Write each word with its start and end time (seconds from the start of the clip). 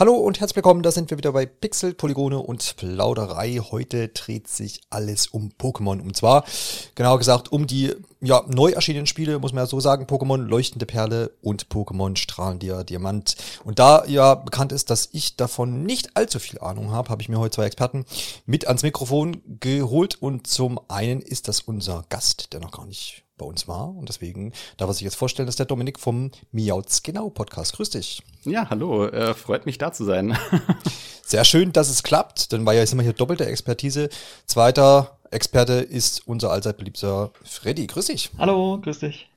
Hallo 0.00 0.14
und 0.14 0.40
herzlich 0.40 0.56
willkommen, 0.56 0.82
da 0.82 0.92
sind 0.92 1.10
wir 1.10 1.18
wieder 1.18 1.32
bei 1.32 1.44
Pixel, 1.44 1.92
Polygone 1.92 2.38
und 2.38 2.74
Plauderei. 2.76 3.60
Heute 3.70 4.08
dreht 4.08 4.48
sich 4.48 4.80
alles 4.88 5.26
um 5.26 5.52
Pokémon. 5.60 6.00
Und 6.00 6.16
zwar, 6.16 6.46
genauer 6.94 7.18
gesagt, 7.18 7.52
um 7.52 7.66
die 7.66 7.94
ja, 8.22 8.42
neu 8.48 8.70
erschienenen 8.70 9.06
Spiele, 9.06 9.38
muss 9.38 9.52
man 9.52 9.64
ja 9.64 9.66
so 9.66 9.78
sagen, 9.78 10.06
Pokémon 10.06 10.38
Leuchtende 10.38 10.86
Perle 10.86 11.32
und 11.42 11.66
Pokémon 11.66 12.16
Strahlender 12.16 12.82
Diamant. 12.82 13.36
Und 13.62 13.78
da 13.78 14.06
ja 14.06 14.36
bekannt 14.36 14.72
ist, 14.72 14.88
dass 14.88 15.10
ich 15.12 15.36
davon 15.36 15.82
nicht 15.82 16.16
allzu 16.16 16.38
viel 16.38 16.60
Ahnung 16.60 16.92
habe, 16.92 17.10
habe 17.10 17.20
ich 17.20 17.28
mir 17.28 17.38
heute 17.38 17.56
zwei 17.56 17.66
Experten 17.66 18.06
mit 18.46 18.66
ans 18.68 18.82
Mikrofon 18.82 19.42
geholt. 19.60 20.14
Und 20.22 20.46
zum 20.46 20.80
einen 20.88 21.20
ist 21.20 21.46
das 21.46 21.60
unser 21.60 22.06
Gast, 22.08 22.54
der 22.54 22.60
noch 22.60 22.72
gar 22.72 22.86
nicht 22.86 23.24
bei 23.40 23.46
uns 23.46 23.66
war. 23.66 23.88
Und 23.88 24.08
deswegen 24.08 24.52
darf 24.76 24.88
er 24.88 24.94
sich 24.94 25.02
jetzt 25.02 25.16
vorstellen, 25.16 25.46
dass 25.46 25.56
der 25.56 25.66
Dominik 25.66 25.98
vom 25.98 26.30
Miauts 26.52 27.02
Genau 27.02 27.30
Podcast. 27.30 27.74
Grüß 27.76 27.90
dich. 27.90 28.22
Ja, 28.44 28.68
hallo. 28.70 29.06
Äh, 29.06 29.34
freut 29.34 29.66
mich 29.66 29.78
da 29.78 29.92
zu 29.92 30.04
sein. 30.04 30.36
Sehr 31.24 31.44
schön, 31.44 31.72
dass 31.72 31.88
es 31.88 32.02
klappt, 32.02 32.52
denn 32.52 32.66
war 32.66 32.74
ja 32.74 32.80
jetzt 32.80 32.92
immer 32.92 33.02
hier 33.02 33.12
doppelte 33.12 33.46
Expertise. 33.46 34.08
Zweiter 34.46 35.18
Experte 35.30 35.74
ist 35.74 36.26
unser 36.26 36.50
allzeit 36.50 36.76
beliebter 36.76 37.30
Freddy. 37.44 37.86
Grüß 37.86 38.06
dich. 38.06 38.30
Hallo, 38.38 38.78
grüß 38.82 39.00
dich. 39.00 39.28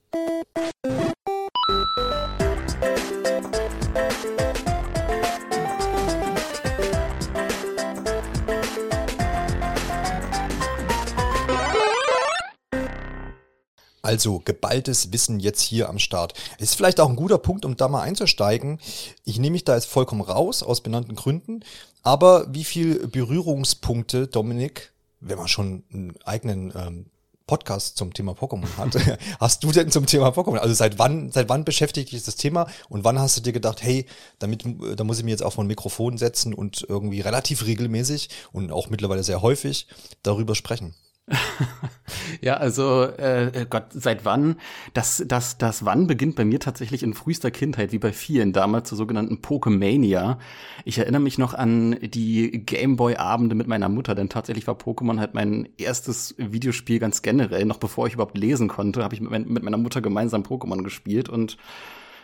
Also 14.04 14.42
geballtes 14.44 15.14
Wissen 15.14 15.40
jetzt 15.40 15.62
hier 15.62 15.88
am 15.88 15.98
Start. 15.98 16.34
Ist 16.58 16.76
vielleicht 16.76 17.00
auch 17.00 17.08
ein 17.08 17.16
guter 17.16 17.38
Punkt, 17.38 17.64
um 17.64 17.78
da 17.78 17.88
mal 17.88 18.02
einzusteigen. 18.02 18.80
Ich 19.24 19.40
nehme 19.40 19.54
mich 19.54 19.64
da 19.64 19.76
jetzt 19.76 19.86
vollkommen 19.86 20.22
raus, 20.22 20.62
aus 20.62 20.82
benannten 20.82 21.16
Gründen. 21.16 21.62
Aber 22.02 22.46
wie 22.54 22.66
viel 22.66 23.08
Berührungspunkte, 23.08 24.28
Dominik, 24.28 24.92
wenn 25.22 25.38
man 25.38 25.48
schon 25.48 25.84
einen 25.94 26.22
eigenen 26.26 26.74
ähm, 26.76 27.06
Podcast 27.48 27.96
zum 27.96 28.14
Thema 28.14 28.34
Pokémon 28.34 28.68
hat, 28.76 28.98
hast 29.40 29.64
du 29.64 29.72
denn 29.72 29.90
zum 29.90 30.06
Thema 30.06 30.30
Pokémon? 30.30 30.58
Also 30.58 30.74
seit 30.74 31.00
wann, 31.00 31.32
seit 31.32 31.48
wann 31.48 31.64
beschäftigt 31.64 32.12
dich 32.12 32.24
das 32.24 32.36
Thema 32.36 32.68
und 32.90 33.06
wann 33.06 33.18
hast 33.18 33.38
du 33.38 33.42
dir 33.42 33.54
gedacht, 33.54 33.82
hey, 33.84 34.06
damit, 34.40 34.66
da 34.98 35.06
muss 35.06 35.20
ich 35.20 35.24
mir 35.24 35.32
jetzt 35.32 35.44
auch 35.44 35.54
vor 35.54 35.64
ein 35.64 35.68
Mikrofon 35.68 36.18
setzen 36.18 36.54
und 36.54 36.86
irgendwie 36.90 37.22
relativ 37.22 37.66
regelmäßig 37.66 38.30
und 38.52 38.70
auch 38.70 38.90
mittlerweile 38.90 39.24
sehr 39.24 39.42
häufig 39.42 39.88
darüber 40.24 40.56
sprechen? 40.56 40.94
ja, 42.42 42.56
also 42.56 43.04
äh, 43.04 43.62
äh, 43.62 43.66
Gott, 43.70 43.86
seit 43.92 44.26
wann? 44.26 44.58
Das, 44.94 45.24
das, 45.26 45.58
das 45.58 45.86
Wann 45.86 46.06
beginnt 46.06 46.36
bei 46.36 46.44
mir 46.44 46.60
tatsächlich 46.60 47.02
in 47.02 47.14
frühester 47.14 47.50
Kindheit, 47.50 47.94
wie 47.94 48.00
bei 48.00 48.12
vielen 48.12 48.52
damals 48.52 48.90
zur 48.90 48.98
sogenannten 48.98 49.42
Pokemania. 49.42 50.38
Ich 50.84 50.98
erinnere 50.98 51.22
mich 51.22 51.38
noch 51.38 51.54
an 51.54 51.98
die 52.02 52.66
Gameboy-Abende 52.66 53.56
mit 53.56 53.68
meiner 53.68 53.88
Mutter, 53.88 54.16
denn 54.16 54.30
tatsächlich 54.30 54.68
war 54.68 54.76
Pokémon 54.76 55.20
halt 55.20 55.34
mein 55.34 55.70
erstes 55.78 56.36
Videospiel 56.38 57.00
ganz 57.00 57.22
generell. 57.22 57.66
Noch 57.66 57.78
bevor 57.78 58.08
ich 58.08 58.16
überhaupt 58.16 58.38
lesen 58.38 58.68
konnte, 58.68 59.04
habe 59.04 59.16
ich 59.16 59.22
mit, 59.22 59.50
mit 59.50 59.64
meiner 59.64 59.78
Mutter 59.78 60.02
gemeinsam 60.02 60.44
Pokémon 60.44 60.84
gespielt 60.84 61.30
und 61.30 61.58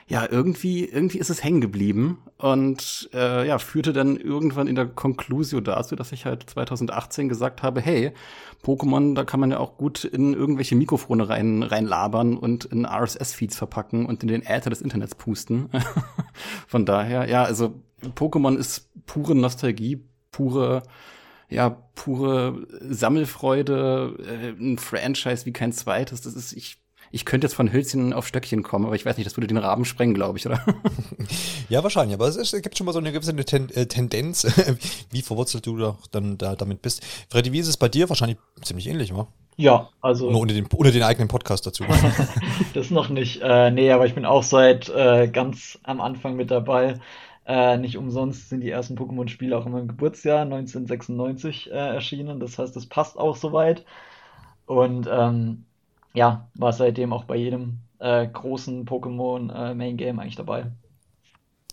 ja, 0.10 0.28
irgendwie, 0.28 0.86
irgendwie 0.86 1.20
ist 1.20 1.30
es 1.30 1.44
hängen 1.44 1.62
geblieben 1.62 2.18
und 2.40 3.12
äh, 3.14 3.48
ja, 3.48 3.60
führte 3.60 3.94
dann 3.94 4.18
irgendwann 4.18 4.66
in 4.66 4.74
der 4.74 4.88
Conclusio 4.88 5.62
dazu, 5.62 5.96
dass 5.96 6.12
ich 6.12 6.26
halt 6.26 6.50
2018 6.50 7.30
gesagt 7.30 7.62
habe, 7.62 7.80
hey, 7.80 8.12
Pokémon, 8.64 9.14
da 9.14 9.24
kann 9.24 9.40
man 9.40 9.52
ja 9.52 9.60
auch 9.60 9.78
gut 9.78 10.04
in 10.04 10.34
irgendwelche 10.34 10.76
Mikrofone 10.76 11.30
rein, 11.30 11.62
reinlabern 11.62 12.38
und 12.38 12.66
in 12.66 12.88
RSS-Feeds 12.88 13.56
verpacken 13.56 14.08
und 14.08 14.24
in 14.24 14.30
den 14.30 14.42
Äther 14.42 14.72
des 14.72 14.82
Internets 14.82 15.14
pusten. 15.14 15.70
Von 16.68 16.88
daher, 16.88 17.30
ja, 17.30 17.44
also 17.44 17.76
Pokémon 18.16 18.58
ist 18.58 18.90
pure 19.06 19.36
Nostalgie, 19.36 20.04
pure 20.32 20.82
ja, 21.52 21.70
pure 21.96 22.68
Sammelfreude, 22.80 24.16
äh, 24.20 24.50
ein 24.50 24.78
Franchise 24.78 25.48
wie 25.48 25.54
kein 25.54 25.72
zweites. 25.72 26.22
Das 26.22 26.36
ist, 26.36 26.54
ich 26.54 26.80
ich 27.12 27.26
könnte 27.26 27.48
jetzt 27.48 27.56
von 27.56 27.72
Hölzchen 27.72 28.14
auf 28.14 28.28
Stöckchen 28.28 28.64
kommen, 28.64 28.86
aber 28.86 28.96
ich 28.96 29.06
weiß 29.06 29.18
nicht, 29.18 29.26
das 29.26 29.36
würde 29.38 29.48
den 29.48 29.58
Rahmen 29.58 29.86
sprengen, 29.86 30.14
glaube 30.14 30.38
ich, 30.38 30.46
oder? 30.46 30.64
ja, 31.70 31.84
wahrscheinlich, 31.84 32.16
aber 32.16 32.28
es, 32.28 32.36
ist, 32.36 32.54
es, 32.54 32.62
gibt 32.62 32.78
schon 32.78 32.86
mal 32.86 32.94
so 32.94 33.00
eine 33.00 33.12
gewisse 33.12 33.36
Ten 33.36 33.70
äh, 33.70 33.86
Tendenz, 33.88 34.46
wie 35.12 35.22
verwurzelt 35.22 35.66
du 35.66 35.78
doch 35.78 36.08
dann 36.08 36.38
da 36.38 36.56
damit 36.56 36.82
bist. 36.82 37.04
Freddy, 37.30 37.52
wie 37.52 37.60
ist 37.60 37.68
es 37.68 37.78
bei 37.78 37.90
dir? 37.90 38.10
Wahrscheinlich 38.10 38.38
ziemlich 38.62 38.88
ähnlich, 38.88 39.16
wa? 39.16 39.28
Ja, 39.60 39.90
also. 40.00 40.32
Nur 40.32 40.40
unter 40.40 40.54
den, 40.54 40.68
unter 40.68 40.92
den 40.92 41.04
eigenen 41.04 41.28
Podcast 41.28 41.68
dazu. 41.68 41.84
das 42.74 42.92
noch 42.92 43.10
nicht. 43.10 43.42
Äh, 43.42 43.72
nee, 43.72 43.92
aber 43.92 44.06
ich 44.06 44.16
bin 44.16 44.26
auch 44.26 44.44
seit 44.44 44.88
äh, 44.88 45.28
ganz 45.28 45.78
am 45.84 46.00
Anfang 46.00 46.38
mit 46.38 46.50
dabei. 46.50 47.00
Äh, 47.46 47.78
nicht 47.78 47.98
umsonst 47.98 48.48
sind 48.48 48.62
die 48.62 48.70
ersten 48.70 48.96
Pokémon-Spiele 48.96 49.58
auch 49.58 49.66
in 49.66 49.74
meinem 49.74 49.88
Geburtsjahr 49.90 50.44
1996 50.44 51.72
äh, 51.72 51.74
erschienen. 51.74 52.40
Das 52.40 52.58
heißt, 52.58 52.74
das 52.74 52.86
passt 52.86 53.18
auch 53.18 53.36
soweit. 53.36 53.84
Und 54.66 55.10
ähm, 55.12 55.66
ja, 56.14 56.50
war 56.56 56.74
seitdem 56.74 57.14
auch 57.14 57.26
bei 57.26 57.36
jedem 57.36 57.80
äh, 58.00 58.28
großen 58.28 58.86
Pokémon 58.86 59.52
äh, 59.54 59.74
Main 59.74 59.98
Game 59.98 60.20
eigentlich 60.20 60.36
dabei. 60.36 60.72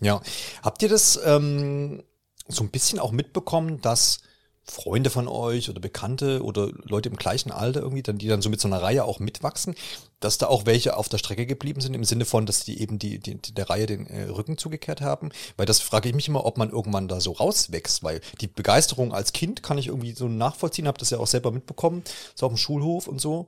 Ja, 0.01 0.21
habt 0.61 0.83
ihr 0.83 0.89
das 0.89 1.19
ähm, 1.25 2.03
so 2.47 2.63
ein 2.63 2.69
bisschen 2.69 2.99
auch 2.99 3.11
mitbekommen, 3.11 3.81
dass 3.81 4.21
Freunde 4.69 5.09
von 5.09 5.29
euch 5.29 5.69
oder 5.69 5.79
Bekannte 5.79 6.43
oder 6.43 6.69
Leute 6.83 7.07
im 7.07 7.15
gleichen 7.15 7.51
Alter 7.51 7.79
irgendwie, 7.79 8.03
dann, 8.03 8.17
die 8.17 8.27
dann 8.27 8.41
so 8.41 8.49
mit 8.49 8.59
so 8.59 8.67
einer 8.67 8.81
Reihe 8.81 9.05
auch 9.05 9.19
mitwachsen, 9.19 9.75
dass 10.19 10.37
da 10.37 10.47
auch 10.47 10.65
welche 10.65 10.97
auf 10.97 11.07
der 11.07 11.19
Strecke 11.19 11.45
geblieben 11.45 11.79
sind, 11.79 11.93
im 11.93 12.03
Sinne 12.03 12.25
von, 12.25 12.45
dass 12.45 12.65
die 12.65 12.81
eben 12.81 12.99
die, 12.99 13.19
die, 13.19 13.37
der 13.37 13.69
Reihe 13.69 13.85
den 13.85 14.07
äh, 14.07 14.23
Rücken 14.23 14.57
zugekehrt 14.57 14.99
haben. 14.99 15.31
Weil 15.55 15.65
das 15.65 15.79
frage 15.79 16.09
ich 16.09 16.15
mich 16.15 16.27
immer, 16.27 16.45
ob 16.45 16.57
man 16.57 16.69
irgendwann 16.69 17.07
da 17.07 17.21
so 17.21 17.31
rauswächst, 17.31 18.03
weil 18.03 18.19
die 18.41 18.47
Begeisterung 18.47 19.13
als 19.13 19.31
Kind 19.31 19.63
kann 19.63 19.77
ich 19.77 19.87
irgendwie 19.87 20.11
so 20.11 20.27
nachvollziehen, 20.27 20.87
habe 20.87 20.99
das 20.99 21.11
ja 21.11 21.19
auch 21.19 21.27
selber 21.27 21.51
mitbekommen, 21.51 22.03
so 22.35 22.45
auf 22.45 22.51
dem 22.51 22.57
Schulhof 22.57 23.07
und 23.07 23.21
so. 23.21 23.47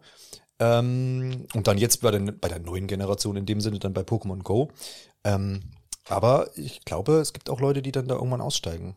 Ähm, 0.59 1.47
und 1.53 1.67
dann 1.67 1.77
jetzt 1.77 2.01
bei 2.01 2.11
der, 2.11 2.19
bei 2.19 2.47
der 2.47 2.59
neuen 2.59 2.87
Generation, 2.87 3.37
in 3.37 3.45
dem 3.45 3.61
Sinne 3.61 3.79
dann 3.79 3.93
bei 3.93 4.01
Pokémon 4.01 4.43
Go. 4.43 4.69
Ähm, 5.23 5.61
aber 6.07 6.49
ich 6.57 6.85
glaube, 6.85 7.19
es 7.19 7.33
gibt 7.33 7.49
auch 7.49 7.61
Leute, 7.61 7.81
die 7.81 7.91
dann 7.91 8.07
da 8.07 8.15
irgendwann 8.15 8.41
aussteigen. 8.41 8.95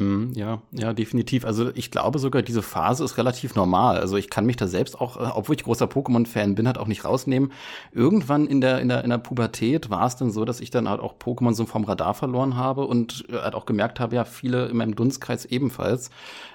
Mm, 0.00 0.30
ja, 0.34 0.62
ja, 0.70 0.92
definitiv. 0.92 1.44
Also 1.44 1.70
ich 1.74 1.90
glaube 1.90 2.20
sogar, 2.20 2.42
diese 2.42 2.62
Phase 2.62 3.02
ist 3.02 3.18
relativ 3.18 3.56
normal. 3.56 3.98
Also 3.98 4.16
ich 4.16 4.30
kann 4.30 4.46
mich 4.46 4.54
da 4.56 4.68
selbst 4.68 5.00
auch, 5.00 5.16
äh, 5.16 5.30
obwohl 5.34 5.56
ich 5.56 5.64
großer 5.64 5.86
Pokémon-Fan 5.86 6.54
bin, 6.54 6.68
halt 6.68 6.78
auch 6.78 6.86
nicht 6.86 7.04
rausnehmen. 7.04 7.50
Irgendwann 7.90 8.46
in 8.46 8.60
der, 8.60 8.80
in 8.80 8.88
der, 8.88 9.02
in 9.02 9.10
der 9.10 9.18
Pubertät 9.18 9.90
war 9.90 10.06
es 10.06 10.14
dann 10.14 10.30
so, 10.30 10.44
dass 10.44 10.60
ich 10.60 10.70
dann 10.70 10.88
halt 10.88 11.00
auch 11.00 11.16
Pokémon 11.18 11.52
so 11.52 11.66
vom 11.66 11.82
Radar 11.82 12.14
verloren 12.14 12.54
habe 12.56 12.86
und 12.86 13.24
äh, 13.28 13.38
halt 13.38 13.56
auch 13.56 13.66
gemerkt 13.66 13.98
habe, 13.98 14.14
ja, 14.14 14.24
viele 14.24 14.66
in 14.66 14.76
meinem 14.76 14.94
Dunstkreis 14.94 15.44
ebenfalls. 15.46 16.10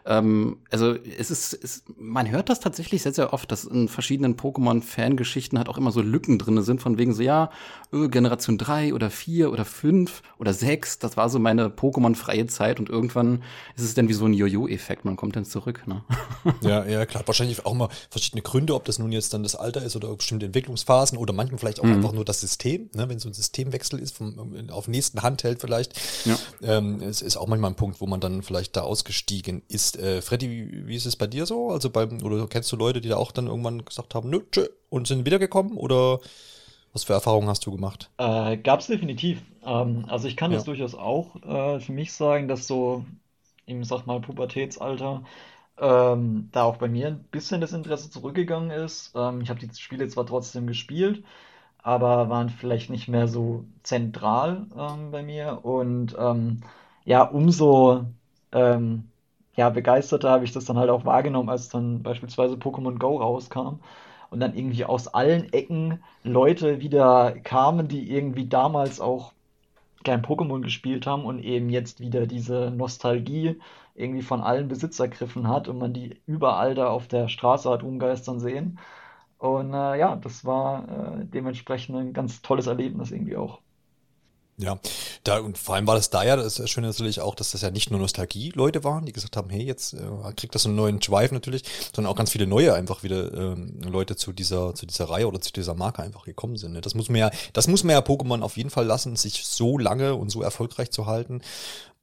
Ähm, 0.06 0.60
also 0.72 0.96
es 0.96 1.30
ist, 1.30 1.54
es, 1.62 1.84
man 1.98 2.32
hört 2.32 2.48
das 2.48 2.62
tatsächlich 2.62 3.02
sehr, 3.02 3.14
sehr 3.14 3.34
oft, 3.34 3.52
dass 3.52 3.66
in 3.66 3.90
verschiedenen 3.90 4.38
Pokémon-Fangeschichten 4.38 5.58
halt 5.58 5.68
auch 5.68 5.78
immer 5.78 5.92
so 5.92 6.02
Lücken 6.02 6.38
drin 6.40 6.62
sind, 6.62 6.82
von 6.82 6.98
wegen 6.98 7.14
so, 7.14 7.22
ja, 7.22 7.50
öh, 7.92 8.08
Generation 8.08 8.58
drei 8.58 8.94
oder 8.94 9.10
vier 9.10 9.52
oder 9.52 9.66
fünf 9.66 10.22
oder 10.40 10.54
sechs, 10.54 10.98
das 10.98 11.18
war 11.18 11.28
so 11.28 11.40
meine 11.40 11.68
Pokémon-freie 11.68 12.48
Zeit 12.48 12.80
und 12.80 12.90
irgendwann 12.90 13.33
ist 13.76 13.84
es 13.84 13.94
dann 13.94 14.10
wie 14.10 14.14
so 14.14 14.26
ein 14.26 14.34
Jojo-Effekt, 14.34 15.06
man 15.06 15.16
kommt 15.16 15.36
dann 15.36 15.46
zurück. 15.46 15.84
Ne? 15.88 16.04
Ja, 16.62 16.86
ja, 16.86 17.06
klar. 17.06 17.24
Wahrscheinlich 17.26 17.66
auch 17.66 17.74
mal 17.74 17.90
verschiedene 18.10 18.42
Gründe, 18.42 18.76
ob 18.76 18.86
das 18.86 19.00
nun 19.00 19.12
jetzt 19.12 19.34
dann 19.34 19.44
das 19.44 19.56
Alter 19.56 19.82
ist 19.82 19.96
oder 19.96 20.14
bestimmte 20.16 20.46
Entwicklungsphasen 20.46 21.18
oder 21.18 21.34
manchmal 21.34 21.60
vielleicht 21.60 21.80
auch 21.80 21.86
mhm. 21.86 21.96
einfach 21.96 22.12
nur 22.12 22.26
das 22.26 22.42
System, 22.42 22.90
ne? 22.94 23.08
wenn 23.10 23.20
so 23.20 23.30
ein 23.30 23.34
Systemwechsel 23.34 24.00
ist, 24.00 24.18
vom, 24.18 24.70
auf 24.70 24.88
nächsten 24.88 25.22
Handheld 25.22 25.62
vielleicht. 25.62 26.00
Ja. 26.26 26.38
Ähm, 26.62 27.02
es 27.02 27.22
ist 27.22 27.38
auch 27.38 27.48
manchmal 27.48 27.72
ein 27.72 27.76
Punkt, 27.76 28.02
wo 28.02 28.08
man 28.08 28.20
dann 28.20 28.44
vielleicht 28.44 28.76
da 28.76 28.82
ausgestiegen 28.82 29.64
ist. 29.68 29.98
Äh, 29.98 30.22
Freddy, 30.22 30.50
wie, 30.50 30.88
wie 30.88 30.96
ist 30.96 31.06
es 31.06 31.16
bei 31.16 31.28
dir 31.28 31.46
so? 31.46 31.70
Also 31.70 31.90
beim, 31.90 32.22
oder 32.22 32.48
kennst 32.48 32.72
du 32.72 32.76
Leute, 32.76 33.02
die 33.02 33.10
da 33.10 33.18
auch 33.18 33.32
dann 33.32 33.48
irgendwann 33.48 33.86
gesagt 33.86 34.16
haben, 34.16 34.30
nö, 34.30 34.42
tschö, 34.52 34.68
und 34.90 35.08
sind 35.08 35.26
wiedergekommen 35.26 35.78
oder 35.78 36.20
was 36.94 37.04
für 37.04 37.14
Erfahrungen 37.14 37.50
hast 37.50 37.66
du 37.66 37.72
gemacht? 37.72 38.12
Äh, 38.18 38.58
Gab 38.58 38.80
es 38.80 38.88
definitiv. 38.88 39.42
Ähm, 39.66 40.06
also 40.08 40.28
ich 40.28 40.38
kann 40.38 40.52
ja. 40.52 40.58
das 40.58 40.66
durchaus 40.66 40.94
auch 40.94 41.36
äh, 41.44 41.80
für 41.80 41.92
mich 41.92 42.14
sagen, 42.14 42.48
dass 42.48 42.68
so 42.68 43.04
im, 43.66 43.84
sag 43.84 44.06
mal, 44.06 44.22
Pubertätsalter, 44.22 45.24
ähm, 45.80 46.50
da 46.52 46.64
auch 46.64 46.78
bei 46.78 46.88
mir 46.90 47.08
ein 47.08 47.24
bisschen 47.32 47.62
das 47.62 47.74
Interesse 47.74 48.10
zurückgegangen 48.12 48.72
ist. 48.72 49.14
Ähm, 49.16 49.42
ich 49.42 49.50
habe 49.50 49.60
die 49.60 49.74
Spiele 49.76 50.08
zwar 50.08 50.26
trotzdem 50.26 50.68
gespielt, 50.68 51.24
aber 51.84 52.30
waren 52.30 52.50
vielleicht 52.50 52.90
nicht 52.90 53.08
mehr 53.08 53.28
so 53.28 53.66
zentral 53.84 54.68
ähm, 54.78 55.12
bei 55.12 55.24
mir. 55.24 55.60
Und 55.64 56.16
ähm, 56.20 56.62
ja, 57.06 57.24
umso 57.24 58.06
ähm, 58.52 59.10
ja, 59.56 59.70
begeisterter 59.70 60.30
habe 60.32 60.46
ich 60.46 60.52
das 60.54 60.66
dann 60.66 60.78
halt 60.78 60.90
auch 60.90 61.06
wahrgenommen, 61.06 61.50
als 61.50 61.70
dann 61.70 62.04
beispielsweise 62.04 62.56
Pokémon 62.56 62.98
Go 62.98 63.18
rauskam. 63.18 63.80
Und 64.30 64.40
dann 64.40 64.56
irgendwie 64.56 64.86
aus 64.86 65.08
allen 65.08 65.54
Ecken 65.54 66.04
Leute 66.24 66.80
wieder 66.82 67.34
kamen, 67.44 67.88
die 67.88 68.12
irgendwie 68.12 68.48
damals 68.48 69.00
auch 69.00 69.34
kein 70.04 70.24
Pokémon 70.24 70.62
gespielt 70.62 71.08
haben 71.08 71.26
und 71.26 71.40
eben 71.40 71.70
jetzt 71.70 72.00
wieder 72.00 72.28
diese 72.28 72.72
Nostalgie 72.72 73.60
irgendwie 73.96 74.22
von 74.24 74.42
allen 74.42 74.68
Besitz 74.68 75.00
ergriffen 75.00 75.48
hat 75.48 75.68
und 75.68 75.80
man 75.80 75.94
die 75.94 76.22
überall 76.28 76.76
da 76.76 76.90
auf 76.90 77.08
der 77.08 77.30
Straße 77.30 77.70
hat 77.70 77.84
umgeistern 77.84 78.40
sehen. 78.40 78.80
Und 79.40 79.74
äh, 79.74 80.00
ja, 80.00 80.16
das 80.18 80.46
war 80.46 81.22
äh, 81.22 81.26
dementsprechend 81.26 81.98
ein 81.98 82.14
ganz 82.14 82.42
tolles 82.44 82.68
Erlebnis 82.68 83.12
irgendwie 83.12 83.38
auch. 83.38 83.63
Ja, 84.58 84.80
da 85.24 85.40
und 85.40 85.58
vor 85.58 85.74
allem 85.74 85.88
war 85.88 85.96
das 85.96 86.12
da 86.12 86.24
ja, 86.24 86.36
das 86.36 86.46
ist 86.46 86.58
ja 86.60 86.68
schön 86.68 86.84
natürlich 86.84 87.22
auch, 87.22 87.34
dass 87.34 87.52
das 87.52 87.62
ja 87.62 87.72
nicht 87.72 87.90
nur 87.90 88.00
Nostalgie-Leute 88.00 88.84
waren, 88.84 89.06
die 89.06 89.12
gesagt 89.12 89.36
haben, 89.36 89.50
hey, 89.50 89.64
jetzt 89.64 89.94
äh, 89.94 90.00
kriegt 90.36 90.54
das 90.54 90.68
einen 90.68 90.76
neuen 90.76 91.00
Drive 91.00 91.32
natürlich, 91.32 91.64
sondern 91.96 92.12
auch 92.12 92.16
ganz 92.16 92.32
viele 92.32 92.46
neue 92.46 92.76
einfach 92.76 93.02
wieder 93.02 93.34
ähm, 93.34 93.82
Leute 93.82 94.16
zu 94.16 94.32
dieser 94.32 94.76
zu 94.76 94.86
dieser 94.86 95.10
Reihe 95.10 95.28
oder 95.28 95.42
zu 95.42 95.52
dieser 95.52 95.74
Marke 95.74 96.04
einfach 96.04 96.26
gekommen 96.26 96.58
sind. 96.58 96.74
Ne? 96.74 96.82
Das 96.82 96.94
muss 96.94 97.10
man 97.10 97.18
ja, 97.18 97.32
das 97.54 97.68
muss 97.68 97.84
man 97.84 97.94
ja 97.94 98.02
Pokémon 98.02 98.42
auf 98.42 98.56
jeden 98.56 98.70
Fall 98.70 98.86
lassen, 98.86 99.16
sich 99.16 99.44
so 99.44 99.80
lange 99.80 100.16
und 100.16 100.30
so 100.30 100.44
erfolgreich 100.44 100.92
zu 100.92 101.08
halten. 101.08 101.42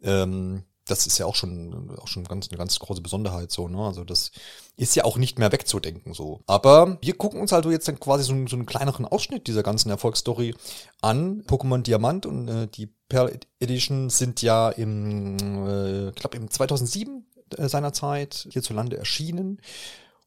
Ähm, 0.02 0.64
das 0.90 1.06
ist 1.06 1.19
ja 1.19 1.26
auch 1.26 1.34
schon, 1.34 1.90
auch 1.98 2.08
schon 2.08 2.25
ganz, 2.25 2.48
eine 2.48 2.58
ganz 2.58 2.78
große 2.78 3.00
Besonderheit 3.00 3.50
so, 3.50 3.69
ne? 3.69 3.78
Also 3.78 4.04
das 4.04 4.32
ist 4.76 4.96
ja 4.96 5.04
auch 5.04 5.16
nicht 5.16 5.38
mehr 5.38 5.52
wegzudenken 5.52 6.14
so. 6.14 6.42
Aber 6.46 6.98
wir 7.00 7.16
gucken 7.16 7.40
uns 7.40 7.52
also 7.52 7.70
jetzt 7.70 7.87
dann 7.88 8.00
quasi 8.00 8.25
so, 8.25 8.34
so 8.46 8.56
einen 8.56 8.66
kleineren 8.66 9.06
Ausschnitt 9.06 9.46
dieser 9.46 9.62
ganzen 9.62 9.90
Erfolgsstory 9.90 10.54
an. 11.00 11.42
Pokémon 11.46 11.82
Diamant 11.82 12.26
und 12.26 12.48
äh, 12.48 12.66
die 12.69 12.88
Pearl 13.08 13.38
Edition 13.60 14.10
sind 14.10 14.42
ja 14.42 14.70
im, 14.70 15.37
äh, 15.66 16.12
glaube 16.12 16.37
im 16.37 16.50
2007 16.50 17.25
äh, 17.56 17.69
seinerzeit 17.69 18.46
hierzulande 18.50 18.96
erschienen 18.96 19.60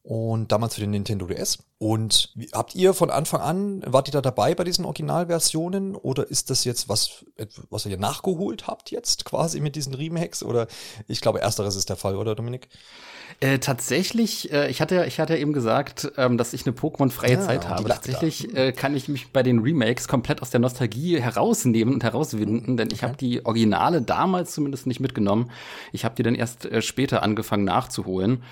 und 0.04 0.52
damals 0.52 0.74
für 0.74 0.82
den 0.82 0.90
Nintendo 0.90 1.26
DS. 1.26 1.64
Und 1.78 2.30
wie, 2.34 2.50
habt 2.52 2.74
ihr 2.74 2.92
von 2.92 3.08
Anfang 3.10 3.40
an, 3.40 3.82
wart 3.86 4.06
ihr 4.06 4.12
da 4.12 4.20
dabei 4.20 4.54
bei 4.54 4.62
diesen 4.62 4.84
Originalversionen 4.84 5.96
oder 5.96 6.28
ist 6.28 6.50
das 6.50 6.64
jetzt 6.64 6.90
was, 6.90 7.24
was 7.70 7.86
ihr 7.86 7.96
nachgeholt 7.96 8.66
habt 8.66 8.90
jetzt 8.90 9.24
quasi 9.24 9.60
mit 9.60 9.76
diesen 9.76 9.94
Remakes? 9.94 10.42
Oder 10.42 10.66
ich 11.08 11.22
glaube, 11.22 11.40
ersteres 11.40 11.74
ist 11.74 11.88
der 11.88 11.96
Fall, 11.96 12.16
oder 12.16 12.34
Dominik? 12.34 12.68
Äh, 13.40 13.58
tatsächlich, 13.60 14.52
äh, 14.52 14.70
ich 14.70 14.82
hatte 14.82 15.06
ich 15.06 15.18
hatte 15.18 15.38
eben 15.38 15.54
gesagt, 15.54 16.12
ähm, 16.18 16.36
dass 16.36 16.52
ich 16.52 16.66
eine 16.66 16.76
Pokémon-freie 16.76 17.32
ja, 17.32 17.40
Zeit 17.40 17.68
habe. 17.68 17.88
Tatsächlich 17.88 18.54
äh, 18.54 18.72
kann 18.72 18.94
ich 18.94 19.08
mich 19.08 19.32
bei 19.32 19.42
den 19.42 19.60
Remakes 19.60 20.06
komplett 20.06 20.42
aus 20.42 20.50
der 20.50 20.60
Nostalgie 20.60 21.18
herausnehmen 21.18 21.94
und 21.94 22.04
herauswinden, 22.04 22.76
denn 22.76 22.88
ich 22.88 22.98
okay. 22.98 23.06
habe 23.06 23.16
die 23.16 23.44
Originale 23.46 24.02
damals 24.02 24.52
zumindest 24.52 24.86
nicht 24.86 25.00
mitgenommen. 25.00 25.50
Ich 25.92 26.04
habe 26.04 26.14
die 26.14 26.22
dann 26.22 26.34
erst 26.34 26.66
äh, 26.66 26.82
später 26.82 27.22
angefangen 27.22 27.64
nachzuholen. 27.64 28.42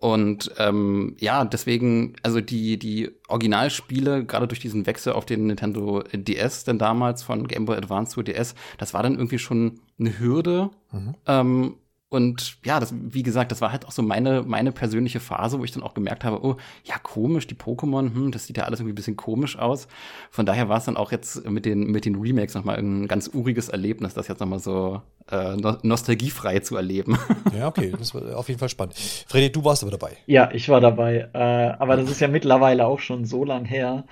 Und 0.00 0.50
ähm, 0.56 1.14
ja, 1.20 1.44
deswegen, 1.44 2.14
also 2.22 2.40
die, 2.40 2.78
die 2.78 3.10
Originalspiele, 3.28 4.24
gerade 4.24 4.48
durch 4.48 4.58
diesen 4.58 4.86
Wechsel 4.86 5.12
auf 5.12 5.26
den 5.26 5.46
Nintendo 5.46 6.02
DS, 6.14 6.64
denn 6.64 6.78
damals 6.78 7.22
von 7.22 7.46
Game 7.46 7.66
Boy 7.66 7.76
Advance 7.76 8.12
zu 8.12 8.22
DS, 8.22 8.54
das 8.78 8.94
war 8.94 9.02
dann 9.02 9.16
irgendwie 9.16 9.38
schon 9.38 9.80
eine 9.98 10.18
Hürde. 10.18 10.70
Mhm. 10.90 11.14
Ähm, 11.26 11.74
und 12.10 12.58
ja, 12.64 12.80
das, 12.80 12.92
wie 12.92 13.22
gesagt, 13.22 13.52
das 13.52 13.60
war 13.60 13.70
halt 13.70 13.86
auch 13.86 13.92
so 13.92 14.02
meine, 14.02 14.42
meine 14.42 14.72
persönliche 14.72 15.20
Phase, 15.20 15.60
wo 15.60 15.64
ich 15.64 15.70
dann 15.70 15.84
auch 15.84 15.94
gemerkt 15.94 16.24
habe, 16.24 16.44
oh, 16.44 16.56
ja, 16.84 16.98
komisch, 16.98 17.46
die 17.46 17.54
Pokémon, 17.54 18.12
hm, 18.12 18.32
das 18.32 18.46
sieht 18.46 18.56
ja 18.56 18.64
alles 18.64 18.80
irgendwie 18.80 18.92
ein 18.92 18.96
bisschen 18.96 19.16
komisch 19.16 19.56
aus. 19.56 19.86
Von 20.30 20.44
daher 20.44 20.68
war 20.68 20.78
es 20.78 20.84
dann 20.86 20.96
auch 20.96 21.12
jetzt 21.12 21.48
mit 21.48 21.64
den, 21.64 21.84
mit 21.84 22.04
den 22.04 22.16
Remakes 22.16 22.54
nochmal 22.54 22.78
ein 22.78 23.06
ganz 23.06 23.30
uriges 23.32 23.68
Erlebnis, 23.68 24.12
das 24.14 24.26
jetzt 24.26 24.40
nochmal 24.40 24.58
so 24.58 25.02
äh, 25.30 25.56
no 25.56 25.76
nostalgiefrei 25.82 26.58
zu 26.60 26.76
erleben. 26.76 27.16
Ja, 27.56 27.66
okay, 27.68 27.94
das 27.98 28.14
war 28.14 28.36
auf 28.36 28.48
jeden 28.48 28.60
Fall 28.60 28.68
spannend. 28.68 28.94
Freddy, 29.26 29.50
du 29.50 29.64
warst 29.64 29.82
aber 29.82 29.90
dabei. 29.90 30.16
Ja, 30.26 30.50
ich 30.52 30.68
war 30.68 30.80
dabei. 30.80 31.28
Äh, 31.32 31.38
aber 31.78 31.96
das 31.96 32.10
ist 32.10 32.20
ja 32.20 32.28
mittlerweile 32.28 32.86
auch 32.86 33.00
schon 33.00 33.24
so 33.24 33.44
lang 33.44 33.64
her, 33.64 34.06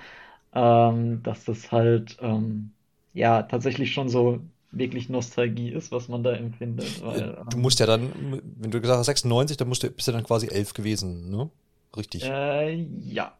ähm, 0.53 1.23
dass 1.23 1.45
das 1.45 1.71
halt, 1.71 2.17
ähm, 2.21 2.73
ja, 3.13 3.43
tatsächlich 3.43 3.93
schon 3.93 4.09
so 4.09 4.41
wirklich 4.71 5.09
Nostalgie 5.09 5.69
ist, 5.69 5.91
was 5.91 6.07
man 6.07 6.23
da 6.23 6.33
empfindet. 6.33 7.03
Weil, 7.03 7.43
du 7.49 7.57
musst 7.57 7.79
ja 7.79 7.85
dann, 7.85 8.41
wenn 8.57 8.71
du 8.71 8.79
gesagt 8.81 8.99
hast 8.99 9.07
96, 9.07 9.57
dann 9.57 9.67
musst 9.67 9.83
du, 9.83 9.89
bist 9.89 10.07
du 10.07 10.11
dann 10.11 10.23
quasi 10.23 10.47
elf 10.47 10.73
gewesen, 10.73 11.29
ne? 11.29 11.49
Richtig. 11.97 12.23
Äh, 12.23 12.85
ja. 13.05 13.33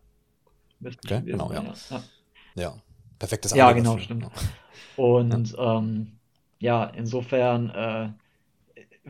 Okay, 0.84 1.22
genau, 1.26 1.52
ja. 1.52 1.64
ja. 1.90 2.04
Ja, 2.56 2.76
perfektes 3.20 3.54
Ja, 3.54 3.72
genau, 3.74 3.92
dafür. 3.92 4.04
stimmt. 4.04 4.28
Und 4.96 5.52
ja, 5.52 5.78
ähm, 5.78 6.12
ja 6.60 6.84
insofern, 6.86 7.70
äh, 7.70 8.10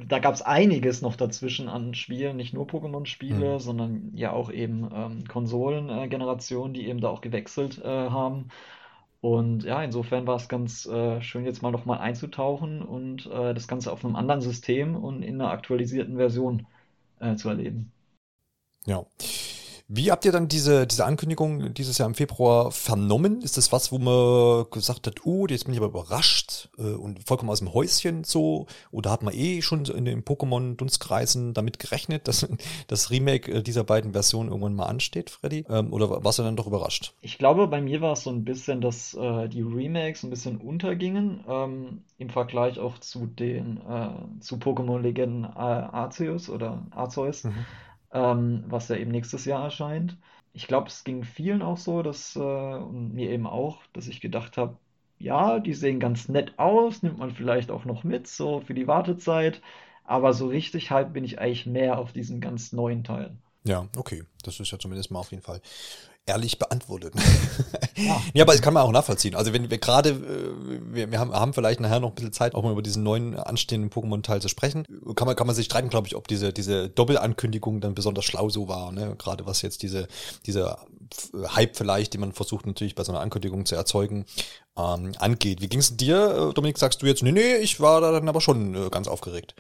da 0.08 0.20
gab 0.20 0.34
es 0.34 0.42
einiges 0.42 1.02
noch 1.02 1.16
dazwischen 1.16 1.68
an 1.68 1.94
Spielen, 1.94 2.38
nicht 2.38 2.54
nur 2.54 2.68
Pokémon-Spiele, 2.68 3.54
mhm. 3.56 3.60
sondern 3.60 4.12
ja 4.14 4.32
auch 4.32 4.52
eben 4.52 4.90
ähm, 4.94 5.28
Konsolengenerationen, 5.28 6.74
die 6.74 6.88
eben 6.88 7.02
da 7.02 7.10
auch 7.10 7.22
gewechselt 7.22 7.80
äh, 7.80 7.88
haben. 7.88 8.50
Und 9.22 9.64
ja, 9.64 9.84
insofern 9.84 10.28
war 10.28 10.38
es 10.38 10.48
ganz 10.48 10.86
äh, 10.86 11.22
schön, 11.22 11.44
jetzt 11.44 11.62
mal 11.62 11.72
nochmal 11.72 12.00
einzutauchen 12.00 12.82
und 12.82 13.26
äh, 13.26 13.54
das 13.54 13.68
Ganze 13.68 13.92
auf 13.92 14.06
einem 14.06 14.16
anderen 14.16 14.42
System 14.42 14.96
und 14.96 15.24
in 15.24 15.42
einer 15.42 15.52
aktualisierten 15.52 16.16
Version 16.16 16.66
äh, 17.20 17.36
zu 17.36 17.50
erleben. 17.50 17.92
Ja. 18.86 19.06
Wie 19.92 20.12
habt 20.12 20.24
ihr 20.24 20.32
dann 20.32 20.48
diese, 20.48 20.86
diese 20.86 21.04
Ankündigung 21.04 21.74
dieses 21.74 21.98
Jahr 21.98 22.08
im 22.08 22.14
Februar 22.14 22.72
vernommen? 22.72 23.42
Ist 23.42 23.58
das 23.58 23.72
was, 23.72 23.92
wo 23.92 23.98
man 23.98 24.70
gesagt 24.70 25.08
hat, 25.08 25.26
oh, 25.26 25.48
jetzt 25.50 25.64
bin 25.64 25.74
ich 25.74 25.80
aber 25.80 25.88
überrascht 25.88 26.70
äh, 26.78 26.92
und 26.92 27.28
vollkommen 27.28 27.50
aus 27.50 27.58
dem 27.58 27.74
Häuschen 27.74 28.24
so? 28.24 28.68
Oder 28.92 29.10
hat 29.10 29.24
man 29.24 29.34
eh 29.34 29.64
schon 29.64 29.86
in 29.86 30.06
den 30.06 30.24
Pokémon-Dunstkreisen 30.24 31.56
damit 31.56 31.80
gerechnet, 31.80 32.28
dass 32.28 32.48
das 32.88 33.10
Remake 33.10 33.52
äh, 33.52 33.64
dieser 33.64 33.84
beiden 33.84 34.12
Versionen 34.14 34.50
irgendwann 34.50 34.76
mal 34.76 34.86
ansteht, 34.86 35.32
Freddy? 35.32 35.66
Ähm, 35.68 35.92
oder 35.92 36.24
warst 36.24 36.38
du 36.38 36.44
dann 36.44 36.56
doch 36.56 36.68
überrascht? 36.68 37.16
Ich 37.22 37.40
glaube, 37.40 37.66
bei 37.68 37.82
mir 37.82 38.00
war 38.00 38.14
es 38.14 38.22
so 38.22 38.30
ein 38.30 38.46
bisschen, 38.46 38.82
dass 38.82 39.16
äh, 39.16 39.50
die 39.50 39.64
Remakes 39.64 40.22
ein 40.22 40.30
bisschen 40.30 40.58
untergingen 40.58 41.44
ähm, 41.50 42.04
im 42.20 42.30
Vergleich 42.30 42.78
auch 42.78 43.00
zu 43.00 43.26
den 43.26 43.78
äh, 43.90 44.40
zu 44.40 44.58
Pokémon-Legenden 44.58 45.46
äh, 45.46 45.48
Arceus 45.58 46.48
oder 46.48 46.86
Arceus. 46.92 47.46
Mhm 47.46 47.66
ähm, 48.14 48.64
was 48.68 48.88
ja 48.90 48.96
eben 48.96 49.12
nächstes 49.12 49.46
Jahr 49.46 49.64
erscheint. 49.64 50.18
Ich 50.54 50.68
glaube, 50.68 50.88
es 50.88 51.04
ging 51.04 51.24
vielen 51.24 51.62
auch 51.62 51.78
so, 51.78 52.02
dass, 52.02 52.36
äh, 52.36 52.40
und 52.40 53.14
mir 53.14 53.30
eben 53.30 53.48
auch, 53.48 53.82
dass 53.94 54.08
ich 54.08 54.22
gedacht 54.22 54.58
habe, 54.58 54.78
ja, 55.20 55.60
die 55.60 55.74
sehen 55.74 56.00
ganz 56.00 56.30
nett 56.30 56.58
aus, 56.58 57.04
nimmt 57.04 57.20
man 57.20 57.32
vielleicht 57.32 57.72
auch 57.72 57.86
noch 57.86 58.04
mit, 58.04 58.28
so 58.28 58.62
für 58.62 58.74
die 58.74 58.88
Wartezeit. 58.88 59.62
Aber 60.04 60.34
so 60.34 60.48
richtig 60.48 60.92
halt 60.92 61.14
bin 61.14 61.24
ich 61.24 61.40
eigentlich 61.40 61.66
mehr 61.68 62.00
auf 62.00 62.14
diesen 62.14 62.42
ganz 62.42 62.72
neuen 62.72 63.04
Teilen. 63.04 63.38
Ja, 63.64 63.88
okay. 63.96 64.24
Das 64.44 64.60
ist 64.60 64.72
ja 64.72 64.80
zumindest 64.80 65.12
mal 65.12 65.20
auf 65.20 65.32
jeden 65.32 65.44
Fall 65.44 65.62
ehrlich 66.30 66.60
beantwortet. 66.60 67.14
Ja. 67.96 68.22
ja, 68.34 68.44
aber 68.44 68.54
das 68.54 68.62
kann 68.62 68.74
man 68.74 68.84
auch 68.84 68.92
nachvollziehen. 68.92 69.36
Also 69.36 69.52
wenn 69.52 69.70
wir 69.70 69.78
gerade, 69.78 70.10
äh, 70.10 70.94
wir, 70.94 71.12
wir 71.12 71.20
haben, 71.20 71.34
haben 71.34 71.54
vielleicht 71.54 71.80
nachher 71.80 72.00
noch 72.00 72.10
ein 72.10 72.16
bisschen 72.16 72.32
Zeit, 72.32 72.56
auch 72.56 72.64
mal 72.64 72.72
über 72.72 72.82
diesen 72.82 73.04
neuen 73.04 73.36
anstehenden 73.36 73.90
Pokémon-Teil 73.90 74.42
zu 74.42 74.48
sprechen. 74.48 74.86
Kann 75.16 75.26
man, 75.26 75.36
kann 75.36 75.48
man 75.48 75.56
sich 75.56 75.66
streiten, 75.66 75.90
glaube 75.90 76.08
ich, 76.08 76.16
ob 76.16 76.28
diese, 76.28 76.54
diese 76.54 76.90
Doppelankündigung 76.90 77.82
dann 77.82 77.96
besonders 77.96 78.26
schlau 78.26 78.50
so 78.50 78.68
war, 78.68 78.92
ne? 78.92 79.16
Gerade 79.18 79.46
was 79.46 79.62
jetzt 79.62 79.82
diese, 79.84 80.08
dieser 80.46 80.80
Hype 81.56 81.76
vielleicht, 81.76 82.14
den 82.14 82.22
man 82.22 82.32
versucht 82.34 82.68
natürlich 82.68 82.96
bei 82.96 83.04
so 83.04 83.12
einer 83.12 83.22
Ankündigung 83.22 83.66
zu 83.66 83.76
erzeugen, 83.76 84.26
ähm, 84.78 85.12
angeht. 85.18 85.62
Wie 85.62 85.68
ging 85.68 85.80
es 85.80 85.98
dir, 85.98 86.50
äh, 86.50 86.54
Dominik? 86.54 86.78
Sagst 86.78 87.02
du 87.02 87.06
jetzt, 87.08 87.24
nee, 87.24 87.32
nee, 87.32 87.56
ich 87.56 87.80
war 87.80 88.02
da 88.02 88.12
dann 88.12 88.30
aber 88.30 88.42
schon 88.42 88.76
äh, 88.76 88.90
ganz 88.90 89.08
aufgeregt. 89.08 89.56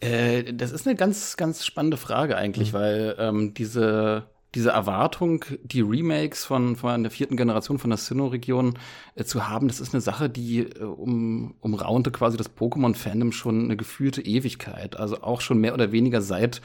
Äh, 0.00 0.54
das 0.54 0.72
ist 0.72 0.86
eine 0.86 0.96
ganz, 0.96 1.36
ganz 1.36 1.64
spannende 1.64 1.96
Frage 1.96 2.36
eigentlich, 2.36 2.72
mhm. 2.72 2.76
weil 2.76 3.16
ähm, 3.18 3.54
diese 3.54 4.24
diese 4.54 4.70
Erwartung, 4.70 5.44
die 5.62 5.80
Remakes 5.80 6.44
von, 6.44 6.76
von 6.76 7.02
der 7.02 7.12
vierten 7.12 7.36
Generation 7.36 7.78
von 7.78 7.90
der 7.90 7.98
Sinnoh-Region 7.98 8.74
äh, 9.14 9.24
zu 9.24 9.48
haben, 9.48 9.68
das 9.68 9.80
ist 9.80 9.94
eine 9.94 10.00
Sache, 10.00 10.28
die 10.28 10.60
äh, 10.60 10.82
um, 10.82 11.54
umraunte 11.60 12.10
quasi 12.10 12.36
das 12.36 12.50
Pokémon-Fandom 12.56 13.32
schon 13.32 13.64
eine 13.64 13.76
gefühlte 13.76 14.22
Ewigkeit. 14.22 14.96
Also 14.96 15.22
auch 15.22 15.40
schon 15.40 15.58
mehr 15.58 15.74
oder 15.74 15.92
weniger 15.92 16.20
seit 16.20 16.60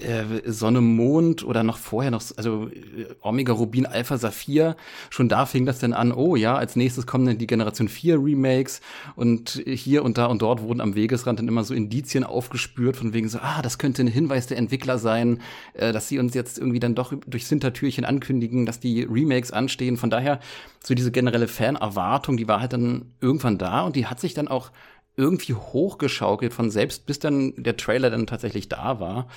äh, 0.00 0.50
Sonne, 0.50 0.80
Mond 0.80 1.44
oder 1.44 1.62
noch 1.62 1.78
vorher 1.78 2.10
noch, 2.10 2.22
also 2.36 2.68
äh, 2.68 3.06
Omega 3.20 3.52
Rubin, 3.52 3.86
Alpha 3.86 4.18
Saphir, 4.18 4.76
schon 5.08 5.28
da 5.28 5.46
fing 5.46 5.66
das 5.66 5.78
dann 5.78 5.92
an, 5.92 6.12
oh 6.12 6.34
ja, 6.34 6.56
als 6.56 6.74
nächstes 6.74 7.06
kommen 7.06 7.26
dann 7.26 7.38
die 7.38 7.46
Generation 7.46 7.88
4 7.88 8.16
Remakes 8.16 8.80
und 9.14 9.62
hier 9.66 10.02
und 10.02 10.18
da 10.18 10.26
und 10.26 10.42
dort 10.42 10.62
wurden 10.62 10.80
am 10.80 10.96
Wegesrand 10.96 11.38
dann 11.38 11.46
immer 11.46 11.62
so 11.62 11.74
Indizien 11.74 12.24
aufgespürt, 12.24 12.96
von 12.96 13.12
wegen 13.12 13.28
so, 13.28 13.38
ah, 13.38 13.62
das 13.62 13.78
könnte 13.78 14.02
ein 14.02 14.08
Hinweis 14.08 14.48
der 14.48 14.58
Entwickler 14.58 14.98
sein, 14.98 15.40
äh, 15.74 15.92
dass 15.92 16.08
sie 16.08 16.18
uns 16.18 16.34
jetzt 16.34 16.58
irgendwie 16.58 16.80
dann 16.80 16.96
doch 16.96 17.12
durchs 17.26 17.48
Hintertürchen 17.48 18.04
ankündigen, 18.04 18.66
dass 18.66 18.80
die 18.80 19.04
Remakes 19.04 19.52
anstehen. 19.52 19.96
Von 19.96 20.10
daher, 20.10 20.40
so 20.82 20.94
diese 20.94 21.12
generelle 21.12 21.46
Fanerwartung, 21.46 22.36
die 22.36 22.48
war 22.48 22.60
halt 22.60 22.72
dann 22.72 23.12
irgendwann 23.20 23.58
da 23.58 23.82
und 23.82 23.94
die 23.94 24.06
hat 24.06 24.18
sich 24.18 24.34
dann 24.34 24.48
auch 24.48 24.72
irgendwie 25.16 25.54
hochgeschaukelt 25.54 26.52
von 26.52 26.70
selbst, 26.70 27.06
bis 27.06 27.20
dann 27.20 27.54
der 27.56 27.76
Trailer 27.76 28.10
dann 28.10 28.26
tatsächlich 28.26 28.68
da 28.68 28.98
war. 28.98 29.28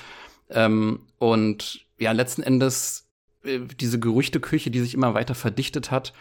Ähm, 0.50 1.00
und 1.18 1.86
ja, 1.98 2.12
letzten 2.12 2.44
Endes 2.44 3.08
äh, 3.44 3.60
diese 3.80 4.00
Gerüchteküche, 4.00 4.72
die 4.72 4.80
sich 4.80 4.94
immer 4.94 5.13
weiter 5.13 5.36
verdichtet 5.36 5.92
hat, 5.92 6.13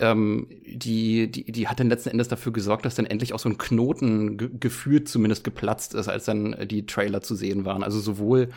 ähm, 0.00 0.46
die, 0.64 1.30
die, 1.30 1.50
die 1.50 1.68
hat 1.68 1.80
dann 1.80 1.88
letzten 1.88 2.10
Endes 2.10 2.28
dafür 2.28 2.52
gesorgt, 2.52 2.84
dass 2.84 2.94
dann 2.94 3.06
endlich 3.06 3.32
auch 3.32 3.38
so 3.38 3.48
ein 3.48 3.58
Knoten 3.58 4.60
gefühlt 4.60 5.08
zumindest 5.08 5.44
geplatzt 5.44 5.94
ist, 5.94 6.08
als 6.08 6.24
dann 6.24 6.56
die 6.68 6.86
Trailer 6.86 7.20
zu 7.20 7.34
sehen 7.34 7.64
waren. 7.64 7.82
Also 7.82 7.98
sowohl 8.00 8.50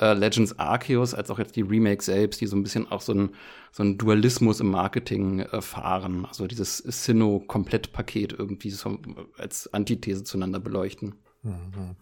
äh, 0.00 0.14
Legends 0.14 0.58
Arceus 0.58 1.14
als 1.14 1.30
auch 1.30 1.38
jetzt 1.38 1.56
die 1.56 1.62
Remake 1.62 2.02
selbst, 2.02 2.40
die 2.40 2.46
so 2.46 2.56
ein 2.56 2.62
bisschen 2.62 2.90
auch 2.90 3.00
so 3.00 3.14
ein, 3.14 3.30
so 3.70 3.82
ein 3.82 3.98
Dualismus 3.98 4.60
im 4.60 4.70
Marketing 4.70 5.40
äh, 5.40 5.60
fahren. 5.62 6.24
Also 6.26 6.46
dieses 6.46 6.78
Sinnoh-Komplettpaket 6.78 8.32
irgendwie 8.32 8.70
so 8.70 8.98
als 9.36 9.72
Antithese 9.72 10.24
zueinander 10.24 10.58
beleuchten. 10.58 11.14
Mhm. 11.42 11.96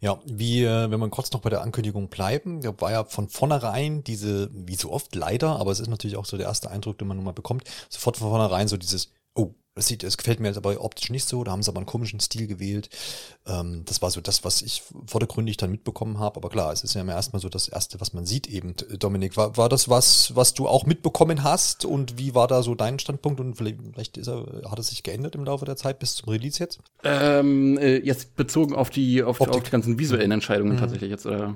Ja, 0.00 0.20
wie, 0.24 0.64
wenn 0.64 1.00
man 1.00 1.10
kurz 1.10 1.32
noch 1.32 1.40
bei 1.40 1.50
der 1.50 1.62
Ankündigung 1.62 2.08
bleiben, 2.08 2.60
da 2.60 2.80
war 2.80 2.92
ja 2.92 3.04
von 3.04 3.28
vornherein 3.28 4.04
diese, 4.04 4.50
wie 4.52 4.76
so 4.76 4.92
oft 4.92 5.14
leider, 5.14 5.58
aber 5.58 5.72
es 5.72 5.80
ist 5.80 5.88
natürlich 5.88 6.16
auch 6.16 6.24
so 6.24 6.36
der 6.36 6.46
erste 6.46 6.70
Eindruck, 6.70 6.98
den 6.98 7.08
man 7.08 7.16
nun 7.16 7.24
mal 7.24 7.32
bekommt, 7.32 7.64
sofort 7.88 8.16
von 8.16 8.28
vornherein 8.28 8.68
so 8.68 8.76
dieses, 8.76 9.12
Das, 9.78 9.86
sieht, 9.86 10.02
das 10.02 10.18
gefällt 10.18 10.40
mir 10.40 10.48
jetzt 10.48 10.56
aber 10.56 10.84
optisch 10.84 11.08
nicht 11.10 11.28
so, 11.28 11.44
da 11.44 11.52
haben 11.52 11.62
sie 11.62 11.70
aber 11.70 11.78
einen 11.78 11.86
komischen 11.86 12.18
Stil 12.18 12.48
gewählt. 12.48 12.90
Ähm, 13.46 13.84
das 13.84 14.02
war 14.02 14.10
so 14.10 14.20
das, 14.20 14.42
was 14.42 14.60
ich 14.60 14.82
vordergründig 15.06 15.56
dann 15.56 15.70
mitbekommen 15.70 16.18
habe. 16.18 16.36
Aber 16.38 16.48
klar, 16.48 16.72
es 16.72 16.82
ist 16.82 16.94
ja 16.94 17.02
immer 17.02 17.12
erstmal 17.12 17.40
so 17.40 17.48
das 17.48 17.68
Erste, 17.68 18.00
was 18.00 18.12
man 18.12 18.26
sieht 18.26 18.48
eben. 18.48 18.74
Dominik, 18.98 19.36
war, 19.36 19.56
war 19.56 19.68
das 19.68 19.88
was, 19.88 20.34
was 20.34 20.52
du 20.52 20.66
auch 20.66 20.84
mitbekommen 20.84 21.44
hast? 21.44 21.84
Und 21.84 22.18
wie 22.18 22.34
war 22.34 22.48
da 22.48 22.64
so 22.64 22.74
dein 22.74 22.98
Standpunkt? 22.98 23.38
Und 23.38 23.54
vielleicht 23.54 24.16
ist 24.16 24.26
er, 24.26 24.68
hat 24.68 24.80
es 24.80 24.88
sich 24.88 25.04
geändert 25.04 25.36
im 25.36 25.44
Laufe 25.44 25.64
der 25.64 25.76
Zeit 25.76 26.00
bis 26.00 26.16
zum 26.16 26.28
Release 26.30 26.58
jetzt? 26.58 26.80
Ähm, 27.04 27.78
äh, 27.78 27.98
jetzt 27.98 28.34
bezogen 28.34 28.74
auf 28.74 28.90
die, 28.90 29.22
auf, 29.22 29.40
auf 29.40 29.62
die 29.62 29.70
ganzen 29.70 29.96
visuellen 29.96 30.32
Entscheidungen 30.32 30.74
mhm. 30.74 30.80
tatsächlich 30.80 31.10
jetzt, 31.10 31.24
oder? 31.24 31.54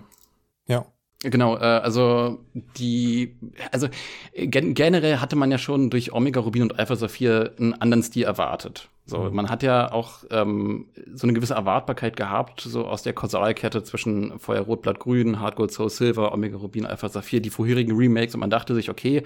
Ja. 0.69 0.87
Genau, 1.23 1.57
äh, 1.57 1.61
also 1.61 2.41
die, 2.77 3.37
also 3.71 3.89
gen 4.35 4.75
generell 4.75 5.19
hatte 5.19 5.37
man 5.37 5.51
ja 5.51 5.59
schon 5.59 5.89
durch 5.89 6.13
Omega 6.13 6.41
Rubin 6.41 6.63
und 6.63 6.79
Alpha 6.79 6.97
Saphir 6.97 7.53
einen 7.59 7.75
anderen 7.75 8.03
Stil 8.03 8.25
erwartet. 8.25 8.89
So, 9.07 9.19
mhm. 9.19 9.35
man 9.35 9.51
hat 9.51 9.63
ja 9.63 9.93
auch 9.93 10.25
ähm, 10.31 10.87
so 11.13 11.27
eine 11.27 11.33
gewisse 11.33 11.55
Erwartbarkeit 11.55 12.17
gehabt, 12.17 12.61
so 12.61 12.87
aus 12.87 13.03
der 13.03 13.13
Kausalkette 13.13 13.83
zwischen 13.85 14.39
Feuer 14.39 14.63
Rot, 14.63 14.83
Blatt 14.83 15.01
Grün, 15.01 15.41
Hard 15.41 15.57
Gold, 15.57 15.73
Soul 15.73 15.91
Silver, 15.91 16.33
Omega 16.33 16.57
Rubin, 16.57 16.87
Alpha 16.87 17.09
Saphir, 17.09 17.41
die 17.41 17.51
vorherigen 17.51 17.97
Remakes 17.97 18.35
und 18.35 18.41
man 18.41 18.51
dachte 18.51 18.75
sich, 18.75 18.91
okay, 18.91 19.23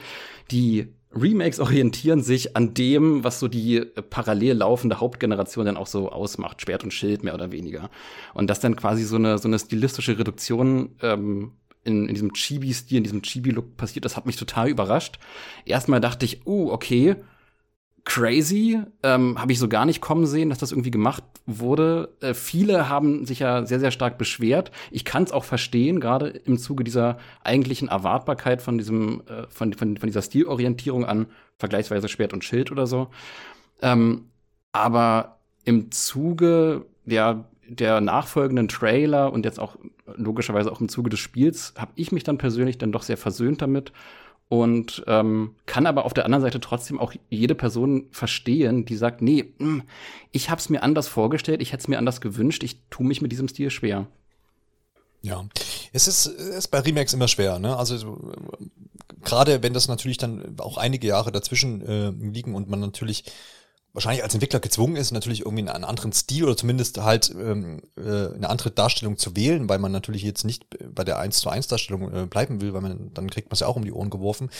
die 0.50 0.88
Remakes 1.14 1.60
orientieren 1.60 2.22
sich 2.22 2.56
an 2.56 2.74
dem, 2.74 3.24
was 3.24 3.40
so 3.40 3.48
die 3.48 3.76
äh, 3.76 4.02
parallel 4.02 4.58
laufende 4.58 5.00
Hauptgeneration 5.00 5.64
dann 5.64 5.76
auch 5.76 5.86
so 5.86 6.10
ausmacht, 6.10 6.60
Schwert 6.60 6.84
und 6.84 6.92
Schild 6.92 7.24
mehr 7.24 7.34
oder 7.34 7.52
weniger. 7.52 7.90
Und 8.34 8.50
das 8.50 8.60
dann 8.60 8.76
quasi 8.76 9.04
so 9.04 9.16
eine, 9.16 9.38
so 9.38 9.48
eine 9.48 9.58
stilistische 9.58 10.18
Reduktion 10.18 10.90
ähm, 11.02 11.52
in, 11.87 12.09
in 12.09 12.14
diesem 12.14 12.33
Chibi-Stil, 12.33 12.99
in 12.99 13.05
diesem 13.05 13.23
Chibi-Look 13.23 13.76
passiert, 13.76 14.05
das 14.05 14.16
hat 14.16 14.26
mich 14.26 14.37
total 14.37 14.69
überrascht. 14.69 15.19
Erstmal 15.64 16.00
dachte 16.00 16.25
ich, 16.25 16.47
oh, 16.47 16.71
okay, 16.71 17.16
crazy, 18.07 18.81
ähm, 19.02 19.38
habe 19.38 19.52
ich 19.52 19.59
so 19.59 19.69
gar 19.69 19.85
nicht 19.85 20.00
kommen 20.00 20.26
sehen, 20.26 20.49
dass 20.49 20.59
das 20.59 20.71
irgendwie 20.71 20.93
gemacht 20.93 21.25
wurde. 21.45 22.16
Äh, 22.21 22.35
viele 22.35 22.88
haben 22.88 23.26
sich 23.26 23.40
ja 23.40 23.66
sehr, 23.66 23.81
sehr 23.81 23.90
stark 23.90 24.16
beschwert. 24.16 24.71
Ich 24.93 25.05
kann 25.05 25.25
es 25.25 25.33
auch 25.33 25.45
verstehen, 25.45 25.99
gerade 25.99 26.28
im 26.28 26.57
Zuge 26.57 26.85
dieser 26.85 27.19
eigentlichen 27.43 27.88
Erwartbarkeit 27.88 28.62
von 28.62 28.78
diesem, 28.78 29.23
äh, 29.26 29.47
von, 29.49 29.73
von, 29.73 29.97
von 29.97 30.07
dieser 30.07 30.23
Stilorientierung 30.23 31.05
an 31.05 31.26
vergleichsweise 31.59 32.09
Schwert 32.09 32.33
und 32.33 32.45
Schild 32.45 32.71
oder 32.71 32.87
so. 32.87 33.09
Ähm, 33.83 34.26
aber 34.71 35.40
im 35.64 35.90
Zuge 35.90 36.87
der 37.05 37.45
der 37.68 38.00
nachfolgenden 38.00 38.68
Trailer 38.68 39.32
und 39.32 39.44
jetzt 39.44 39.61
auch 39.61 39.76
logischerweise 40.16 40.70
auch 40.70 40.80
im 40.80 40.88
Zuge 40.88 41.11
des 41.11 41.20
Spiels 41.20 41.75
habe 41.76 41.92
ich 41.94 42.12
mich 42.12 42.25
dann 42.25 42.38
persönlich 42.38 42.78
dann 42.78 42.92
doch 42.92 43.02
sehr 43.02 43.16
versöhnt 43.16 43.62
damit 43.62 43.92
und 44.49 45.02
ähm, 45.08 45.56
kann 45.66 45.87
aber 45.87 46.04
auf 46.04 46.14
der 46.14 46.25
anderen 46.25 46.42
Seite 46.42 46.61
trotzdem 46.61 47.00
auch 47.00 47.12
jede 47.30 47.56
Person 47.56 48.06
verstehen, 48.12 48.85
die 48.85 48.96
sagt, 48.96 49.20
nee, 49.20 49.52
hm, 49.58 49.82
ich 50.30 50.50
habe 50.50 50.61
es 50.61 50.68
mir 50.68 50.82
anders 50.82 51.08
vorgestellt, 51.08 51.61
ich 51.61 51.73
hätte 51.73 51.82
es 51.82 51.88
mir 51.88 51.99
anders 51.99 52.20
gewünscht, 52.20 52.62
ich 52.62 52.80
tue 52.90 53.06
mich 53.06 53.20
mit 53.20 53.32
diesem 53.32 53.49
Stil 53.49 53.70
schwer. 53.70 54.06
Ja, 55.23 55.44
es 55.92 56.06
ist, 56.06 56.26
ist 56.26 56.68
bei 56.68 56.78
Remakes 56.78 57.12
immer 57.12 57.26
schwer, 57.26 57.58
ne? 57.58 57.76
Also 57.76 58.16
gerade 59.25 59.64
wenn 59.64 59.73
das 59.73 59.88
natürlich 59.88 60.18
dann 60.18 60.54
auch 60.58 60.76
einige 60.76 61.08
Jahre 61.08 61.32
dazwischen 61.32 61.85
äh, 61.85 62.11
liegen 62.11 62.54
und 62.54 62.68
man 62.68 62.78
natürlich 62.78 63.25
wahrscheinlich 63.96 64.22
als 64.22 64.34
Entwickler 64.34 64.60
gezwungen 64.60 64.96
ist, 64.96 65.10
natürlich 65.10 65.40
irgendwie 65.40 65.68
einen 65.68 65.84
anderen 65.84 66.12
Stil 66.12 66.44
oder 66.44 66.56
zumindest 66.56 66.98
halt 66.98 67.34
ähm, 67.34 67.80
äh, 67.96 68.34
eine 68.34 68.50
andere 68.50 68.70
Darstellung 68.70 69.16
zu 69.16 69.34
wählen, 69.34 69.70
weil 69.70 69.78
man 69.78 69.90
natürlich 69.90 70.22
jetzt 70.22 70.44
nicht 70.44 70.66
bei 70.94 71.02
der 71.02 71.18
1 71.18 71.38
zu 71.38 71.48
1 71.48 71.66
Darstellung 71.66 72.14
äh, 72.14 72.26
bleiben 72.26 72.60
will, 72.60 72.74
weil 72.74 72.82
man 72.82 73.10
dann 73.14 73.30
kriegt 73.30 73.48
man 73.48 73.54
es 73.54 73.60
ja 73.60 73.66
auch 73.66 73.76
um 73.76 73.84
die 73.84 73.92
Ohren 73.92 74.10
geworfen. 74.10 74.50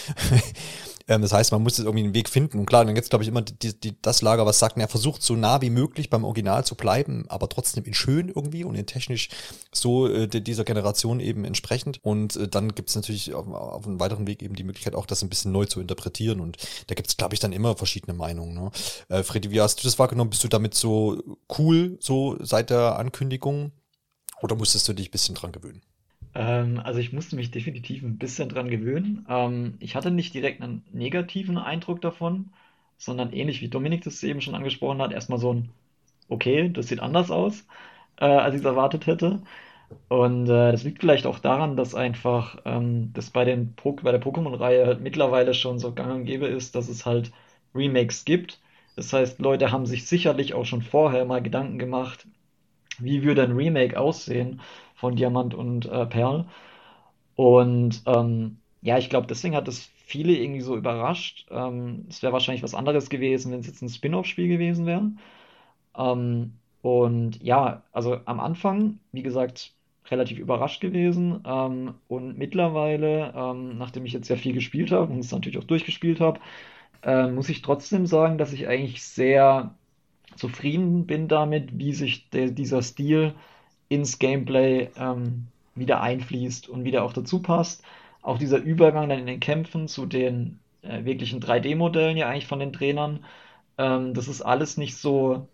ähm, 1.09 1.21
das 1.21 1.33
heißt, 1.33 1.53
man 1.53 1.63
muss 1.63 1.77
jetzt 1.77 1.85
irgendwie 1.85 2.05
einen 2.05 2.15
Weg 2.15 2.31
finden. 2.31 2.59
Und 2.59 2.65
klar, 2.65 2.85
dann 2.87 2.95
gibt 2.95 3.05
es, 3.05 3.11
glaube 3.11 3.25
ich, 3.25 3.29
immer 3.29 3.43
die, 3.43 3.79
die, 3.79 4.01
das 4.01 4.23
Lager, 4.23 4.47
was 4.47 4.59
sagt, 4.59 4.79
er 4.79 4.89
versucht 4.89 5.23
so 5.23 5.37
nah 5.37 5.61
wie 5.61 5.71
möglich 5.71 6.09
beim 6.09 6.25
Original 6.25 6.65
zu 6.65 6.75
bleiben, 6.75 7.27
aber 7.29 7.51
trotzdem 7.51 7.85
in 7.85 7.93
schön 7.93 8.29
irgendwie 8.29 8.65
und 8.65 8.75
in 8.75 8.87
technisch 8.87 9.29
so 9.71 10.09
äh, 10.09 10.29
dieser 10.29 10.65
Generation 10.65 11.21
eben 11.21 11.45
entsprechend. 11.45 12.03
Und 12.03 12.37
äh, 12.37 12.49
dann 12.49 12.75
gibt 12.75 12.89
es 12.89 12.97
natürlich 12.97 13.35
auf, 13.35 13.47
auf 13.49 13.87
einem 13.87 14.01
weiteren 14.01 14.27
Weg 14.27 14.43
eben 14.43 14.57
die 14.57 14.65
Möglichkeit, 14.65 14.95
auch 14.95 15.05
das 15.05 15.23
ein 15.23 15.29
bisschen 15.29 15.53
neu 15.53 15.67
zu 15.67 15.81
interpretieren. 15.81 16.41
Und 16.41 16.57
da 16.87 16.95
gibt 16.95 17.09
es, 17.09 17.19
glaube 17.19 17.35
ich, 17.35 17.41
dann 17.41 17.53
immer 17.53 17.77
verschiedene 17.77 18.17
Meinungen. 18.17 18.55
Ne? 18.55 18.71
Äh, 19.09 19.26
Freddy, 19.27 19.51
wie 19.51 19.61
hast 19.61 19.81
du 19.81 19.85
das 19.85 19.99
wahrgenommen? 19.99 20.31
Bist 20.31 20.45
du 20.45 20.49
damit 20.49 20.75
so 20.75 21.23
cool, 21.59 21.99
so 22.01 22.37
seit 22.41 22.71
der 22.71 22.99
Ankündigung? 22.99 23.73
Oder 24.43 24.57
musstest 24.57 24.89
du 24.89 24.95
dich 24.95 25.09
ein 25.09 25.13
bisschen 25.13 25.35
dran 25.37 25.53
gewöhnen? 25.53 25.83
Ähm, 26.35 26.81
also 26.85 26.99
ich 27.01 27.13
musste 27.13 27.37
mich 27.37 27.51
definitiv 27.51 28.03
ein 28.03 28.19
bisschen 28.19 28.49
dran 28.49 28.69
gewöhnen. 28.69 29.27
Ähm, 29.29 29.77
ich 29.81 29.95
hatte 29.97 30.11
nicht 30.11 30.35
direkt 30.35 30.61
einen 30.63 30.85
negativen 30.93 31.59
Eindruck 31.59 32.01
davon, 32.01 32.53
sondern 32.99 33.33
ähnlich 33.33 33.61
wie 33.61 33.69
Dominik 33.69 34.03
das 34.05 34.23
eben 34.23 34.41
schon 34.41 34.55
angesprochen 34.55 35.01
hat, 35.03 35.13
erstmal 35.13 35.39
so 35.39 35.53
ein, 35.55 35.71
okay, 36.29 36.71
das 36.71 36.89
sieht 36.89 37.01
anders 37.01 37.31
aus, 37.31 37.67
äh, 38.19 38.27
als 38.27 38.55
ich 38.55 38.61
es 38.63 38.67
erwartet 38.67 39.07
hätte. 39.07 39.43
Und 40.09 40.47
äh, 40.47 40.73
das 40.73 40.85
liegt 40.85 41.01
vielleicht 41.01 41.27
auch 41.27 41.39
daran, 41.41 41.77
dass 41.77 41.95
einfach 41.95 42.59
ähm, 42.67 43.13
das 43.15 43.31
bei, 43.31 43.45
den 43.45 43.75
bei 43.77 44.13
der 44.13 44.23
Pokémon-Reihe 44.23 44.87
halt 44.87 45.01
mittlerweile 45.03 45.55
schon 45.55 45.79
so 45.81 45.95
gang 45.95 46.13
und 46.15 46.25
gäbe 46.27 46.47
ist, 46.49 46.75
dass 46.77 46.89
es 46.89 47.07
halt 47.07 47.33
Remakes 47.75 48.25
gibt 48.25 48.61
das 48.97 49.13
heißt, 49.13 49.39
Leute 49.41 49.73
haben 49.73 49.87
sich 49.87 50.07
sicherlich 50.07 50.55
auch 50.55 50.65
schon 50.65 50.83
vorher 50.83 51.25
mal 51.25 51.43
Gedanken 51.43 51.79
gemacht, 51.79 52.27
wie 52.99 53.23
würde 53.25 53.43
ein 53.43 53.53
Remake 53.53 53.99
aussehen 53.99 54.61
von 54.95 55.17
Diamant 55.17 55.55
und 55.55 55.87
äh, 55.87 56.07
Perl. 56.07 56.47
Und 57.37 58.03
ähm, 58.07 58.59
ja, 58.83 58.99
ich 58.99 59.11
glaube, 59.11 59.27
deswegen 59.27 59.55
hat 59.57 59.69
es 59.69 59.91
viele 60.07 60.33
irgendwie 60.37 60.63
so 60.63 60.77
überrascht. 60.77 61.47
Ähm, 61.51 62.07
es 62.09 62.23
wäre 62.23 62.33
wahrscheinlich 62.33 62.63
was 62.63 62.75
anderes 62.75 63.11
gewesen, 63.11 63.53
wenn 63.53 63.61
es 63.61 63.67
jetzt 63.67 63.83
ein 63.83 63.89
Spin-off-Spiel 63.89 64.49
gewesen 64.49 64.87
wäre. 64.87 65.11
Ähm, 65.97 66.55
und 66.83 67.43
ja, 67.43 67.83
also 67.93 68.21
am 68.27 68.41
Anfang, 68.41 69.01
wie 69.13 69.23
gesagt, 69.23 69.75
relativ 70.11 70.39
überrascht 70.39 70.81
gewesen. 70.81 71.43
Ähm, 71.47 71.95
und 72.09 72.39
mittlerweile, 72.39 73.35
ähm, 73.37 73.77
nachdem 73.79 74.07
ich 74.07 74.13
jetzt 74.13 74.29
sehr 74.29 74.37
viel 74.39 74.55
gespielt 74.55 74.93
habe 74.93 75.13
und 75.13 75.19
es 75.19 75.33
natürlich 75.33 75.59
auch 75.59 75.65
durchgespielt 75.65 76.21
habe, 76.21 76.41
äh, 77.07 77.29
muss 77.29 77.49
ich 77.49 77.63
trotzdem 77.63 78.07
sagen, 78.07 78.39
dass 78.39 78.53
ich 78.53 78.69
eigentlich 78.69 79.03
sehr 79.05 79.75
zufrieden 80.37 81.07
bin 81.07 81.29
damit, 81.29 81.79
wie 81.79 81.95
sich 81.95 82.29
der, 82.31 82.51
dieser 82.51 82.83
Stil 82.83 83.35
ins 83.89 84.19
Gameplay 84.19 84.91
ähm, 84.99 85.47
wieder 85.75 86.01
einfließt 86.03 86.69
und 86.69 86.85
wieder 86.85 87.05
auch 87.05 87.13
dazu 87.15 87.41
passt. 87.43 87.85
Auch 88.23 88.39
dieser 88.39 88.59
Übergang 88.59 89.09
dann 89.09 89.21
in 89.21 89.27
den 89.27 89.41
Kämpfen 89.41 89.89
zu 89.89 90.07
den 90.07 90.59
äh, 90.83 91.05
wirklichen 91.05 91.41
3D-Modellen 91.41 92.17
ja 92.17 92.29
eigentlich 92.29 92.47
von 92.49 92.59
den 92.61 92.73
Trainern, 92.73 93.25
ähm, 93.79 94.15
das 94.15 94.29
ist 94.29 94.43
alles 94.43 94.77
nicht 94.77 94.97
so, 94.97 95.49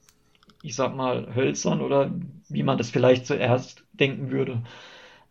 ich 0.62 0.74
sag 0.76 0.94
mal, 0.96 1.34
hölzern 1.34 1.82
oder 1.82 2.12
wie 2.48 2.62
man 2.62 2.78
das 2.78 2.90
vielleicht 2.90 3.26
zuerst 3.26 3.84
denken 3.92 4.30
würde, 4.30 4.62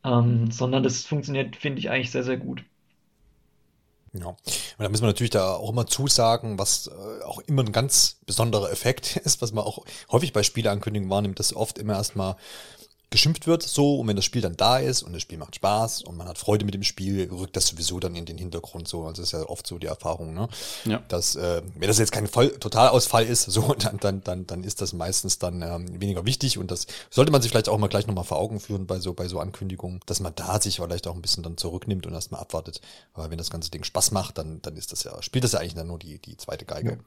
ähm, 0.03 0.51
sondern 0.51 0.83
das 0.83 1.05
funktioniert, 1.05 1.55
finde 1.55 1.79
ich, 1.79 1.89
eigentlich 1.89 2.11
sehr, 2.11 2.23
sehr 2.23 2.37
gut. 2.37 2.63
Ja, 4.13 4.27
und 4.27 4.37
da 4.77 4.89
müssen 4.89 5.03
wir 5.03 5.07
natürlich 5.07 5.29
da 5.29 5.55
auch 5.55 5.69
immer 5.69 5.87
zusagen, 5.87 6.59
was 6.59 6.87
äh, 6.87 7.23
auch 7.23 7.39
immer 7.47 7.63
ein 7.63 7.71
ganz 7.71 8.17
besonderer 8.25 8.71
Effekt 8.71 9.15
ist, 9.23 9.41
was 9.41 9.53
man 9.53 9.63
auch 9.63 9.85
häufig 10.11 10.33
bei 10.33 10.43
Spieleankündigungen 10.43 11.09
wahrnimmt, 11.09 11.39
dass 11.39 11.55
oft 11.55 11.77
immer 11.77 11.93
erstmal 11.93 12.35
geschimpft 13.11 13.45
wird, 13.45 13.61
so, 13.61 13.99
und 13.99 14.07
wenn 14.07 14.15
das 14.15 14.23
Spiel 14.23 14.41
dann 14.41 14.55
da 14.55 14.77
ist 14.79 15.03
und 15.03 15.11
das 15.11 15.21
Spiel 15.21 15.37
macht 15.37 15.55
Spaß 15.55 16.03
und 16.03 16.15
man 16.15 16.27
hat 16.29 16.37
Freude 16.37 16.63
mit 16.63 16.73
dem 16.73 16.83
Spiel, 16.83 17.29
rückt 17.29 17.57
das 17.57 17.67
sowieso 17.67 17.99
dann 17.99 18.15
in 18.15 18.25
den 18.25 18.37
Hintergrund 18.37 18.87
so. 18.87 19.03
Also 19.03 19.21
das 19.21 19.33
ist 19.33 19.39
ja 19.39 19.43
oft 19.47 19.67
so 19.67 19.77
die 19.77 19.87
Erfahrung, 19.87 20.33
ne? 20.33 20.47
Ja. 20.85 21.03
Dass, 21.09 21.35
äh, 21.35 21.61
wenn 21.75 21.89
das 21.89 21.99
jetzt 21.99 22.13
kein 22.13 22.27
Voll 22.27 22.51
Totalausfall 22.51 23.25
ist, 23.25 23.43
so, 23.43 23.73
dann, 23.79 23.97
dann, 23.97 24.23
dann, 24.23 24.47
dann 24.47 24.63
ist 24.63 24.81
das 24.81 24.93
meistens 24.93 25.39
dann 25.39 25.61
ähm, 25.61 25.99
weniger 25.99 26.25
wichtig 26.25 26.57
und 26.57 26.71
das 26.71 26.87
sollte 27.09 27.33
man 27.33 27.41
sich 27.41 27.51
vielleicht 27.51 27.67
auch 27.67 27.77
mal 27.77 27.87
gleich 27.87 28.07
nochmal 28.07 28.23
vor 28.23 28.39
Augen 28.39 28.61
führen 28.61 28.87
bei 28.87 28.99
so, 28.99 29.13
bei 29.13 29.27
so 29.27 29.39
Ankündigungen, 29.39 29.99
dass 30.05 30.21
man 30.21 30.33
da 30.33 30.61
sich 30.61 30.77
vielleicht 30.77 31.05
auch 31.05 31.15
ein 31.15 31.21
bisschen 31.21 31.43
dann 31.43 31.57
zurücknimmt 31.57 32.07
und 32.07 32.13
erstmal 32.13 32.39
abwartet. 32.39 32.79
Aber 33.13 33.29
wenn 33.29 33.37
das 33.37 33.49
ganze 33.49 33.71
Ding 33.71 33.83
Spaß 33.83 34.11
macht, 34.11 34.37
dann, 34.37 34.61
dann 34.61 34.77
ist 34.77 34.93
das 34.93 35.03
ja, 35.03 35.21
spielt 35.21 35.43
das 35.43 35.51
ja 35.51 35.59
eigentlich 35.59 35.75
dann 35.75 35.87
nur 35.87 35.99
die, 35.99 36.17
die 36.19 36.37
zweite 36.37 36.63
Geige. 36.63 36.91
Ja 36.91 36.97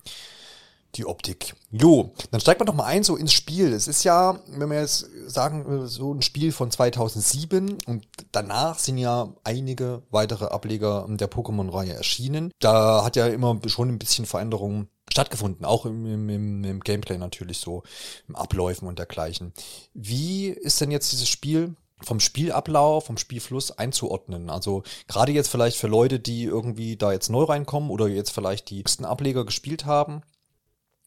die 0.97 1.07
Optik. 1.07 1.55
Jo, 1.71 2.13
dann 2.31 2.41
steigt 2.41 2.61
man 2.61 2.67
doch 2.67 2.75
mal 2.75 2.85
ein 2.85 3.03
so 3.03 3.17
ins 3.17 3.33
Spiel. 3.33 3.73
Es 3.73 3.89
ist 3.89 4.05
ja, 4.05 4.41
wenn 4.49 4.71
wir 4.71 4.81
jetzt 4.81 5.07
sagen, 5.27 5.87
so 5.87 6.13
ein 6.13 6.23
Spiel 6.23 6.53
von 6.53 6.71
2007 6.71 7.79
und 7.87 8.07
danach 8.33 8.79
sind 8.79 8.99
ja 8.99 9.33
einige 9.45 10.03
weitere 10.11 10.47
Ableger 10.47 11.07
der 11.09 11.31
Pokémon-Reihe 11.31 11.95
erschienen. 11.95 12.53
Da 12.61 13.05
hat 13.05 13.17
ja 13.17 13.27
immer 13.27 13.61
schon 13.67 13.89
ein 13.89 13.99
bisschen 13.99 14.27
Veränderung 14.27 14.89
stattgefunden, 15.11 15.65
auch 15.65 15.87
im, 15.87 16.29
im, 16.29 16.65
im 16.65 16.81
Gameplay 16.81 17.19
natürlich 17.19 17.59
so, 17.59 17.83
im 18.27 18.37
Abläufen 18.37 18.89
und 18.89 18.99
dergleichen. 18.99 19.53
Wie 19.93 20.49
ist 20.49 20.81
denn 20.81 20.91
jetzt 20.91 21.13
dieses 21.13 21.29
Spiel 21.29 21.77
vom 22.05 22.21
Spielablauf, 22.21 23.07
vom 23.07 23.17
Spielfluss 23.17 23.71
einzuordnen. 23.71 24.51
Also 24.51 24.83
gerade 25.09 25.33
jetzt 25.33 25.49
vielleicht 25.49 25.77
für 25.77 25.87
Leute, 25.87 26.21
die 26.21 26.45
irgendwie 26.45 26.97
da 26.97 27.13
jetzt 27.13 27.31
neu 27.31 27.45
reinkommen 27.45 27.91
oder 27.91 28.09
jetzt 28.09 28.31
vielleicht 28.31 28.71
die 28.71 28.77
nächsten 28.77 29.05
Ableger 29.05 29.45
gespielt 29.45 29.87
haben. 29.87 30.23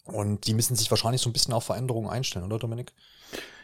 Und 0.08 0.48
die 0.48 0.54
müssen 0.54 0.76
sich 0.76 0.90
wahrscheinlich 0.90 1.22
so 1.22 1.30
ein 1.30 1.34
bisschen 1.34 1.54
auf 1.54 1.66
Veränderungen 1.66 2.10
einstellen, 2.10 2.46
oder 2.46 2.60
Dominik? 2.60 2.94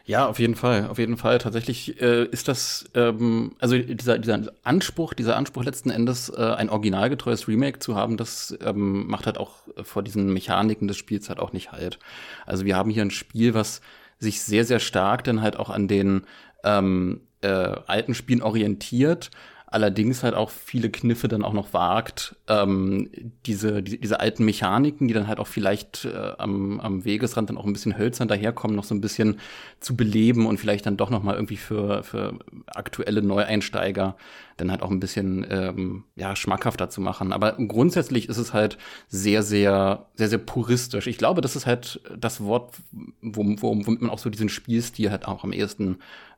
Ja, 0.06 0.28
auf 0.28 0.38
jeden 0.38 0.56
Fall, 0.56 0.88
auf 0.90 0.98
jeden 0.98 1.16
Fall. 1.16 1.38
Tatsächlich 1.38 2.02
äh, 2.02 2.26
ist 2.26 2.50
das, 2.50 2.86
ähm, 2.94 3.56
also 3.60 3.78
dieser, 3.78 4.20
dieser 4.20 4.52
Anspruch, 4.64 5.14
dieser 5.14 5.38
Anspruch 5.38 5.64
letzten 5.64 5.90
Endes, 5.90 6.28
äh, 6.30 6.42
ein 6.42 6.70
originalgetreues 6.70 7.48
Remake 7.48 7.80
zu 7.80 7.96
haben, 7.96 8.18
das 8.18 8.58
ähm, 8.66 9.08
macht 9.08 9.28
halt 9.28 9.38
auch 9.38 9.60
vor 9.82 10.04
diesen 10.04 10.34
Mechaniken 10.34 10.90
des 10.90 10.98
Spiels 10.98 11.30
halt 11.30 11.40
auch 11.40 11.54
nicht 11.54 11.72
halt. 11.72 12.00
Also 12.46 12.66
wir 12.66 12.76
haben 12.76 12.90
hier 12.90 13.04
ein 13.04 13.12
Spiel, 13.12 13.54
was 13.54 13.80
sich 14.20 14.42
sehr, 14.42 14.66
sehr 14.66 14.80
stark 14.80 15.24
dann 15.24 15.42
halt 15.42 15.56
auch 15.56 15.70
an 15.70 15.88
den 15.88 16.24
ähm, 16.66 17.22
äh, 17.42 17.48
alten 17.48 18.14
Spielen 18.14 18.42
orientiert, 18.42 19.32
allerdings 19.74 20.22
halt 20.22 20.36
auch 20.36 20.52
viele 20.52 20.92
Kniffe 20.92 21.28
dann 21.28 21.44
auch 21.44 21.52
noch 21.52 21.74
wagt, 21.74 22.36
ähm, 22.48 23.10
diese, 23.48 23.82
die, 23.82 24.00
diese 24.00 24.20
alten 24.20 24.46
Mechaniken, 24.46 25.08
die 25.08 25.16
dann 25.16 25.28
halt 25.28 25.40
auch 25.40 25.48
vielleicht 25.48 26.06
äh, 26.06 26.34
am, 26.38 26.80
am 26.80 27.06
Wegesrand 27.06 27.50
dann 27.50 27.58
auch 27.58 27.66
ein 27.66 27.74
bisschen 27.74 27.98
hölzern 27.98 28.28
daherkommen, 28.28 28.76
noch 28.76 28.84
so 28.84 28.94
ein 28.94 29.02
bisschen 29.02 29.40
zu 29.80 29.96
beleben 29.96 30.46
und 30.46 30.60
vielleicht 30.60 30.86
dann 30.86 30.96
doch 30.96 31.10
noch 31.10 31.24
mal 31.24 31.34
irgendwie 31.34 31.58
für, 31.58 32.04
für 32.04 32.38
aktuelle 32.68 33.24
Neueinsteiger 33.24 34.16
dann 34.58 34.70
halt 34.70 34.84
auch 34.84 34.92
ein 34.92 35.00
bisschen 35.00 35.46
ähm, 35.50 36.04
ja, 36.16 36.36
schmackhafter 36.36 36.90
zu 36.90 37.02
machen. 37.02 37.34
Aber 37.34 37.54
grundsätzlich 37.54 38.30
ist 38.30 38.38
es 38.38 38.54
halt 38.54 38.78
sehr, 39.08 39.42
sehr, 39.42 40.06
sehr, 40.14 40.30
sehr 40.30 40.38
puristisch. 40.38 41.08
Ich 41.08 41.18
glaube, 41.18 41.42
das 41.42 41.56
ist 41.56 41.66
halt 41.66 42.00
das 42.16 42.42
Wort, 42.42 42.76
womit 43.22 44.02
man 44.02 44.12
auch 44.12 44.20
so 44.20 44.30
diesen 44.30 44.50
Spielstil 44.50 45.10
halt 45.10 45.28
auch 45.28 45.44
am 45.44 45.52
ehesten 45.52 45.98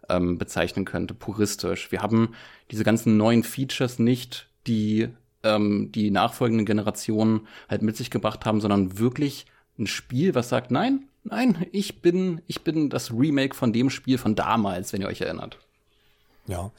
ähm, 0.10 0.38
bezeichnen 0.38 0.86
könnte, 0.86 1.14
puristisch. 1.14 1.92
Wir 1.92 2.02
haben 2.02 2.34
diese 2.72 2.84
ganzen 2.84 3.18
neuen 3.18 3.44
Features 3.44 4.00
nicht, 4.00 4.50
die 4.68 5.10
ähm, 5.46 5.92
die 5.94 6.12
nachfolgenden 6.12 6.66
Generationen 6.66 7.48
halt 7.70 7.84
mit 7.84 7.96
sich 7.96 8.10
gebracht 8.10 8.46
haben, 8.46 8.60
sondern 8.60 8.98
wirklich 8.98 9.46
ein 9.78 9.88
Spiel, 9.88 10.36
was 10.36 10.50
sagt, 10.50 10.72
nein, 10.72 11.08
nein, 11.24 11.68
ich 11.72 12.02
bin, 12.02 12.42
ich 12.48 12.64
bin 12.64 12.90
das 12.90 13.12
Remake 13.12 13.56
von 13.56 13.72
dem 13.72 13.90
Spiel 13.90 14.18
von 14.18 14.36
damals, 14.36 14.92
wenn 14.92 15.02
ihr 15.02 15.08
euch 15.08 15.22
erinnert. 15.22 15.60
Ja. 16.48 16.72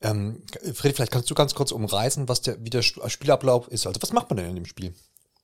Ähm, 0.00 0.42
Freddy, 0.74 0.94
vielleicht 0.94 1.12
kannst 1.12 1.30
du 1.30 1.34
ganz 1.34 1.54
kurz 1.54 1.72
umreißen, 1.72 2.28
was 2.28 2.40
der, 2.42 2.64
wie 2.64 2.70
der 2.70 2.82
Spielablauf 2.82 3.68
ist. 3.68 3.86
Also 3.86 4.00
was 4.00 4.12
macht 4.12 4.30
man 4.30 4.36
denn 4.36 4.50
in 4.50 4.54
dem 4.54 4.66
Spiel? 4.66 4.94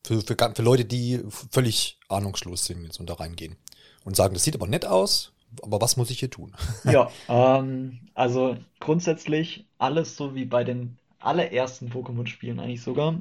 Für, 0.04 0.20
für, 0.20 0.36
für 0.36 0.62
Leute, 0.62 0.84
die 0.84 1.22
völlig 1.50 1.98
ahnungslos 2.08 2.66
sind 2.66 2.84
jetzt 2.84 3.00
und 3.00 3.08
da 3.08 3.14
reingehen 3.14 3.56
und 4.04 4.16
sagen, 4.16 4.34
das 4.34 4.44
sieht 4.44 4.54
aber 4.54 4.66
nett 4.66 4.84
aus, 4.86 5.32
aber 5.62 5.80
was 5.80 5.96
muss 5.96 6.10
ich 6.10 6.20
hier 6.20 6.30
tun? 6.30 6.52
Ja, 6.84 7.10
ähm, 7.28 8.00
also 8.14 8.56
grundsätzlich 8.80 9.66
alles 9.78 10.16
so 10.16 10.34
wie 10.34 10.44
bei 10.44 10.64
den 10.64 10.98
allerersten 11.18 11.88
Pokémon-Spielen 11.90 12.60
eigentlich 12.60 12.82
sogar. 12.82 13.20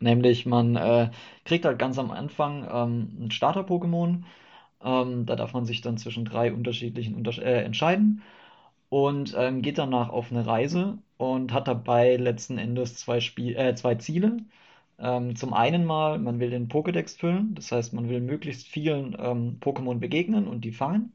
Nämlich 0.00 0.46
man 0.46 0.76
äh, 0.76 1.10
kriegt 1.44 1.64
halt 1.64 1.78
ganz 1.78 1.98
am 1.98 2.10
Anfang 2.10 2.66
ähm, 2.70 3.26
ein 3.26 3.30
Starter-Pokémon. 3.30 4.24
Ähm, 4.82 5.26
da 5.26 5.36
darf 5.36 5.52
man 5.52 5.66
sich 5.66 5.82
dann 5.82 5.98
zwischen 5.98 6.24
drei 6.24 6.52
unterschiedlichen 6.52 7.14
Unters 7.14 7.38
äh, 7.38 7.62
entscheiden 7.62 8.22
und 8.88 9.34
ähm, 9.38 9.62
geht 9.62 9.78
danach 9.78 10.10
auf 10.10 10.30
eine 10.32 10.46
Reise 10.46 10.98
und 11.18 11.52
hat 11.52 11.68
dabei 11.68 12.16
letzten 12.16 12.58
Endes 12.58 12.96
zwei, 12.96 13.20
Spiel 13.20 13.56
äh, 13.56 13.74
zwei 13.74 13.96
Ziele. 13.96 14.38
Ähm, 14.98 15.36
zum 15.36 15.54
einen 15.54 15.84
mal, 15.86 16.18
man 16.18 16.40
will 16.40 16.50
den 16.50 16.68
Pokédex 16.68 17.18
füllen, 17.18 17.54
das 17.54 17.72
heißt, 17.72 17.92
man 17.94 18.08
will 18.10 18.20
möglichst 18.20 18.68
vielen 18.68 19.16
ähm, 19.18 19.58
Pokémon 19.60 19.98
begegnen 19.98 20.46
und 20.48 20.62
die 20.64 20.72
fangen. 20.72 21.12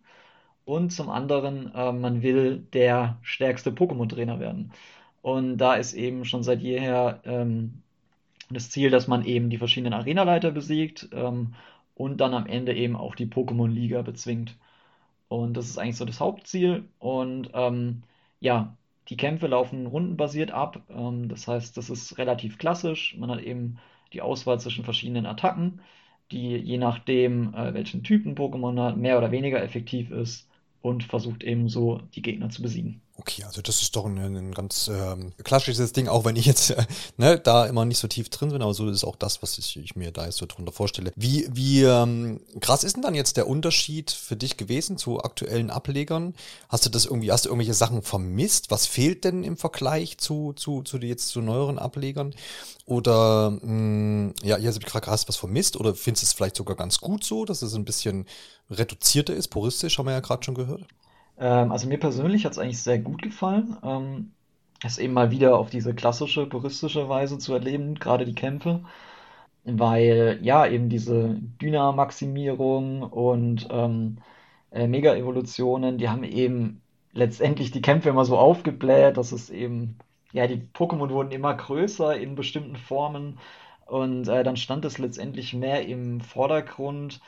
Und 0.65 0.91
zum 0.91 1.09
anderen, 1.09 1.73
äh, 1.75 1.91
man 1.91 2.21
will 2.23 2.59
der 2.73 3.19
stärkste 3.21 3.71
Pokémon-Trainer 3.71 4.39
werden. 4.39 4.71
Und 5.21 5.57
da 5.57 5.75
ist 5.75 5.93
eben 5.93 6.25
schon 6.25 6.43
seit 6.43 6.61
jeher 6.61 7.21
ähm, 7.25 7.83
das 8.49 8.69
Ziel, 8.71 8.89
dass 8.89 9.07
man 9.07 9.25
eben 9.25 9.49
die 9.49 9.57
verschiedenen 9.57 9.93
Arenaleiter 9.93 10.51
besiegt 10.51 11.09
ähm, 11.13 11.55
und 11.95 12.17
dann 12.21 12.33
am 12.33 12.47
Ende 12.47 12.73
eben 12.75 12.95
auch 12.95 13.15
die 13.15 13.27
Pokémon-Liga 13.27 14.01
bezwingt. 14.01 14.57
Und 15.29 15.55
das 15.57 15.67
ist 15.67 15.77
eigentlich 15.79 15.97
so 15.97 16.05
das 16.05 16.19
Hauptziel. 16.19 16.85
Und 16.99 17.51
ähm, 17.53 18.03
ja, 18.39 18.75
die 19.09 19.17
Kämpfe 19.17 19.47
laufen 19.47 19.87
rundenbasiert 19.87 20.51
ab. 20.51 20.81
Ähm, 20.89 21.29
das 21.29 21.47
heißt, 21.47 21.77
das 21.77 21.89
ist 21.89 22.17
relativ 22.17 22.57
klassisch. 22.57 23.15
Man 23.17 23.31
hat 23.31 23.41
eben 23.41 23.79
die 24.13 24.21
Auswahl 24.21 24.59
zwischen 24.59 24.85
verschiedenen 24.85 25.25
Attacken, 25.25 25.81
die 26.31 26.57
je 26.57 26.77
nachdem, 26.77 27.53
äh, 27.53 27.73
welchen 27.73 28.03
Typen 28.03 28.35
Pokémon 28.35 28.81
hat, 28.81 28.97
mehr 28.97 29.17
oder 29.17 29.31
weniger 29.31 29.61
effektiv 29.63 30.11
ist 30.11 30.49
und 30.85 31.03
versucht 31.03 31.43
eben 31.43 31.67
so 31.69 32.01
die 32.13 32.21
Gegner 32.21 32.49
zu 32.49 32.61
besiegen. 32.61 33.04
Okay, 33.17 33.43
also 33.45 33.61
das 33.61 33.81
ist 33.81 33.95
doch 33.95 34.05
ein, 34.05 34.17
ein 34.17 34.53
ganz 34.53 34.89
ähm, 34.89 35.31
klassisches 35.41 35.93
Ding, 35.93 36.09
auch 36.09 36.25
wenn 36.25 36.35
ich 36.35 36.45
jetzt 36.45 36.71
äh, 36.71 36.85
ne, 37.15 37.39
da 37.39 37.65
immer 37.65 37.85
nicht 37.85 37.97
so 37.97 38.09
tief 38.09 38.27
drin 38.27 38.49
bin, 38.49 38.61
aber 38.61 38.73
so 38.73 38.89
ist 38.89 39.05
auch 39.05 39.15
das, 39.15 39.41
was 39.41 39.57
ich, 39.57 39.77
ich 39.77 39.95
mir 39.95 40.11
da 40.11 40.25
jetzt 40.25 40.37
so 40.37 40.45
drunter 40.45 40.73
vorstelle. 40.73 41.13
Wie, 41.15 41.47
wie 41.49 41.83
ähm, 41.83 42.41
krass 42.59 42.83
ist 42.83 42.97
denn 42.97 43.03
dann 43.03 43.15
jetzt 43.15 43.37
der 43.37 43.47
Unterschied 43.47 44.11
für 44.11 44.35
dich 44.35 44.57
gewesen 44.57 44.97
zu 44.97 45.23
aktuellen 45.23 45.69
Ablegern? 45.69 46.35
Hast 46.67 46.85
du 46.85 46.89
das 46.89 47.05
irgendwie, 47.05 47.31
hast 47.31 47.45
du 47.45 47.49
irgendwelche 47.49 47.73
Sachen 47.73 48.01
vermisst? 48.01 48.69
Was 48.69 48.85
fehlt 48.85 49.23
denn 49.23 49.45
im 49.45 49.55
Vergleich 49.55 50.17
zu, 50.17 50.51
zu, 50.51 50.83
zu 50.83 50.97
jetzt 50.97 51.29
zu 51.29 51.39
neueren 51.39 51.79
Ablegern? 51.79 52.35
Oder 52.85 53.51
mh, 53.51 53.61
hm, 53.61 54.33
ja, 54.43 54.57
du 54.57 54.79
gerade 54.79 55.07
hast 55.07 55.29
was 55.29 55.37
vermisst 55.37 55.77
oder 55.77 55.95
findest 55.95 56.23
du 56.23 56.25
es 56.25 56.33
vielleicht 56.33 56.57
sogar 56.57 56.75
ganz 56.75 56.99
gut 56.99 57.23
so, 57.23 57.45
dass 57.45 57.61
es 57.61 57.75
ein 57.75 57.85
bisschen 57.85 58.25
reduzierter 58.69 59.33
ist, 59.33 59.47
puristisch, 59.47 59.97
haben 59.97 60.07
wir 60.07 60.11
ja 60.11 60.19
gerade 60.19 60.43
schon 60.43 60.55
gehört? 60.55 60.83
Ähm, 61.37 61.71
also 61.71 61.87
mir 61.87 61.99
persönlich 61.99 62.45
hat 62.45 62.53
es 62.53 62.59
eigentlich 62.59 62.81
sehr 62.81 62.99
gut 62.99 63.21
gefallen, 63.21 63.77
ähm, 63.83 64.31
es 64.83 64.97
eben 64.97 65.13
mal 65.13 65.31
wieder 65.31 65.57
auf 65.57 65.69
diese 65.69 65.93
klassische, 65.95 66.45
puristische 66.47 67.09
Weise 67.09 67.37
zu 67.39 67.53
erleben, 67.53 67.95
gerade 67.95 68.25
die 68.25 68.35
Kämpfe, 68.35 68.83
weil 69.63 70.39
ja 70.43 70.67
eben 70.67 70.89
diese 70.89 71.35
Dyna-Maximierung 71.61 73.03
und 73.03 73.67
ähm, 73.71 74.17
äh, 74.71 74.87
Mega-Evolutionen, 74.87 75.97
die 75.97 76.09
haben 76.09 76.23
eben 76.23 76.81
letztendlich 77.13 77.71
die 77.71 77.81
Kämpfe 77.81 78.09
immer 78.09 78.25
so 78.25 78.37
aufgebläht, 78.37 79.17
dass 79.17 79.31
es 79.31 79.49
eben, 79.49 79.97
ja, 80.33 80.47
die 80.47 80.61
Pokémon 80.73 81.09
wurden 81.09 81.31
immer 81.31 81.53
größer 81.55 82.17
in 82.17 82.35
bestimmten 82.35 82.75
Formen 82.75 83.39
und 83.85 84.27
äh, 84.27 84.43
dann 84.43 84.57
stand 84.57 84.85
es 84.85 84.97
letztendlich 84.97 85.53
mehr 85.53 85.87
im 85.87 86.21
Vordergrund 86.21 87.21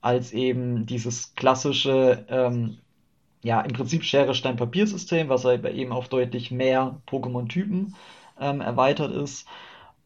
als 0.00 0.32
eben 0.32 0.86
dieses 0.86 1.34
klassische 1.34 2.24
ähm, 2.28 2.78
ja, 3.42 3.60
im 3.60 3.72
Prinzip 3.72 4.04
Schere-Stein-Papier-System, 4.04 5.28
was 5.28 5.44
halt 5.44 5.62
bei 5.62 5.72
eben 5.72 5.92
auf 5.92 6.08
deutlich 6.08 6.50
mehr 6.50 7.00
Pokémon-Typen 7.06 7.94
ähm, 8.38 8.60
erweitert 8.60 9.12
ist. 9.12 9.46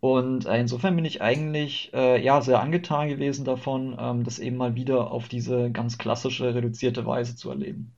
Und 0.01 0.45
äh, 0.47 0.61
insofern 0.61 0.97
bin 0.97 1.05
ich 1.05 1.23
eigentlich 1.23 1.91
äh, 1.95 2.23
ja 2.23 2.43
sehr 2.43 2.61
angetan 2.61 3.09
gewesen 3.09 3.45
davon, 3.45 3.97
ähm, 3.99 4.23
das 4.23 4.39
eben 4.39 4.57
mal 4.57 4.75
wieder 4.75 5.11
auf 5.11 5.29
diese 5.29 5.71
ganz 5.71 5.97
klassische, 5.97 6.55
reduzierte 6.55 7.07
Weise 7.07 7.37
zu 7.37 7.51
erleben. 7.51 7.93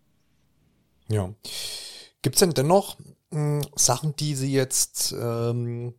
Ja. 1.08 1.30
Gibt 2.22 2.36
es 2.36 2.40
denn 2.40 2.50
dennoch 2.50 2.96
mh, 3.30 3.62
hm, 3.62 3.62
Sachen, 3.74 4.14
die 4.16 4.34
Sie 4.34 4.52
jetzt 4.52 5.14
ähm, 5.20 5.94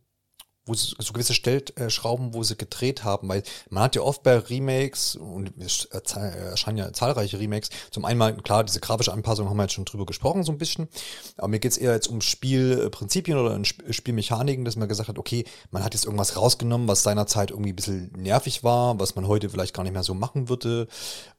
wo 0.68 0.74
sie, 0.74 0.94
so 0.98 1.12
gewisse 1.12 1.34
Stellschrauben, 1.34 2.34
wo 2.34 2.42
sie 2.42 2.56
gedreht 2.56 3.04
haben, 3.04 3.28
weil 3.28 3.42
man 3.70 3.84
hat 3.84 3.96
ja 3.96 4.02
oft 4.02 4.22
bei 4.22 4.36
Remakes, 4.38 5.16
und 5.16 5.52
es 5.58 5.86
erscheinen 5.86 6.78
ja 6.78 6.92
zahlreiche 6.92 7.40
Remakes, 7.40 7.70
zum 7.90 8.04
einen 8.04 8.42
klar, 8.42 8.64
diese 8.64 8.80
grafische 8.80 9.12
Anpassung 9.12 9.48
haben 9.48 9.56
wir 9.56 9.64
jetzt 9.64 9.74
schon 9.74 9.84
drüber 9.84 10.06
gesprochen, 10.06 10.44
so 10.44 10.52
ein 10.52 10.58
bisschen, 10.58 10.88
aber 11.36 11.48
mir 11.48 11.58
geht's 11.58 11.76
eher 11.76 11.92
jetzt 11.92 12.08
um 12.08 12.20
Spielprinzipien 12.20 13.38
oder 13.38 13.58
Spielmechaniken, 13.64 14.64
dass 14.64 14.76
man 14.76 14.88
gesagt 14.88 15.08
hat, 15.08 15.18
okay, 15.18 15.44
man 15.70 15.84
hat 15.84 15.94
jetzt 15.94 16.04
irgendwas 16.04 16.36
rausgenommen, 16.36 16.88
was 16.88 17.02
seinerzeit 17.02 17.50
irgendwie 17.50 17.72
ein 17.72 17.76
bisschen 17.76 18.12
nervig 18.16 18.64
war, 18.64 18.98
was 18.98 19.14
man 19.14 19.26
heute 19.26 19.50
vielleicht 19.50 19.74
gar 19.74 19.82
nicht 19.82 19.92
mehr 19.92 20.02
so 20.02 20.14
machen 20.14 20.48
würde. 20.48 20.88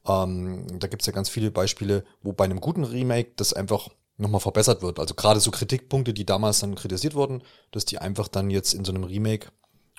Ähm, 0.06 0.78
da 0.78 0.86
gibt's 0.88 1.06
ja 1.06 1.12
ganz 1.12 1.28
viele 1.28 1.50
Beispiele, 1.50 2.04
wo 2.22 2.32
bei 2.32 2.44
einem 2.44 2.60
guten 2.60 2.84
Remake 2.84 3.32
das 3.36 3.52
einfach 3.52 3.88
nochmal 4.20 4.40
verbessert 4.40 4.82
wird. 4.82 4.98
Also 4.98 5.14
gerade 5.14 5.40
so 5.40 5.50
Kritikpunkte, 5.50 6.14
die 6.14 6.26
damals 6.26 6.60
dann 6.60 6.74
kritisiert 6.74 7.14
wurden, 7.14 7.42
dass 7.70 7.84
die 7.84 7.98
einfach 7.98 8.28
dann 8.28 8.50
jetzt 8.50 8.74
in 8.74 8.84
so 8.84 8.92
einem 8.92 9.04
Remake 9.04 9.48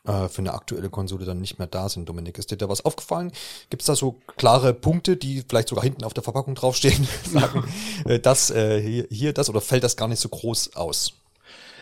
äh, 0.05 0.27
für 0.29 0.39
eine 0.39 0.53
aktuelle 0.53 0.89
Konsole 0.89 1.25
dann 1.25 1.39
nicht 1.39 1.59
mehr 1.59 1.67
da 1.67 1.87
sind. 1.89 2.09
Dominik, 2.09 2.37
ist 2.37 2.51
dir 2.51 2.57
da 2.57 2.69
was 2.69 2.83
aufgefallen? 2.83 3.31
Gibt 3.69 3.83
es 3.83 3.87
da 3.87 3.95
so 3.95 4.19
klare 4.37 4.73
Punkte, 4.73 5.17
die 5.17 5.43
vielleicht 5.47 5.69
sogar 5.69 5.83
hinten 5.83 6.03
auf 6.03 6.13
der 6.13 6.23
Verpackung 6.23 6.55
draufstehen, 6.55 7.07
sagen, 7.31 7.63
äh, 8.05 8.19
das 8.19 8.49
äh, 8.49 8.81
hier, 8.81 9.07
hier 9.09 9.33
das 9.33 9.49
oder 9.49 9.61
fällt 9.61 9.83
das 9.83 9.97
gar 9.97 10.07
nicht 10.07 10.19
so 10.19 10.29
groß 10.29 10.75
aus? 10.75 11.20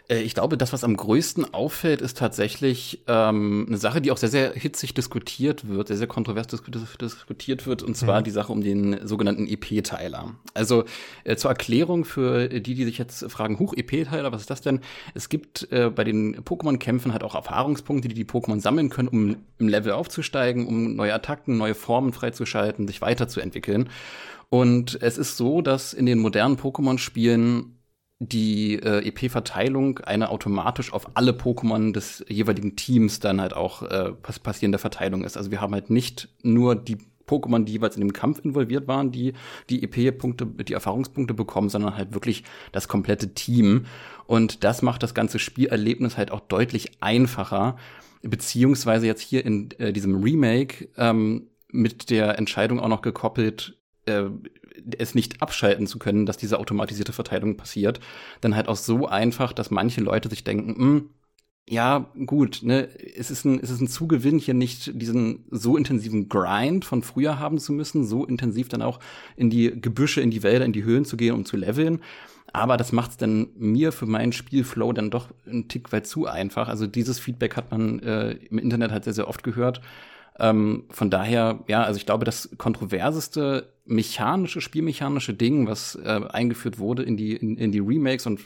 Äh, 0.09 0.21
ich 0.21 0.33
glaube, 0.33 0.57
das, 0.57 0.73
was 0.73 0.83
am 0.83 0.97
größten 0.97 1.53
auffällt, 1.53 2.01
ist 2.01 2.17
tatsächlich 2.17 3.01
ähm, 3.07 3.65
eine 3.67 3.77
Sache, 3.77 4.01
die 4.01 4.11
auch 4.11 4.17
sehr, 4.17 4.29
sehr 4.29 4.53
hitzig 4.53 4.93
diskutiert 4.93 5.69
wird, 5.69 5.87
sehr, 5.87 5.97
sehr 5.97 6.07
kontrovers 6.07 6.47
disku 6.47 6.71
diskutiert 6.71 7.65
wird, 7.65 7.83
und 7.83 7.95
zwar 7.95 8.19
mhm. 8.19 8.23
die 8.25 8.31
Sache 8.31 8.51
um 8.51 8.61
den 8.61 9.07
sogenannten 9.07 9.47
EP-Teiler. 9.47 10.35
Also 10.53 10.83
äh, 11.23 11.35
zur 11.35 11.51
Erklärung 11.51 12.03
für 12.03 12.49
die, 12.49 12.73
die 12.73 12.85
sich 12.85 12.97
jetzt 12.97 13.31
fragen, 13.31 13.59
Huch, 13.59 13.73
EP-Teiler, 13.75 14.31
was 14.31 14.41
ist 14.41 14.49
das 14.49 14.61
denn? 14.61 14.81
Es 15.13 15.29
gibt 15.29 15.71
äh, 15.71 15.89
bei 15.89 16.03
den 16.03 16.41
Pokémon-Kämpfen 16.43 17.13
halt 17.13 17.23
auch 17.23 17.35
Erfahrungspunkte, 17.35 18.07
die 18.07 18.15
die 18.15 18.25
Pokémon 18.25 18.59
sammeln 18.59 18.89
können, 18.89 19.07
um 19.07 19.35
im 19.59 19.67
Level 19.67 19.93
aufzusteigen, 19.93 20.67
um 20.67 20.95
neue 20.95 21.13
Attacken, 21.13 21.57
neue 21.57 21.75
Formen 21.75 22.13
freizuschalten, 22.13 22.87
sich 22.87 23.01
weiterzuentwickeln. 23.01 23.89
Und 24.49 24.99
es 25.03 25.19
ist 25.19 25.37
so, 25.37 25.61
dass 25.61 25.93
in 25.93 26.07
den 26.07 26.17
modernen 26.17 26.57
Pokémon-Spielen 26.57 27.78
die 28.19 28.75
äh, 28.75 29.07
EP-Verteilung 29.07 29.99
eine 29.99 30.29
automatisch 30.29 30.91
auf 30.91 31.15
alle 31.15 31.31
Pokémon 31.31 31.93
des 31.93 32.25
jeweiligen 32.27 32.75
Teams 32.75 33.21
dann 33.21 33.39
halt 33.39 33.53
auch 33.53 33.81
äh, 33.83 34.11
passierende 34.11 34.77
Verteilung 34.77 35.23
ist. 35.23 35.37
Also 35.37 35.51
wir 35.51 35.61
haben 35.61 35.73
halt 35.73 35.89
nicht 35.89 36.27
nur 36.43 36.75
die 36.75 36.97
Pokémon, 37.29 37.63
die 37.63 37.73
jeweils 37.73 37.95
in 37.95 38.01
dem 38.01 38.11
Kampf 38.11 38.43
involviert 38.43 38.87
waren, 38.87 39.11
die 39.11 39.33
die 39.69 39.83
EP-Punkte, 39.83 40.45
die 40.45 40.73
Erfahrungspunkte 40.73 41.33
bekommen, 41.33 41.69
sondern 41.69 41.95
halt 41.95 42.13
wirklich 42.13 42.43
das 42.71 42.87
komplette 42.87 43.33
Team. 43.33 43.85
Und 44.25 44.63
das 44.63 44.81
macht 44.81 45.03
das 45.03 45.13
ganze 45.13 45.39
Spielerlebnis 45.39 46.17
halt 46.17 46.31
auch 46.31 46.41
deutlich 46.41 47.01
einfacher, 47.01 47.77
beziehungsweise 48.21 49.05
jetzt 49.05 49.21
hier 49.21 49.45
in 49.45 49.69
äh, 49.77 49.93
diesem 49.93 50.21
Remake 50.21 50.89
ähm, 50.97 51.47
mit 51.71 52.09
der 52.09 52.37
Entscheidung 52.37 52.79
auch 52.79 52.89
noch 52.89 53.01
gekoppelt, 53.01 53.77
äh, 54.05 54.23
es 54.97 55.15
nicht 55.15 55.41
abschalten 55.41 55.87
zu 55.87 55.99
können, 55.99 56.25
dass 56.25 56.37
diese 56.37 56.59
automatisierte 56.59 57.13
Verteilung 57.13 57.57
passiert, 57.57 57.99
dann 58.41 58.55
halt 58.55 58.67
auch 58.67 58.75
so 58.75 59.07
einfach, 59.07 59.53
dass 59.53 59.71
manche 59.71 60.01
Leute 60.01 60.29
sich 60.29 60.43
denken, 60.43 60.71
mh, 60.71 60.77
hm, 60.77 61.09
ja, 61.71 62.09
gut, 62.25 62.61
ne, 62.63 62.89
es 63.15 63.29
ist 63.29 63.45
ein, 63.45 63.59
es 63.61 63.69
ist 63.69 63.79
ein 63.79 63.87
Zugewinn, 63.87 64.39
hier 64.39 64.55
nicht 64.55 64.99
diesen 64.99 65.45
so 65.51 65.77
intensiven 65.77 66.27
Grind 66.27 66.83
von 66.83 67.03
früher 67.03 67.37
haben 67.37 67.59
zu 67.59 67.73
müssen, 67.73 68.05
so 68.05 68.25
intensiv 68.25 68.69
dann 68.69 68.81
auch 68.81 68.99
in 69.35 69.51
die 69.51 69.79
Gebüsche, 69.79 70.21
in 70.21 70.31
die 70.31 70.41
Wälder, 70.41 70.65
in 70.65 70.73
die 70.73 70.83
Höhen 70.83 71.05
zu 71.05 71.15
gehen, 71.15 71.35
um 71.35 71.45
zu 71.45 71.57
leveln. 71.57 71.99
Aber 72.53 72.77
das 72.77 72.91
macht 72.91 73.11
es 73.11 73.17
dann 73.17 73.49
mir 73.55 73.91
für 73.91 74.07
meinen 74.07 74.31
Spielflow 74.31 74.93
dann 74.93 75.11
doch 75.11 75.27
einen 75.45 75.67
Tick 75.67 75.91
weit 75.91 76.07
zu 76.07 76.25
einfach. 76.25 76.67
Also 76.69 76.87
dieses 76.87 77.19
Feedback 77.19 77.55
hat 77.55 77.69
man 77.69 77.99
äh, 77.99 78.31
im 78.31 78.57
Internet 78.57 78.91
halt 78.91 79.03
sehr, 79.03 79.13
sehr 79.13 79.27
oft 79.27 79.43
gehört. 79.43 79.81
Ähm, 80.39 80.85
von 80.89 81.09
daher, 81.09 81.63
ja, 81.67 81.83
also 81.83 81.97
ich 81.97 82.05
glaube, 82.05 82.25
das 82.25 82.49
kontroverseste 82.57 83.73
mechanische, 83.85 84.61
spielmechanische 84.61 85.33
Ding, 85.33 85.67
was 85.67 85.95
äh, 85.95 86.21
eingeführt 86.29 86.77
wurde 86.77 87.03
in 87.03 87.17
die, 87.17 87.35
in, 87.35 87.57
in 87.57 87.71
die 87.71 87.79
Remakes 87.79 88.27
und 88.27 88.39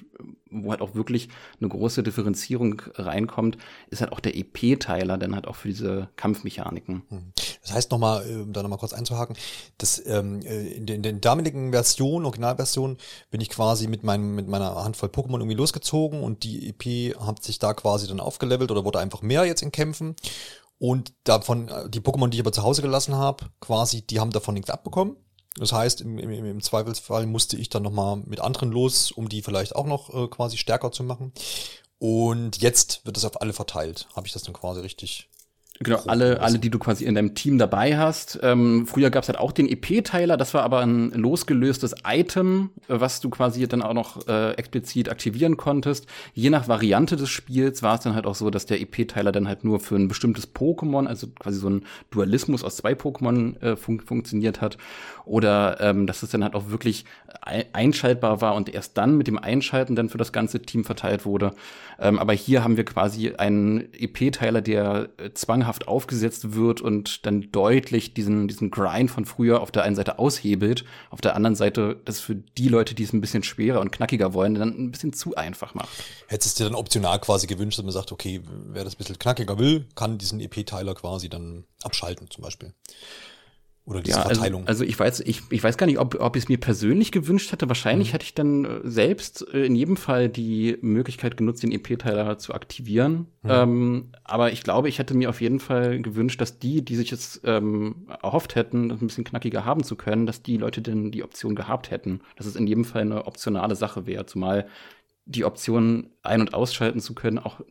wo 0.50 0.72
halt 0.72 0.82
auch 0.82 0.96
wirklich 0.96 1.30
eine 1.60 1.68
große 1.68 2.04
Differenzierung 2.04 2.82
reinkommt, 2.96 3.58
ist 3.90 4.02
halt 4.02 4.12
auch 4.12 4.20
der 4.20 4.38
EP-Teiler, 4.38 5.18
dann 5.18 5.36
halt 5.36 5.48
auch 5.48 5.56
für 5.56 5.68
diese 5.68 6.10
Kampfmechaniken. 6.16 7.02
Hm. 7.10 7.34
Das 7.62 7.74
heißt 7.74 7.92
nochmal, 7.92 8.26
äh, 8.30 8.36
um 8.42 8.54
da 8.54 8.62
nochmal 8.62 8.80
kurz 8.80 8.94
einzuhaken, 8.94 9.36
dass 9.78 10.02
ähm, 10.06 10.42
äh, 10.44 10.68
in, 10.68 10.86
den, 10.86 10.98
in 10.98 11.04
den 11.04 11.22
damaligen 11.22 11.72
Versionen, 11.72 12.26
Originalversionen, 12.26 12.98
bin 13.32 13.42
ich 13.42 13.50
quasi 13.50 13.88
mit 13.88 14.04
meinem, 14.04 14.36
mit 14.36 14.48
meiner 14.48 14.84
Handvoll 14.84 15.10
Pokémon 15.10 15.40
irgendwie 15.40 15.56
losgezogen 15.56 16.24
und 16.24 16.44
die 16.44 16.70
EP 16.70 17.20
hat 17.20 17.44
sich 17.44 17.60
da 17.60 17.74
quasi 17.74 18.08
dann 18.08 18.20
aufgelevelt 18.20 18.72
oder 18.72 18.86
wurde 18.86 19.00
einfach 19.00 19.22
mehr 19.22 19.46
jetzt 19.46 19.62
in 19.62 19.72
Kämpfen. 19.72 20.16
Und 20.80 21.14
davon, 21.24 21.70
äh, 21.70 21.90
die 21.90 22.02
Pokémon, 22.02 22.30
die 22.30 22.38
ich 22.38 22.44
aber 22.44 22.52
zu 22.52 22.64
Hause 22.64 22.82
gelassen 22.82 23.16
habe, 23.16 23.46
quasi, 23.60 24.02
die 24.02 24.20
haben 24.20 24.32
davon 24.32 24.54
nichts 24.54 24.70
abbekommen. 24.70 25.18
Das 25.56 25.72
heißt, 25.72 26.02
im, 26.02 26.18
im, 26.18 26.32
im 26.32 26.62
Zweifelsfall 26.62 27.26
musste 27.28 27.58
ich 27.58 27.70
dann 27.70 27.84
nochmal 27.84 28.18
mit 28.18 28.42
anderen 28.42 28.72
los, 28.72 29.12
um 29.12 29.30
die 29.30 29.42
vielleicht 29.42 29.76
auch 29.76 29.86
noch 29.86 30.14
äh, 30.14 30.28
quasi 30.28 30.58
stärker 30.58 30.92
zu 30.92 31.04
machen. 31.04 31.32
Und 32.00 32.62
jetzt 32.62 33.06
wird 33.06 33.18
es 33.18 33.26
auf 33.26 33.42
alle 33.42 33.54
verteilt. 33.54 34.08
Habe 34.16 34.28
ich 34.28 34.34
das 34.34 34.44
dann 34.44 34.54
quasi 34.54 34.82
richtig 34.82 35.30
Genau, 35.84 36.02
alle, 36.08 36.42
alle, 36.42 36.60
die 36.60 36.70
du 36.70 36.80
quasi 36.80 37.06
in 37.06 37.16
deinem 37.16 37.36
Team 37.36 37.58
dabei 37.58 37.98
hast. 37.98 38.40
Ähm, 38.42 38.88
früher 38.88 39.10
gab 39.10 39.24
es 39.24 39.30
halt 39.30 39.40
auch 39.40 39.52
den 39.52 39.68
EP-Teiler, 39.68 40.38
das 40.38 40.54
war 40.54 40.64
aber 40.64 40.80
ein 40.80 41.12
losgelöstes 41.12 41.96
Item, 42.06 42.72
äh, 42.88 43.00
was 43.00 43.20
du 43.20 43.30
quasi 43.30 43.68
dann 43.68 43.82
auch 43.82 43.94
noch 43.94 44.28
äh, 44.28 44.52
explizit 44.54 45.10
aktivieren 45.10 45.58
konntest. 45.58 46.08
Je 46.34 46.50
nach 46.50 46.68
Variante 46.68 47.16
des 47.16 47.30
Spiels 47.30 47.84
war 47.84 47.96
es 47.96 48.02
dann 48.02 48.16
halt 48.16 48.26
auch 48.26 48.36
so, 48.36 48.50
dass 48.50 48.66
der 48.66 48.82
EP-Teiler 48.82 49.32
dann 49.32 49.48
halt 49.48 49.64
nur 49.64 49.80
für 49.80 49.96
ein 49.96 50.08
bestimmtes 50.08 50.54
Pokémon, 50.54 51.08
also 51.08 51.28
quasi 51.28 51.60
so 51.60 51.70
ein 51.70 51.84
Dualismus 52.12 52.64
aus 52.64 52.78
zwei 52.78 52.94
Pokémon 52.94 53.62
äh, 53.62 53.76
fun 53.76 54.00
funktioniert 54.00 54.62
hat. 54.62 54.78
Oder 55.26 55.80
ähm, 55.80 56.08
dass 56.08 56.24
es 56.24 56.32
dann 56.32 56.44
halt 56.44 56.56
auch 56.56 56.70
wirklich 56.70 57.06
einschaltbar 57.74 58.42
war 58.42 58.56
und 58.56 58.74
erst 58.74 58.98
dann 58.98 59.18
mit 59.18 59.28
dem 59.28 59.38
Einschalten 59.38 59.96
dann 59.96 60.10
für 60.10 60.18
das 60.18 60.32
ganze 60.32 60.62
Team 60.62 60.84
verteilt 60.84 61.26
wurde. 61.26 61.54
Ähm, 62.00 62.20
aber 62.20 62.34
hier 62.34 62.64
haben 62.64 62.78
wir 62.78 62.86
quasi 62.86 63.34
einen 63.36 63.94
EP-Teiler, 63.94 64.62
der 64.62 65.10
äh, 65.18 65.32
zwanghaft 65.34 65.73
aufgesetzt 65.82 66.54
wird 66.56 66.82
und 66.82 67.26
dann 67.26 67.52
deutlich 67.52 68.14
diesen, 68.14 68.48
diesen 68.48 68.72
Grind 68.72 69.12
von 69.12 69.26
früher 69.26 69.62
auf 69.62 69.72
der 69.72 69.84
einen 69.84 69.96
Seite 69.96 70.20
aushebelt, 70.20 70.86
auf 71.10 71.22
der 71.22 71.36
anderen 71.36 71.56
Seite 71.56 72.00
das 72.06 72.20
für 72.20 72.36
die 72.36 72.70
Leute, 72.70 72.96
die 72.96 73.04
es 73.04 73.14
ein 73.14 73.22
bisschen 73.22 73.44
schwerer 73.44 73.82
und 73.82 73.92
knackiger 73.92 74.34
wollen, 74.34 74.56
dann 74.56 74.70
ein 74.70 74.92
bisschen 74.92 75.14
zu 75.14 75.36
einfach 75.36 75.74
macht. 75.74 75.90
Hättest 76.28 76.60
du 76.60 76.64
dir 76.64 76.70
dann 76.70 76.80
optional 76.80 77.20
quasi 77.20 77.48
gewünscht, 77.48 77.78
dass 77.78 77.86
man 77.86 77.94
sagt, 77.94 78.12
okay, 78.12 78.42
wer 78.46 78.84
das 78.84 78.96
ein 78.96 78.98
bisschen 78.98 79.20
knackiger 79.20 79.58
will, 79.60 79.86
kann 79.96 80.18
diesen 80.18 80.40
EP-Teiler 80.40 80.96
quasi 80.96 81.30
dann 81.30 81.66
abschalten 81.84 82.30
zum 82.30 82.44
Beispiel. 82.44 82.74
Oder 83.86 84.02
diese 84.02 84.18
ja, 84.18 84.24
also, 84.24 84.36
Verteilung. 84.36 84.66
Also, 84.66 84.86
ich 84.86 84.98
weiß, 84.98 85.20
ich, 85.22 85.42
ich 85.50 85.62
weiß 85.62 85.78
gar 85.78 85.88
nicht, 85.88 86.00
ob, 86.00 86.16
ob 86.20 86.38
ich 86.38 86.44
es 86.44 86.50
mir 86.50 86.58
persönlich 86.58 87.12
gewünscht 87.12 87.52
hätte. 87.52 87.68
Wahrscheinlich 87.68 88.10
mhm. 88.10 88.12
hätte 88.14 88.24
ich 88.24 88.34
dann 88.34 88.64
äh, 88.64 88.80
selbst 88.84 89.46
äh, 89.54 89.66
in 89.66 89.76
jedem 89.76 89.98
Fall 89.98 90.30
die 90.30 90.78
Möglichkeit 90.82 91.36
genutzt, 91.36 91.64
den 91.64 91.72
EP-Teiler 91.74 92.38
zu 92.38 92.54
aktivieren. 92.54 93.28
Mhm. 93.42 93.50
Ähm, 93.50 94.12
aber 94.24 94.54
ich 94.54 94.64
glaube, 94.64 94.88
ich 94.88 95.00
hätte 95.00 95.16
mir 95.16 95.30
auf 95.30 95.42
jeden 95.42 95.60
Fall 95.60 96.02
gewünscht, 96.02 96.40
dass 96.40 96.60
die, 96.60 96.86
die 96.86 96.96
sich 96.96 97.12
jetzt 97.12 97.42
ähm, 97.44 98.08
erhofft 98.22 98.56
hätten, 98.56 98.88
das 98.88 99.02
ein 99.02 99.08
bisschen 99.08 99.26
knackiger 99.26 99.66
haben 99.66 99.84
zu 99.84 99.98
können, 99.98 100.26
dass 100.26 100.42
die 100.42 100.56
Leute 100.56 100.82
denn 100.82 101.12
die 101.12 101.24
Option 101.24 101.54
gehabt 101.54 101.92
hätten. 101.92 102.22
Dass 102.38 102.46
es 102.46 102.56
in 102.56 102.68
jedem 102.68 102.86
Fall 102.86 103.02
eine 103.02 103.28
optionale 103.28 103.76
Sache 103.76 104.06
wäre. 104.06 104.26
Zumal 104.26 104.66
die 105.26 105.46
Option 105.46 106.10
ein- 106.22 106.42
und 106.42 106.54
ausschalten 106.54 107.00
zu 107.00 107.14
können 107.14 107.40
auch 107.40 107.62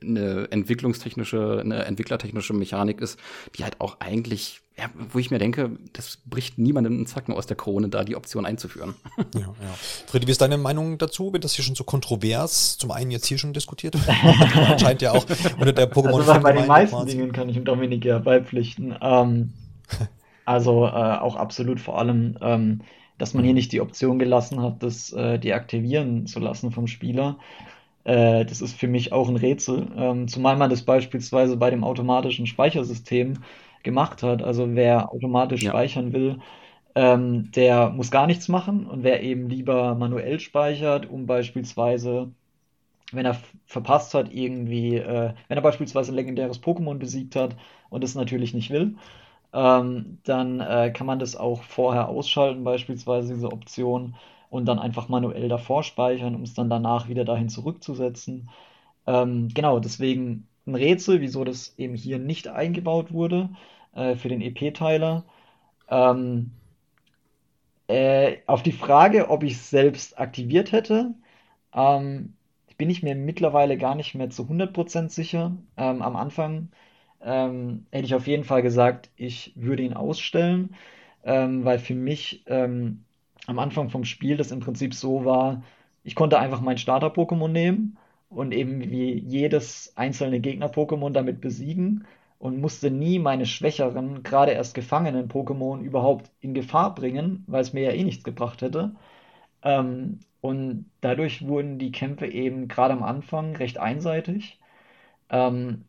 eine 0.00 0.50
entwicklungstechnische, 0.50 1.60
eine 1.60 1.84
entwicklertechnische 1.84 2.52
Mechanik 2.52 3.00
ist, 3.00 3.18
die 3.56 3.62
halt 3.62 3.80
auch 3.80 3.98
eigentlich, 4.00 4.60
ja, 4.76 4.86
wo 5.12 5.18
ich 5.18 5.30
mir 5.30 5.38
denke, 5.38 5.70
das 5.92 6.18
bricht 6.26 6.58
niemandem 6.58 6.94
einen 6.94 7.06
Zacken 7.06 7.32
aus 7.32 7.46
der 7.46 7.56
Krone, 7.56 7.88
da 7.88 8.02
die 8.02 8.16
Option 8.16 8.44
einzuführen. 8.44 8.94
Ja, 9.34 9.40
ja. 9.40 9.54
Freddy, 10.06 10.26
wie 10.26 10.32
ist 10.32 10.40
deine 10.40 10.58
Meinung 10.58 10.98
dazu? 10.98 11.32
Wird 11.32 11.44
das 11.44 11.54
hier 11.54 11.64
schon 11.64 11.74
so 11.74 11.84
kontrovers 11.84 12.76
zum 12.76 12.90
einen 12.90 13.10
jetzt 13.10 13.26
hier 13.26 13.38
schon 13.38 13.52
diskutiert? 13.52 13.96
Anscheinend 14.54 15.00
ja 15.00 15.12
auch 15.12 15.24
unter 15.58 15.72
der 15.72 15.90
Pokémon. 15.90 16.18
Also 16.18 16.40
bei 16.40 16.52
den 16.52 16.66
meisten 16.66 16.96
quasi. 16.96 17.16
Dingen 17.16 17.32
kann 17.32 17.48
ich 17.48 17.62
Dominik 17.62 18.04
ja 18.04 18.18
beipflichten. 18.18 18.94
Ähm, 19.00 19.52
also 20.44 20.86
äh, 20.86 20.90
auch 20.90 21.36
absolut 21.36 21.80
vor 21.80 21.98
allem, 21.98 22.36
ähm, 22.40 22.80
dass 23.22 23.34
man 23.34 23.44
hier 23.44 23.54
nicht 23.54 23.70
die 23.70 23.80
Option 23.80 24.18
gelassen 24.18 24.60
hat, 24.60 24.82
das 24.82 25.12
äh, 25.12 25.38
deaktivieren 25.38 26.26
zu 26.26 26.40
lassen 26.40 26.72
vom 26.72 26.88
Spieler. 26.88 27.38
Äh, 28.02 28.44
das 28.44 28.60
ist 28.60 28.74
für 28.74 28.88
mich 28.88 29.12
auch 29.12 29.28
ein 29.28 29.36
Rätsel. 29.36 29.86
Ähm, 29.96 30.26
zumal 30.26 30.56
man 30.56 30.70
das 30.70 30.82
beispielsweise 30.82 31.56
bei 31.56 31.70
dem 31.70 31.84
automatischen 31.84 32.48
Speichersystem 32.48 33.34
gemacht 33.84 34.24
hat. 34.24 34.42
Also 34.42 34.74
wer 34.74 35.12
automatisch 35.12 35.62
ja. 35.62 35.70
speichern 35.70 36.12
will, 36.12 36.40
ähm, 36.96 37.52
der 37.52 37.90
muss 37.90 38.10
gar 38.10 38.26
nichts 38.26 38.48
machen. 38.48 38.86
Und 38.88 39.04
wer 39.04 39.22
eben 39.22 39.48
lieber 39.48 39.94
manuell 39.94 40.40
speichert, 40.40 41.08
um 41.08 41.26
beispielsweise, 41.26 42.32
wenn 43.12 43.24
er 43.24 43.36
verpasst 43.66 44.14
hat, 44.14 44.34
irgendwie, 44.34 44.96
äh, 44.96 45.32
wenn 45.46 45.56
er 45.58 45.62
beispielsweise 45.62 46.10
ein 46.10 46.16
legendäres 46.16 46.60
Pokémon 46.60 46.98
besiegt 46.98 47.36
hat 47.36 47.54
und 47.88 48.02
es 48.02 48.16
natürlich 48.16 48.52
nicht 48.52 48.70
will, 48.70 48.96
ähm, 49.52 50.18
dann 50.24 50.60
äh, 50.60 50.90
kann 50.92 51.06
man 51.06 51.18
das 51.18 51.36
auch 51.36 51.62
vorher 51.62 52.08
ausschalten, 52.08 52.64
beispielsweise 52.64 53.34
diese 53.34 53.52
Option 53.52 54.16
und 54.50 54.66
dann 54.66 54.78
einfach 54.78 55.08
manuell 55.08 55.48
davor 55.48 55.82
speichern, 55.82 56.34
um 56.34 56.42
es 56.42 56.54
dann 56.54 56.70
danach 56.70 57.08
wieder 57.08 57.24
dahin 57.24 57.48
zurückzusetzen. 57.48 58.50
Ähm, 59.06 59.48
genau, 59.54 59.80
deswegen 59.80 60.46
ein 60.66 60.74
Rätsel, 60.76 61.20
wieso 61.20 61.44
das 61.44 61.74
eben 61.78 61.94
hier 61.94 62.18
nicht 62.18 62.48
eingebaut 62.48 63.12
wurde 63.12 63.50
äh, 63.94 64.16
für 64.16 64.28
den 64.28 64.40
EP-Teiler. 64.42 65.24
Ähm, 65.88 66.52
äh, 67.88 68.38
auf 68.46 68.62
die 68.62 68.72
Frage, 68.72 69.30
ob 69.30 69.42
ich 69.42 69.54
es 69.54 69.70
selbst 69.70 70.18
aktiviert 70.18 70.72
hätte, 70.72 71.14
ähm, 71.74 72.34
bin 72.78 72.90
ich 72.90 73.02
mir 73.02 73.14
mittlerweile 73.14 73.78
gar 73.78 73.94
nicht 73.94 74.14
mehr 74.14 74.30
zu 74.30 74.44
100% 74.48 75.08
sicher. 75.10 75.56
Ähm, 75.76 76.02
am 76.02 76.16
Anfang 76.16 76.70
ähm, 77.24 77.86
hätte 77.90 78.06
ich 78.06 78.14
auf 78.14 78.26
jeden 78.26 78.44
Fall 78.44 78.62
gesagt, 78.62 79.10
ich 79.16 79.52
würde 79.56 79.82
ihn 79.82 79.94
ausstellen, 79.94 80.74
ähm, 81.24 81.64
weil 81.64 81.78
für 81.78 81.94
mich 81.94 82.44
ähm, 82.46 83.04
am 83.46 83.58
Anfang 83.58 83.90
vom 83.90 84.04
Spiel 84.04 84.36
das 84.36 84.50
im 84.52 84.60
Prinzip 84.60 84.94
so 84.94 85.24
war, 85.24 85.62
ich 86.04 86.14
konnte 86.14 86.38
einfach 86.38 86.60
mein 86.60 86.78
Starter-Pokémon 86.78 87.48
nehmen 87.48 87.98
und 88.28 88.52
eben 88.52 88.90
wie 88.90 89.14
jedes 89.14 89.92
einzelne 89.96 90.40
Gegner-Pokémon 90.40 91.10
damit 91.12 91.40
besiegen 91.40 92.04
und 92.38 92.60
musste 92.60 92.90
nie 92.90 93.18
meine 93.18 93.46
schwächeren, 93.46 94.22
gerade 94.24 94.52
erst 94.52 94.74
gefangenen 94.74 95.28
Pokémon 95.28 95.80
überhaupt 95.80 96.30
in 96.40 96.54
Gefahr 96.54 96.94
bringen, 96.94 97.44
weil 97.46 97.62
es 97.62 97.72
mir 97.72 97.82
ja 97.84 97.92
eh 97.92 98.02
nichts 98.04 98.24
gebracht 98.24 98.62
hätte. 98.62 98.96
Ähm, 99.62 100.20
und 100.40 100.86
dadurch 101.00 101.46
wurden 101.46 101.78
die 101.78 101.92
Kämpfe 101.92 102.26
eben 102.26 102.68
gerade 102.68 102.94
am 102.94 103.02
Anfang 103.04 103.56
recht 103.56 103.78
einseitig. 103.78 104.58
Ähm, 105.30 105.84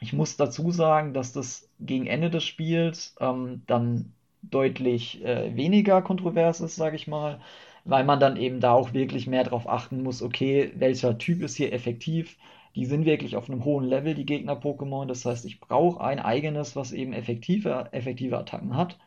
ich 0.00 0.12
muss 0.12 0.36
dazu 0.36 0.70
sagen, 0.70 1.14
dass 1.14 1.32
das 1.32 1.68
gegen 1.80 2.06
Ende 2.06 2.30
des 2.30 2.44
Spiels 2.44 3.16
ähm, 3.20 3.62
dann 3.66 4.12
deutlich 4.42 5.24
äh, 5.24 5.54
weniger 5.56 6.02
kontrovers 6.02 6.60
ist, 6.60 6.76
sage 6.76 6.96
ich 6.96 7.06
mal, 7.08 7.40
weil 7.84 8.04
man 8.04 8.20
dann 8.20 8.36
eben 8.36 8.60
da 8.60 8.72
auch 8.72 8.92
wirklich 8.92 9.26
mehr 9.26 9.44
darauf 9.44 9.68
achten 9.68 10.02
muss, 10.02 10.22
okay, 10.22 10.72
welcher 10.76 11.18
Typ 11.18 11.42
ist 11.42 11.56
hier 11.56 11.72
effektiv. 11.72 12.36
Die 12.76 12.86
sind 12.86 13.04
wirklich 13.06 13.36
auf 13.36 13.50
einem 13.50 13.64
hohen 13.64 13.84
Level, 13.86 14.14
die 14.14 14.26
Gegner-Pokémon. 14.26 15.06
Das 15.06 15.24
heißt, 15.24 15.44
ich 15.46 15.60
brauche 15.60 16.00
ein 16.02 16.20
eigenes, 16.20 16.76
was 16.76 16.92
eben 16.92 17.12
effektive, 17.12 17.88
effektive 17.92 18.38
Attacken 18.38 18.76
hat. 18.76 18.98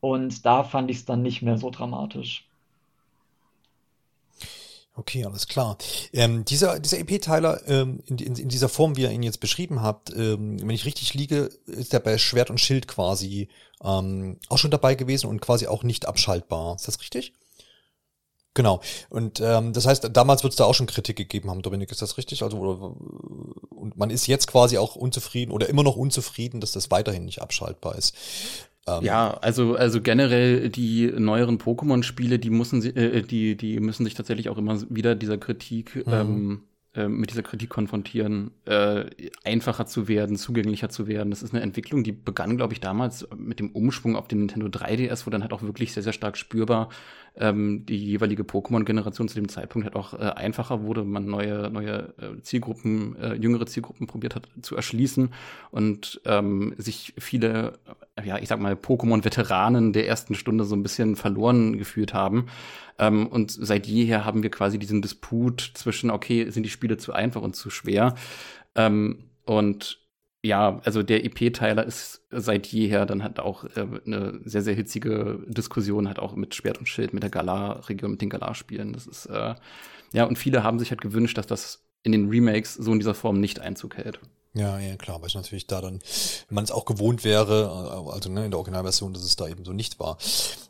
Und 0.00 0.46
da 0.46 0.64
fand 0.64 0.90
ich 0.90 0.98
es 0.98 1.04
dann 1.06 1.22
nicht 1.22 1.42
mehr 1.42 1.58
so 1.58 1.70
dramatisch. 1.70 2.48
Okay, 4.96 5.24
alles 5.24 5.48
klar. 5.48 5.76
Ähm, 6.12 6.44
dieser 6.44 6.78
dieser 6.78 7.00
EP-Teiler 7.00 7.66
ähm, 7.66 8.00
in, 8.06 8.18
in, 8.18 8.36
in, 8.36 8.48
dieser 8.48 8.68
Form, 8.68 8.96
wie 8.96 9.02
ihr 9.02 9.10
ihn 9.10 9.24
jetzt 9.24 9.40
beschrieben 9.40 9.82
habt, 9.82 10.10
ähm, 10.10 10.60
wenn 10.60 10.70
ich 10.70 10.84
richtig 10.84 11.14
liege, 11.14 11.50
ist 11.66 11.92
der 11.92 11.98
bei 11.98 12.16
Schwert 12.16 12.48
und 12.48 12.60
Schild 12.60 12.86
quasi 12.86 13.48
ähm, 13.82 14.38
auch 14.48 14.58
schon 14.58 14.70
dabei 14.70 14.94
gewesen 14.94 15.26
und 15.26 15.40
quasi 15.40 15.66
auch 15.66 15.82
nicht 15.82 16.06
abschaltbar. 16.06 16.76
Ist 16.76 16.86
das 16.86 17.00
richtig? 17.00 17.32
Genau. 18.54 18.80
Und 19.10 19.40
ähm, 19.40 19.72
das 19.72 19.84
heißt, 19.84 20.10
damals 20.12 20.44
wird 20.44 20.52
es 20.52 20.56
da 20.56 20.64
auch 20.64 20.74
schon 20.74 20.86
Kritik 20.86 21.16
gegeben 21.16 21.50
haben, 21.50 21.62
Dominik, 21.62 21.90
ist 21.90 22.00
das 22.02 22.16
richtig? 22.16 22.44
Also 22.44 22.56
oder, 22.58 22.94
und 23.76 23.96
man 23.96 24.10
ist 24.10 24.28
jetzt 24.28 24.46
quasi 24.46 24.78
auch 24.78 24.94
unzufrieden 24.94 25.50
oder 25.50 25.68
immer 25.68 25.82
noch 25.82 25.96
unzufrieden, 25.96 26.60
dass 26.60 26.70
das 26.70 26.92
weiterhin 26.92 27.24
nicht 27.24 27.42
abschaltbar 27.42 27.96
ist. 27.96 28.14
Ähm, 28.86 29.02
ja, 29.02 29.34
also 29.40 29.76
also 29.76 30.00
generell 30.00 30.68
die 30.68 31.12
neueren 31.16 31.58
Pokémon-Spiele, 31.58 32.38
die 32.38 32.50
müssen 32.50 32.82
äh, 32.96 33.22
die 33.22 33.56
die 33.56 33.80
müssen 33.80 34.04
sich 34.04 34.14
tatsächlich 34.14 34.48
auch 34.48 34.58
immer 34.58 34.78
wieder 34.90 35.14
dieser 35.14 35.38
Kritik 35.38 35.96
mhm. 36.06 36.12
ähm, 36.12 36.62
äh, 36.94 37.08
mit 37.08 37.30
dieser 37.30 37.42
Kritik 37.42 37.70
konfrontieren, 37.70 38.52
äh, 38.66 39.06
einfacher 39.42 39.84
zu 39.86 40.06
werden, 40.06 40.36
zugänglicher 40.36 40.90
zu 40.90 41.08
werden. 41.08 41.30
Das 41.30 41.42
ist 41.42 41.52
eine 41.52 41.62
Entwicklung, 41.62 42.04
die 42.04 42.12
begann, 42.12 42.56
glaube 42.56 42.72
ich, 42.72 42.78
damals 42.78 43.26
mit 43.36 43.58
dem 43.58 43.72
Umschwung 43.72 44.14
auf 44.14 44.28
den 44.28 44.40
Nintendo 44.40 44.66
3DS, 44.66 45.26
wo 45.26 45.30
dann 45.30 45.42
halt 45.42 45.52
auch 45.52 45.62
wirklich 45.62 45.92
sehr, 45.92 46.04
sehr 46.04 46.12
stark 46.12 46.36
spürbar 46.36 46.90
ähm, 47.36 47.84
die 47.86 47.96
jeweilige 47.96 48.44
Pokémon-Generation 48.44 49.28
zu 49.28 49.34
dem 49.34 49.48
Zeitpunkt 49.48 49.84
halt 49.84 49.96
auch 49.96 50.14
äh, 50.14 50.30
einfacher 50.36 50.82
wurde, 50.82 51.04
man 51.04 51.26
neue, 51.26 51.70
neue 51.70 52.14
äh, 52.18 52.40
Zielgruppen, 52.42 53.16
äh, 53.16 53.34
jüngere 53.34 53.66
Zielgruppen 53.66 54.06
probiert 54.06 54.34
hat 54.34 54.48
zu 54.62 54.76
erschließen 54.76 55.30
und 55.70 56.20
ähm, 56.24 56.74
sich 56.78 57.14
viele, 57.18 57.78
äh, 58.16 58.26
ja, 58.26 58.38
ich 58.38 58.48
sag 58.48 58.60
mal, 58.60 58.74
Pokémon-Veteranen 58.74 59.92
der 59.92 60.06
ersten 60.06 60.34
Stunde 60.34 60.64
so 60.64 60.76
ein 60.76 60.82
bisschen 60.82 61.16
verloren 61.16 61.76
gefühlt 61.78 62.14
haben. 62.14 62.46
Ähm, 62.98 63.26
und 63.26 63.50
seit 63.50 63.86
jeher 63.86 64.24
haben 64.24 64.44
wir 64.44 64.50
quasi 64.50 64.78
diesen 64.78 65.02
Disput 65.02 65.72
zwischen, 65.74 66.10
okay, 66.10 66.50
sind 66.50 66.62
die 66.62 66.70
Spiele 66.70 66.96
zu 66.98 67.12
einfach 67.12 67.42
und 67.42 67.56
zu 67.56 67.70
schwer? 67.70 68.14
Ähm, 68.76 69.24
und 69.44 70.03
ja, 70.44 70.80
also 70.84 71.02
der 71.02 71.24
EP-Teiler 71.24 71.84
ist 71.86 72.22
seit 72.30 72.66
jeher 72.66 73.06
dann 73.06 73.22
halt 73.22 73.40
auch 73.40 73.64
äh, 73.64 73.86
eine 74.04 74.40
sehr, 74.44 74.60
sehr 74.60 74.74
hitzige 74.74 75.42
Diskussion, 75.46 76.06
hat 76.06 76.18
auch 76.18 76.36
mit 76.36 76.54
Schwert 76.54 76.78
und 76.78 76.86
Schild, 76.86 77.14
mit 77.14 77.22
der 77.22 77.30
Galar-Region, 77.30 78.10
mit 78.10 78.20
den 78.20 78.28
Galar-Spielen. 78.28 78.92
Das 78.92 79.06
ist, 79.06 79.24
äh, 79.26 79.54
ja, 80.12 80.24
und 80.24 80.38
viele 80.38 80.62
haben 80.62 80.78
sich 80.78 80.90
halt 80.90 81.00
gewünscht, 81.00 81.38
dass 81.38 81.46
das 81.46 81.82
in 82.02 82.12
den 82.12 82.28
Remakes 82.28 82.74
so 82.74 82.92
in 82.92 82.98
dieser 82.98 83.14
Form 83.14 83.40
nicht 83.40 83.60
Einzug 83.60 83.96
hält. 83.96 84.20
Ja, 84.56 84.78
ja, 84.78 84.94
klar, 84.94 85.20
weil 85.20 85.26
es 85.26 85.34
natürlich 85.34 85.66
da 85.66 85.80
dann, 85.80 85.98
wenn 86.48 86.54
man 86.54 86.62
es 86.62 86.70
auch 86.70 86.84
gewohnt 86.84 87.24
wäre, 87.24 88.06
also 88.12 88.30
ne, 88.30 88.44
in 88.44 88.52
der 88.52 88.58
Originalversion, 88.58 89.12
dass 89.12 89.24
es 89.24 89.34
da 89.34 89.48
eben 89.48 89.64
so 89.64 89.72
nicht 89.72 89.98
war. 89.98 90.16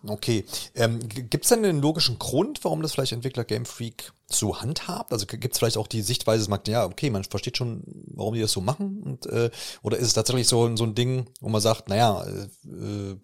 Okay, 0.07 0.47
ähm, 0.75 1.07
gibt 1.07 1.45
es 1.45 1.51
denn 1.51 1.67
einen 1.67 1.83
logischen 1.83 2.19
Grund, 2.19 2.65
warum 2.65 2.81
das 2.81 2.93
vielleicht 2.93 3.13
Entwickler 3.13 3.45
Game 3.45 3.67
Freak 3.67 4.15
so 4.27 4.59
handhabt? 4.63 5.13
Also 5.13 5.27
gibt 5.27 5.53
es 5.53 5.59
vielleicht 5.59 5.77
auch 5.77 5.87
die 5.87 6.01
Sichtweise, 6.01 6.43
es 6.43 6.49
mag, 6.49 6.67
ja, 6.67 6.87
okay, 6.87 7.11
man 7.11 7.25
versteht 7.25 7.59
schon, 7.59 7.83
warum 8.07 8.33
die 8.33 8.41
das 8.41 8.53
so 8.53 8.63
machen, 8.63 9.03
und, 9.03 9.27
äh, 9.27 9.51
oder 9.83 9.99
ist 9.99 10.07
es 10.07 10.15
tatsächlich 10.15 10.49
so, 10.49 10.75
so 10.77 10.85
ein 10.85 10.95
Ding, 10.95 11.27
wo 11.43 11.51
man 11.51 11.61
sagt, 11.61 11.91
naja, 11.91 12.25
äh, 12.27 13.17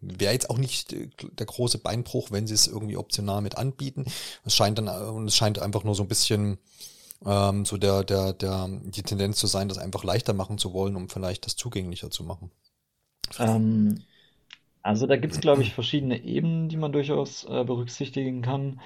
wäre 0.00 0.32
jetzt 0.32 0.50
auch 0.50 0.58
nicht 0.58 0.92
der 1.38 1.46
große 1.46 1.78
Beinbruch, 1.78 2.32
wenn 2.32 2.48
sie 2.48 2.54
es 2.54 2.66
irgendwie 2.66 2.96
optional 2.96 3.42
mit 3.42 3.56
anbieten. 3.58 4.06
Es 4.44 4.56
scheint 4.56 4.78
dann, 4.78 4.88
und 4.88 5.28
es 5.28 5.36
scheint 5.36 5.60
einfach 5.60 5.84
nur 5.84 5.94
so 5.94 6.02
ein 6.02 6.08
bisschen 6.08 6.58
ähm, 7.24 7.64
so 7.64 7.76
der, 7.76 8.04
der, 8.04 8.32
der, 8.32 8.68
die 8.84 9.02
Tendenz 9.02 9.38
zu 9.38 9.46
sein, 9.46 9.68
das 9.68 9.78
einfach 9.78 10.04
leichter 10.04 10.32
machen 10.32 10.58
zu 10.58 10.72
wollen, 10.72 10.96
um 10.96 11.08
vielleicht 11.08 11.46
das 11.46 11.56
zugänglicher 11.56 12.10
zu 12.10 12.24
machen? 12.24 12.50
Ähm, 13.38 14.02
also 14.82 15.06
da 15.06 15.16
gibt 15.16 15.34
es, 15.34 15.40
glaube 15.40 15.62
ich, 15.62 15.74
verschiedene 15.74 16.22
Ebenen, 16.22 16.68
die 16.68 16.76
man 16.76 16.92
durchaus 16.92 17.44
äh, 17.44 17.64
berücksichtigen 17.64 18.42
kann. 18.42 18.80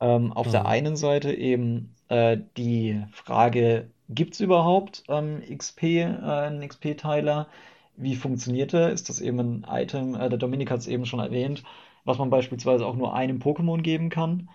Ähm, 0.00 0.32
auf 0.32 0.48
mhm. 0.48 0.52
der 0.52 0.66
einen 0.66 0.96
Seite 0.96 1.32
eben 1.32 1.94
äh, 2.08 2.38
die 2.56 3.02
Frage, 3.12 3.90
gibt 4.08 4.34
es 4.34 4.40
überhaupt 4.40 5.04
ähm, 5.08 5.42
XP, 5.42 5.82
äh, 5.82 6.04
einen 6.04 6.66
XP-Teiler? 6.66 7.48
Wie 7.96 8.14
funktioniert 8.14 8.74
er? 8.74 8.92
Ist 8.92 9.08
das 9.08 9.20
eben 9.20 9.40
ein 9.40 9.66
Item, 9.68 10.14
äh, 10.14 10.28
der 10.28 10.38
Dominik 10.38 10.70
hat 10.70 10.80
es 10.80 10.86
eben 10.86 11.06
schon 11.06 11.20
erwähnt, 11.20 11.64
was 12.04 12.18
man 12.18 12.30
beispielsweise 12.30 12.86
auch 12.86 12.94
nur 12.94 13.14
einem 13.14 13.38
Pokémon 13.38 13.82
geben 13.82 14.10
kann? 14.10 14.48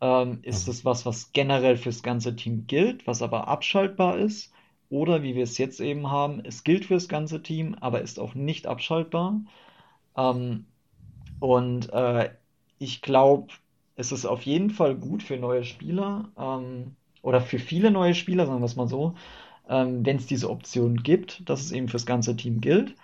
Ähm, 0.00 0.40
ist 0.42 0.66
mhm. 0.66 0.72
es 0.72 0.84
was, 0.84 1.06
was 1.06 1.32
generell 1.32 1.76
fürs 1.76 2.02
ganze 2.02 2.36
Team 2.36 2.66
gilt, 2.66 3.06
was 3.06 3.22
aber 3.22 3.48
abschaltbar 3.48 4.18
ist? 4.18 4.52
Oder 4.88 5.22
wie 5.22 5.34
wir 5.34 5.42
es 5.44 5.58
jetzt 5.58 5.80
eben 5.80 6.10
haben, 6.10 6.40
es 6.44 6.62
gilt 6.64 6.84
fürs 6.84 7.08
ganze 7.08 7.42
Team, 7.42 7.74
aber 7.80 8.02
ist 8.02 8.20
auch 8.20 8.34
nicht 8.34 8.66
abschaltbar. 8.66 9.40
Ähm, 10.16 10.66
und 11.40 11.92
äh, 11.92 12.30
ich 12.78 13.02
glaube, 13.02 13.52
es 13.96 14.12
ist 14.12 14.26
auf 14.26 14.42
jeden 14.42 14.70
Fall 14.70 14.94
gut 14.94 15.22
für 15.22 15.36
neue 15.36 15.64
Spieler 15.64 16.28
ähm, 16.38 16.96
oder 17.22 17.40
für 17.40 17.58
viele 17.58 17.90
neue 17.90 18.14
Spieler, 18.14 18.46
sagen 18.46 18.60
wir 18.60 18.66
es 18.66 18.76
mal 18.76 18.88
so, 18.88 19.14
ähm, 19.68 20.04
wenn 20.06 20.18
es 20.18 20.26
diese 20.26 20.50
Option 20.50 21.02
gibt, 21.02 21.48
dass 21.48 21.60
es 21.60 21.72
eben 21.72 21.88
fürs 21.88 22.06
ganze 22.06 22.36
Team 22.36 22.60
gilt. 22.60 22.94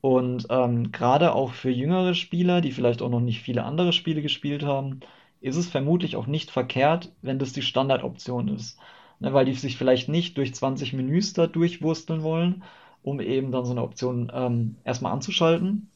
Und 0.00 0.46
ähm, 0.50 0.92
gerade 0.92 1.34
auch 1.34 1.52
für 1.54 1.70
jüngere 1.70 2.14
Spieler, 2.14 2.60
die 2.60 2.72
vielleicht 2.72 3.00
auch 3.00 3.08
noch 3.08 3.20
nicht 3.20 3.40
viele 3.40 3.64
andere 3.64 3.92
Spiele 3.92 4.20
gespielt 4.22 4.62
haben, 4.64 5.00
ist 5.44 5.56
es 5.56 5.68
vermutlich 5.68 6.16
auch 6.16 6.26
nicht 6.26 6.50
verkehrt, 6.50 7.12
wenn 7.20 7.38
das 7.38 7.52
die 7.52 7.62
Standardoption 7.62 8.48
ist. 8.48 8.78
Ne, 9.20 9.32
weil 9.34 9.44
die 9.44 9.52
sich 9.52 9.76
vielleicht 9.76 10.08
nicht 10.08 10.38
durch 10.38 10.54
20 10.54 10.94
Menüs 10.94 11.34
da 11.34 11.46
durchwursteln 11.46 12.22
wollen, 12.22 12.64
um 13.02 13.20
eben 13.20 13.52
dann 13.52 13.66
so 13.66 13.72
eine 13.72 13.82
Option 13.82 14.32
ähm, 14.34 14.76
erstmal 14.84 15.12
anzuschalten. 15.12 15.90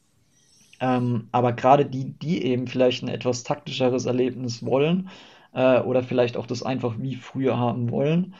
Ähm, 0.79 1.29
aber 1.31 1.53
gerade 1.53 1.85
die, 1.85 2.11
die 2.11 2.43
eben 2.43 2.67
vielleicht 2.67 3.03
ein 3.03 3.09
etwas 3.09 3.43
taktischeres 3.43 4.05
Erlebnis 4.05 4.63
wollen 4.63 5.09
äh, 5.53 5.79
oder 5.81 6.03
vielleicht 6.03 6.37
auch 6.37 6.45
das 6.45 6.61
einfach 6.63 6.95
wie 6.99 7.15
früher 7.15 7.57
haben 7.57 7.89
wollen, 7.89 8.35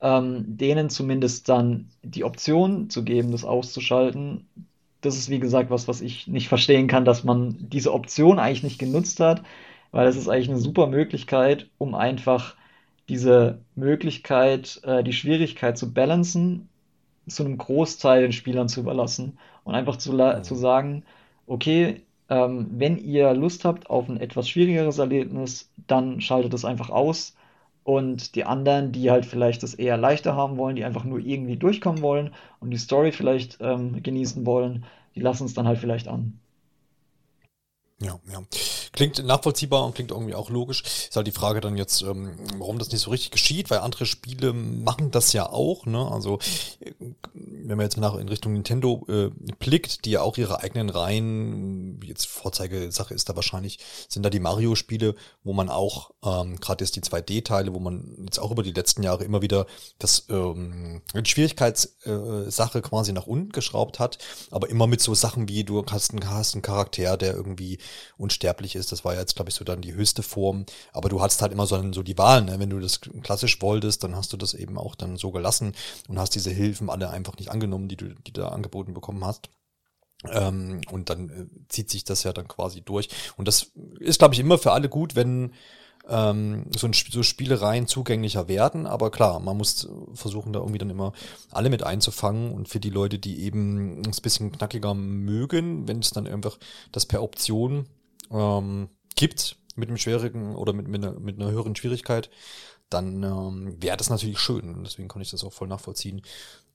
ähm, 0.00 0.56
denen 0.56 0.88
zumindest 0.88 1.48
dann 1.50 1.90
die 2.02 2.24
Option 2.24 2.88
zu 2.90 3.04
geben, 3.04 3.32
das 3.32 3.44
auszuschalten. 3.44 4.48
Das 5.02 5.16
ist 5.16 5.28
wie 5.28 5.40
gesagt 5.40 5.70
was, 5.70 5.88
was 5.88 6.00
ich 6.00 6.26
nicht 6.26 6.48
verstehen 6.48 6.88
kann, 6.88 7.04
dass 7.04 7.22
man 7.22 7.56
diese 7.68 7.92
Option 7.92 8.38
eigentlich 8.38 8.62
nicht 8.62 8.78
genutzt 8.78 9.20
hat, 9.20 9.42
weil 9.94 10.08
es 10.08 10.16
ist 10.16 10.28
eigentlich 10.28 10.50
eine 10.50 10.58
super 10.58 10.88
Möglichkeit, 10.88 11.68
um 11.78 11.94
einfach 11.94 12.56
diese 13.08 13.60
Möglichkeit, 13.76 14.80
äh, 14.82 15.04
die 15.04 15.12
Schwierigkeit 15.12 15.78
zu 15.78 15.92
balancen, 15.94 16.68
zu 17.28 17.44
einem 17.44 17.58
Großteil 17.58 18.22
den 18.22 18.32
Spielern 18.32 18.68
zu 18.68 18.80
überlassen 18.80 19.38
und 19.62 19.76
einfach 19.76 19.96
zu, 19.96 20.16
zu 20.42 20.54
sagen, 20.56 21.04
okay, 21.46 22.02
ähm, 22.28 22.66
wenn 22.72 22.98
ihr 22.98 23.34
Lust 23.34 23.64
habt 23.64 23.88
auf 23.88 24.08
ein 24.08 24.20
etwas 24.20 24.48
schwierigeres 24.48 24.98
Erlebnis, 24.98 25.70
dann 25.86 26.20
schaltet 26.20 26.54
es 26.54 26.64
einfach 26.64 26.90
aus. 26.90 27.36
Und 27.84 28.34
die 28.34 28.44
anderen, 28.44 28.92
die 28.92 29.10
halt 29.12 29.26
vielleicht 29.26 29.62
das 29.62 29.74
eher 29.74 29.96
leichter 29.96 30.34
haben 30.34 30.56
wollen, 30.56 30.76
die 30.76 30.84
einfach 30.84 31.04
nur 31.04 31.20
irgendwie 31.20 31.56
durchkommen 31.56 32.02
wollen 32.02 32.32
und 32.60 32.70
die 32.70 32.78
Story 32.78 33.12
vielleicht 33.12 33.58
ähm, 33.60 34.02
genießen 34.02 34.44
wollen, 34.46 34.84
die 35.14 35.20
lassen 35.20 35.44
es 35.46 35.54
dann 35.54 35.68
halt 35.68 35.78
vielleicht 35.78 36.08
an. 36.08 36.40
Ja, 38.04 38.20
ja. 38.30 38.42
Klingt 38.92 39.24
nachvollziehbar 39.24 39.84
und 39.84 39.94
klingt 39.94 40.10
irgendwie 40.10 40.34
auch 40.34 40.50
logisch. 40.50 40.82
Ist 40.82 41.16
halt 41.16 41.26
die 41.26 41.32
Frage 41.32 41.60
dann 41.60 41.76
jetzt, 41.76 42.02
ähm, 42.02 42.36
warum 42.58 42.78
das 42.78 42.92
nicht 42.92 43.00
so 43.00 43.10
richtig 43.10 43.30
geschieht, 43.30 43.70
weil 43.70 43.78
andere 43.78 44.04
Spiele 44.04 44.52
machen 44.52 45.10
das 45.10 45.32
ja 45.32 45.48
auch. 45.48 45.86
Ne? 45.86 46.10
Also 46.10 46.38
wenn 47.32 47.76
man 47.76 47.86
jetzt 47.86 47.96
nach 47.96 48.14
in 48.16 48.28
Richtung 48.28 48.52
Nintendo 48.52 49.06
äh, 49.08 49.30
blickt, 49.58 50.04
die 50.04 50.12
ja 50.12 50.20
auch 50.20 50.36
ihre 50.36 50.60
eigenen 50.62 50.90
Reihen, 50.90 52.00
jetzt 52.04 52.26
Vorzeigesache 52.26 53.14
ist 53.14 53.28
da 53.28 53.36
wahrscheinlich, 53.36 53.78
sind 54.08 54.22
da 54.22 54.30
die 54.30 54.38
Mario-Spiele, 54.38 55.14
wo 55.42 55.54
man 55.54 55.70
auch, 55.70 56.10
ähm, 56.22 56.60
gerade 56.60 56.84
jetzt 56.84 56.96
die 56.96 57.00
2D-Teile, 57.00 57.72
wo 57.72 57.80
man 57.80 58.16
jetzt 58.24 58.38
auch 58.38 58.50
über 58.50 58.62
die 58.62 58.72
letzten 58.72 59.02
Jahre 59.02 59.24
immer 59.24 59.40
wieder 59.40 59.66
das 59.98 60.26
ähm, 60.28 61.00
Schwierigkeitssache 61.24 62.78
äh, 62.78 62.82
quasi 62.82 63.12
nach 63.12 63.26
unten 63.26 63.50
geschraubt 63.50 63.98
hat, 63.98 64.18
aber 64.50 64.68
immer 64.68 64.86
mit 64.86 65.00
so 65.00 65.14
Sachen 65.14 65.48
wie 65.48 65.64
du 65.64 65.84
hast 65.86 66.10
einen, 66.10 66.28
hast 66.28 66.54
einen 66.54 66.62
Charakter, 66.62 67.16
der 67.16 67.34
irgendwie 67.34 67.78
unsterblich 68.16 68.76
ist. 68.76 68.92
Das 68.92 69.04
war 69.04 69.14
ja 69.14 69.20
jetzt, 69.20 69.36
glaube 69.36 69.50
ich, 69.50 69.54
so 69.54 69.64
dann 69.64 69.80
die 69.80 69.94
höchste 69.94 70.22
Form. 70.22 70.66
Aber 70.92 71.08
du 71.08 71.20
hattest 71.20 71.42
halt 71.42 71.52
immer 71.52 71.66
so, 71.66 71.92
so 71.92 72.02
die 72.02 72.18
Wahl, 72.18 72.44
ne? 72.44 72.58
Wenn 72.58 72.70
du 72.70 72.80
das 72.80 73.00
klassisch 73.00 73.60
wolltest, 73.62 74.04
dann 74.04 74.16
hast 74.16 74.32
du 74.32 74.36
das 74.36 74.54
eben 74.54 74.78
auch 74.78 74.94
dann 74.94 75.16
so 75.16 75.30
gelassen 75.30 75.74
und 76.08 76.18
hast 76.18 76.34
diese 76.34 76.50
Hilfen 76.50 76.90
alle 76.90 77.10
einfach 77.10 77.36
nicht 77.36 77.50
angenommen, 77.50 77.88
die 77.88 77.96
du, 77.96 78.14
die 78.14 78.32
da 78.32 78.48
angeboten 78.48 78.94
bekommen 78.94 79.24
hast. 79.24 79.48
Ähm, 80.30 80.80
und 80.90 81.10
dann 81.10 81.28
äh, 81.28 81.68
zieht 81.68 81.90
sich 81.90 82.04
das 82.04 82.22
ja 82.22 82.32
dann 82.32 82.48
quasi 82.48 82.80
durch. 82.80 83.08
Und 83.36 83.48
das 83.48 83.72
ist, 84.00 84.18
glaube 84.18 84.34
ich, 84.34 84.40
immer 84.40 84.58
für 84.58 84.72
alle 84.72 84.88
gut, 84.88 85.16
wenn 85.16 85.52
ähm, 86.08 86.66
so, 86.76 86.86
ein, 86.86 86.92
so 86.92 87.22
Spielereien 87.22 87.86
zugänglicher 87.86 88.48
werden. 88.48 88.86
Aber 88.86 89.10
klar, 89.10 89.40
man 89.40 89.56
muss 89.56 89.88
versuchen, 90.14 90.52
da 90.52 90.60
irgendwie 90.60 90.78
dann 90.78 90.90
immer 90.90 91.12
alle 91.50 91.70
mit 91.70 91.82
einzufangen. 91.82 92.52
Und 92.52 92.68
für 92.68 92.80
die 92.80 92.90
Leute, 92.90 93.18
die 93.18 93.42
eben 93.42 94.02
es 94.08 94.20
bisschen 94.20 94.52
knackiger 94.52 94.94
mögen, 94.94 95.88
wenn 95.88 96.00
es 96.00 96.10
dann 96.10 96.26
einfach 96.26 96.58
das 96.92 97.06
per 97.06 97.22
Option 97.22 97.86
ähm, 98.30 98.88
gibt, 99.16 99.56
mit 99.76 99.88
einem 99.88 99.98
schwierigen 99.98 100.54
oder 100.56 100.72
mit, 100.72 100.88
mit, 100.88 101.04
einer, 101.04 101.18
mit 101.18 101.40
einer 101.40 101.50
höheren 101.50 101.74
Schwierigkeit, 101.74 102.30
dann 102.90 103.22
ähm, 103.22 103.76
wäre 103.82 103.96
das 103.96 104.10
natürlich 104.10 104.38
schön. 104.38 104.84
Deswegen 104.84 105.08
kann 105.08 105.22
ich 105.22 105.30
das 105.30 105.44
auch 105.44 105.52
voll 105.52 105.68
nachvollziehen, 105.68 106.22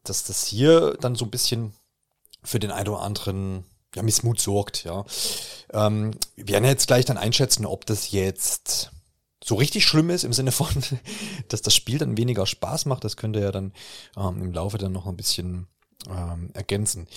dass 0.03 0.23
das 0.23 0.45
hier 0.45 0.97
dann 0.99 1.15
so 1.15 1.25
ein 1.25 1.31
bisschen 1.31 1.73
für 2.43 2.59
den 2.59 2.71
einen 2.71 2.89
oder 2.89 3.01
anderen 3.01 3.65
ja, 3.95 4.03
Missmut 4.03 4.39
sorgt, 4.39 4.83
ja. 4.83 5.03
Ähm, 5.73 6.11
wir 6.35 6.47
werden 6.47 6.65
jetzt 6.65 6.87
gleich 6.87 7.05
dann 7.05 7.17
einschätzen, 7.17 7.65
ob 7.65 7.85
das 7.85 8.11
jetzt 8.11 8.91
so 9.43 9.55
richtig 9.55 9.85
schlimm 9.85 10.09
ist 10.09 10.23
im 10.23 10.33
Sinne 10.33 10.51
von, 10.51 10.67
dass 11.47 11.61
das 11.61 11.75
Spiel 11.75 11.97
dann 11.97 12.17
weniger 12.17 12.45
Spaß 12.45 12.85
macht. 12.85 13.03
Das 13.03 13.17
könnte 13.17 13.39
ja 13.39 13.51
dann 13.51 13.73
ähm, 14.17 14.41
im 14.41 14.53
Laufe 14.53 14.77
dann 14.77 14.91
noch 14.91 15.07
ein 15.07 15.17
bisschen 15.17 15.67
ähm, 16.09 16.51
ergänzen. 16.53 17.07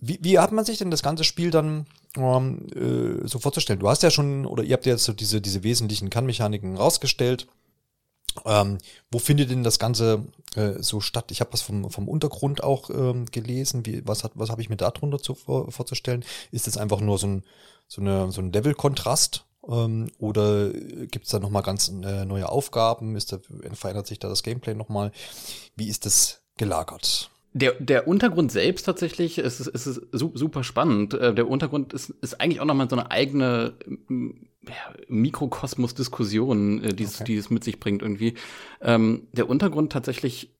Wie, 0.00 0.18
wie 0.22 0.38
hat 0.38 0.52
man 0.52 0.64
sich 0.64 0.78
denn 0.78 0.90
das 0.90 1.02
ganze 1.02 1.24
Spiel 1.24 1.50
dann 1.50 1.86
ähm, 2.16 2.66
äh, 2.74 3.26
so 3.26 3.38
vorzustellen? 3.38 3.80
Du 3.80 3.88
hast 3.88 4.02
ja 4.02 4.10
schon, 4.10 4.46
oder 4.46 4.62
ihr 4.62 4.74
habt 4.74 4.86
ja 4.86 4.92
jetzt 4.92 5.04
so 5.04 5.12
diese, 5.12 5.40
diese 5.40 5.62
wesentlichen 5.62 6.10
Kannmechaniken 6.10 6.76
rausgestellt. 6.76 7.46
Ähm, 8.44 8.78
wo 9.10 9.18
findet 9.18 9.50
denn 9.50 9.64
das 9.64 9.80
Ganze 9.80 10.24
äh, 10.54 10.74
so 10.80 11.00
statt? 11.00 11.32
Ich 11.32 11.40
habe 11.40 11.52
was 11.52 11.62
vom, 11.62 11.90
vom 11.90 12.08
Untergrund 12.08 12.62
auch 12.62 12.90
ähm, 12.90 13.26
gelesen. 13.26 13.86
Wie, 13.86 14.06
was 14.06 14.22
hat, 14.22 14.32
was 14.34 14.50
habe 14.50 14.62
ich 14.62 14.68
mir 14.68 14.76
darunter 14.76 15.18
zu, 15.18 15.34
vor, 15.34 15.72
vorzustellen? 15.72 16.24
Ist 16.52 16.68
das 16.68 16.76
einfach 16.76 17.00
nur 17.00 17.18
so 17.18 17.26
ein, 17.26 17.44
so 17.88 18.00
eine, 18.00 18.30
so 18.30 18.40
ein 18.40 18.52
Level-Kontrast? 18.52 19.44
Ähm, 19.68 20.10
oder 20.18 20.70
gibt 20.70 21.26
es 21.26 21.30
da 21.30 21.38
nochmal 21.38 21.62
ganz 21.62 21.88
äh, 21.88 22.24
neue 22.24 22.48
Aufgaben? 22.48 23.16
Ist 23.16 23.32
da, 23.32 23.38
verändert 23.72 24.06
sich 24.06 24.18
da 24.18 24.28
das 24.28 24.42
Gameplay 24.42 24.74
nochmal? 24.74 25.12
Wie 25.76 25.88
ist 25.88 26.06
das 26.06 26.42
gelagert? 26.56 27.30
Der, 27.54 27.72
der 27.74 28.06
Untergrund 28.06 28.52
selbst 28.52 28.84
tatsächlich 28.84 29.38
ist, 29.38 29.60
ist, 29.60 29.86
ist 29.86 30.00
super 30.12 30.64
spannend. 30.64 31.14
Äh, 31.14 31.34
der 31.34 31.48
Untergrund 31.48 31.92
ist, 31.92 32.10
ist 32.20 32.40
eigentlich 32.40 32.60
auch 32.60 32.66
nochmal 32.66 32.88
so 32.88 32.96
eine 32.96 33.10
eigene 33.10 33.74
Mikrokosmos-Diskussion, 35.08 36.84
äh, 36.84 36.94
die, 36.94 37.06
okay. 37.06 37.24
die 37.24 37.36
es 37.36 37.50
mit 37.50 37.64
sich 37.64 37.80
bringt 37.80 38.02
irgendwie. 38.02 38.34
Ähm, 38.80 39.28
der 39.32 39.48
Untergrund 39.48 39.92
tatsächlich 39.92 40.54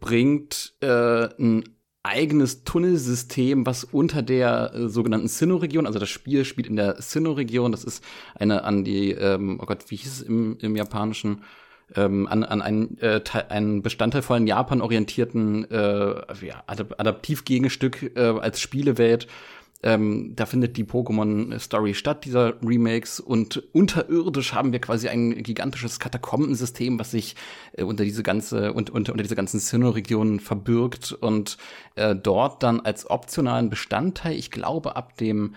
bringt 0.00 0.74
äh, 0.80 1.28
ein 1.38 1.64
eigenes 2.06 2.64
Tunnelsystem, 2.64 3.66
was 3.66 3.84
unter 3.84 4.22
der 4.22 4.72
äh, 4.74 4.88
sogenannten 4.88 5.28
Sinnoh-Region, 5.28 5.86
also 5.86 5.98
das 5.98 6.08
Spiel 6.08 6.44
spielt 6.44 6.68
in 6.68 6.76
der 6.76 7.00
Sinnoh-Region, 7.00 7.72
das 7.72 7.84
ist 7.84 8.02
eine 8.34 8.64
an 8.64 8.84
die, 8.84 9.10
ähm, 9.10 9.58
oh 9.60 9.66
Gott, 9.66 9.84
wie 9.88 9.96
hieß 9.96 10.12
es 10.12 10.22
im, 10.22 10.56
im 10.60 10.76
Japanischen? 10.76 11.42
Ähm, 11.94 12.26
an, 12.26 12.42
an 12.42 12.62
einen, 12.62 12.98
äh, 12.98 13.20
einen 13.48 13.80
Bestandteil 13.80 14.22
von 14.22 14.48
Japan 14.48 14.80
orientierten 14.80 15.70
äh, 15.70 16.14
ja, 16.44 16.64
Adaptivgegenstück 16.66 18.16
äh, 18.16 18.20
als 18.20 18.60
Spielewelt 18.60 19.28
ähm, 19.82 20.32
da 20.34 20.46
findet 20.46 20.76
die 20.76 20.84
Pokémon-Story 20.84 21.94
statt, 21.94 22.24
dieser 22.24 22.54
Remakes. 22.62 23.20
Und 23.20 23.62
unterirdisch 23.72 24.54
haben 24.54 24.72
wir 24.72 24.80
quasi 24.80 25.08
ein 25.08 25.42
gigantisches 25.42 26.00
Katakombensystem, 26.00 26.98
was 26.98 27.10
sich 27.10 27.36
äh, 27.72 27.84
unter 27.84 28.04
diese 28.04 28.22
ganze, 28.22 28.72
und, 28.72 28.90
unter, 28.90 29.12
unter 29.12 29.22
diese 29.22 29.36
ganzen 29.36 29.60
Sinnoh-Regionen 29.60 30.40
verbirgt 30.40 31.12
und 31.12 31.58
äh, 31.94 32.16
dort 32.16 32.62
dann 32.62 32.80
als 32.80 33.08
optionalen 33.08 33.70
Bestandteil, 33.70 34.36
ich 34.36 34.50
glaube, 34.50 34.96
ab 34.96 35.16
dem 35.18 35.54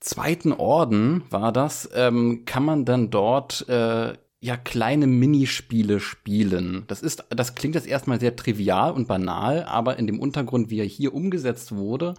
zweiten 0.00 0.52
Orden 0.52 1.22
war 1.30 1.52
das, 1.52 1.88
ähm, 1.94 2.44
kann 2.44 2.64
man 2.64 2.84
dann 2.84 3.10
dort 3.10 3.68
äh, 3.68 4.14
ja 4.40 4.56
kleine 4.58 5.06
Minispiele 5.06 6.00
spielen. 6.00 6.84
Das 6.86 7.00
ist, 7.00 7.24
das 7.30 7.54
klingt 7.54 7.74
jetzt 7.74 7.86
erstmal 7.86 8.20
sehr 8.20 8.36
trivial 8.36 8.92
und 8.92 9.08
banal, 9.08 9.64
aber 9.64 9.98
in 9.98 10.06
dem 10.06 10.20
Untergrund, 10.20 10.68
wie 10.68 10.80
er 10.80 10.86
hier 10.86 11.14
umgesetzt 11.14 11.74
wurde, 11.74 12.14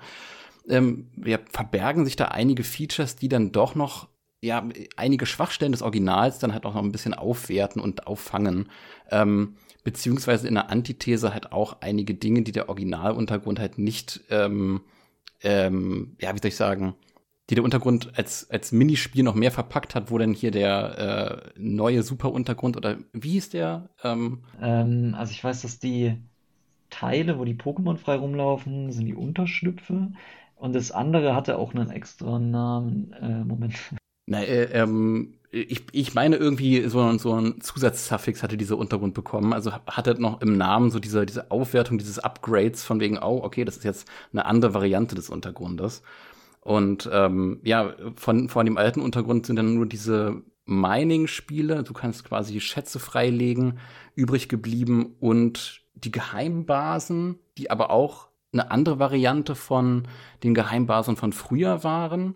ähm, 0.69 1.07
ja, 1.23 1.39
verbergen 1.51 2.05
sich 2.05 2.15
da 2.15 2.25
einige 2.25 2.63
Features, 2.63 3.15
die 3.15 3.29
dann 3.29 3.51
doch 3.51 3.75
noch 3.75 4.07
ja, 4.41 4.67
einige 4.95 5.25
Schwachstellen 5.25 5.71
des 5.71 5.81
Originals 5.81 6.39
dann 6.39 6.53
halt 6.53 6.65
auch 6.65 6.75
noch 6.75 6.83
ein 6.83 6.91
bisschen 6.91 7.13
aufwerten 7.13 7.81
und 7.81 8.07
auffangen. 8.07 8.69
Ähm, 9.09 9.55
beziehungsweise 9.83 10.47
in 10.47 10.55
der 10.55 10.69
Antithese 10.69 11.33
halt 11.33 11.51
auch 11.51 11.77
einige 11.81 12.13
Dinge, 12.13 12.41
die 12.43 12.51
der 12.51 12.69
Originaluntergrund 12.69 13.59
halt 13.59 13.77
nicht, 13.77 14.21
ähm, 14.29 14.81
ähm, 15.41 16.15
ja, 16.19 16.33
wie 16.33 16.39
soll 16.39 16.49
ich 16.49 16.55
sagen, 16.55 16.95
die 17.49 17.55
der 17.55 17.63
Untergrund 17.63 18.17
als, 18.17 18.49
als 18.49 18.71
Minispiel 18.71 19.23
noch 19.23 19.35
mehr 19.35 19.51
verpackt 19.51 19.93
hat, 19.93 20.09
wo 20.09 20.17
dann 20.17 20.33
hier 20.33 20.51
der 20.51 21.51
äh, 21.55 21.59
neue 21.59 22.01
Superuntergrund 22.01 22.75
oder 22.77 22.97
wie 23.13 23.31
hieß 23.31 23.49
der? 23.49 23.89
Ähm, 24.03 24.43
ähm, 24.61 25.15
also 25.15 25.31
ich 25.31 25.43
weiß, 25.43 25.61
dass 25.61 25.79
die 25.79 26.17
Teile, 26.89 27.37
wo 27.37 27.45
die 27.45 27.55
Pokémon 27.55 27.97
frei 27.97 28.15
rumlaufen, 28.15 28.91
sind 28.91 29.05
die 29.05 29.15
Unterschlüpfe. 29.15 30.13
Und 30.55 30.73
das 30.73 30.91
andere 30.91 31.35
hatte 31.35 31.57
auch 31.57 31.73
einen 31.73 31.89
extra 31.89 32.39
Namen. 32.39 33.13
Äh, 33.13 33.43
Moment. 33.43 33.75
Na, 34.25 34.41
äh, 34.41 34.65
ähm, 34.71 35.35
ich, 35.51 35.83
ich 35.91 36.13
meine 36.13 36.35
irgendwie 36.35 36.87
so, 36.89 37.17
so 37.17 37.33
ein 37.33 37.61
Zusatzsuffix 37.61 38.43
hatte 38.43 38.57
dieser 38.57 38.77
Untergrund 38.77 39.13
bekommen. 39.13 39.53
Also 39.53 39.71
hatte 39.87 40.19
noch 40.19 40.41
im 40.41 40.57
Namen 40.57 40.89
so 40.91 40.99
diese, 40.99 41.25
diese 41.25 41.51
Aufwertung 41.51 41.97
dieses 41.97 42.19
Upgrades 42.19 42.83
von 42.83 42.99
wegen, 42.99 43.17
oh, 43.19 43.41
okay, 43.43 43.63
das 43.63 43.77
ist 43.77 43.83
jetzt 43.83 44.09
eine 44.33 44.45
andere 44.45 44.73
Variante 44.73 45.15
des 45.15 45.29
Untergrundes. 45.29 46.01
Und 46.61 47.09
ähm, 47.13 47.59
ja, 47.63 47.93
von, 48.15 48.49
von 48.49 48.65
dem 48.65 48.77
alten 48.77 49.01
Untergrund 49.01 49.45
sind 49.45 49.57
dann 49.57 49.75
nur 49.75 49.85
diese 49.85 50.41
Mining-Spiele, 50.65 51.83
du 51.83 51.93
kannst 51.93 52.25
quasi 52.25 52.59
Schätze 52.59 52.99
freilegen, 52.99 53.77
übrig 54.15 54.49
geblieben 54.49 55.15
und 55.19 55.81
die 55.93 56.11
Geheimbasen, 56.11 57.39
die 57.57 57.69
aber 57.69 57.91
auch 57.91 58.29
eine 58.55 58.71
andere 58.71 58.99
Variante 58.99 59.55
von 59.55 60.07
den 60.43 60.53
Geheimbasen 60.53 61.15
von 61.15 61.33
früher 61.33 61.83
waren. 61.83 62.35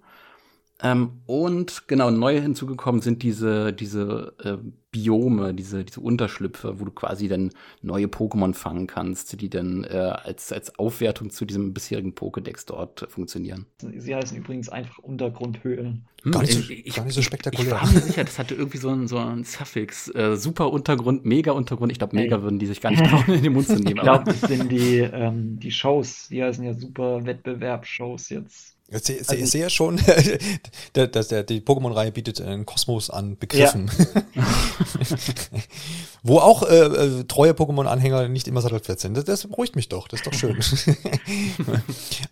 Ähm, 0.82 1.22
und 1.26 1.88
genau, 1.88 2.12
neu 2.12 2.40
hinzugekommen 2.40 3.02
sind 3.02 3.24
diese, 3.24 3.74
diese 3.74 4.34
äh, 4.44 4.58
Biome, 4.92 5.54
diese, 5.54 5.84
diese 5.86 6.02
Unterschlüpfe, 6.02 6.80
wo 6.80 6.86
du 6.86 6.92
quasi 6.92 7.28
dann 7.28 7.52
neue 7.82 8.08
Pokémon 8.08 8.56
fangen 8.56 8.88
kannst, 8.88 9.40
die 9.40 9.50
dann 9.50 9.84
äh, 9.84 9.98
als, 9.98 10.52
als 10.52 10.78
Aufwertung 10.80 11.30
zu 11.30 11.46
diesem 11.46 11.74
bisherigen 11.74 12.14
Pokédex 12.14 12.66
dort 12.66 13.06
funktionieren. 13.10 13.68
Sie 13.78 14.16
heißen 14.16 14.36
übrigens 14.36 14.70
einfach 14.70 14.98
Untergrundhöhlen. 15.00 16.06
Hm, 16.24 16.32
gar, 16.32 16.42
nicht 16.42 16.54
so, 16.54 16.74
ich, 16.74 16.96
gar 16.96 17.06
nicht 17.06 17.14
so 17.14 17.22
spektakulär. 17.22 17.66
Ich 17.66 17.72
war 17.72 17.92
mir 17.92 18.00
sicher, 18.00 18.24
das 18.24 18.40
hatte 18.40 18.56
irgendwie 18.56 18.78
so 18.78 18.90
ein, 18.90 19.08
so 19.08 19.18
ein 19.18 19.44
Suffix. 19.44 20.14
Äh, 20.16 20.36
super 20.36 20.72
Untergrund, 20.72 21.24
mega 21.24 21.52
Untergrund. 21.52 21.92
Ich 21.92 22.00
glaube, 22.00 22.16
mega 22.16 22.38
Ey. 22.38 22.42
würden 22.42 22.58
die 22.58 22.66
sich 22.66 22.82
gar 22.82 22.90
nicht 22.90 23.06
trauen, 23.06 23.26
in 23.28 23.44
den 23.44 23.54
Mund 23.54 23.68
zu 23.68 23.76
nehmen. 23.76 23.98
ich 23.98 24.02
glaube, 24.02 24.26
das 24.26 24.42
sind 24.42 24.72
die, 24.72 24.98
ähm, 25.00 25.60
die 25.60 25.72
Shows. 25.72 26.30
Die 26.30 26.44
heißen 26.44 26.64
ja 26.64 26.74
super 26.74 27.26
Wettbewerbsshows 27.26 28.30
jetzt. 28.30 28.79
Ich 28.92 29.04
sehe, 29.04 29.20
also, 29.20 29.36
ich 29.36 29.50
sehe 29.50 29.70
schon, 29.70 30.00
dass 30.94 31.28
der, 31.28 31.44
die 31.44 31.62
Pokémon-Reihe 31.62 32.12
bietet 32.12 32.42
einen 32.42 32.66
Kosmos 32.66 33.10
an 33.10 33.38
Begriffen. 33.38 33.92
Ja. 34.34 34.44
Wo 36.24 36.40
auch 36.40 36.64
äh, 36.64 36.76
äh, 36.76 37.24
treue 37.26 37.52
Pokémon-Anhänger 37.52 38.28
nicht 38.28 38.48
immer 38.48 38.62
sattelfest 38.62 39.02
sind. 39.02 39.16
Das, 39.16 39.26
das 39.26 39.48
beruhigt 39.48 39.76
mich 39.76 39.90
doch, 39.90 40.08
das 40.08 40.22
ist 40.22 40.28
doch 40.28 40.34
schön. 40.34 40.58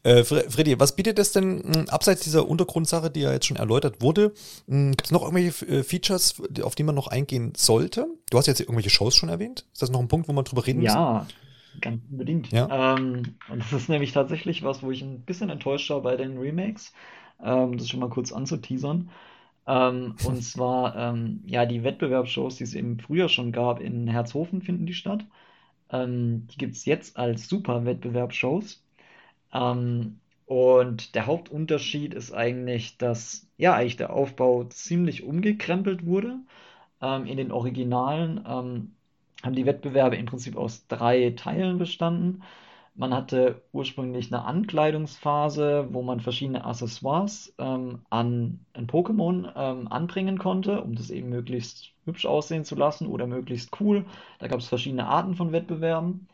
äh, 0.04 0.24
Freddy, 0.24 0.80
was 0.80 0.96
bietet 0.96 1.20
es 1.20 1.32
denn 1.32 1.64
hm, 1.64 1.90
abseits 1.90 2.22
dieser 2.22 2.48
Untergrundsache, 2.48 3.12
die 3.12 3.22
ja 3.22 3.32
jetzt 3.32 3.46
schon 3.46 3.58
erläutert 3.58 4.02
wurde? 4.02 4.34
Hm, 4.68 4.92
Gibt 4.92 5.06
es 5.06 5.12
noch 5.12 5.22
irgendwelche 5.22 5.66
äh, 5.68 5.84
Features, 5.84 6.36
auf 6.64 6.76
die 6.76 6.84
man 6.84 6.96
noch 6.96 7.08
eingehen 7.08 7.54
sollte? 7.56 8.08
Du 8.30 8.38
hast 8.38 8.48
jetzt 8.48 8.62
irgendwelche 8.62 8.90
Shows 8.90 9.16
schon 9.16 9.30
erwähnt. 9.30 9.66
Ist 9.74 9.84
das 9.84 9.92
noch 9.92 10.00
ein 10.00 10.08
Punkt, 10.08 10.28
wo 10.28 10.34
man 10.34 10.44
drüber 10.44 10.66
reden 10.66 10.82
muss? 10.82 10.94
Ja, 10.94 11.28
ganz 11.82 12.02
unbedingt. 12.10 12.52
Ja. 12.52 12.96
Ähm, 12.96 13.36
und 13.50 13.60
das 13.60 13.74
ist 13.74 13.90
nämlich 13.90 14.12
tatsächlich 14.12 14.64
was, 14.64 14.84
wo 14.84 14.92
ich 14.92 15.02
ein 15.02 15.22
bisschen 15.22 15.50
enttäuscht 15.50 15.90
war 15.90 16.02
bei 16.02 16.16
den 16.16 16.38
Remakes. 16.38 16.94
Ähm, 17.44 17.78
das 17.78 17.90
schon 17.90 18.00
mal 18.00 18.10
kurz 18.10 18.32
anzuteasern. 18.32 19.10
Ähm, 19.68 20.16
und 20.26 20.42
zwar, 20.44 20.96
ähm, 20.96 21.44
ja, 21.46 21.66
die 21.66 21.84
Wettbewerbsshows, 21.84 22.58
die 22.58 22.64
es 22.64 22.74
eben 22.74 23.00
früher 23.00 23.30
schon 23.30 23.52
gab, 23.52 23.80
in 23.80 24.08
Herzhofen 24.08 24.62
finden 24.62 24.86
die 24.86 24.94
statt. 24.94 25.26
Ähm, 25.92 26.48
die 26.52 26.58
gibt 26.58 26.76
es 26.76 26.86
jetzt 26.86 27.18
als 27.18 27.48
Super-Wettbewerbsshows. 27.50 28.84
Ähm, 29.54 30.20
und 30.46 31.16
der 31.16 31.26
Hauptunterschied 31.26 32.14
ist 32.14 32.32
eigentlich, 32.32 32.98
dass 32.98 33.48
ja 33.58 33.74
eigentlich 33.74 33.98
der 33.98 34.14
Aufbau 34.14 34.64
ziemlich 34.66 35.24
umgekrempelt 35.24 36.06
wurde. 36.06 36.40
In 37.00 37.38
den 37.38 37.52
Originalen 37.52 38.42
haben 39.44 39.56
die 39.56 39.66
Wettbewerbe 39.66 40.16
im 40.16 40.26
Prinzip 40.26 40.56
aus 40.58 40.88
drei 40.88 41.32
Teilen 41.32 41.78
bestanden. 41.78 42.44
Man 42.96 43.14
hatte 43.14 43.62
ursprünglich 43.74 44.34
eine 44.34 44.44
Ankleidungsphase, 44.46 45.90
wo 45.92 46.02
man 46.02 46.20
verschiedene 46.20 46.66
Accessoires 46.66 47.54
ähm, 47.60 48.00
an 48.10 48.66
ein 48.74 48.88
Pokémon 48.88 49.52
ähm, 49.56 49.88
anbringen 49.88 50.40
konnte, 50.40 50.82
um 50.82 50.96
das 50.96 51.12
eben 51.12 51.30
möglichst 51.30 51.92
hübsch 52.06 52.26
aussehen 52.26 52.66
zu 52.66 52.76
lassen 52.76 53.08
oder 53.08 53.28
möglichst 53.28 53.80
cool. 53.80 54.06
Da 54.40 54.48
gab 54.48 54.60
es 54.60 54.68
verschiedene 54.68 55.06
Arten 55.08 55.36
von 55.36 55.52
Wettbewerben. 55.52 56.28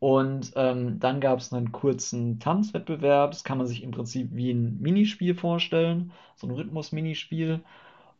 Und 0.00 0.52
ähm, 0.54 1.00
dann 1.00 1.20
gab 1.20 1.40
es 1.40 1.52
einen 1.52 1.72
kurzen 1.72 2.38
Tanzwettbewerb. 2.38 3.32
Das 3.32 3.42
kann 3.42 3.58
man 3.58 3.66
sich 3.66 3.82
im 3.82 3.90
Prinzip 3.90 4.28
wie 4.32 4.52
ein 4.52 4.80
Minispiel 4.80 5.34
vorstellen, 5.34 6.12
so 6.36 6.46
ein 6.46 6.52
Rhythmus-Minispiel. 6.52 7.60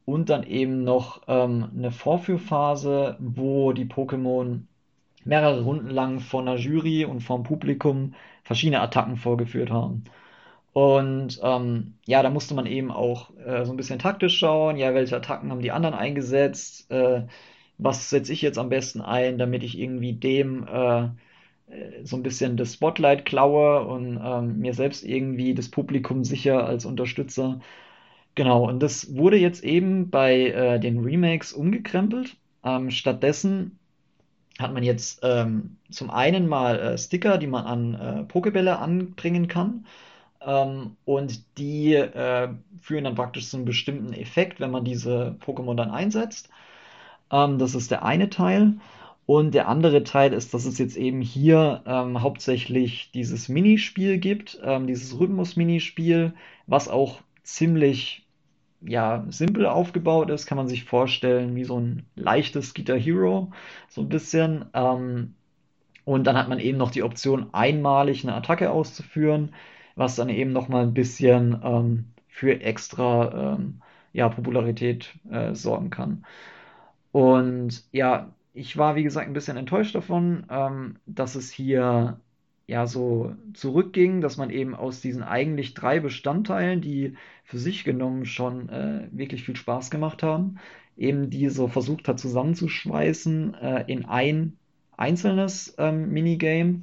Und 0.08 0.30
dann 0.30 0.42
eben 0.44 0.84
noch 0.84 1.20
ähm, 1.28 1.68
eine 1.76 1.90
Vorführphase, 1.92 3.18
wo 3.20 3.74
die 3.74 3.84
Pokémon 3.84 4.60
mehrere 5.26 5.60
Runden 5.60 5.90
lang 5.90 6.20
von 6.20 6.46
der 6.46 6.56
Jury 6.56 7.04
und 7.04 7.20
vom 7.20 7.42
Publikum 7.42 8.14
verschiedene 8.42 8.80
Attacken 8.80 9.18
vorgeführt 9.18 9.70
haben. 9.70 10.04
Und 10.72 11.38
ähm, 11.42 11.92
ja, 12.06 12.22
da 12.22 12.30
musste 12.30 12.54
man 12.54 12.64
eben 12.64 12.90
auch 12.90 13.36
äh, 13.36 13.66
so 13.66 13.72
ein 13.72 13.76
bisschen 13.76 13.98
taktisch 13.98 14.38
schauen, 14.38 14.78
ja, 14.78 14.94
welche 14.94 15.14
Attacken 15.14 15.50
haben 15.50 15.60
die 15.60 15.72
anderen 15.72 15.94
eingesetzt, 15.94 16.90
äh, 16.90 17.24
was 17.76 18.08
setze 18.08 18.32
ich 18.32 18.40
jetzt 18.40 18.58
am 18.58 18.70
besten 18.70 19.02
ein, 19.02 19.36
damit 19.36 19.62
ich 19.62 19.78
irgendwie 19.78 20.14
dem 20.14 20.66
äh, 20.66 21.02
äh 21.02 21.10
so 22.02 22.16
ein 22.16 22.22
bisschen 22.22 22.56
das 22.56 22.72
Spotlight 22.72 23.26
klaue 23.26 23.86
und 23.86 24.18
ähm, 24.24 24.58
mir 24.58 24.72
selbst 24.72 25.04
irgendwie 25.04 25.54
das 25.54 25.68
Publikum 25.68 26.24
sicher 26.24 26.64
als 26.66 26.86
Unterstützer 26.86 27.60
Genau, 28.38 28.68
und 28.68 28.80
das 28.84 29.16
wurde 29.16 29.36
jetzt 29.36 29.64
eben 29.64 30.10
bei 30.10 30.50
äh, 30.50 30.78
den 30.78 31.00
Remakes 31.00 31.52
umgekrempelt. 31.52 32.36
Ähm, 32.62 32.92
stattdessen 32.92 33.80
hat 34.60 34.72
man 34.74 34.84
jetzt 34.84 35.20
ähm, 35.24 35.78
zum 35.90 36.10
einen 36.10 36.48
mal 36.48 36.78
äh, 36.78 36.98
Sticker, 36.98 37.38
die 37.38 37.48
man 37.48 37.66
an 37.66 37.94
äh, 37.94 38.24
Pokebälle 38.26 38.78
anbringen 38.78 39.48
kann. 39.48 39.86
Ähm, 40.40 40.96
und 41.04 41.58
die 41.58 41.94
äh, 41.94 42.50
führen 42.80 43.04
dann 43.04 43.16
praktisch 43.16 43.48
zu 43.50 43.56
einem 43.58 43.66
bestimmten 43.66 44.12
Effekt, 44.14 44.60
wenn 44.60 44.70
man 44.72 44.84
diese 44.84 45.36
Pokémon 45.40 45.76
dann 45.76 45.90
einsetzt. 45.90 46.50
Ähm, 47.32 47.58
das 47.58 47.74
ist 47.74 47.90
der 47.90 48.04
eine 48.04 48.30
Teil. 48.30 48.74
Und 49.26 49.54
der 49.54 49.68
andere 49.68 50.04
Teil 50.04 50.32
ist, 50.34 50.54
dass 50.54 50.66
es 50.66 50.78
jetzt 50.78 50.96
eben 50.96 51.22
hier 51.22 51.82
ähm, 51.86 52.22
hauptsächlich 52.22 53.10
dieses 53.12 53.48
Minispiel 53.48 54.18
gibt, 54.18 54.60
ähm, 54.64 54.86
dieses 54.86 55.18
Rhythmus-Minispiel, 55.20 56.34
was 56.66 56.88
auch 56.88 57.22
ziemlich 57.42 58.27
ja, 58.80 59.24
simpel 59.28 59.66
aufgebaut 59.66 60.30
ist, 60.30 60.46
kann 60.46 60.56
man 60.58 60.68
sich 60.68 60.84
vorstellen 60.84 61.54
wie 61.56 61.64
so 61.64 61.78
ein 61.80 62.06
leichtes 62.14 62.74
Guitar 62.74 62.98
Hero, 62.98 63.50
so 63.88 64.02
ein 64.02 64.08
bisschen. 64.08 64.66
Ähm, 64.74 65.34
und 66.04 66.26
dann 66.26 66.36
hat 66.38 66.48
man 66.48 66.58
eben 66.60 66.78
noch 66.78 66.90
die 66.90 67.02
Option, 67.02 67.52
einmalig 67.52 68.24
eine 68.24 68.34
Attacke 68.34 68.70
auszuführen, 68.70 69.54
was 69.96 70.16
dann 70.16 70.28
eben 70.30 70.52
noch 70.52 70.68
mal 70.68 70.82
ein 70.84 70.94
bisschen 70.94 71.60
ähm, 71.62 72.06
für 72.28 72.60
extra 72.60 73.54
ähm, 73.56 73.82
ja, 74.12 74.28
Popularität 74.28 75.14
äh, 75.30 75.54
sorgen 75.54 75.90
kann. 75.90 76.24
Und 77.12 77.84
ja, 77.92 78.32
ich 78.54 78.76
war 78.76 78.96
wie 78.96 79.02
gesagt 79.04 79.26
ein 79.28 79.32
bisschen 79.34 79.56
enttäuscht 79.56 79.94
davon, 79.94 80.46
ähm, 80.50 80.98
dass 81.06 81.34
es 81.34 81.50
hier 81.50 82.20
ja 82.68 82.86
so 82.86 83.34
zurückging, 83.54 84.20
dass 84.20 84.36
man 84.36 84.50
eben 84.50 84.74
aus 84.76 85.00
diesen 85.00 85.22
eigentlich 85.24 85.74
drei 85.74 86.00
Bestandteilen, 86.00 86.80
die 86.82 87.16
für 87.44 87.58
sich 87.58 87.84
genommen 87.84 88.26
schon 88.26 88.68
äh, 88.68 89.08
wirklich 89.12 89.44
viel 89.44 89.56
Spaß 89.56 89.90
gemacht 89.90 90.22
haben, 90.22 90.58
eben 90.96 91.30
die 91.30 91.48
so 91.48 91.68
versucht 91.68 92.08
hat 92.08 92.20
zusammenzuschweißen 92.20 93.54
äh, 93.54 93.84
in 93.88 94.04
ein 94.06 94.58
einzelnes 94.96 95.74
ähm, 95.78 96.10
Minigame 96.12 96.82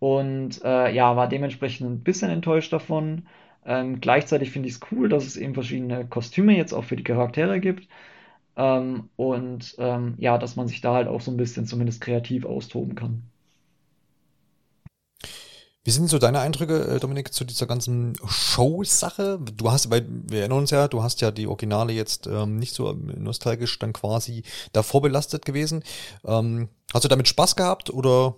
und 0.00 0.62
äh, 0.64 0.92
ja, 0.94 1.16
war 1.16 1.28
dementsprechend 1.28 1.88
ein 1.90 2.02
bisschen 2.02 2.30
enttäuscht 2.30 2.72
davon. 2.72 3.26
Ähm, 3.64 4.00
gleichzeitig 4.00 4.50
finde 4.50 4.68
ich 4.68 4.76
es 4.76 4.80
cool, 4.92 5.08
dass 5.08 5.26
es 5.26 5.36
eben 5.36 5.54
verschiedene 5.54 6.06
Kostüme 6.06 6.56
jetzt 6.56 6.72
auch 6.72 6.84
für 6.84 6.96
die 6.96 7.04
Charaktere 7.04 7.60
gibt. 7.60 7.88
Ähm, 8.56 9.10
und 9.16 9.76
ähm, 9.78 10.14
ja, 10.18 10.38
dass 10.38 10.56
man 10.56 10.68
sich 10.68 10.80
da 10.82 10.94
halt 10.94 11.08
auch 11.08 11.20
so 11.22 11.30
ein 11.32 11.36
bisschen 11.38 11.66
zumindest 11.66 12.00
kreativ 12.02 12.44
austoben 12.46 12.94
kann. 12.96 13.30
Wie 15.84 15.90
sind 15.90 16.08
so 16.10 16.18
deine 16.18 16.40
Eindrücke, 16.40 16.86
äh, 16.86 17.00
Dominik, 17.00 17.32
zu 17.32 17.44
dieser 17.44 17.66
ganzen 17.66 18.14
Show-Sache? 18.26 19.40
Du 19.54 19.70
hast, 19.70 19.90
weil 19.90 20.06
wir 20.08 20.40
erinnern 20.40 20.58
uns 20.58 20.70
ja, 20.70 20.88
du 20.88 21.02
hast 21.02 21.20
ja 21.20 21.30
die 21.30 21.46
Originale 21.46 21.92
jetzt 21.92 22.26
ähm, 22.26 22.58
nicht 22.58 22.74
so 22.74 22.92
nostalgisch 22.92 23.78
dann 23.78 23.92
quasi 23.92 24.42
davor 24.72 25.02
belastet 25.02 25.44
gewesen. 25.44 25.82
Ähm, 26.24 26.68
hast 26.92 27.04
du 27.04 27.08
damit 27.08 27.28
Spaß 27.28 27.56
gehabt 27.56 27.90
oder 27.90 28.36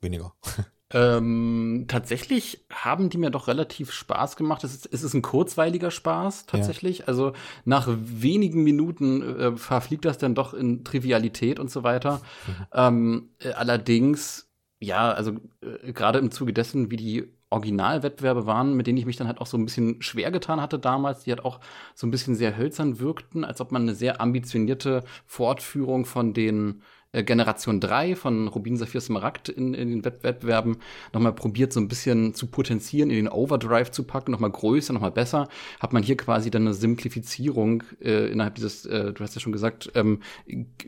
weniger? 0.00 0.34
Ähm, 0.92 1.86
tatsächlich 1.88 2.64
haben 2.72 3.10
die 3.10 3.18
mir 3.18 3.30
doch 3.30 3.48
relativ 3.48 3.90
Spaß 3.90 4.36
gemacht. 4.36 4.62
Es 4.62 4.72
ist, 4.72 4.88
es 4.92 5.02
ist 5.02 5.14
ein 5.14 5.22
kurzweiliger 5.22 5.90
Spaß, 5.90 6.46
tatsächlich. 6.46 6.98
Ja. 6.98 7.04
Also 7.06 7.32
nach 7.64 7.88
wenigen 7.88 8.62
Minuten 8.62 9.22
äh, 9.22 9.56
verfliegt 9.56 10.04
das 10.04 10.18
dann 10.18 10.36
doch 10.36 10.54
in 10.54 10.84
Trivialität 10.84 11.58
und 11.58 11.72
so 11.72 11.82
weiter. 11.82 12.20
Mhm. 12.46 12.66
Ähm, 12.72 13.28
äh, 13.40 13.50
allerdings 13.50 14.45
ja, 14.86 15.12
also 15.12 15.32
äh, 15.62 15.92
gerade 15.92 16.18
im 16.18 16.30
Zuge 16.30 16.52
dessen, 16.52 16.90
wie 16.90 16.96
die 16.96 17.32
Originalwettbewerbe 17.50 18.46
waren, 18.46 18.74
mit 18.74 18.86
denen 18.86 18.98
ich 18.98 19.06
mich 19.06 19.16
dann 19.16 19.26
halt 19.26 19.40
auch 19.40 19.46
so 19.46 19.56
ein 19.56 19.64
bisschen 19.64 20.00
schwer 20.02 20.30
getan 20.30 20.60
hatte 20.60 20.78
damals, 20.78 21.24
die 21.24 21.30
halt 21.30 21.44
auch 21.44 21.60
so 21.94 22.06
ein 22.06 22.10
bisschen 22.10 22.34
sehr 22.34 22.56
hölzern 22.56 22.98
wirkten, 22.98 23.44
als 23.44 23.60
ob 23.60 23.72
man 23.72 23.82
eine 23.82 23.94
sehr 23.94 24.20
ambitionierte 24.20 25.04
Fortführung 25.26 26.06
von 26.06 26.34
den 26.34 26.82
äh, 27.12 27.22
Generation 27.22 27.80
3 27.80 28.16
von 28.16 28.48
Rubin 28.48 28.76
Saphir 28.76 29.00
Smaragd 29.00 29.48
in, 29.48 29.74
in 29.74 29.90
den 29.90 30.04
Wettbewerben 30.04 30.78
nochmal 31.12 31.32
probiert, 31.32 31.72
so 31.72 31.80
ein 31.80 31.88
bisschen 31.88 32.34
zu 32.34 32.46
potenzieren, 32.46 33.10
in 33.10 33.16
den 33.16 33.28
Overdrive 33.28 33.90
zu 33.90 34.04
packen, 34.04 34.32
nochmal 34.32 34.50
größer, 34.50 34.92
nochmal 34.92 35.12
besser, 35.12 35.48
hat 35.80 35.92
man 35.92 36.02
hier 36.02 36.16
quasi 36.16 36.50
dann 36.50 36.62
eine 36.62 36.74
Simplifizierung 36.74 37.82
äh, 38.00 38.30
innerhalb 38.30 38.56
dieses, 38.56 38.86
äh, 38.86 39.12
du 39.12 39.22
hast 39.22 39.34
ja 39.34 39.40
schon 39.40 39.52
gesagt, 39.52 39.90
ähm, 39.94 40.20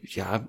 ja, 0.02 0.46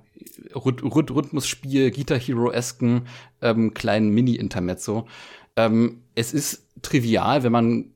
Rhyth 0.53 0.83
Rhyth 0.83 1.11
Rhythmusspiel, 1.11 1.91
Guitar 1.91 2.19
Hero-esken 2.19 3.07
ähm, 3.41 3.73
kleinen 3.73 4.09
Mini-Intermezzo. 4.09 5.07
Ähm, 5.55 6.01
es 6.15 6.33
ist 6.33 6.67
trivial, 6.81 7.43
wenn 7.43 7.51
man 7.51 7.91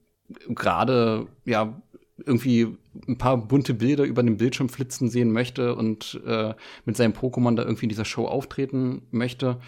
gerade 0.49 1.27
ja 1.45 1.81
irgendwie 2.25 2.77
ein 3.07 3.17
paar 3.17 3.37
bunte 3.37 3.73
Bilder 3.73 4.03
über 4.03 4.23
den 4.23 4.37
Bildschirm 4.37 4.69
flitzen 4.69 5.09
sehen 5.09 5.31
möchte 5.31 5.75
und 5.75 6.21
äh, 6.25 6.53
mit 6.85 6.97
seinem 6.97 7.13
Pokémon 7.13 7.55
da 7.55 7.63
irgendwie 7.63 7.85
in 7.85 7.89
dieser 7.89 8.05
Show 8.05 8.25
auftreten 8.25 9.03
möchte. 9.11 9.59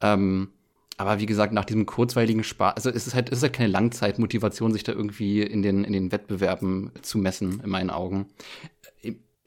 Ähm, 0.00 0.48
aber 0.98 1.20
wie 1.20 1.26
gesagt, 1.26 1.52
nach 1.52 1.64
diesem 1.64 1.84
kurzweiligen 1.84 2.42
Spaß, 2.42 2.74
also 2.76 2.90
es 2.90 3.06
ist 3.06 3.14
halt, 3.14 3.30
es 3.30 3.38
ist 3.38 3.42
halt 3.42 3.52
keine 3.52 3.68
Langzeitmotivation, 3.68 4.72
sich 4.72 4.82
da 4.82 4.92
irgendwie 4.92 5.42
in 5.42 5.62
den, 5.62 5.84
in 5.84 5.92
den 5.92 6.10
Wettbewerben 6.10 6.92
zu 7.02 7.18
messen, 7.18 7.60
in 7.62 7.68
meinen 7.70 7.90
Augen. 7.90 8.26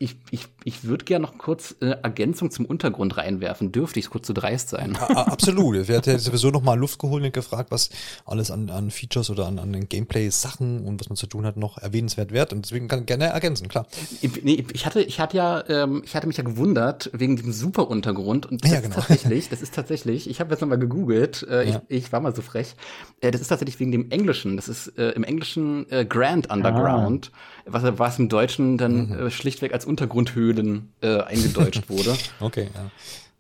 Ich, 0.02 0.16
ich, 0.32 0.48
ich 0.64 0.86
würde 0.86 1.04
gerne 1.04 1.24
noch 1.26 1.38
kurz 1.38 1.76
äh, 1.82 1.88
Ergänzung 1.88 2.52
zum 2.52 2.66
Untergrund 2.66 3.18
reinwerfen. 3.18 3.74
Dürfte 3.74 4.00
ich 4.00 4.06
es 4.06 4.10
kurz 4.10 4.28
zu 4.28 4.34
dreist 4.34 4.70
sein? 4.70 4.98
Ja, 5.10 5.28
absolut. 5.28 5.76
Ich 5.76 5.88
werde 5.88 6.20
sowieso 6.20 6.52
noch 6.52 6.62
mal 6.62 6.76
Luft 6.76 7.00
geholt 7.00 7.24
und 7.24 7.34
gefragt, 7.34 7.72
was 7.72 7.90
alles 8.26 8.50
an, 8.50 8.70
an 8.70 8.92
Features 8.92 9.30
oder 9.30 9.48
an, 9.48 9.60
an 9.60 9.90
Gameplay-Sachen 9.90 10.86
und 10.86 11.00
was 11.02 11.10
man 11.10 11.18
zu 11.18 11.28
tun 11.28 11.46
hat, 11.46 11.58
noch 11.58 11.78
erwähnenswert 11.78 12.32
wird. 12.32 12.54
Und 12.54 12.64
deswegen 12.64 12.88
kann 12.88 13.02
ich 13.02 13.06
gerne 13.08 13.26
ergänzen, 13.26 13.68
klar. 13.68 13.88
Ich, 14.22 14.44
nee, 14.44 14.66
ich 14.72 14.86
hatte, 14.86 15.02
ich 15.02 15.20
hatte 15.20 15.36
ja, 15.36 15.68
ähm, 15.68 16.02
ich 16.06 16.16
hatte 16.16 16.28
mich 16.28 16.38
ja 16.38 16.44
gewundert 16.44 17.10
wegen 17.12 17.36
diesem 17.36 17.52
super 17.52 17.90
Untergrund. 17.90 18.46
Und 18.46 18.64
das 18.64 18.72
ja, 18.72 18.80
genau. 18.80 18.98
ist 18.98 19.08
tatsächlich, 19.08 19.50
das 19.50 19.62
ist 19.62 19.74
tatsächlich, 19.74 20.30
ich 20.30 20.40
habe 20.40 20.52
jetzt 20.52 20.62
nochmal 20.62 20.80
gegoogelt, 20.80 21.46
äh, 21.50 21.70
ja. 21.70 21.82
ich, 21.90 22.06
ich 22.06 22.12
war 22.14 22.22
mal 22.22 22.34
so 22.34 22.42
frech. 22.42 22.76
Äh, 23.20 23.32
das 23.32 23.42
ist 23.42 23.50
tatsächlich 23.50 23.80
wegen 23.80 23.92
dem 23.92 24.12
Englischen. 24.12 24.56
Das 24.56 24.70
ist 24.70 24.98
äh, 24.98 25.10
im 25.12 25.24
Englischen 25.24 25.92
äh, 25.92 26.06
Grand 26.06 26.50
Underground, 26.50 27.32
ah. 27.34 27.38
Was, 27.66 27.84
was 27.98 28.20
im 28.20 28.30
Deutschen 28.30 28.78
dann 28.78 29.10
mhm. 29.10 29.20
äh, 29.28 29.32
schlichtweg 29.32 29.74
als 29.74 29.86
Untergrundhöhlen 29.86 30.92
äh, 31.02 31.22
eingedeutscht 31.22 31.84
wurde. 31.90 32.16
okay, 32.40 32.70
ja. 32.74 32.92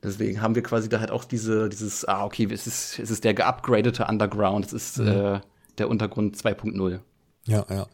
Deswegen 0.02 0.42
haben 0.42 0.56
wir 0.56 0.64
quasi 0.64 0.88
da 0.88 1.02
halt 1.02 1.12
auch 1.12 1.26
diese, 1.26 1.68
dieses, 1.68 2.06
ah, 2.06 2.24
okay, 2.24 2.48
es 2.52 2.68
ist, 2.68 3.00
es 3.00 3.12
ist 3.12 3.26
der 3.26 3.34
geupgradete 3.34 4.06
Underground, 4.06 4.66
es 4.68 4.74
ist 4.74 4.98
mhm. 5.00 5.08
äh, 5.08 5.40
der 5.78 5.90
Untergrund 5.90 6.38
2.0. 6.38 7.00
Ja, 7.46 7.66
ja. 7.70 7.88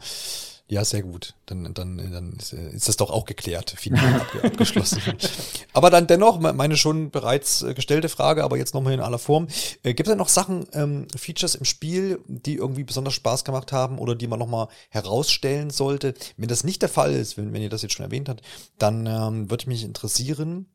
Ja, 0.68 0.84
sehr 0.84 1.04
gut. 1.04 1.36
Dann, 1.46 1.76
dann, 1.76 1.98
dann 1.98 2.34
ist, 2.34 2.54
ist 2.54 2.88
das 2.88 2.98
doch 2.98 3.12
auch 3.12 3.26
geklärt, 3.26 3.76
final 3.78 4.26
abgeschlossen. 4.42 5.00
aber 5.74 5.92
dann 5.92 6.08
dennoch, 6.08 6.40
meine 6.40 6.76
schon 6.76 7.12
bereits 7.12 7.62
äh, 7.62 7.76
gestellte 7.76 8.10
Frage, 8.10 8.44
aber 8.44 8.58
jetzt 8.58 8.74
nochmal 8.74 8.94
in 8.94 9.00
aller 9.00 9.20
Form. 9.20 9.48
Äh, 9.84 9.94
Gibt 9.94 10.08
es 10.08 10.12
da 10.12 10.16
noch 10.16 10.30
Sachen, 10.30 10.66
ähm, 10.74 11.08
Features 11.16 11.54
im 11.54 11.66
Spiel, 11.66 12.20
die 12.28 12.56
irgendwie 12.56 12.84
besonders 12.84 13.14
Spaß 13.14 13.46
gemacht 13.46 13.72
haben 13.74 14.00
oder 14.00 14.16
die 14.16 14.26
man 14.26 14.40
nochmal 14.40 14.68
herausstellen 14.90 15.70
sollte? 15.70 16.16
Wenn 16.36 16.50
das 16.50 16.64
nicht 16.64 16.82
der 16.82 16.90
Fall 16.90 17.14
ist, 17.14 17.38
wenn, 17.38 17.54
wenn 17.54 17.62
ihr 17.62 17.70
das 17.70 17.84
jetzt 17.84 17.94
schon 17.94 18.06
erwähnt 18.06 18.28
habt, 18.28 18.42
dann 18.80 19.06
ähm, 19.06 19.52
würde 19.52 19.70
mich 19.70 19.84
interessieren, 19.84 20.66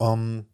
ähm, 0.00 0.46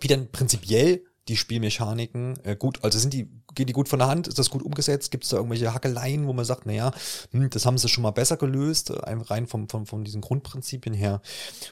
wie 0.00 0.08
denn 0.08 0.32
prinzipiell 0.32 1.04
die 1.28 1.36
Spielmechaniken 1.36 2.44
äh, 2.44 2.56
gut, 2.56 2.82
also 2.82 2.98
sind 2.98 3.14
die, 3.14 3.30
gehen 3.54 3.66
die 3.66 3.72
gut 3.72 3.88
von 3.88 3.98
der 3.98 4.08
Hand, 4.08 4.28
ist 4.28 4.38
das 4.38 4.50
gut 4.50 4.62
umgesetzt, 4.62 5.10
gibt 5.10 5.24
es 5.24 5.30
da 5.30 5.36
irgendwelche 5.36 5.72
Hackeleien, 5.72 6.26
wo 6.26 6.32
man 6.32 6.44
sagt, 6.44 6.66
naja, 6.66 6.92
hm, 7.32 7.50
das 7.50 7.66
haben 7.66 7.78
sie 7.78 7.88
schon 7.88 8.02
mal 8.02 8.10
besser 8.10 8.36
gelöst, 8.36 8.90
äh, 8.90 8.94
rein 8.96 9.46
vom, 9.46 9.68
vom, 9.68 9.86
von 9.86 10.04
diesen 10.04 10.20
Grundprinzipien 10.20 10.94
her 10.94 11.20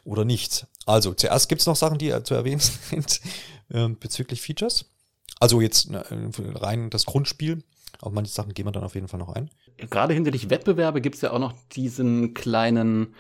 oder 0.05 0.25
nicht. 0.25 0.67
Also 0.87 1.15
zuerst 1.15 1.49
gibt 1.49 1.61
es 1.61 1.67
noch 1.67 1.77
Sachen, 1.77 1.99
die 1.99 2.11
äh, 2.11 2.23
zu 2.23 2.35
erwähnen 2.35 2.61
sind 2.91 3.21
äh, 3.71 3.89
bezüglich 3.89 4.41
Features. 4.41 4.87
Also 5.41 5.61
jetzt 5.61 5.91
äh, 5.91 6.03
rein 6.55 6.91
das 6.91 7.07
Grundspiel. 7.07 7.63
Auf 8.01 8.13
manche 8.13 8.33
Sachen 8.33 8.55
gehen 8.55 8.67
wir 8.67 8.73
dann 8.73 8.85
auf 8.85 8.95
jeden 8.95 9.09
Fall 9.09 9.19
noch 9.19 9.35
ein. 9.35 9.51
Gerade 9.77 10.15
hinsichtlich 10.15 10.51
Wettbewerbe 10.51 11.01
gibt 11.01 11.17
es 11.17 11.21
ja 11.23 11.33
auch 11.33 11.39
noch 11.39 11.55
diesen 11.73 12.35
kleinen 12.35 13.15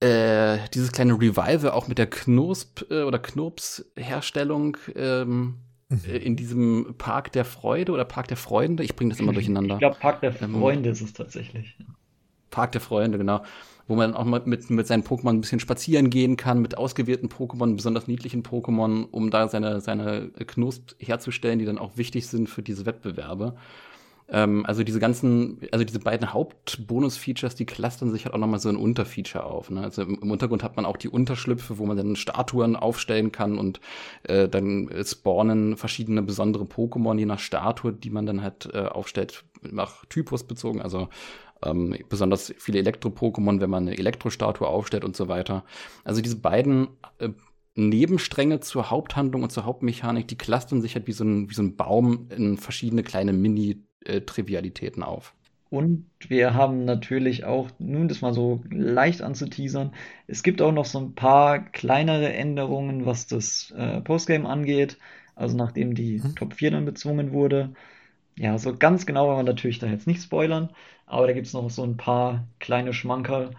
äh, 0.00 0.58
dieses 0.74 0.92
kleine 0.92 1.14
Revival 1.14 1.70
auch 1.70 1.88
mit 1.88 1.98
der 1.98 2.08
Knosp 2.08 2.90
äh, 2.90 3.02
oder 3.02 3.18
Knurps-Herstellung 3.18 4.76
ähm. 4.94 5.58
Äh, 6.06 6.18
in 6.18 6.36
diesem 6.36 6.94
Park 6.98 7.32
der 7.32 7.44
Freude 7.44 7.92
oder 7.92 8.04
Park 8.04 8.28
der 8.28 8.36
Freunde. 8.36 8.82
Ich 8.82 8.96
bringe 8.96 9.10
das 9.10 9.20
immer 9.20 9.32
durcheinander. 9.32 9.74
Ich 9.74 9.80
glaube, 9.80 9.96
Park 9.98 10.20
der 10.20 10.40
ähm, 10.42 10.54
Freunde 10.54 10.88
ähm, 10.88 10.92
ist 10.92 11.00
es 11.02 11.12
tatsächlich. 11.12 11.76
Park 12.50 12.72
der 12.72 12.80
Freunde, 12.80 13.18
genau. 13.18 13.42
Wo 13.86 13.96
man 13.96 14.14
auch 14.14 14.24
mal 14.24 14.40
mit, 14.46 14.70
mit 14.70 14.86
seinen 14.86 15.02
Pokémon 15.02 15.30
ein 15.30 15.40
bisschen 15.42 15.60
spazieren 15.60 16.08
gehen 16.08 16.36
kann, 16.36 16.62
mit 16.62 16.78
ausgewählten 16.78 17.28
Pokémon, 17.28 17.76
besonders 17.76 18.06
niedlichen 18.08 18.42
Pokémon, 18.42 19.06
um 19.10 19.30
da 19.30 19.48
seine, 19.48 19.80
seine 19.80 20.30
Knusp 20.46 20.92
herzustellen, 20.98 21.58
die 21.58 21.66
dann 21.66 21.78
auch 21.78 21.96
wichtig 21.96 22.26
sind 22.26 22.48
für 22.48 22.62
diese 22.62 22.86
Wettbewerbe. 22.86 23.56
Ähm, 24.28 24.64
also 24.66 24.82
diese 24.84 25.00
ganzen, 25.00 25.60
also 25.70 25.84
diese 25.84 25.98
beiden 25.98 26.32
Hauptbonus-Features, 26.32 27.54
die 27.54 27.66
clustern 27.66 28.10
sich 28.10 28.24
halt 28.24 28.34
auch 28.34 28.38
nochmal 28.38 28.60
so 28.60 28.68
ein 28.68 28.76
Unterfeature 28.76 29.44
auf. 29.44 29.70
Ne? 29.70 29.82
Also 29.82 30.02
im, 30.02 30.30
Untergrund 30.30 30.62
hat 30.62 30.76
man 30.76 30.86
auch 30.86 30.96
die 30.96 31.08
Unterschlüpfe, 31.08 31.78
wo 31.78 31.86
man 31.86 31.96
dann 31.96 32.16
Statuen 32.16 32.76
aufstellen 32.76 33.32
kann 33.32 33.58
und 33.58 33.80
äh, 34.24 34.48
dann 34.48 34.90
spawnen 35.04 35.76
verschiedene 35.76 36.22
besondere 36.22 36.64
Pokémon 36.64 37.18
je 37.18 37.26
nach 37.26 37.38
Statue, 37.38 37.92
die 37.92 38.10
man 38.10 38.26
dann 38.26 38.42
halt 38.42 38.70
äh, 38.72 38.86
aufstellt, 38.86 39.44
nach 39.62 40.04
Typus 40.06 40.44
bezogen. 40.44 40.80
Also 40.80 41.08
ähm, 41.62 41.96
besonders 42.08 42.54
viele 42.58 42.78
Elektro-Pokémon, 42.78 43.60
wenn 43.60 43.70
man 43.70 43.88
eine 43.88 43.98
Elektro-Statue 43.98 44.66
aufstellt 44.66 45.04
und 45.04 45.16
so 45.16 45.28
weiter. 45.28 45.64
Also 46.02 46.20
diese 46.22 46.36
beiden 46.36 46.88
äh, 47.18 47.30
Nebenstränge 47.76 48.60
zur 48.60 48.90
Haupthandlung 48.90 49.42
und 49.42 49.50
zur 49.50 49.64
Hauptmechanik, 49.64 50.28
die 50.28 50.38
clustern 50.38 50.80
sich 50.80 50.94
halt 50.94 51.06
wie 51.06 51.12
so 51.12 51.24
ein, 51.24 51.50
wie 51.50 51.54
so 51.54 51.62
ein 51.62 51.76
Baum 51.76 52.28
in 52.30 52.56
verschiedene 52.56 53.02
kleine 53.02 53.32
Mini-Trivialitäten 54.06 55.02
auf. 55.02 55.34
Und 55.70 56.06
wir 56.28 56.54
haben 56.54 56.84
natürlich 56.84 57.44
auch, 57.44 57.68
nun 57.78 58.06
das 58.06 58.20
mal 58.20 58.32
so 58.32 58.62
leicht 58.70 59.22
anzuteasern, 59.22 59.92
es 60.28 60.42
gibt 60.42 60.62
auch 60.62 60.70
noch 60.70 60.84
so 60.84 61.00
ein 61.00 61.14
paar 61.14 61.58
kleinere 61.58 62.32
Änderungen, 62.32 63.06
was 63.06 63.26
das 63.26 63.72
äh, 63.76 64.00
Postgame 64.00 64.48
angeht. 64.48 64.98
Also 65.34 65.56
nachdem 65.56 65.94
die 65.94 66.22
hm. 66.22 66.36
Top 66.36 66.54
4 66.54 66.70
dann 66.70 66.84
bezwungen 66.84 67.32
wurde. 67.32 67.74
Ja, 68.36 68.56
so 68.58 68.76
ganz 68.76 69.04
genau 69.04 69.26
wollen 69.26 69.38
wir 69.38 69.52
natürlich 69.52 69.80
da 69.80 69.88
jetzt 69.88 70.06
nicht 70.06 70.22
spoilern, 70.22 70.70
aber 71.06 71.26
da 71.26 71.32
gibt 71.32 71.46
es 71.46 71.52
noch 71.52 71.68
so 71.70 71.82
ein 71.82 71.96
paar 71.96 72.46
kleine 72.60 72.92
Schmankerl, 72.92 73.50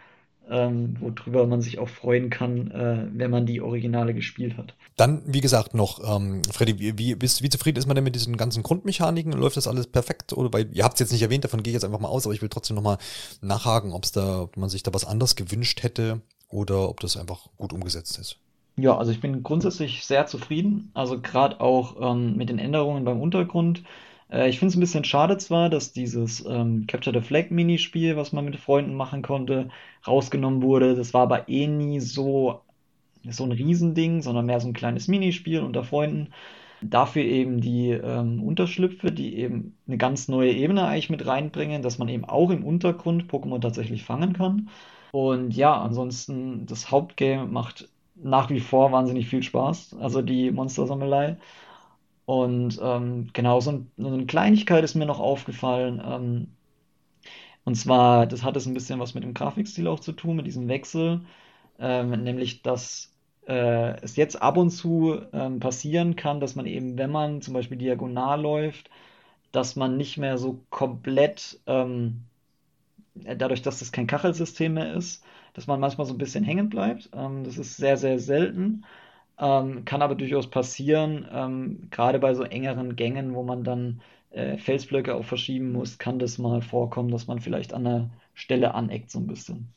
ähm, 0.50 0.96
worüber 1.00 1.48
man 1.48 1.62
sich 1.62 1.80
auch 1.80 1.90
freuen 1.90 2.30
kann, 2.30 2.72
äh, 2.72 3.08
wenn 3.14 3.32
man 3.32 3.46
die 3.46 3.62
Originale 3.62 4.14
gespielt 4.14 4.58
hat. 4.58 4.74
Dann, 4.96 5.22
wie 5.26 5.42
gesagt, 5.42 5.74
noch, 5.74 6.00
ähm, 6.16 6.42
Freddy, 6.52 6.80
wie, 6.80 6.98
wie, 6.98 7.22
wie 7.22 7.50
zufrieden 7.50 7.78
ist 7.78 7.88
man 7.88 7.96
denn 7.96 8.04
mit 8.04 8.16
diesen 8.16 8.38
ganzen 8.38 8.64
Grundmechaniken? 8.64 9.34
Läuft 9.34 9.58
das 9.58 9.68
alles 9.68 9.88
perfekt? 9.88 10.34
Oder 10.34 10.54
weil, 10.54 10.70
ihr 10.74 10.84
habt 10.84 10.96
es 10.96 11.00
jetzt 11.00 11.12
nicht 11.12 11.22
erwähnt, 11.22 11.44
davon 11.44 11.64
gehe 11.64 11.72
ich 11.72 11.76
jetzt 11.76 11.86
einfach 11.86 12.00
mal 12.00 12.08
aus, 12.08 12.26
aber 12.26 12.34
ich 12.34 12.42
will 12.42 12.50
trotzdem 12.50 12.76
nochmal 12.76 12.98
nachhaken, 13.42 13.92
ob 13.92 14.04
es 14.04 14.12
da, 14.12 14.44
ob 14.44 14.58
man 14.58 14.70
sich 14.70 14.84
da 14.84 14.94
was 14.94 15.06
anderes 15.06 15.36
gewünscht 15.36 15.84
hätte 15.84 16.22
oder 16.50 16.90
ob 16.90 17.00
das 17.00 17.18
einfach 17.18 17.48
gut 17.58 17.74
umgesetzt 17.74 18.18
ist. 18.20 18.38
Ja, 18.78 18.98
also 18.98 19.12
ich 19.12 19.22
bin 19.22 19.44
grundsätzlich 19.44 20.06
sehr 20.06 20.26
zufrieden. 20.28 20.92
Also 20.94 21.20
gerade 21.22 21.62
auch 21.62 21.96
ähm, 22.00 22.36
mit 22.36 22.50
den 22.50 22.60
Änderungen 22.60 23.06
beim 23.06 23.22
Untergrund. 23.22 23.84
Äh, 24.36 24.50
ich 24.50 24.60
finde 24.60 24.72
es 24.72 24.78
ein 24.78 24.82
bisschen 24.82 25.04
schade 25.06 25.38
zwar, 25.38 25.70
dass 25.70 25.94
dieses 25.94 26.46
ähm, 26.46 26.86
Capture 26.88 27.20
the 27.20 27.26
Flag 27.26 27.50
Minispiel, 27.52 28.18
was 28.18 28.34
man 28.34 28.46
mit 28.46 28.58
Freunden 28.58 28.96
machen 28.96 29.22
konnte, 29.22 29.70
rausgenommen 30.08 30.62
wurde. 30.62 30.96
Das 30.96 31.14
war 31.14 31.24
aber 31.24 31.50
eh 31.50 31.68
nie 31.68 32.00
so, 32.02 32.62
so 33.30 33.44
ein 33.46 33.52
Riesending, 33.54 34.22
sondern 34.22 34.46
mehr 34.46 34.60
so 34.60 34.68
ein 34.68 34.74
kleines 34.74 35.08
Minispiel 35.08 35.62
unter 35.62 35.84
Freunden. 35.84 36.34
Dafür 36.82 37.24
eben 37.24 37.62
die 37.62 37.92
ähm, 37.92 38.44
Unterschlüpfe, 38.44 39.12
die 39.12 39.38
eben 39.38 39.78
eine 39.88 39.98
ganz 39.98 40.28
neue 40.28 40.52
Ebene 40.54 40.86
eigentlich 40.88 41.10
mit 41.10 41.26
reinbringen, 41.26 41.82
dass 41.82 41.98
man 41.98 42.10
eben 42.10 42.26
auch 42.26 42.52
im 42.52 42.64
Untergrund 42.66 43.32
Pokémon 43.32 43.62
tatsächlich 43.62 44.04
fangen 44.04 44.34
kann. 44.34 44.70
Und 45.12 45.56
ja, 45.56 45.82
ansonsten 45.82 46.66
das 46.68 46.92
Hauptgame 46.92 47.48
macht 47.48 47.90
nach 48.16 48.50
wie 48.50 48.60
vor 48.60 48.92
wahnsinnig 48.92 49.28
viel 49.28 49.44
Spaß, 49.44 49.96
also 50.00 50.22
die 50.22 50.52
Monstersammelei. 50.52 51.38
Und 52.26 52.80
ähm, 52.82 53.30
genau, 53.34 53.60
so, 53.62 53.72
ein, 53.72 53.92
so, 53.98 54.08
eine 54.08 54.26
Kleinigkeit 54.26 54.84
ist 54.84 54.96
mir 54.96 55.06
noch 55.06 55.20
aufgefallen. 55.20 56.02
Ähm, 56.06 56.48
und 57.64 57.76
zwar, 57.76 58.28
das 58.28 58.44
hat 58.44 58.56
es 58.58 58.66
ein 58.66 58.74
bisschen 58.74 59.00
was 59.00 59.14
mit 59.16 59.24
dem 59.24 59.34
Grafikstil 59.34 59.88
auch 59.88 60.00
zu 60.00 60.12
tun, 60.12 60.36
mit 60.38 60.46
diesem 60.48 60.68
Wechsel. 60.68 61.22
Ähm, 61.80 62.12
nämlich, 62.24 62.62
dass 62.64 63.14
äh, 63.48 64.00
es 64.02 64.16
jetzt 64.16 64.42
ab 64.42 64.58
und 64.58 64.72
zu 64.72 65.22
ähm, 65.34 65.60
passieren 65.60 66.16
kann, 66.16 66.40
dass 66.40 66.56
man 66.56 66.66
eben, 66.68 66.98
wenn 66.98 67.12
man 67.12 67.42
zum 67.42 67.54
Beispiel 67.54 67.78
diagonal 67.78 68.42
läuft, 68.42 68.90
dass 69.52 69.76
man 69.76 69.98
nicht 69.98 70.18
mehr 70.18 70.38
so 70.38 70.62
komplett, 70.70 71.60
ähm, 71.68 72.24
dadurch, 73.16 73.62
dass 73.62 73.80
das 73.80 73.92
kein 73.92 74.08
Kachelsystem 74.08 74.74
mehr 74.74 74.94
ist, 74.94 75.24
dass 75.54 75.68
man 75.68 75.80
manchmal 75.80 76.08
so 76.08 76.14
ein 76.14 76.18
bisschen 76.18 76.44
hängen 76.44 76.70
bleibt. 76.70 77.10
Ähm, 77.14 77.44
das 77.44 77.58
ist 77.58 77.78
sehr, 77.78 77.98
sehr 77.98 78.20
selten. 78.20 78.86
Ähm, 79.38 79.84
kann 79.86 80.02
aber 80.02 80.16
durchaus 80.16 80.50
passieren, 80.50 81.28
ähm, 81.32 81.88
gerade 81.92 82.20
bei 82.20 82.34
so 82.34 82.44
engeren 82.44 82.96
Gängen, 82.96 83.36
wo 83.36 83.44
man 83.44 83.64
dann 83.64 84.02
äh, 84.30 84.58
Felsblöcke 84.58 85.14
auch 85.14 85.26
verschieben 85.26 85.72
muss, 85.72 85.98
kann 85.98 86.20
das 86.20 86.38
mal 86.38 86.62
vorkommen, 86.62 87.12
dass 87.12 87.28
man 87.28 87.40
vielleicht 87.40 87.74
an 87.74 87.84
der 87.84 88.10
Stelle 88.34 88.74
aneckt 88.74 89.12
so 89.12 89.20
ein 89.20 89.28
bisschen. 89.28 89.74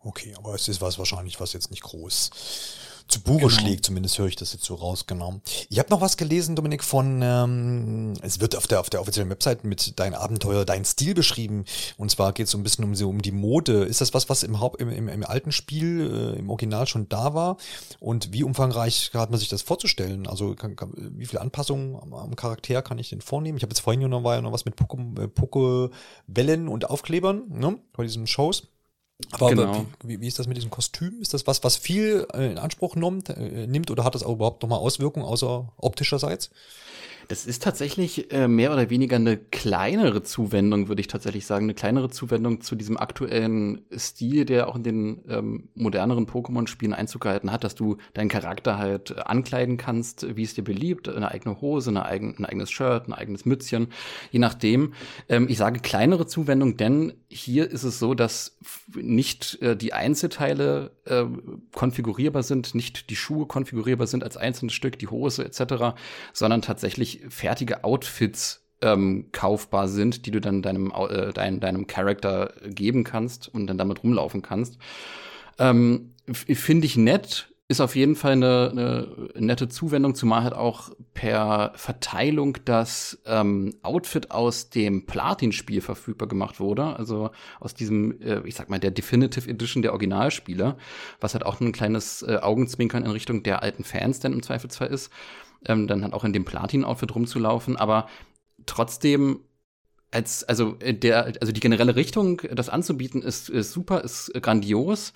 Okay, 0.00 0.34
aber 0.38 0.54
es 0.54 0.68
ist 0.68 0.80
was 0.80 0.98
wahrscheinlich, 0.98 1.40
was 1.40 1.52
jetzt 1.52 1.70
nicht 1.70 1.82
groß 1.82 2.30
zu 3.10 3.20
Buche 3.20 3.46
genau. 3.46 3.50
schlägt, 3.50 3.86
zumindest 3.86 4.18
höre 4.18 4.26
ich 4.26 4.36
das 4.36 4.52
jetzt 4.52 4.64
so 4.64 4.74
raus, 4.74 5.06
genau. 5.06 5.40
Ich 5.68 5.78
habe 5.78 5.90
noch 5.90 6.00
was 6.00 6.16
gelesen, 6.16 6.56
Dominik, 6.56 6.84
von, 6.84 7.20
ähm, 7.22 8.14
es 8.22 8.40
wird 8.40 8.56
auf 8.56 8.66
der, 8.66 8.80
auf 8.80 8.90
der 8.90 9.00
offiziellen 9.00 9.30
Website 9.30 9.64
mit 9.64 9.98
dein 9.98 10.14
Abenteuer, 10.14 10.64
dein 10.64 10.84
Stil 10.84 11.14
beschrieben. 11.14 11.64
Und 11.96 12.10
zwar 12.10 12.32
geht 12.32 12.46
es 12.46 12.52
so 12.52 12.58
ein 12.58 12.62
bisschen 12.62 12.84
um, 12.84 12.94
so 12.94 13.08
um 13.08 13.22
die 13.22 13.32
Mode. 13.32 13.84
Ist 13.84 14.00
das 14.00 14.14
was, 14.14 14.28
was 14.28 14.42
im, 14.42 14.60
Haupt, 14.60 14.80
im, 14.80 14.90
im, 14.90 15.08
im 15.08 15.24
alten 15.24 15.52
Spiel, 15.52 16.34
äh, 16.36 16.38
im 16.38 16.50
Original 16.50 16.86
schon 16.86 17.08
da 17.08 17.34
war? 17.34 17.56
Und 17.98 18.32
wie 18.32 18.44
umfangreich 18.44 19.10
hat 19.14 19.30
man 19.30 19.38
sich 19.38 19.48
das 19.48 19.62
vorzustellen? 19.62 20.26
Also 20.26 20.54
kann, 20.54 20.76
kann, 20.76 20.92
wie 20.96 21.26
viele 21.26 21.40
Anpassungen 21.40 21.96
am, 22.00 22.14
am, 22.14 22.36
Charakter 22.36 22.82
kann 22.82 22.98
ich 22.98 23.10
denn 23.10 23.20
vornehmen? 23.20 23.58
Ich 23.58 23.62
habe 23.62 23.72
jetzt 23.72 23.80
vorhin 23.80 24.08
noch, 24.08 24.24
war 24.24 24.36
ja 24.36 24.42
noch 24.42 24.52
was 24.52 24.64
mit 24.64 24.76
Pokebällen 24.76 26.66
äh, 26.66 26.70
und 26.70 26.88
Aufklebern, 26.88 27.44
ne? 27.48 27.78
Bei 27.92 28.04
diesen 28.04 28.26
Shows. 28.26 28.68
Aber 29.32 29.50
genau. 29.50 29.86
wie, 30.02 30.20
wie, 30.20 30.26
ist 30.26 30.38
das 30.38 30.46
mit 30.46 30.56
diesem 30.56 30.70
Kostüm? 30.70 31.20
Ist 31.20 31.34
das 31.34 31.46
was, 31.46 31.62
was 31.64 31.76
viel 31.76 32.26
äh, 32.32 32.52
in 32.52 32.58
Anspruch 32.58 32.96
nimmt, 32.96 33.28
äh, 33.28 33.66
nimmt 33.66 33.90
oder 33.90 34.04
hat 34.04 34.14
das 34.14 34.22
auch 34.22 34.32
überhaupt 34.32 34.62
nochmal 34.62 34.78
Auswirkungen 34.78 35.24
außer 35.26 35.72
optischerseits? 35.76 36.50
Das 37.30 37.46
ist 37.46 37.62
tatsächlich 37.62 38.32
äh, 38.32 38.48
mehr 38.48 38.72
oder 38.72 38.90
weniger 38.90 39.14
eine 39.14 39.36
kleinere 39.36 40.24
Zuwendung, 40.24 40.88
würde 40.88 41.00
ich 41.00 41.06
tatsächlich 41.06 41.46
sagen. 41.46 41.66
Eine 41.66 41.74
kleinere 41.74 42.10
Zuwendung 42.10 42.60
zu 42.60 42.74
diesem 42.74 42.96
aktuellen 42.96 43.82
Stil, 43.96 44.44
der 44.44 44.66
auch 44.66 44.74
in 44.74 44.82
den 44.82 45.20
ähm, 45.28 45.68
moderneren 45.76 46.26
Pokémon-Spielen 46.26 46.92
Einzug 46.92 47.22
gehalten 47.22 47.52
hat, 47.52 47.62
dass 47.62 47.76
du 47.76 47.98
deinen 48.14 48.30
Charakter 48.30 48.78
halt 48.78 49.12
äh, 49.12 49.20
ankleiden 49.20 49.76
kannst, 49.76 50.26
wie 50.36 50.42
es 50.42 50.54
dir 50.54 50.64
beliebt. 50.64 51.08
Eine 51.08 51.30
eigene 51.30 51.60
Hose, 51.60 51.90
eine 51.90 52.04
eigen, 52.04 52.34
ein 52.36 52.46
eigenes 52.46 52.72
Shirt, 52.72 53.06
ein 53.06 53.12
eigenes 53.12 53.44
Mützchen, 53.44 53.92
je 54.32 54.40
nachdem. 54.40 54.94
Ähm, 55.28 55.46
ich 55.48 55.56
sage 55.56 55.78
kleinere 55.78 56.26
Zuwendung, 56.26 56.78
denn 56.78 57.12
hier 57.28 57.70
ist 57.70 57.84
es 57.84 58.00
so, 58.00 58.14
dass 58.14 58.58
nicht 58.92 59.62
äh, 59.62 59.76
die 59.76 59.92
Einzelteile 59.92 60.90
äh, 61.04 61.26
konfigurierbar 61.76 62.42
sind, 62.42 62.74
nicht 62.74 63.08
die 63.08 63.14
Schuhe 63.14 63.46
konfigurierbar 63.46 64.08
sind 64.08 64.24
als 64.24 64.36
einzelnes 64.36 64.72
Stück, 64.72 64.98
die 64.98 65.06
Hose 65.06 65.44
etc., 65.44 65.94
sondern 66.32 66.60
tatsächlich 66.60 67.19
fertige 67.28 67.84
Outfits 67.84 68.66
ähm, 68.82 69.26
kaufbar 69.32 69.88
sind, 69.88 70.26
die 70.26 70.30
du 70.30 70.40
dann 70.40 70.62
deinem, 70.62 70.92
äh, 70.92 71.32
dein, 71.32 71.60
deinem 71.60 71.86
Charakter 71.86 72.52
geben 72.66 73.04
kannst 73.04 73.48
und 73.48 73.66
dann 73.66 73.78
damit 73.78 74.02
rumlaufen 74.02 74.42
kannst. 74.42 74.78
Ähm, 75.58 76.14
Finde 76.32 76.86
ich 76.86 76.96
nett, 76.96 77.50
ist 77.70 77.80
auf 77.80 77.94
jeden 77.94 78.16
Fall 78.16 78.32
eine, 78.32 78.70
eine 78.72 79.46
nette 79.46 79.68
Zuwendung, 79.68 80.16
zumal 80.16 80.42
halt 80.42 80.54
auch 80.54 80.90
per 81.14 81.72
Verteilung 81.76 82.56
das 82.64 83.20
ähm, 83.26 83.76
Outfit 83.82 84.32
aus 84.32 84.70
dem 84.70 85.06
Platin-Spiel 85.06 85.80
verfügbar 85.80 86.26
gemacht 86.26 86.58
wurde. 86.58 86.96
Also 86.96 87.30
aus 87.60 87.74
diesem, 87.74 88.20
äh, 88.22 88.40
ich 88.44 88.56
sag 88.56 88.70
mal, 88.70 88.80
der 88.80 88.90
Definitive 88.90 89.48
Edition 89.48 89.82
der 89.82 89.92
Originalspiele, 89.92 90.76
was 91.20 91.34
halt 91.34 91.46
auch 91.46 91.60
ein 91.60 91.70
kleines 91.70 92.22
äh, 92.22 92.38
Augenzwinkern 92.42 93.04
in 93.04 93.12
Richtung 93.12 93.44
der 93.44 93.62
alten 93.62 93.84
Fans 93.84 94.18
dann 94.18 94.32
im 94.32 94.42
Zweifelsfall 94.42 94.88
ist 94.88 95.12
ähm, 95.66 95.86
dann 95.86 96.02
halt 96.02 96.12
auch 96.12 96.24
in 96.24 96.32
dem 96.32 96.44
Platin-Outfit 96.44 97.14
rumzulaufen, 97.14 97.76
aber 97.76 98.08
trotzdem 98.66 99.40
als, 100.10 100.44
also 100.44 100.76
äh, 100.80 100.94
der, 100.94 101.32
also 101.40 101.52
die 101.52 101.60
generelle 101.60 101.96
Richtung, 101.96 102.42
das 102.52 102.68
anzubieten, 102.68 103.22
ist, 103.22 103.48
ist 103.48 103.72
super, 103.72 104.02
ist 104.02 104.32
grandios, 104.40 105.12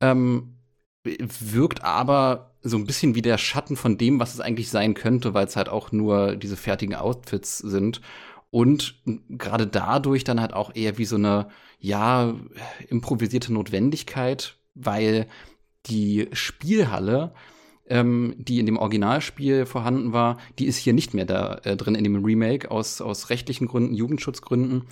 ähm, 0.00 0.56
wirkt 1.04 1.82
aber 1.82 2.54
so 2.62 2.76
ein 2.76 2.86
bisschen 2.86 3.14
wie 3.14 3.22
der 3.22 3.38
Schatten 3.38 3.76
von 3.76 3.96
dem, 3.96 4.20
was 4.20 4.34
es 4.34 4.40
eigentlich 4.40 4.68
sein 4.68 4.94
könnte, 4.94 5.32
weil 5.32 5.46
es 5.46 5.56
halt 5.56 5.68
auch 5.68 5.92
nur 5.92 6.36
diese 6.36 6.56
fertigen 6.56 6.94
Outfits 6.94 7.58
sind. 7.58 8.02
Und 8.50 8.96
gerade 9.28 9.66
dadurch 9.66 10.24
dann 10.24 10.40
halt 10.40 10.52
auch 10.52 10.74
eher 10.74 10.98
wie 10.98 11.04
so 11.04 11.16
eine, 11.16 11.48
ja, 11.78 12.34
improvisierte 12.88 13.52
Notwendigkeit, 13.52 14.56
weil 14.74 15.26
die 15.86 16.28
Spielhalle 16.32 17.32
ähm, 17.90 18.34
die 18.38 18.60
in 18.60 18.66
dem 18.66 18.78
Originalspiel 18.78 19.66
vorhanden 19.66 20.12
war, 20.12 20.38
die 20.58 20.66
ist 20.66 20.76
hier 20.76 20.92
nicht 20.92 21.12
mehr 21.12 21.26
da 21.26 21.60
äh, 21.64 21.76
drin 21.76 21.96
in 21.96 22.04
dem 22.04 22.24
Remake 22.24 22.70
aus, 22.70 23.00
aus 23.00 23.28
rechtlichen 23.28 23.66
Gründen, 23.66 23.94
Jugendschutzgründen. 23.94 24.84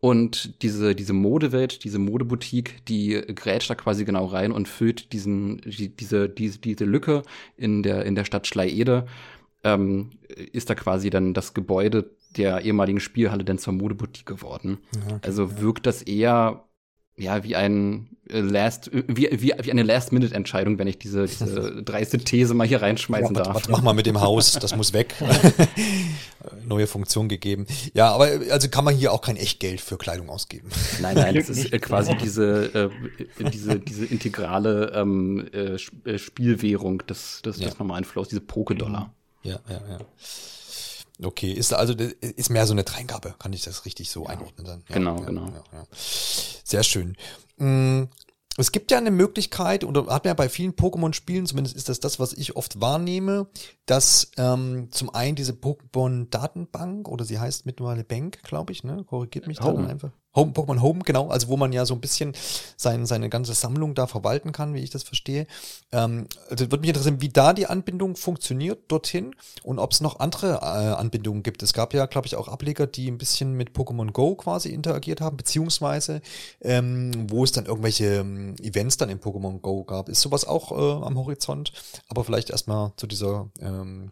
Und 0.00 0.62
diese, 0.62 0.94
diese 0.94 1.14
Modewelt, 1.14 1.82
diese 1.84 1.98
Modeboutique, 1.98 2.84
die 2.86 3.22
grätscht 3.34 3.70
da 3.70 3.74
quasi 3.74 4.04
genau 4.04 4.26
rein 4.26 4.52
und 4.52 4.68
füllt 4.68 5.12
diesen, 5.12 5.62
die, 5.62 5.88
diese, 5.88 6.28
diese, 6.28 6.58
diese 6.58 6.84
Lücke 6.84 7.22
in 7.56 7.82
der, 7.82 8.04
in 8.04 8.14
der 8.14 8.24
Stadt 8.24 8.46
Schleiede. 8.46 9.06
Ähm, 9.64 10.10
ist 10.28 10.68
da 10.68 10.74
quasi 10.74 11.08
dann 11.08 11.32
das 11.32 11.54
Gebäude 11.54 12.10
der 12.36 12.62
ehemaligen 12.62 13.00
Spielhalle 13.00 13.44
dann 13.44 13.58
zur 13.58 13.72
Modeboutique 13.72 14.26
geworden. 14.26 14.78
Okay, 14.94 15.20
also 15.22 15.60
wirkt 15.60 15.86
das 15.86 16.02
eher 16.02 16.64
ja, 17.16 17.44
wie 17.44 17.54
ein 17.56 18.08
äh, 18.28 18.40
Last, 18.40 18.92
äh, 18.92 19.04
wie, 19.06 19.28
wie, 19.32 19.52
wie 19.60 19.70
eine 19.70 19.82
Last-Minute-Entscheidung, 19.82 20.78
wenn 20.78 20.86
ich 20.86 20.98
diese, 20.98 21.24
diese 21.26 21.82
dreiste 21.82 22.18
These 22.18 22.54
mal 22.54 22.66
hier 22.66 22.82
reinschmeißen 22.82 23.34
ja, 23.34 23.42
darf. 23.42 23.54
Was, 23.54 23.68
mach 23.68 23.82
mal 23.82 23.94
mit 23.94 24.06
dem 24.06 24.20
Haus, 24.20 24.52
das 24.54 24.74
muss 24.76 24.92
weg. 24.92 25.14
Neue 26.66 26.86
Funktion 26.86 27.28
gegeben. 27.28 27.66
Ja, 27.92 28.12
aber 28.12 28.28
also 28.50 28.68
kann 28.68 28.84
man 28.84 28.94
hier 28.94 29.12
auch 29.12 29.20
kein 29.20 29.36
Echtgeld 29.36 29.80
für 29.80 29.96
Kleidung 29.96 30.28
ausgeben. 30.28 30.68
Nein, 31.00 31.16
nein, 31.16 31.34
das 31.34 31.48
ist 31.48 31.72
äh, 31.72 31.78
quasi 31.78 32.16
diese, 32.16 32.90
äh, 33.38 33.50
diese, 33.50 33.78
diese 33.78 34.06
integrale 34.06 34.92
ähm, 34.94 35.46
äh, 35.52 36.18
Spielwährung 36.18 36.98
des, 37.06 37.42
des, 37.42 37.58
ja. 37.58 37.68
des 37.68 37.78
normalen 37.78 38.04
Flows, 38.04 38.28
diese 38.28 38.40
Poké-Dollar. 38.40 39.12
Ja, 39.42 39.60
ja, 39.68 39.80
ja. 39.88 39.98
Okay, 41.22 41.52
ist 41.52 41.72
also 41.72 41.94
ist 41.94 42.50
mehr 42.50 42.66
so 42.66 42.72
eine 42.72 42.84
Dreingabe, 42.84 43.34
kann 43.38 43.52
ich 43.52 43.62
das 43.62 43.84
richtig 43.84 44.10
so 44.10 44.24
ja. 44.24 44.30
einordnen 44.30 44.66
dann? 44.66 44.84
Ja, 44.88 44.96
genau, 44.96 45.16
genau. 45.20 45.52
Sehr 45.92 46.82
schön. 46.82 47.16
Mm, 47.58 48.04
es 48.56 48.72
gibt 48.72 48.90
ja 48.90 48.98
eine 48.98 49.10
Möglichkeit, 49.10 49.84
oder 49.84 50.06
hat 50.06 50.24
man 50.24 50.30
ja 50.30 50.34
bei 50.34 50.48
vielen 50.48 50.72
Pokémon-Spielen, 50.72 51.46
zumindest 51.46 51.76
ist 51.76 51.88
das 51.88 52.00
das, 52.00 52.18
was 52.18 52.32
ich 52.32 52.56
oft 52.56 52.80
wahrnehme, 52.80 53.48
dass 53.86 54.30
ähm, 54.36 54.88
zum 54.90 55.14
einen 55.14 55.36
diese 55.36 55.52
Pokémon-Datenbank, 55.52 57.08
oder 57.08 57.24
sie 57.24 57.38
heißt 57.38 57.66
mittlerweile 57.66 58.04
Bank, 58.04 58.42
glaube 58.42 58.72
ich, 58.72 58.84
ne? 58.84 59.04
Korrigiert 59.04 59.46
mich 59.46 59.60
Home. 59.60 59.84
da 59.84 59.88
einfach. 59.88 60.10
Home, 60.34 60.52
Pokémon 60.52 60.80
Home, 60.80 61.00
genau, 61.04 61.28
also 61.28 61.48
wo 61.48 61.56
man 61.56 61.72
ja 61.72 61.86
so 61.86 61.94
ein 61.94 62.00
bisschen 62.00 62.32
sein, 62.76 63.06
seine 63.06 63.28
ganze 63.28 63.54
Sammlung 63.54 63.94
da 63.94 64.06
verwalten 64.06 64.52
kann, 64.52 64.74
wie 64.74 64.80
ich 64.80 64.90
das 64.90 65.02
verstehe. 65.02 65.46
Ähm, 65.92 66.26
also 66.50 66.70
würde 66.70 66.80
mich 66.80 66.88
interessieren, 66.88 67.20
wie 67.20 67.28
da 67.28 67.52
die 67.52 67.66
Anbindung 67.66 68.16
funktioniert 68.16 68.80
dorthin 68.88 69.34
und 69.62 69.78
ob 69.78 69.92
es 69.92 70.00
noch 70.00 70.20
andere 70.20 70.54
äh, 70.54 70.94
Anbindungen 70.94 71.42
gibt. 71.42 71.62
Es 71.62 71.72
gab 71.72 71.94
ja, 71.94 72.06
glaube 72.06 72.26
ich, 72.26 72.36
auch 72.36 72.48
Ableger, 72.48 72.86
die 72.86 73.10
ein 73.10 73.18
bisschen 73.18 73.54
mit 73.54 73.70
Pokémon 73.70 74.12
Go 74.12 74.34
quasi 74.34 74.70
interagiert 74.70 75.20
haben, 75.20 75.36
beziehungsweise 75.36 76.20
ähm, 76.60 77.30
wo 77.30 77.44
es 77.44 77.52
dann 77.52 77.66
irgendwelche 77.66 78.06
ähm, 78.16 78.56
Events 78.60 78.96
dann 78.96 79.10
in 79.10 79.20
Pokémon 79.20 79.60
Go 79.60 79.84
gab. 79.84 80.08
Ist 80.08 80.20
sowas 80.20 80.46
auch 80.46 80.72
äh, 80.72 81.06
am 81.06 81.16
Horizont? 81.16 81.72
Aber 82.08 82.24
vielleicht 82.24 82.50
erstmal 82.50 82.92
zu 82.96 83.06
dieser 83.06 83.50
ähm, 83.60 84.10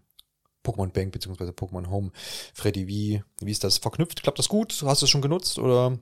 Pokémon 0.64 0.92
Bank 0.92 1.12
beziehungsweise 1.12 1.52
Pokémon 1.52 1.90
Home. 1.90 2.10
Freddy, 2.54 2.86
wie, 2.86 3.22
wie 3.40 3.50
ist 3.50 3.64
das 3.64 3.78
verknüpft? 3.78 4.22
Klappt 4.22 4.38
das 4.38 4.48
gut? 4.48 4.82
Hast 4.84 5.02
du 5.02 5.06
es 5.06 5.10
schon 5.10 5.22
genutzt 5.22 5.58
oder 5.58 5.98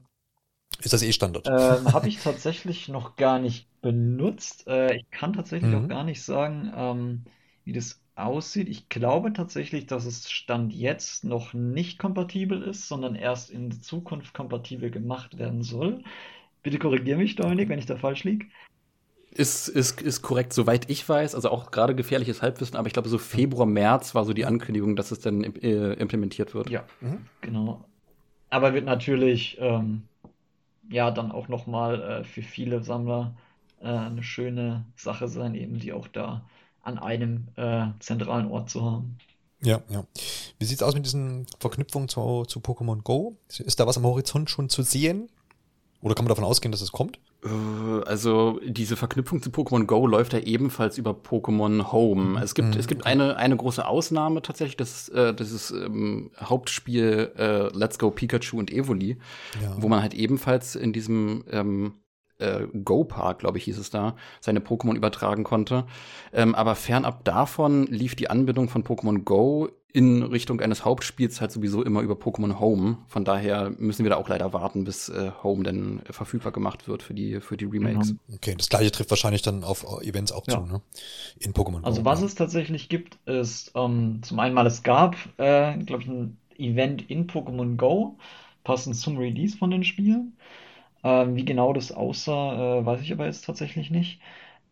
ist 0.82 0.92
das 0.92 1.02
eh 1.02 1.12
Standard? 1.12 1.46
Ähm, 1.46 1.92
Habe 1.92 2.08
ich 2.08 2.18
tatsächlich 2.22 2.88
noch 2.88 3.16
gar 3.16 3.38
nicht 3.38 3.68
benutzt. 3.82 4.66
Äh, 4.66 4.96
ich 4.96 5.10
kann 5.10 5.32
tatsächlich 5.32 5.74
auch 5.74 5.82
mhm. 5.82 5.88
gar 5.88 6.04
nicht 6.04 6.22
sagen, 6.22 6.72
ähm, 6.74 7.22
wie 7.64 7.72
das 7.72 8.00
aussieht. 8.14 8.68
Ich 8.68 8.88
glaube 8.88 9.32
tatsächlich, 9.32 9.86
dass 9.86 10.04
es 10.04 10.30
Stand 10.30 10.72
jetzt 10.72 11.24
noch 11.24 11.54
nicht 11.54 11.98
kompatibel 11.98 12.62
ist, 12.62 12.88
sondern 12.88 13.14
erst 13.14 13.50
in 13.50 13.72
Zukunft 13.72 14.34
kompatibel 14.34 14.90
gemacht 14.90 15.38
werden 15.38 15.62
soll. 15.62 16.02
Bitte 16.62 16.78
korrigiere 16.78 17.18
mich, 17.18 17.36
Dominik, 17.36 17.68
wenn 17.68 17.78
ich 17.78 17.86
da 17.86 17.96
falsch 17.96 18.24
liege. 18.24 18.46
Ist, 19.32 19.68
ist, 19.68 20.02
ist 20.02 20.22
korrekt, 20.22 20.52
soweit 20.52 20.90
ich 20.90 21.08
weiß. 21.08 21.34
Also 21.34 21.50
auch 21.50 21.70
gerade 21.70 21.94
gefährliches 21.94 22.42
Halbwissen, 22.42 22.76
aber 22.76 22.88
ich 22.88 22.92
glaube, 22.92 23.08
so 23.08 23.18
Februar, 23.18 23.66
März 23.66 24.14
war 24.14 24.24
so 24.24 24.32
die 24.32 24.44
Ankündigung, 24.44 24.96
dass 24.96 25.12
es 25.12 25.20
dann 25.20 25.44
äh, 25.44 25.92
implementiert 25.94 26.52
wird. 26.54 26.68
Ja, 26.68 26.84
mhm. 27.00 27.26
genau. 27.40 27.84
Aber 28.50 28.74
wird 28.74 28.84
natürlich 28.84 29.56
ähm, 29.60 30.02
ja 30.90 31.10
dann 31.10 31.32
auch 31.32 31.48
nochmal 31.48 32.02
äh, 32.02 32.24
für 32.24 32.42
viele 32.42 32.82
Sammler 32.82 33.34
äh, 33.80 33.86
eine 33.86 34.22
schöne 34.22 34.84
Sache 34.96 35.28
sein, 35.28 35.54
eben 35.54 35.78
die 35.78 35.92
auch 35.92 36.08
da 36.08 36.44
an 36.82 36.98
einem 36.98 37.48
äh, 37.56 37.86
zentralen 38.00 38.50
Ort 38.50 38.70
zu 38.70 38.84
haben. 38.84 39.18
Ja, 39.62 39.82
ja. 39.90 40.04
Wie 40.58 40.64
sieht 40.64 40.78
es 40.78 40.82
aus 40.82 40.94
mit 40.94 41.04
diesen 41.04 41.46
Verknüpfungen 41.58 42.08
zu, 42.08 42.44
zu 42.44 42.60
Pokémon 42.60 43.02
Go? 43.02 43.36
Ist 43.48 43.78
da 43.78 43.86
was 43.86 43.98
am 43.98 44.04
Horizont 44.04 44.48
schon 44.48 44.70
zu 44.70 44.82
sehen? 44.82 45.30
Oder 46.00 46.14
kann 46.14 46.24
man 46.24 46.30
davon 46.30 46.44
ausgehen, 46.44 46.72
dass 46.72 46.80
es 46.80 46.92
kommt? 46.92 47.18
Äh, 47.44 48.04
also 48.04 48.60
diese 48.64 48.96
Verknüpfung 48.96 49.42
zu 49.42 49.50
Pokémon 49.50 49.84
Go 49.84 50.06
läuft 50.06 50.32
ja 50.32 50.40
ebenfalls 50.40 50.98
über 50.98 51.12
Pokémon 51.12 51.92
Home. 51.92 52.40
Es 52.42 52.54
gibt, 52.54 52.74
mhm. 52.74 52.80
es 52.80 52.86
gibt 52.86 53.06
eine, 53.06 53.36
eine 53.36 53.56
große 53.56 53.86
Ausnahme 53.86 54.42
tatsächlich, 54.42 54.76
das, 54.76 55.08
äh, 55.10 55.34
das 55.34 55.52
ist 55.52 55.70
ähm, 55.70 56.30
Hauptspiel 56.40 57.32
äh, 57.36 57.76
Let's 57.76 57.98
Go 57.98 58.10
Pikachu 58.10 58.58
und 58.58 58.72
Evoli, 58.72 59.18
ja. 59.62 59.76
wo 59.78 59.88
man 59.88 60.02
halt 60.02 60.14
ebenfalls 60.14 60.76
in 60.76 60.92
diesem 60.92 61.44
ähm, 61.50 61.94
äh, 62.38 62.66
Go 62.84 63.04
Park, 63.04 63.40
glaube 63.40 63.58
ich, 63.58 63.64
hieß 63.64 63.78
es 63.78 63.90
da, 63.90 64.16
seine 64.40 64.60
Pokémon 64.60 64.96
übertragen 64.96 65.44
konnte. 65.44 65.84
Ähm, 66.32 66.54
aber 66.54 66.74
fernab 66.74 67.24
davon 67.24 67.86
lief 67.86 68.14
die 68.14 68.30
Anbindung 68.30 68.68
von 68.68 68.84
Pokémon 68.84 69.22
Go 69.24 69.68
in 69.92 70.22
Richtung 70.22 70.60
eines 70.60 70.84
Hauptspiels 70.84 71.40
halt 71.40 71.50
sowieso 71.52 71.82
immer 71.82 72.00
über 72.00 72.14
Pokémon 72.14 72.60
Home. 72.60 72.98
Von 73.08 73.24
daher 73.24 73.72
müssen 73.78 74.04
wir 74.04 74.10
da 74.10 74.16
auch 74.16 74.28
leider 74.28 74.52
warten, 74.52 74.84
bis 74.84 75.08
äh, 75.08 75.32
Home 75.42 75.64
dann 75.64 76.00
äh, 76.08 76.12
verfügbar 76.12 76.52
gemacht 76.52 76.86
wird 76.88 77.02
für 77.02 77.14
die, 77.14 77.40
für 77.40 77.56
die 77.56 77.64
Remakes. 77.64 78.12
Mhm. 78.12 78.18
Okay, 78.34 78.54
das 78.56 78.68
gleiche 78.68 78.90
trifft 78.90 79.10
wahrscheinlich 79.10 79.42
dann 79.42 79.64
auf 79.64 79.84
Events 80.02 80.32
auch 80.32 80.44
ja. 80.46 80.54
zu, 80.54 80.66
ne? 80.66 80.80
In 81.38 81.52
Pokémon. 81.52 81.82
Also 81.84 82.04
was 82.04 82.20
ja. 82.20 82.26
es 82.26 82.34
tatsächlich 82.34 82.88
gibt, 82.88 83.18
ist 83.26 83.72
ähm, 83.74 84.20
zum 84.22 84.38
einen 84.38 84.54
mal, 84.54 84.66
es 84.66 84.82
gab, 84.82 85.16
äh, 85.38 85.76
glaube 85.78 86.02
ich, 86.02 86.08
ein 86.08 86.36
Event 86.58 87.10
in 87.10 87.26
Pokémon 87.26 87.76
Go, 87.76 88.16
passend 88.64 88.96
zum 88.96 89.18
Release 89.18 89.56
von 89.56 89.70
den 89.70 89.84
Spielen. 89.84 90.36
Ähm, 91.02 91.34
wie 91.34 91.44
genau 91.44 91.72
das 91.72 91.92
aussah, 91.92 92.80
äh, 92.80 92.86
weiß 92.86 93.00
ich 93.00 93.12
aber 93.12 93.26
jetzt 93.26 93.44
tatsächlich 93.46 93.90
nicht. 93.90 94.20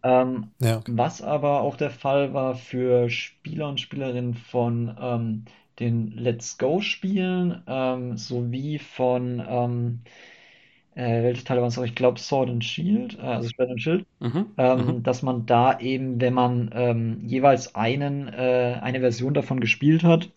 Ähm, 0.09 0.53
ja, 0.61 0.79
okay. 0.79 0.93
Was 0.95 1.21
aber 1.21 1.61
auch 1.61 1.77
der 1.77 1.91
Fall 1.91 2.33
war 2.33 2.55
für 2.55 3.11
Spieler 3.11 3.69
und 3.69 3.81
Spielerinnen 3.81 4.35
von 4.35 4.97
ähm, 4.99 5.45
den 5.79 6.13
Let's 6.13 6.57
Go-Spielen 6.57 7.63
ähm, 7.67 8.17
sowie 8.17 8.79
von 8.79 9.45
ähm, 9.47 10.01
äh, 10.95 11.23
welche 11.23 11.45
Teile 11.45 11.61
waren 11.61 11.69
es 11.69 11.79
auch? 11.79 11.85
Ich 11.85 11.95
glaube 11.95 12.19
Sword 12.19 12.49
and 12.49 12.65
Shield, 12.65 13.19
äh, 13.19 13.23
also 13.23 13.49
Schwert 13.51 13.71
und 13.71 13.83
Schild, 13.83 14.07
mhm, 14.19 14.47
ähm, 14.57 14.87
mhm. 14.87 15.03
dass 15.03 15.23
man 15.23 15.45
da 15.47 15.79
eben, 15.79 16.21
wenn 16.21 16.35
man 16.35 16.71
ähm, 16.73 17.21
jeweils 17.25 17.75
einen, 17.75 18.29
äh, 18.29 18.79
eine 18.81 19.01
Version 19.01 19.35
davon 19.35 19.61
gespielt 19.61 20.05
hat, 20.05 20.31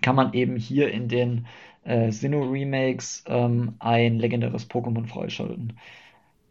kann 0.00 0.16
man 0.16 0.32
eben 0.32 0.56
hier 0.56 0.90
in 0.90 1.08
den 1.08 1.46
äh, 1.84 2.10
Sinnoh 2.10 2.50
Remakes 2.50 3.24
ähm, 3.26 3.74
ein 3.78 4.18
legendäres 4.18 4.68
Pokémon 4.68 5.06
freischalten. 5.06 5.74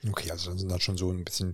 Okay, 0.10 0.32
also 0.32 0.50
dann 0.50 0.60
sind 0.60 0.70
da 0.70 0.80
schon 0.80 0.98
so 0.98 1.12
ein 1.12 1.24
bisschen 1.24 1.54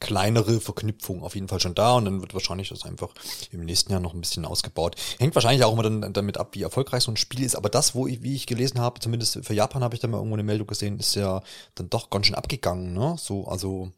kleinere 0.00 0.60
Verknüpfungen 0.60 1.22
auf 1.22 1.34
jeden 1.34 1.48
Fall 1.48 1.60
schon 1.60 1.74
da 1.74 1.94
und 1.94 2.06
dann 2.06 2.20
wird 2.20 2.32
wahrscheinlich 2.32 2.70
das 2.70 2.84
einfach 2.84 3.10
im 3.50 3.64
nächsten 3.64 3.92
Jahr 3.92 4.00
noch 4.00 4.14
ein 4.14 4.20
bisschen 4.20 4.46
ausgebaut. 4.46 4.96
Hängt 5.18 5.34
wahrscheinlich 5.34 5.64
auch 5.64 5.72
immer 5.72 5.82
dann 5.82 6.12
damit 6.12 6.38
ab, 6.38 6.54
wie 6.54 6.62
erfolgreich 6.62 7.02
so 7.02 7.12
ein 7.12 7.18
Spiel 7.18 7.42
ist. 7.42 7.56
Aber 7.56 7.68
das, 7.68 7.94
wo 7.94 8.06
ich, 8.06 8.22
wie 8.22 8.34
ich 8.34 8.46
gelesen 8.46 8.80
habe, 8.80 9.00
zumindest 9.00 9.44
für 9.44 9.54
Japan 9.54 9.84
habe 9.84 9.94
ich 9.94 10.00
da 10.00 10.08
mal 10.08 10.16
irgendwo 10.16 10.36
eine 10.36 10.42
Meldung 10.42 10.66
gesehen, 10.66 10.98
ist 10.98 11.14
ja 11.14 11.42
dann 11.74 11.90
doch 11.90 12.08
ganz 12.08 12.26
schön 12.26 12.36
abgegangen, 12.36 12.94
ne? 12.94 13.16
So, 13.18 13.46
also 13.46 13.92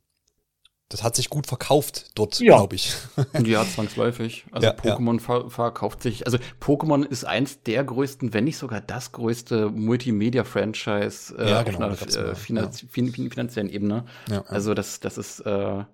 das 0.93 1.03
hat 1.03 1.17
sich 1.17 1.31
gut 1.31 1.47
verkauft 1.47 2.11
dort, 2.15 2.39
ja. 2.39 2.57
glaube 2.57 2.75
ich. 2.75 2.95
ja, 3.45 3.65
zwangsläufig. 3.75 4.45
Also 4.53 4.67
ja, 4.67 4.75
Pokémon 4.75 5.15
ja. 5.15 5.21
Ver 5.21 5.51
verkauft 5.51 6.03
sich. 6.03 6.27
Also 6.27 6.37
Pokémon 6.61 7.03
ist 7.05 7.25
eins 7.25 7.63
der 7.63 7.83
größten, 7.83 8.35
wenn 8.35 8.45
nicht 8.45 8.59
sogar 8.59 8.83
das 8.83 9.13
größte 9.13 9.71
Multimedia-Franchise 9.71 11.35
äh, 11.39 11.51
ja, 11.51 11.63
genau, 11.63 11.89
auf 11.89 12.03
einer 12.03 12.31
äh, 12.31 12.35
finanz 12.35 12.85
finanziellen 12.91 13.71
Ebene. 13.71 14.05
Also 14.49 14.75
das, 14.75 15.01
das 15.01 15.17
ist 15.17 15.41
äh, 15.41 15.85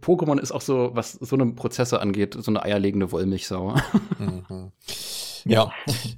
Pokémon 0.00 0.38
ist 0.38 0.52
auch 0.52 0.60
so, 0.60 0.90
was 0.94 1.14
so 1.14 1.34
eine 1.34 1.46
Prozesse 1.46 2.00
angeht, 2.00 2.36
so 2.38 2.52
eine 2.52 2.62
eierlegende 2.62 3.10
Wollmilchsau. 3.12 3.74
Mhm. 4.18 4.70
Ja. 5.46 5.72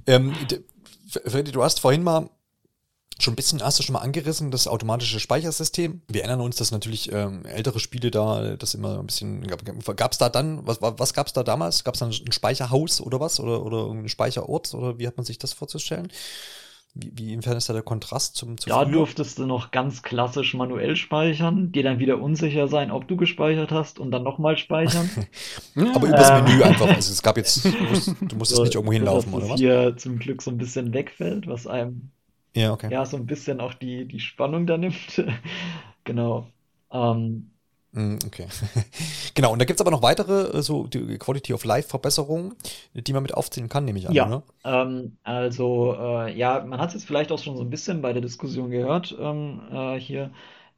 ähm, 0.05 0.33
Freddy, 1.25 1.53
du 1.53 1.63
hast 1.63 1.79
vorhin 1.79 2.03
mal 2.03 2.29
schon 3.19 3.33
ein 3.33 3.35
bisschen, 3.35 3.61
hast 3.61 3.79
du 3.79 3.83
schon 3.83 3.93
mal 3.93 3.99
angerissen, 3.99 4.51
das 4.51 4.67
automatische 4.67 5.19
Speichersystem. 5.19 6.01
Wir 6.07 6.23
erinnern 6.23 6.41
uns, 6.41 6.55
dass 6.55 6.71
natürlich 6.71 7.11
ähm, 7.11 7.45
ältere 7.45 7.79
Spiele 7.79 8.11
da, 8.11 8.55
das 8.55 8.73
immer 8.73 8.99
ein 8.99 9.05
bisschen, 9.05 9.45
gab 9.47 10.11
es 10.11 10.17
da 10.17 10.29
dann, 10.29 10.65
was, 10.65 10.81
was 10.81 11.13
gab 11.13 11.27
es 11.27 11.33
da 11.33 11.43
damals? 11.43 11.83
Gab 11.83 11.95
es 11.95 11.99
da 11.99 12.07
ein 12.07 12.31
Speicherhaus 12.31 13.01
oder 13.01 13.19
was? 13.19 13.39
Oder, 13.39 13.63
oder 13.65 13.77
irgendein 13.77 14.09
Speicherort? 14.09 14.73
Oder 14.73 14.99
wie 14.99 15.07
hat 15.07 15.17
man 15.17 15.25
sich 15.25 15.37
das 15.37 15.53
vorzustellen? 15.53 16.09
Wie, 16.95 17.11
wie 17.15 17.33
inwiefern 17.33 17.57
ist 17.57 17.69
da 17.69 17.73
der 17.73 17.81
Kontrast 17.81 18.35
zum, 18.35 18.57
zum 18.57 18.69
Da 18.69 18.85
durftest 18.85 19.39
du 19.39 19.47
noch 19.47 19.71
ganz 19.71 20.03
klassisch 20.03 20.53
manuell 20.53 20.95
speichern, 20.95 21.71
dir 21.71 21.81
dann 21.81 21.97
wieder 21.97 22.21
unsicher 22.21 22.67
sein, 22.67 22.91
ob 22.91 23.07
du 23.07 23.17
gespeichert 23.17 23.71
hast 23.71 23.97
und 23.97 24.11
dann 24.11 24.21
nochmal 24.21 24.57
speichern. 24.57 25.09
Aber 25.95 26.07
übers 26.07 26.29
äh, 26.29 26.41
Menü 26.43 26.61
einfach. 26.61 26.87
Also 26.87 27.11
es 27.11 27.23
gab 27.23 27.37
jetzt, 27.37 27.65
du, 27.65 27.69
musst, 27.69 28.07
du 28.21 28.35
musstest 28.35 28.55
so, 28.57 28.63
nicht 28.63 28.75
irgendwo 28.75 28.93
hinlaufen, 28.93 29.33
oder 29.33 29.49
was? 29.49 29.59
hier 29.59 29.97
zum 29.97 30.19
Glück 30.19 30.43
so 30.43 30.51
ein 30.51 30.59
bisschen 30.59 30.93
wegfällt, 30.93 31.47
was 31.47 31.65
einem 31.65 32.11
ja, 32.55 32.71
okay. 32.73 32.91
ja 32.91 33.05
so 33.05 33.17
ein 33.17 33.25
bisschen 33.25 33.59
auch 33.59 33.73
die, 33.73 34.07
die 34.07 34.19
Spannung 34.19 34.67
da 34.67 34.77
nimmt. 34.77 35.23
genau. 36.03 36.47
Ähm, 36.91 37.51
mm, 37.91 38.17
Okay. 38.25 38.47
genau, 39.33 39.53
und 39.53 39.59
da 39.59 39.65
gibt 39.65 39.79
es 39.79 39.81
aber 39.81 39.91
noch 39.91 40.01
weitere, 40.01 40.57
äh, 40.57 40.61
so 40.61 40.87
die 40.87 41.17
Quality 41.17 41.53
of 41.53 41.65
Life 41.65 41.89
Verbesserungen, 41.89 42.55
die 42.93 43.13
man 43.13 43.23
mit 43.23 43.33
aufziehen 43.33 43.69
kann, 43.69 43.85
nehme 43.85 43.99
ich 43.99 44.07
an. 44.07 44.13
Ja, 44.13 44.25
ne? 44.27 44.43
ähm, 44.63 45.17
also 45.23 45.95
äh, 45.97 46.35
ja, 46.37 46.63
man 46.65 46.79
hat 46.79 46.89
es 46.89 46.95
jetzt 46.95 47.05
vielleicht 47.05 47.31
auch 47.31 47.39
schon 47.39 47.57
so 47.57 47.63
ein 47.63 47.69
bisschen 47.69 48.01
bei 48.01 48.13
der 48.13 48.21
Diskussion 48.21 48.69
gehört 48.69 49.15
ähm, 49.19 49.61
äh, 49.71 49.99
hier, 49.99 50.31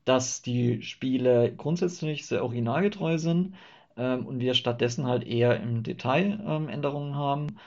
dass 0.06 0.42
die 0.42 0.82
Spiele 0.82 1.54
grundsätzlich 1.56 2.26
sehr 2.28 2.44
originalgetreu 2.44 3.18
sind 3.18 3.56
ähm, 3.98 4.26
und 4.26 4.40
wir 4.40 4.54
stattdessen 4.54 5.08
halt 5.08 5.24
eher 5.26 5.60
im 5.60 5.84
Detail 5.84 6.40
ähm, 6.46 6.70
Änderungen 6.70 7.16
haben. 7.16 7.58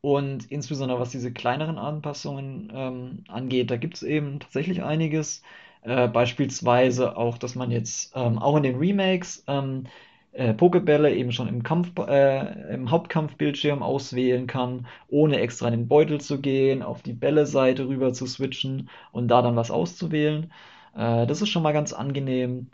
Und 0.00 0.50
insbesondere 0.50 1.00
was 1.00 1.10
diese 1.10 1.32
kleineren 1.32 1.78
Anpassungen 1.78 2.70
ähm, 2.74 3.24
angeht, 3.28 3.70
da 3.70 3.76
gibt 3.76 3.94
es 3.96 4.02
eben 4.02 4.38
tatsächlich 4.40 4.82
einiges. 4.82 5.42
Äh, 5.82 6.08
beispielsweise 6.08 7.16
auch, 7.16 7.38
dass 7.38 7.54
man 7.54 7.70
jetzt 7.70 8.12
ähm, 8.14 8.38
auch 8.38 8.56
in 8.56 8.62
den 8.62 8.76
Remakes 8.76 9.44
ähm, 9.48 9.84
äh, 10.32 10.54
Pokebälle 10.54 11.14
eben 11.14 11.32
schon 11.32 11.48
im, 11.48 11.62
Kampf, 11.62 11.92
äh, 11.98 12.72
im 12.74 12.90
Hauptkampfbildschirm 12.90 13.82
auswählen 13.82 14.46
kann, 14.46 14.86
ohne 15.08 15.40
extra 15.40 15.68
in 15.68 15.72
den 15.74 15.88
Beutel 15.88 16.20
zu 16.20 16.40
gehen, 16.40 16.82
auf 16.82 17.02
die 17.02 17.12
Bälle-Seite 17.12 17.88
rüber 17.88 18.12
zu 18.12 18.26
switchen 18.26 18.88
und 19.12 19.28
da 19.28 19.42
dann 19.42 19.56
was 19.56 19.70
auszuwählen. 19.70 20.52
Äh, 20.94 21.26
das 21.26 21.42
ist 21.42 21.48
schon 21.48 21.62
mal 21.62 21.72
ganz 21.72 21.92
angenehm. 21.92 22.70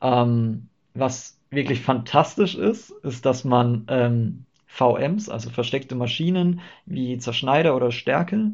Ähm, 0.00 0.68
was 0.94 1.38
wirklich 1.50 1.80
fantastisch 1.82 2.54
ist, 2.56 2.90
ist, 3.02 3.24
dass 3.26 3.44
man 3.44 3.86
ähm, 3.88 4.46
VMs, 4.76 5.28
also 5.28 5.50
versteckte 5.50 5.94
Maschinen 5.94 6.60
wie 6.84 7.18
Zerschneider 7.18 7.74
oder 7.74 7.90
Stärke, 7.90 8.52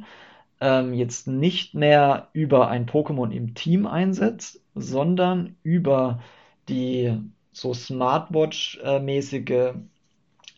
ähm, 0.60 0.94
jetzt 0.94 1.26
nicht 1.26 1.74
mehr 1.74 2.28
über 2.32 2.68
ein 2.68 2.86
Pokémon 2.86 3.30
im 3.30 3.54
Team 3.54 3.86
einsetzt, 3.86 4.60
sondern 4.74 5.56
über 5.62 6.20
die 6.68 7.18
so 7.52 7.74
Smartwatch-mäßige 7.74 9.74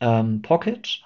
ähm, 0.01 0.43
Pocket. 0.43 1.03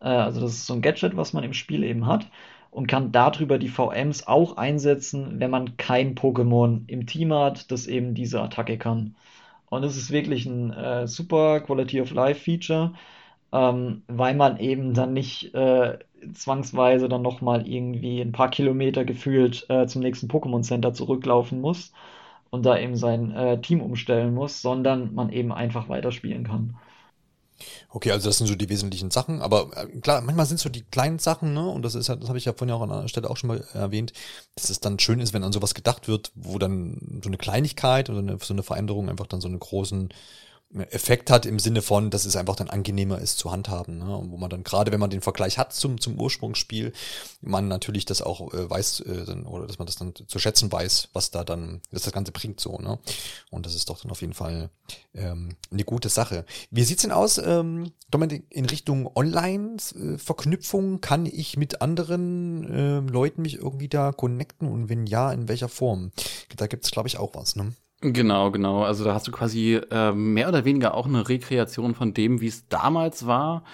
Äh, 0.00 0.08
also 0.08 0.40
das 0.40 0.52
ist 0.52 0.66
so 0.66 0.74
ein 0.74 0.82
Gadget, 0.82 1.16
was 1.16 1.32
man 1.32 1.44
im 1.44 1.54
Spiel 1.54 1.82
eben 1.82 2.06
hat 2.06 2.28
und 2.70 2.86
kann 2.88 3.12
darüber 3.12 3.58
die 3.58 3.68
VMs 3.68 4.26
auch 4.26 4.56
einsetzen, 4.58 5.40
wenn 5.40 5.50
man 5.50 5.76
kein 5.76 6.14
Pokémon 6.14 6.82
im 6.88 7.06
Team 7.06 7.32
hat, 7.32 7.70
das 7.70 7.86
eben 7.86 8.14
diese 8.14 8.42
Attacke 8.42 8.78
kann. 8.78 9.16
Und 9.70 9.84
es 9.84 9.96
ist 9.96 10.10
wirklich 10.10 10.46
ein 10.46 10.72
äh, 10.72 11.06
super 11.08 11.60
Quality 11.60 12.00
of 12.00 12.10
Life 12.10 12.40
Feature, 12.40 12.92
ähm, 13.54 14.02
weil 14.08 14.34
man 14.34 14.58
eben 14.58 14.94
dann 14.94 15.12
nicht 15.12 15.54
äh, 15.54 15.98
zwangsweise 16.34 17.08
dann 17.08 17.22
nochmal 17.22 17.68
irgendwie 17.68 18.20
ein 18.20 18.32
paar 18.32 18.50
Kilometer 18.50 19.04
gefühlt 19.04 19.64
äh, 19.70 19.86
zum 19.86 20.02
nächsten 20.02 20.28
Pokémon 20.28 20.62
Center 20.62 20.92
zurücklaufen 20.92 21.60
muss 21.60 21.92
und 22.50 22.66
da 22.66 22.76
eben 22.76 22.96
sein 22.96 23.30
äh, 23.32 23.60
Team 23.60 23.80
umstellen 23.80 24.34
muss, 24.34 24.60
sondern 24.60 25.14
man 25.14 25.30
eben 25.30 25.52
einfach 25.52 25.88
weiterspielen 25.88 26.44
kann. 26.44 26.76
Okay, 27.90 28.10
also 28.10 28.28
das 28.28 28.38
sind 28.38 28.48
so 28.48 28.56
die 28.56 28.68
wesentlichen 28.68 29.12
Sachen, 29.12 29.40
aber 29.40 29.70
äh, 29.76 30.00
klar, 30.00 30.20
manchmal 30.20 30.46
sind 30.46 30.56
es 30.56 30.62
so 30.62 30.68
die 30.68 30.82
kleinen 30.82 31.20
Sachen, 31.20 31.54
ne? 31.54 31.68
Und 31.68 31.82
das 31.84 31.94
ist 31.94 32.08
halt, 32.08 32.22
das 32.22 32.28
habe 32.28 32.38
ich 32.38 32.46
ja 32.46 32.52
vorhin 32.52 32.74
auch 32.74 32.82
an 32.82 32.90
einer 32.90 33.08
Stelle 33.08 33.30
auch 33.30 33.36
schon 33.36 33.48
mal 33.48 33.64
erwähnt, 33.72 34.12
dass 34.56 34.70
es 34.70 34.80
dann 34.80 34.98
schön 34.98 35.20
ist, 35.20 35.32
wenn 35.32 35.44
an 35.44 35.52
sowas 35.52 35.74
gedacht 35.74 36.08
wird, 36.08 36.32
wo 36.34 36.58
dann 36.58 37.20
so 37.22 37.28
eine 37.28 37.36
Kleinigkeit 37.36 38.10
oder 38.10 38.18
eine, 38.18 38.38
so 38.40 38.52
eine 38.52 38.64
Veränderung 38.64 39.08
einfach 39.08 39.28
dann 39.28 39.40
so 39.40 39.46
einen 39.46 39.60
großen 39.60 40.08
Effekt 40.74 41.30
hat 41.30 41.46
im 41.46 41.58
Sinne 41.58 41.82
von, 41.82 42.10
dass 42.10 42.24
es 42.24 42.36
einfach 42.36 42.56
dann 42.56 42.70
angenehmer 42.70 43.18
ist 43.18 43.38
zu 43.38 43.50
handhaben. 43.50 43.98
Ne? 43.98 44.24
wo 44.28 44.36
man 44.36 44.50
dann 44.50 44.64
gerade, 44.64 44.92
wenn 44.92 45.00
man 45.00 45.10
den 45.10 45.20
Vergleich 45.20 45.58
hat 45.58 45.72
zum, 45.72 46.00
zum 46.00 46.18
Ursprungsspiel, 46.20 46.92
man 47.40 47.68
natürlich 47.68 48.04
das 48.04 48.22
auch 48.22 48.52
äh, 48.52 48.68
weiß, 48.68 49.00
äh, 49.00 49.32
oder 49.44 49.66
dass 49.66 49.78
man 49.78 49.86
das 49.86 49.96
dann 49.96 50.14
zu 50.14 50.38
schätzen 50.38 50.70
weiß, 50.70 51.10
was 51.12 51.30
da 51.30 51.44
dann, 51.44 51.80
was 51.90 52.02
das 52.02 52.12
Ganze 52.12 52.32
bringt 52.32 52.60
so. 52.60 52.78
Ne? 52.78 52.98
Und 53.50 53.66
das 53.66 53.74
ist 53.74 53.88
doch 53.88 54.00
dann 54.00 54.10
auf 54.10 54.20
jeden 54.20 54.34
Fall 54.34 54.70
ähm, 55.14 55.50
eine 55.70 55.84
gute 55.84 56.08
Sache. 56.08 56.44
Wie 56.70 56.84
sieht's 56.84 57.02
denn 57.02 57.12
aus, 57.12 57.38
ähm, 57.38 57.92
Dominik, 58.10 58.44
in 58.50 58.66
Richtung 58.66 59.10
Online-Verknüpfung? 59.14 61.00
Kann 61.00 61.26
ich 61.26 61.56
mit 61.56 61.82
anderen 61.82 62.64
äh, 62.64 63.00
Leuten 63.00 63.42
mich 63.42 63.56
irgendwie 63.56 63.88
da 63.88 64.12
connecten? 64.12 64.68
Und 64.68 64.88
wenn 64.88 65.06
ja, 65.06 65.32
in 65.32 65.48
welcher 65.48 65.68
Form? 65.68 66.12
Da 66.56 66.66
gibt's 66.66 66.90
glaube 66.90 67.08
ich, 67.08 67.18
auch 67.18 67.34
was, 67.34 67.56
ne? 67.56 67.72
Genau, 68.12 68.50
genau. 68.50 68.82
Also 68.84 69.02
da 69.02 69.14
hast 69.14 69.26
du 69.26 69.32
quasi 69.32 69.80
äh, 69.90 70.12
mehr 70.12 70.48
oder 70.48 70.66
weniger 70.66 70.92
auch 70.92 71.06
eine 71.06 71.26
Rekreation 71.26 71.94
von 71.94 72.12
dem, 72.12 72.42
wie 72.42 72.48
es 72.48 72.68
damals 72.68 73.26
war 73.26 73.64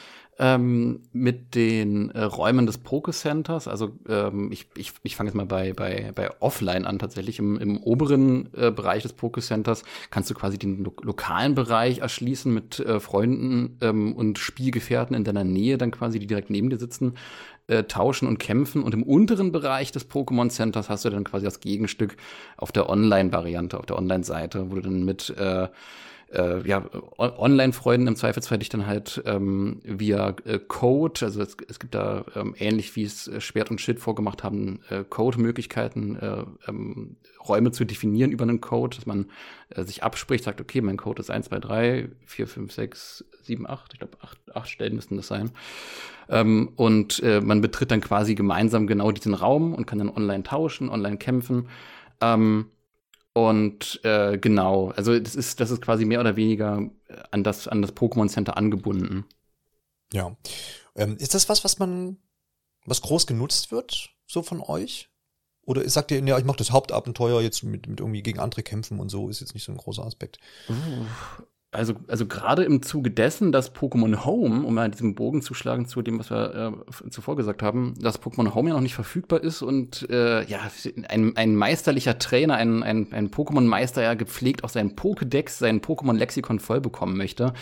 ähm, 0.40 1.02
mit 1.12 1.54
den 1.54 2.10
äh, 2.12 2.22
Räumen 2.22 2.64
des 2.64 2.78
Poke-Centers. 2.78 3.68
Also 3.68 3.90
ähm, 4.08 4.50
ich, 4.50 4.66
ich, 4.74 4.92
ich 5.02 5.14
fange 5.14 5.28
jetzt 5.28 5.36
mal 5.36 5.44
bei, 5.44 5.74
bei, 5.74 6.12
bei 6.14 6.30
Offline 6.40 6.86
an 6.86 6.98
tatsächlich. 6.98 7.38
Im, 7.38 7.58
im 7.58 7.76
oberen 7.76 8.48
äh, 8.54 8.70
Bereich 8.70 9.02
des 9.02 9.12
Poke-Centers 9.12 9.84
kannst 10.08 10.30
du 10.30 10.34
quasi 10.34 10.58
den 10.58 10.82
lo 10.82 10.94
lokalen 11.02 11.54
Bereich 11.54 11.98
erschließen 11.98 12.52
mit 12.52 12.80
äh, 12.80 13.00
Freunden 13.00 13.76
ähm, 13.82 14.14
und 14.14 14.38
Spielgefährten 14.38 15.14
in 15.14 15.24
deiner 15.24 15.44
Nähe 15.44 15.76
dann 15.76 15.90
quasi, 15.90 16.18
die 16.18 16.26
direkt 16.26 16.48
neben 16.48 16.70
dir 16.70 16.78
sitzen 16.78 17.16
äh, 17.66 17.84
tauschen 17.84 18.26
und 18.26 18.38
kämpfen. 18.38 18.82
Und 18.82 18.94
im 18.94 19.02
unteren 19.02 19.52
Bereich 19.52 19.92
des 19.92 20.08
Pokémon 20.08 20.48
Centers 20.48 20.88
hast 20.88 21.04
du 21.04 21.10
dann 21.10 21.24
quasi 21.24 21.44
das 21.44 21.60
Gegenstück 21.60 22.16
auf 22.56 22.72
der 22.72 22.88
Online-Variante, 22.88 23.78
auf 23.78 23.84
der 23.84 23.98
Online-Seite, 23.98 24.70
wo 24.70 24.76
du 24.76 24.80
dann 24.80 25.04
mit 25.04 25.28
äh, 25.36 25.68
äh, 26.32 26.66
ja, 26.66 26.84
Online-Freunden 27.18 28.06
im 28.06 28.16
Zweifelsfall 28.16 28.58
dich 28.58 28.68
dann 28.68 28.86
halt 28.86 29.22
ähm, 29.26 29.80
via 29.84 30.36
äh, 30.44 30.58
Code, 30.58 31.24
also 31.24 31.42
es, 31.42 31.56
es 31.68 31.78
gibt 31.78 31.94
da 31.94 32.24
ähm, 32.36 32.54
ähnlich 32.58 32.94
wie 32.96 33.04
es 33.04 33.26
äh, 33.26 33.40
Schwert 33.40 33.70
und 33.70 33.80
Shit 33.80 33.98
vorgemacht 33.98 34.44
haben, 34.44 34.80
äh, 34.90 35.04
Code-Möglichkeiten, 35.08 36.16
äh, 36.16 36.44
ähm, 36.68 37.16
Räume 37.48 37.72
zu 37.72 37.84
definieren 37.84 38.30
über 38.30 38.44
einen 38.44 38.60
Code, 38.60 38.96
dass 38.96 39.06
man 39.06 39.26
äh, 39.70 39.82
sich 39.82 40.02
abspricht, 40.02 40.44
sagt, 40.44 40.60
okay, 40.60 40.80
mein 40.80 40.96
Code 40.96 41.20
ist 41.20 41.30
1, 41.30 41.46
2, 41.46 41.58
3, 41.58 42.08
4, 42.26 42.46
5, 42.46 42.72
6, 42.72 43.24
7, 43.42 43.68
8, 43.68 43.92
ich 43.94 43.98
glaube, 43.98 44.18
8, 44.20 44.38
8 44.54 44.68
Stellen 44.68 44.94
müssten 44.94 45.16
das 45.16 45.26
sein. 45.26 45.50
Ähm, 46.28 46.70
und 46.76 47.20
äh, 47.24 47.40
man 47.40 47.60
betritt 47.60 47.90
dann 47.90 48.00
quasi 48.00 48.36
gemeinsam 48.36 48.86
genau 48.86 49.10
diesen 49.10 49.34
Raum 49.34 49.74
und 49.74 49.86
kann 49.86 49.98
dann 49.98 50.10
online 50.10 50.44
tauschen, 50.44 50.90
online 50.90 51.16
kämpfen. 51.16 51.68
Ähm, 52.20 52.66
und 53.32 54.00
äh, 54.04 54.38
genau, 54.38 54.90
also 54.90 55.18
das 55.18 55.36
ist, 55.36 55.60
das 55.60 55.70
ist 55.70 55.80
quasi 55.80 56.04
mehr 56.04 56.20
oder 56.20 56.36
weniger 56.36 56.90
an 57.30 57.44
das, 57.44 57.68
an 57.68 57.82
das 57.82 57.94
Pokémon 57.94 58.28
Center 58.28 58.56
angebunden. 58.56 59.24
Ja. 60.12 60.36
Ähm, 60.96 61.16
ist 61.16 61.34
das 61.34 61.48
was, 61.48 61.62
was 61.64 61.78
man, 61.78 62.16
was 62.84 63.02
groß 63.02 63.26
genutzt 63.26 63.70
wird, 63.70 64.10
so 64.26 64.42
von 64.42 64.60
euch? 64.60 65.08
Oder 65.62 65.88
sagt 65.88 66.10
ihr, 66.10 66.24
ja, 66.24 66.38
ich 66.38 66.44
mache 66.44 66.56
das 66.56 66.72
Hauptabenteuer 66.72 67.40
jetzt 67.42 67.62
mit, 67.62 67.86
mit 67.86 68.00
irgendwie 68.00 68.22
gegen 68.22 68.40
andere 68.40 68.62
kämpfen 68.62 68.98
und 68.98 69.08
so, 69.08 69.28
ist 69.28 69.40
jetzt 69.40 69.54
nicht 69.54 69.64
so 69.64 69.70
ein 69.70 69.78
großer 69.78 70.04
Aspekt? 70.04 70.38
Also, 71.72 71.94
also 72.08 72.26
gerade 72.26 72.64
im 72.64 72.82
Zuge 72.82 73.12
dessen, 73.12 73.52
dass 73.52 73.74
Pokémon 73.74 74.24
Home, 74.24 74.66
um 74.66 74.74
mal 74.74 74.90
diesen 74.90 75.14
Bogen 75.14 75.40
zu 75.40 75.54
schlagen 75.54 75.86
zu 75.86 76.02
dem, 76.02 76.18
was 76.18 76.30
wir 76.30 76.74
äh, 77.06 77.10
zuvor 77.10 77.36
gesagt 77.36 77.62
haben, 77.62 77.94
dass 78.00 78.20
Pokémon 78.20 78.54
Home 78.54 78.70
ja 78.70 78.74
noch 78.74 78.82
nicht 78.82 78.96
verfügbar 78.96 79.42
ist 79.42 79.62
und 79.62 80.08
äh, 80.10 80.44
ja, 80.46 80.58
ein, 81.08 81.36
ein 81.36 81.54
meisterlicher 81.54 82.18
Trainer, 82.18 82.56
ein, 82.56 82.82
ein, 82.82 83.12
ein 83.12 83.30
Pokémon-Meister 83.30 84.02
ja 84.02 84.14
gepflegt 84.14 84.64
auch 84.64 84.68
seinen 84.68 84.96
Pokédex, 84.96 85.58
sein 85.58 85.80
Pokémon-Lexikon 85.80 86.58
voll 86.58 86.80
bekommen 86.80 87.16
möchte, 87.16 87.52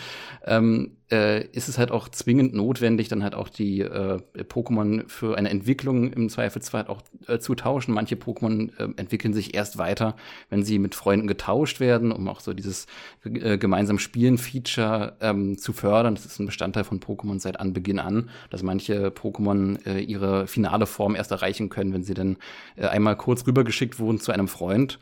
ähm, 0.43 0.97
äh, 1.11 1.45
ist 1.47 1.69
es 1.69 1.77
halt 1.77 1.91
auch 1.91 2.09
zwingend 2.09 2.53
notwendig, 2.53 3.07
dann 3.07 3.23
halt 3.23 3.35
auch 3.35 3.49
die 3.49 3.81
äh, 3.81 4.19
Pokémon 4.37 5.07
für 5.07 5.37
eine 5.37 5.49
Entwicklung 5.49 6.13
im 6.13 6.29
Zweifelsfall 6.29 6.87
auch 6.87 7.01
äh, 7.27 7.39
zu 7.39 7.55
tauschen. 7.55 7.93
Manche 7.93 8.15
Pokémon 8.15 8.71
äh, 8.77 8.89
entwickeln 8.97 9.33
sich 9.33 9.55
erst 9.55 9.77
weiter, 9.77 10.15
wenn 10.49 10.63
sie 10.63 10.79
mit 10.79 10.95
Freunden 10.95 11.27
getauscht 11.27 11.79
werden, 11.79 12.11
um 12.11 12.27
auch 12.27 12.39
so 12.39 12.53
dieses 12.53 12.85
äh, 13.23 13.57
gemeinsam 13.57 13.99
Spielen-Feature 13.99 15.17
ähm, 15.21 15.57
zu 15.57 15.73
fördern. 15.73 16.15
Das 16.15 16.25
ist 16.25 16.39
ein 16.39 16.45
Bestandteil 16.45 16.83
von 16.83 16.99
Pokémon 16.99 17.39
seit 17.39 17.59
Anbeginn 17.59 17.99
an, 17.99 18.29
dass 18.49 18.63
manche 18.63 19.09
Pokémon 19.09 19.85
äh, 19.85 19.99
ihre 19.99 20.47
finale 20.47 20.85
Form 20.85 21.15
erst 21.15 21.31
erreichen 21.31 21.69
können, 21.69 21.93
wenn 21.93 22.03
sie 22.03 22.13
dann 22.13 22.37
äh, 22.75 22.85
einmal 22.85 23.15
kurz 23.15 23.45
rübergeschickt 23.47 23.99
wurden 23.99 24.19
zu 24.19 24.31
einem 24.31 24.47
Freund. 24.47 24.99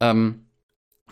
Ähm, 0.00 0.44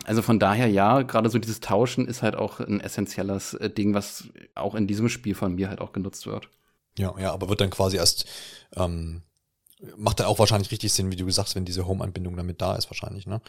also 0.05 0.21
von 0.21 0.39
daher 0.39 0.67
ja, 0.67 1.01
gerade 1.01 1.29
so 1.29 1.39
dieses 1.39 1.59
Tauschen 1.59 2.07
ist 2.07 2.21
halt 2.21 2.35
auch 2.35 2.59
ein 2.59 2.79
essentielles 2.79 3.53
äh, 3.55 3.69
Ding, 3.69 3.93
was 3.93 4.29
auch 4.55 4.75
in 4.75 4.87
diesem 4.87 5.09
Spiel 5.09 5.35
von 5.35 5.55
mir 5.55 5.69
halt 5.69 5.81
auch 5.81 5.93
genutzt 5.93 6.25
wird. 6.27 6.49
Ja, 6.97 7.13
ja, 7.19 7.31
aber 7.33 7.49
wird 7.49 7.61
dann 7.61 7.69
quasi 7.69 7.97
erst, 7.97 8.25
ähm, 8.75 9.21
macht 9.97 10.19
dann 10.19 10.27
auch 10.27 10.39
wahrscheinlich 10.39 10.71
richtig 10.71 10.93
Sinn, 10.93 11.11
wie 11.11 11.15
du 11.15 11.25
gesagt 11.25 11.49
hast, 11.49 11.55
wenn 11.55 11.65
diese 11.65 11.85
Home-Anbindung 11.85 12.35
damit 12.35 12.61
da 12.61 12.75
ist, 12.75 12.89
wahrscheinlich, 12.89 13.27
ne? 13.27 13.41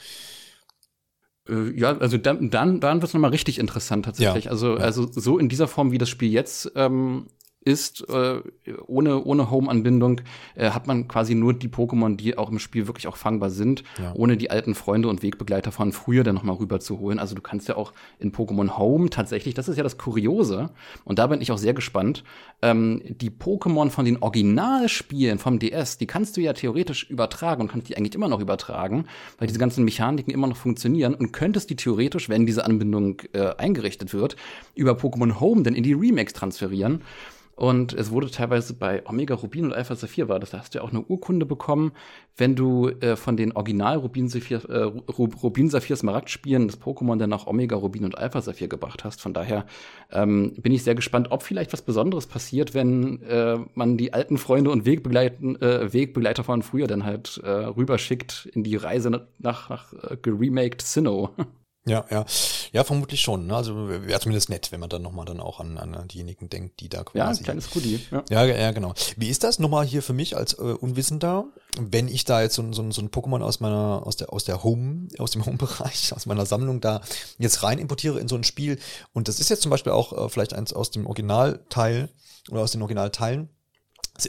Äh, 1.49 1.70
ja, 1.78 1.96
also 1.96 2.18
dann, 2.18 2.51
dann, 2.51 2.80
dann 2.80 3.01
wird 3.01 3.09
es 3.09 3.14
nochmal 3.14 3.30
richtig 3.30 3.59
interessant 3.59 4.05
tatsächlich. 4.05 4.44
Ja, 4.46 4.51
also, 4.51 4.76
ja. 4.76 4.84
also 4.84 5.11
so 5.11 5.38
in 5.38 5.49
dieser 5.49 5.68
Form, 5.68 5.92
wie 5.92 5.99
das 5.99 6.09
Spiel 6.09 6.30
jetzt 6.30 6.72
ähm, 6.74 7.26
ist, 7.61 8.09
äh, 8.09 8.40
ohne, 8.86 9.22
ohne 9.24 9.50
Home-Anbindung, 9.50 10.20
äh, 10.54 10.70
hat 10.70 10.86
man 10.86 11.09
quasi 11.09 11.34
nur 11.34 11.52
die 11.52 11.68
Pokémon, 11.68 12.16
die 12.16 12.38
auch 12.38 12.50
im 12.50 12.59
Spiel 12.59 12.86
wirklich 12.86 13.09
auch 13.09 13.16
fangbar 13.16 13.50
sind, 13.50 13.82
ja. 14.00 14.12
ohne 14.14 14.36
die 14.36 14.50
alten 14.50 14.74
Freunde 14.74 15.09
und 15.09 15.22
Wegbegleiter 15.22 15.72
von 15.72 15.92
früher 15.92 16.24
dann 16.24 16.34
nochmal 16.34 16.56
rüber 16.56 16.80
zu 16.80 16.98
holen. 16.98 17.18
Also 17.18 17.34
du 17.34 17.42
kannst 17.42 17.68
ja 17.68 17.76
auch 17.76 17.92
in 18.18 18.32
Pokémon 18.32 18.78
Home 18.78 19.11
tatsächlich, 19.11 19.54
das 19.54 19.68
ist 19.68 19.76
ja 19.76 19.82
das 19.82 19.98
Kuriose, 19.98 20.70
und 21.04 21.18
da 21.18 21.26
bin 21.26 21.40
ich 21.40 21.52
auch 21.52 21.59
sehr 21.59 21.74
gespannt, 21.74 22.24
ähm, 22.62 23.02
die 23.04 23.30
Pokémon 23.30 23.90
von 23.90 24.04
den 24.04 24.22
Originalspielen 24.22 25.38
vom 25.38 25.59
DS, 25.59 25.98
die 25.98 26.06
kannst 26.06 26.36
du 26.36 26.40
ja 26.40 26.52
theoretisch 26.52 27.11
übertragen 27.11 27.62
und 27.62 27.68
kannst 27.68 27.88
die 27.88 27.96
eigentlich 27.96 28.14
immer 28.14 28.28
noch 28.28 28.40
übertragen, 28.40 29.06
weil 29.38 29.48
diese 29.48 29.59
ganzen 29.59 29.84
Mechaniken 29.84 30.32
immer 30.32 30.46
noch 30.46 30.56
funktionieren 30.56 31.14
und 31.14 31.32
könntest 31.32 31.70
die 31.70 31.76
theoretisch, 31.76 32.28
wenn 32.28 32.46
diese 32.46 32.64
Anbindung 32.64 33.20
äh, 33.32 33.54
eingerichtet 33.56 34.14
wird, 34.14 34.36
über 34.74 34.92
Pokémon 34.92 35.40
Home 35.40 35.62
dann 35.64 35.74
in 35.74 35.82
die 35.82 35.92
Remakes 35.92 36.32
transferieren. 36.32 37.02
Und 37.59 37.92
es 37.92 38.12
wurde 38.12 38.30
teilweise 38.30 38.72
bei 38.72 39.04
Omega 39.04 39.34
Rubin 39.34 39.64
und 39.64 39.72
Alpha 39.72 39.96
Saphir 39.96 40.28
war 40.28 40.38
das, 40.38 40.50
da 40.50 40.61
hast 40.61 40.74
du 40.74 40.78
ja 40.78 40.84
auch 40.84 40.90
eine 40.90 41.02
Urkunde 41.02 41.44
bekommen, 41.44 41.90
wenn 42.36 42.54
du 42.54 42.88
äh, 42.88 43.16
von 43.16 43.36
den 43.36 43.50
Original 43.50 43.96
Rubin 43.96 44.28
Saphir, 44.28 44.62
äh, 44.70 44.82
Rubin 44.84 45.68
Saphir 45.68 45.96
Smaragd 45.96 46.30
Spielen 46.30 46.68
das 46.68 46.80
Pokémon 46.80 47.18
dann 47.18 47.30
nach 47.30 47.48
Omega 47.48 47.74
Rubin 47.74 48.04
und 48.04 48.16
Alpha 48.16 48.40
Saphir 48.42 48.68
gebracht 48.68 49.02
hast. 49.02 49.20
Von 49.20 49.34
daher 49.34 49.66
ähm, 50.12 50.52
bin 50.54 50.72
ich 50.72 50.84
sehr 50.84 50.94
gespannt, 50.94 51.32
ob 51.32 51.42
vielleicht 51.42 51.72
was 51.72 51.82
Besonderes 51.82 52.28
passiert, 52.28 52.74
wenn 52.74 53.22
äh, 53.22 53.59
man 53.74 53.96
die 53.96 54.12
alten 54.12 54.38
Freunde 54.38 54.70
und 54.70 54.86
Wegbegleiten, 54.86 55.61
äh, 55.61 55.92
Wegbegleiter 55.92 56.44
von 56.44 56.62
früher 56.62 56.86
dann 56.86 57.04
halt 57.04 57.40
äh, 57.42 57.50
rüberschickt 57.50 58.48
in 58.54 58.62
die 58.62 58.76
Reise 58.76 59.11
nach, 59.11 59.68
nach 59.68 59.92
äh, 59.94 60.16
geremaked 60.22 60.80
Sinnoh. 60.80 61.30
Ja, 61.87 62.05
ja. 62.11 62.26
Ja, 62.72 62.85
vermutlich 62.85 63.20
schon. 63.20 63.47
Ne? 63.47 63.57
Also 63.57 63.89
wäre 63.89 64.20
zumindest 64.20 64.51
nett, 64.51 64.72
wenn 64.72 64.81
man 64.81 64.91
dann 64.91 65.03
nochmal 65.03 65.24
dann 65.24 65.41
auch 65.41 65.59
an, 65.59 65.79
an 65.79 66.07
diejenigen 66.09 66.51
denkt, 66.51 66.81
die 66.81 66.89
da 66.89 67.03
quasi. 67.03 67.18
Ja, 67.18 67.29
ein 67.29 67.43
kleines 67.43 67.70
Goodie. 67.70 68.01
Ja. 68.11 68.24
ja, 68.29 68.45
ja, 68.45 68.70
genau. 68.72 68.93
Wie 69.16 69.29
ist 69.29 69.43
das 69.43 69.59
nochmal 69.59 69.87
hier 69.87 70.03
für 70.03 70.12
mich 70.12 70.37
als 70.37 70.55
äh, 70.55 70.62
Unwissender? 70.62 71.47
wenn 71.79 72.09
ich 72.09 72.24
da 72.24 72.43
jetzt 72.43 72.55
so, 72.55 72.72
so, 72.72 72.91
so 72.91 73.01
ein 73.01 73.11
Pokémon 73.11 73.43
aus 73.43 73.61
meiner, 73.61 74.03
aus 74.05 74.16
der, 74.16 74.33
aus 74.33 74.45
der 74.45 74.62
Home, 74.64 75.09
aus 75.18 75.31
dem 75.31 75.47
Home-Bereich, 75.47 76.12
aus 76.12 76.26
meiner 76.26 76.47
Sammlung 76.47 76.81
da 76.81 77.03
jetzt 77.39 77.62
rein 77.62 77.79
importiere 77.79 78.20
in 78.20 78.29
so 78.29 78.37
ein 78.37 78.45
Spiel, 78.45 78.79
und 79.12 79.29
das 79.29 79.41
ist 79.41 79.51
jetzt 79.51 79.62
zum 79.62 79.70
Beispiel 79.70 79.93
auch 79.93 80.12
äh, 80.12 80.29
vielleicht 80.29 80.55
eins 80.55 80.72
aus 80.72 80.91
dem 80.91 81.07
Originalteil 81.07 82.09
oder 82.51 82.62
aus 82.62 82.72
den 82.72 82.83
Originalteilen, 82.83 83.49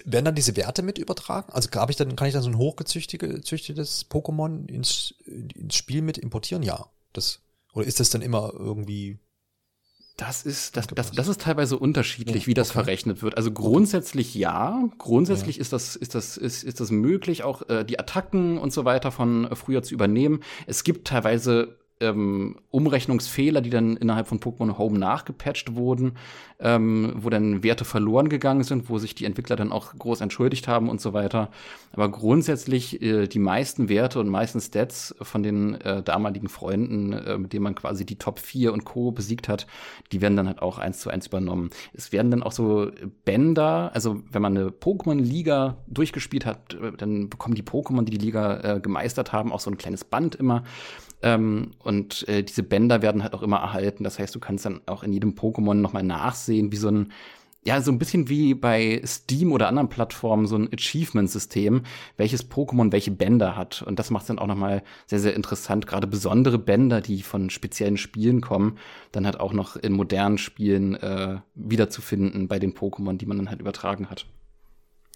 werden 0.05 0.25
dann 0.25 0.35
diese 0.35 0.55
Werte 0.55 0.83
mit 0.83 0.99
übertragen? 0.99 1.51
Also 1.51 1.69
habe 1.73 1.91
ich 1.91 1.97
dann, 1.97 2.15
kann 2.15 2.27
ich 2.27 2.33
dann 2.33 2.43
so 2.43 2.49
ein 2.49 2.57
hochgezüchtetes 2.57 4.05
Pokémon 4.09 4.67
ins, 4.69 5.15
ins 5.25 5.75
Spiel 5.75 6.03
mit 6.03 6.19
importieren? 6.19 6.61
Ja. 6.61 6.85
Das, 7.19 7.41
oder 7.73 7.85
ist 7.85 7.99
das 7.99 8.09
dann 8.09 8.21
immer 8.21 8.53
irgendwie 8.55 9.19
das 10.19 10.43
ist, 10.43 10.75
das, 10.75 10.87
das, 10.87 11.11
das 11.11 11.27
ist 11.29 11.41
teilweise 11.41 11.79
unterschiedlich, 11.79 12.45
wie 12.45 12.53
das 12.53 12.71
okay. 12.71 12.79
verrechnet 12.79 13.21
wird. 13.21 13.37
Also 13.37 13.51
grundsätzlich 13.51 14.35
ja. 14.35 14.89
Grundsätzlich 14.97 15.55
ja. 15.55 15.61
ist 15.61 15.71
das, 15.71 15.95
ist 15.95 16.13
das, 16.13 16.35
ist, 16.35 16.63
ist 16.63 16.81
das 16.81 16.91
möglich, 16.91 17.43
auch 17.43 17.67
äh, 17.69 17.85
die 17.85 17.99
Attacken 17.99 18.57
und 18.57 18.73
so 18.73 18.83
weiter 18.83 19.11
von 19.11 19.45
äh, 19.45 19.55
früher 19.55 19.81
zu 19.81 19.93
übernehmen. 19.93 20.41
Es 20.67 20.83
gibt 20.83 21.07
teilweise 21.07 21.77
ähm, 22.01 22.57
Umrechnungsfehler, 22.69 23.61
die 23.61 23.69
dann 23.69 23.95
innerhalb 23.95 24.27
von 24.27 24.41
Pokémon 24.41 24.77
Home 24.77 24.99
nachgepatcht 24.99 25.75
wurden, 25.75 26.17
ähm, 26.61 27.13
wo 27.15 27.29
dann 27.29 27.63
Werte 27.63 27.85
verloren 27.85 28.27
gegangen 28.27 28.63
sind, 28.63 28.89
wo 28.89 28.97
sich 28.97 29.15
die 29.15 29.25
Entwickler 29.25 29.55
dann 29.55 29.71
auch 29.71 29.93
groß 29.97 30.19
entschuldigt 30.21 30.67
haben 30.67 30.89
und 30.89 30.99
so 30.99 31.13
weiter. 31.13 31.49
Aber 31.93 32.09
grundsätzlich 32.09 33.01
äh, 33.01 33.27
die 33.27 33.39
meisten 33.39 33.87
Werte 33.87 34.19
und 34.19 34.27
meisten 34.27 34.59
Stats 34.59 35.15
von 35.21 35.41
den 35.41 35.75
äh, 35.81 36.03
damaligen 36.03 36.49
Freunden, 36.49 37.13
äh, 37.13 37.37
mit 37.37 37.53
denen 37.53 37.63
man 37.63 37.75
quasi 37.75 38.05
die 38.05 38.17
Top 38.17 38.39
4 38.39 38.73
und 38.73 38.83
Co. 38.83 39.11
besiegt 39.11 39.47
hat, 39.47 39.67
die 40.11 40.19
werden 40.19 40.35
dann 40.35 40.47
halt 40.47 40.61
auch 40.61 40.79
eins 40.79 40.99
zu 40.99 41.09
eins 41.09 41.27
übernommen. 41.27 41.69
Es 41.93 42.11
werden 42.11 42.29
dann 42.29 42.43
auch 42.43 42.51
so 42.51 42.91
Bänder, 43.23 43.91
also 43.93 44.21
wenn 44.29 44.41
man 44.41 44.57
eine 44.57 44.69
Pokémon-Liga 44.69 45.77
durchgespielt 45.87 46.45
hat, 46.45 46.73
äh, 46.73 46.91
dann 46.97 47.29
bekommen 47.29 47.55
die 47.55 47.63
Pokémon, 47.63 48.03
die 48.03 48.17
die 48.17 48.25
Liga 48.25 48.75
äh, 48.75 48.79
gemeistert 48.81 49.31
haben, 49.31 49.53
auch 49.53 49.61
so 49.61 49.71
ein 49.71 49.77
kleines 49.77 50.03
Band 50.03 50.35
immer 50.35 50.63
ähm, 51.21 51.71
und 51.79 52.27
äh, 52.29 52.43
diese 52.43 52.63
Bänder 52.63 53.01
werden 53.01 53.23
halt 53.23 53.33
auch 53.33 53.41
immer 53.41 53.57
erhalten. 53.57 54.03
Das 54.03 54.19
heißt, 54.19 54.33
du 54.33 54.39
kannst 54.39 54.65
dann 54.65 54.81
auch 54.85 55.03
in 55.03 55.11
jedem 55.11 55.33
Pokémon 55.33 55.73
nochmal 55.73 56.03
nachsehen, 56.03 56.48
wie 56.49 56.77
so 56.77 56.89
ein 56.89 57.11
ja, 57.65 57.81
so 57.81 57.91
ein 57.91 57.99
bisschen 57.99 58.29
wie 58.29 58.53
bei 58.53 59.01
Steam 59.05 59.51
oder 59.51 59.67
anderen 59.67 59.89
Plattformen 59.89 60.47
so 60.47 60.55
ein 60.55 60.69
Achievement-System, 60.73 61.83
welches 62.15 62.49
Pokémon 62.49 62.91
welche 62.91 63.11
Bänder 63.11 63.57
hat. 63.57 63.81
Und 63.81 63.99
das 63.99 64.11
macht 64.11 64.23
es 64.23 64.27
dann 64.27 64.39
auch 64.39 64.47
nochmal 64.47 64.81
sehr, 65.07 65.19
sehr 65.19 65.35
interessant. 65.35 65.85
Gerade 65.85 66.07
besondere 66.07 66.57
Bänder, 66.57 67.01
die 67.01 67.21
von 67.21 67.49
speziellen 67.49 67.97
Spielen 67.97 68.39
kommen, 68.39 68.77
dann 69.11 69.25
halt 69.25 69.39
auch 69.39 69.51
noch 69.51 69.75
in 69.75 69.91
modernen 69.93 70.37
Spielen 70.37 70.95
äh, 70.95 71.39
wiederzufinden 71.53 72.47
bei 72.47 72.59
den 72.59 72.73
Pokémon, 72.73 73.17
die 73.17 73.25
man 73.25 73.37
dann 73.37 73.49
halt 73.49 73.59
übertragen 73.59 74.09
hat. 74.09 74.25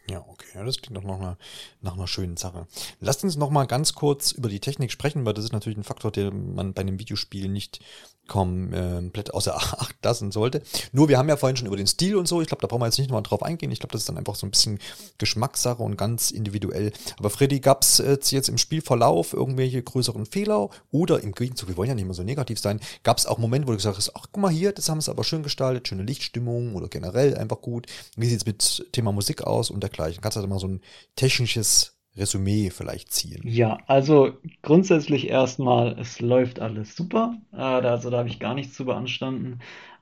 Ja, 0.09 0.19
okay, 0.27 0.65
das 0.65 0.81
klingt 0.81 0.97
doch 0.97 1.03
noch 1.03 1.19
nach, 1.19 1.37
nach 1.81 1.93
einer 1.93 2.07
schönen 2.07 2.35
Sache. 2.35 2.67
Lasst 2.99 3.23
uns 3.23 3.37
noch 3.37 3.49
mal 3.49 3.65
ganz 3.65 3.93
kurz 3.93 4.33
über 4.33 4.49
die 4.49 4.59
Technik 4.59 4.91
sprechen, 4.91 5.25
weil 5.25 5.33
das 5.33 5.45
ist 5.45 5.53
natürlich 5.53 5.77
ein 5.77 5.85
Faktor, 5.85 6.11
den 6.11 6.55
man 6.55 6.73
bei 6.73 6.81
einem 6.81 6.99
Videospiel 6.99 7.47
nicht 7.47 7.79
komplett 8.27 9.33
außer 9.33 9.55
Acht 9.57 9.95
lassen 10.03 10.31
sollte. 10.31 10.61
Nur, 10.91 11.09
wir 11.09 11.17
haben 11.17 11.29
ja 11.29 11.37
vorhin 11.37 11.57
schon 11.57 11.67
über 11.67 11.75
den 11.75 11.87
Stil 11.87 12.15
und 12.15 12.27
so, 12.27 12.41
ich 12.41 12.47
glaube, 12.47 12.61
da 12.61 12.67
brauchen 12.67 12.81
wir 12.81 12.85
jetzt 12.85 12.97
nicht 12.97 13.09
nochmal 13.09 13.23
drauf 13.23 13.43
eingehen. 13.43 13.71
Ich 13.71 13.79
glaube, 13.79 13.91
das 13.91 14.01
ist 14.01 14.09
dann 14.09 14.17
einfach 14.17 14.35
so 14.35 14.47
ein 14.47 14.51
bisschen 14.51 14.79
Geschmackssache 15.17 15.83
und 15.83 15.97
ganz 15.97 16.31
individuell. 16.31 16.93
Aber 17.17 17.29
Freddy, 17.29 17.59
gab 17.59 17.83
es 17.83 17.97
jetzt 18.31 18.49
im 18.49 18.57
Spielverlauf 18.57 19.33
irgendwelche 19.33 19.81
größeren 19.81 20.25
Fehler 20.25 20.69
oder 20.91 21.21
im 21.21 21.33
Gegenzug, 21.33 21.69
wir 21.69 21.77
wollen 21.77 21.89
ja 21.89 21.95
nicht 21.95 22.05
mehr 22.05 22.13
so 22.13 22.23
negativ 22.23 22.59
sein, 22.59 22.79
gab 23.03 23.17
es 23.17 23.25
auch 23.25 23.37
Momente, 23.37 23.67
wo 23.67 23.71
du 23.71 23.77
gesagt 23.77 23.97
hast, 23.97 24.15
ach 24.15 24.27
guck 24.31 24.41
mal 24.41 24.51
hier, 24.51 24.71
das 24.71 24.89
haben 24.89 25.01
sie 25.01 25.11
aber 25.11 25.23
schön 25.23 25.43
gestaltet, 25.43 25.87
schöne 25.87 26.03
Lichtstimmung 26.03 26.75
oder 26.75 26.87
generell 26.87 27.35
einfach 27.35 27.61
gut. 27.61 27.87
Wie 28.15 28.27
sieht 28.27 28.39
es 28.39 28.45
mit 28.45 28.87
Thema 28.93 29.11
Musik 29.11 29.43
aus 29.43 29.69
und 29.69 29.83
dergleichen? 29.93 30.21
Kannst 30.21 30.37
du 30.37 30.41
da 30.41 30.47
mal 30.47 30.59
so 30.59 30.67
ein 30.67 30.81
technisches 31.15 31.97
Resümee 32.15 32.69
vielleicht 32.69 33.11
ziehen? 33.11 33.41
Ja, 33.43 33.79
also 33.87 34.33
grundsätzlich 34.61 35.29
erstmal, 35.29 35.97
es 35.99 36.19
läuft 36.19 36.59
alles 36.59 36.95
super. 36.95 37.37
Äh, 37.51 37.57
also 37.57 38.09
da 38.09 38.19
habe 38.19 38.29
ich 38.29 38.39
gar 38.39 38.53
nichts 38.53 38.75
zu 38.75 38.85
beanstanden. 38.85 39.59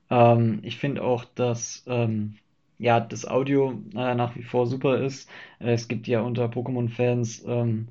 Ähm, 0.10 0.60
ich 0.64 0.78
finde 0.78 1.04
auch, 1.04 1.26
dass 1.26 1.84
ähm, 1.88 2.36
ja, 2.80 3.00
das 3.00 3.28
Audio 3.28 3.74
äh, 3.96 4.16
nach 4.16 4.36
wie 4.36 4.44
vor 4.44 4.68
super 4.68 4.98
ist. 5.00 5.30
Es 5.60 5.88
gibt 5.88 6.08
ja 6.08 6.22
unter 6.22 6.46
Pokémon-Fans 6.48 7.44
ähm, 7.48 7.90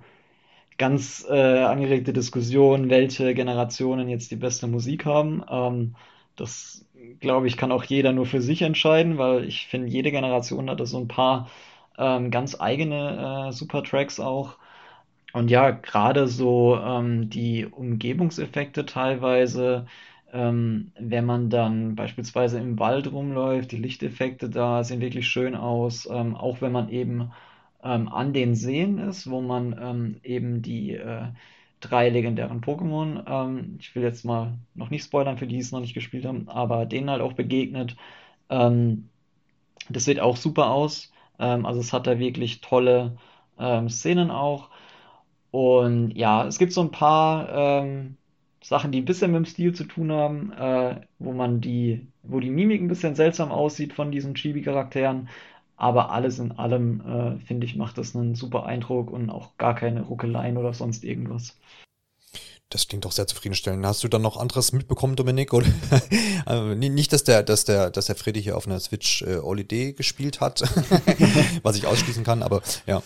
ganz 0.79 1.27
äh, 1.29 1.63
angeregte 1.63 2.13
Diskussionen, 2.13 2.91
welche 2.91 3.35
Generationen 3.35 4.09
jetzt 4.09 4.31
die 4.31 4.37
beste 4.37 4.67
Musik 4.67 5.05
haben. 5.05 5.95
Das, 6.37 6.87
glaube 7.21 7.47
ich, 7.49 7.57
kann 7.59 7.71
auch 7.71 7.85
jeder 7.85 8.13
nur 8.13 8.27
für 8.27 8.41
sich 8.41 8.63
entscheiden, 8.63 9.19
weil 9.19 9.45
ich 9.45 9.67
finde, 9.67 9.89
jede 9.89 10.11
Generation 10.11 10.71
hat 10.71 10.81
da 10.81 10.87
so 10.87 10.99
ein 10.99 11.09
paar 11.09 11.51
ähm, 12.01 12.31
ganz 12.33 12.61
eigene 12.61 13.49
äh, 13.51 13.53
Super-Tracks 13.53 14.21
auch. 14.21 14.59
Und 15.33 15.51
ja, 15.51 15.71
gerade 15.71 16.27
so 16.29 16.77
ähm, 16.79 17.31
die 17.31 17.67
Umgebungseffekte 17.67 18.87
teilweise, 18.87 19.87
ähm, 20.33 20.93
wenn 20.99 21.25
man 21.25 21.51
dann 21.51 21.95
beispielsweise 21.95 22.59
im 22.61 22.79
Wald 22.79 23.13
rumläuft, 23.13 23.71
die 23.73 23.77
Lichteffekte 23.77 24.51
da 24.51 24.83
sehen 24.85 25.01
wirklich 25.01 25.29
schön 25.29 25.55
aus, 25.55 26.09
ähm, 26.11 26.37
auch 26.37 26.61
wenn 26.61 26.73
man 26.73 26.89
eben 26.89 27.33
ähm, 27.85 28.09
an 28.09 28.33
den 28.33 28.55
Seen 28.57 28.99
ist, 28.99 29.31
wo 29.31 29.41
man 29.41 29.77
ähm, 29.81 30.21
eben 30.25 30.63
die 30.63 30.95
äh, 30.95 31.29
drei 31.81 32.11
legendären 32.11 32.61
Pokémon, 32.61 33.25
ähm, 33.27 33.77
ich 33.81 33.95
will 33.95 34.03
jetzt 34.03 34.25
mal 34.25 34.59
noch 34.75 34.91
nicht 34.91 35.05
spoilern 35.05 35.39
für 35.39 35.47
die, 35.47 35.57
die 35.57 35.61
es 35.63 35.73
noch 35.73 35.81
nicht 35.81 35.95
gespielt 35.95 36.27
haben, 36.27 36.49
aber 36.49 36.87
denen 36.87 37.11
halt 37.11 37.23
auch 37.23 37.33
begegnet. 37.35 37.97
Das 39.89 40.05
sieht 40.05 40.21
auch 40.21 40.37
super 40.37 40.71
aus. 40.71 41.13
Ähm, 41.41 41.67
also 41.67 41.81
es 41.81 41.93
hat 41.93 42.07
da 42.07 42.19
wirklich 42.19 42.61
tolle 42.61 43.17
ähm, 43.59 43.89
Szenen 43.89 44.31
auch. 44.31 44.71
Und 45.51 46.13
ja, 46.17 46.47
es 46.47 46.59
gibt 46.59 46.73
so 46.73 46.83
ein 46.83 46.91
paar 46.93 47.49
ähm, 47.83 48.17
Sachen, 48.63 48.93
die 48.93 49.01
ein 49.03 49.05
bisschen 49.05 49.33
mit 49.33 49.39
dem 49.39 49.47
Stil 49.47 49.75
zu 49.75 49.85
tun 49.85 50.13
haben, 50.13 50.53
äh, 50.53 51.01
wo 51.19 51.33
man 51.33 51.61
die, 51.61 52.07
wo 52.23 52.41
die 52.41 52.51
Mimik 52.51 52.81
ein 52.83 52.89
bisschen 52.89 53.15
seltsam 53.15 53.51
aussieht 53.53 53.93
von 53.95 54.13
diesen 54.13 54.35
Chibi-Charakteren. 54.35 55.29
Aber 55.77 56.11
alles 56.13 56.39
in 56.39 56.53
allem, 56.53 57.01
äh, 57.01 57.39
finde 57.47 57.67
ich, 57.67 57.75
macht 57.77 57.99
das 57.99 58.15
einen 58.15 58.35
super 58.35 58.67
Eindruck 58.67 59.11
und 59.11 59.31
auch 59.31 59.57
gar 59.57 59.75
keine 59.75 60.03
Ruckeleien 60.03 60.59
oder 60.59 60.75
sonst 60.75 61.05
irgendwas. 61.05 61.59
Das 62.71 62.87
klingt 62.87 63.05
doch 63.05 63.11
sehr 63.11 63.27
zufriedenstellend. 63.27 63.85
Hast 63.85 64.05
du 64.05 64.09
dann 64.09 64.23
noch 64.23 64.37
anderes 64.37 64.73
mitbekommen, 64.73 65.17
Dominik? 65.17 65.53
Oder? 65.53 65.67
also 66.47 66.75
nicht, 66.75 67.13
dass 67.13 67.25
der, 67.25 67.43
dass 67.43 67.65
der, 67.65 67.91
dass 67.91 68.07
der 68.07 68.15
Freddy 68.15 68.41
hier 68.41 68.57
auf 68.57 68.67
einer 68.67 68.79
Switch 68.79 69.23
äh, 69.23 69.39
Holiday 69.39 69.93
gespielt 69.93 70.41
hat, 70.41 70.63
was 71.65 71.77
ich 71.77 71.87
ausschließen 71.87 72.23
kann, 72.23 72.45
aber 72.45 72.63
ja. 72.87 73.03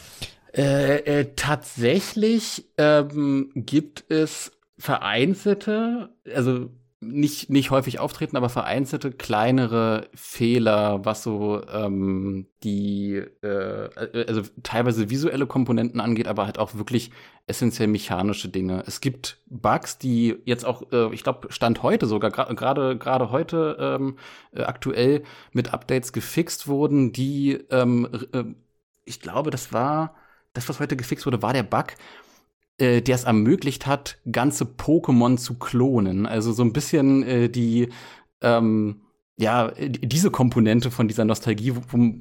Äh, 0.53 0.99
äh, 0.99 1.27
tatsächlich 1.35 2.67
ähm, 2.77 3.51
gibt 3.55 4.05
es 4.11 4.53
vereinzelte, 4.79 6.11
also 6.35 6.69
nicht, 7.07 7.51
nicht 7.51 7.71
häufig 7.71 7.99
auftreten, 7.99 8.37
aber 8.37 8.49
vereinzelte 8.49 9.13
kleinere 9.13 10.09
Fehler, 10.15 11.05
was 11.05 11.23
so 11.23 11.63
ähm, 11.69 12.47
die, 12.63 13.23
äh, 13.43 14.25
also 14.27 14.43
teilweise 14.63 15.11
visuelle 15.11 15.47
Komponenten 15.47 16.01
angeht, 16.01 16.27
aber 16.27 16.47
halt 16.47 16.59
auch 16.59 16.75
wirklich 16.75 17.11
essentiell 17.47 17.89
mechanische 17.89 18.49
Dinge. 18.49 18.83
Es 18.87 19.01
gibt 19.01 19.39
Bugs, 19.47 19.99
die 19.99 20.37
jetzt 20.45 20.65
auch, 20.65 20.91
äh, 20.93 21.13
ich 21.15 21.23
glaube, 21.23 21.53
Stand 21.53 21.83
heute 21.83 22.07
sogar, 22.07 22.31
gerade 22.31 22.97
gerade 22.97 23.31
heute 23.31 23.77
ähm, 23.79 24.19
äh, 24.53 24.63
aktuell 24.63 25.23
mit 25.53 25.73
Updates 25.73 26.13
gefixt 26.13 26.67
wurden, 26.67 27.13
die, 27.13 27.53
ähm, 27.71 28.09
äh, 28.33 28.45
ich 29.05 29.21
glaube, 29.21 29.51
das 29.51 29.73
war, 29.73 30.15
das, 30.55 30.69
was 30.69 30.81
heute 30.81 30.97
gefixt 30.97 31.27
wurde, 31.27 31.43
war 31.43 31.53
der 31.53 31.65
Bug, 31.65 31.89
äh, 32.79 33.03
der 33.03 33.15
es 33.15 33.25
ermöglicht 33.25 33.87
hat, 33.87 34.19
ganze 34.31 34.65
Pokémon 34.65 35.37
zu 35.37 35.59
klonen. 35.59 36.27
Also 36.27 36.53
so 36.53 36.63
ein 36.63 36.73
bisschen 36.73 37.23
äh, 37.23 37.49
die 37.49 37.89
ähm, 38.41 39.04
ja, 39.37 39.73
diese 39.77 40.31
Komponente 40.31 40.93
von 40.93 41.09
dieser 41.09 41.25
Nostalgie, 41.25 41.75
wo, 41.75 41.81
wo, 41.89 42.21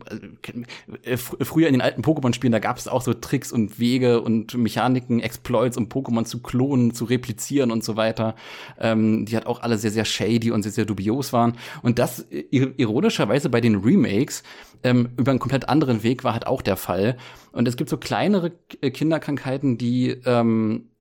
äh, 1.03 1.17
früher 1.17 1.67
in 1.67 1.73
den 1.73 1.81
alten 1.81 2.01
Pokémon-Spielen, 2.01 2.51
da 2.51 2.57
gab 2.57 2.77
es 2.77 2.87
auch 2.87 3.03
so 3.03 3.13
Tricks 3.13 3.51
und 3.51 3.77
Wege 3.77 4.19
und 4.21 4.57
Mechaniken, 4.57 5.19
Exploits, 5.19 5.77
um 5.77 5.89
Pokémon 5.89 6.25
zu 6.25 6.41
klonen, 6.41 6.95
zu 6.95 7.05
replizieren 7.05 7.69
und 7.69 7.83
so 7.83 7.97
weiter, 7.97 8.33
ähm, 8.79 9.27
die 9.27 9.35
halt 9.35 9.45
auch 9.45 9.61
alle 9.61 9.77
sehr, 9.77 9.91
sehr 9.91 10.05
shady 10.05 10.49
und 10.49 10.63
sehr, 10.63 10.71
sehr 10.71 10.85
dubios 10.85 11.33
waren. 11.33 11.53
Und 11.83 11.99
das 11.99 12.25
ironischerweise 12.49 13.49
bei 13.49 13.61
den 13.61 13.75
Remakes 13.75 14.41
ähm, 14.83 15.09
über 15.15 15.29
einen 15.29 15.39
komplett 15.39 15.69
anderen 15.69 16.01
Weg 16.01 16.23
war 16.23 16.33
halt 16.33 16.47
auch 16.47 16.63
der 16.63 16.77
Fall. 16.77 17.17
Und 17.51 17.67
es 17.67 17.77
gibt 17.77 17.91
so 17.91 17.97
kleinere 17.97 18.53
Kinderkrankheiten, 18.81 19.77
die 19.77 20.17
ähm, 20.25 20.85
äh, 20.85 20.92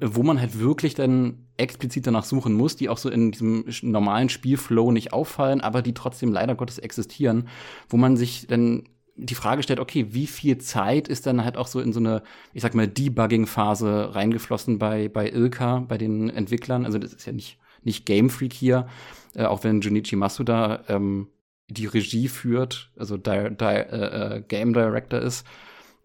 wo 0.00 0.22
man 0.24 0.40
halt 0.40 0.58
wirklich 0.58 0.94
dann 0.94 1.46
explizit 1.56 2.06
danach 2.06 2.24
suchen 2.24 2.52
muss, 2.52 2.74
die 2.74 2.88
auch 2.88 2.98
so 2.98 3.08
in 3.08 3.30
diesem 3.30 3.64
normalen 3.82 4.28
Spielflow 4.28 4.90
nicht 4.90 5.12
auffallen, 5.12 5.60
aber 5.60 5.82
die 5.82 5.94
trotzdem 5.94 6.32
leider 6.32 6.56
Gottes 6.56 6.78
existieren, 6.78 7.48
wo 7.88 7.96
man 7.96 8.16
sich 8.16 8.46
dann 8.48 8.84
die 9.14 9.34
Frage 9.34 9.62
stellt, 9.62 9.78
okay, 9.78 10.06
wie 10.10 10.26
viel 10.26 10.58
Zeit 10.58 11.06
ist 11.06 11.26
dann 11.26 11.44
halt 11.44 11.56
auch 11.56 11.66
so 11.66 11.80
in 11.80 11.92
so 11.92 12.00
eine, 12.00 12.22
ich 12.54 12.62
sag 12.62 12.74
mal, 12.74 12.88
Debugging-Phase 12.88 14.14
reingeflossen 14.14 14.78
bei, 14.78 15.08
bei 15.08 15.30
Ilka, 15.30 15.80
bei 15.80 15.98
den 15.98 16.30
Entwicklern? 16.30 16.84
Also 16.84 16.98
das 16.98 17.12
ist 17.12 17.26
ja 17.26 17.32
nicht, 17.32 17.58
nicht 17.84 18.06
Game 18.06 18.30
Freak 18.30 18.52
hier, 18.52 18.88
äh, 19.34 19.44
auch 19.44 19.64
wenn 19.64 19.80
Junichi 19.80 20.16
Masuda 20.16 20.82
ähm, 20.88 21.28
die 21.68 21.86
Regie 21.86 22.28
führt, 22.28 22.90
also 22.96 23.16
di 23.16 23.50
di 23.50 23.64
äh, 23.64 24.36
äh, 24.36 24.42
Game 24.48 24.72
Director 24.72 25.20
ist. 25.20 25.46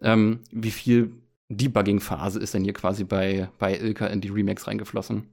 Ähm, 0.02 0.42
wie 0.52 0.72
viel 0.72 1.14
Debugging-Phase 1.50 2.40
ist 2.40 2.54
dann 2.54 2.64
hier 2.64 2.74
quasi 2.74 3.04
bei, 3.04 3.50
bei 3.60 3.78
Ilka 3.78 4.08
in 4.08 4.22
die 4.22 4.30
Remakes 4.30 4.68
reingeflossen. 4.68 5.30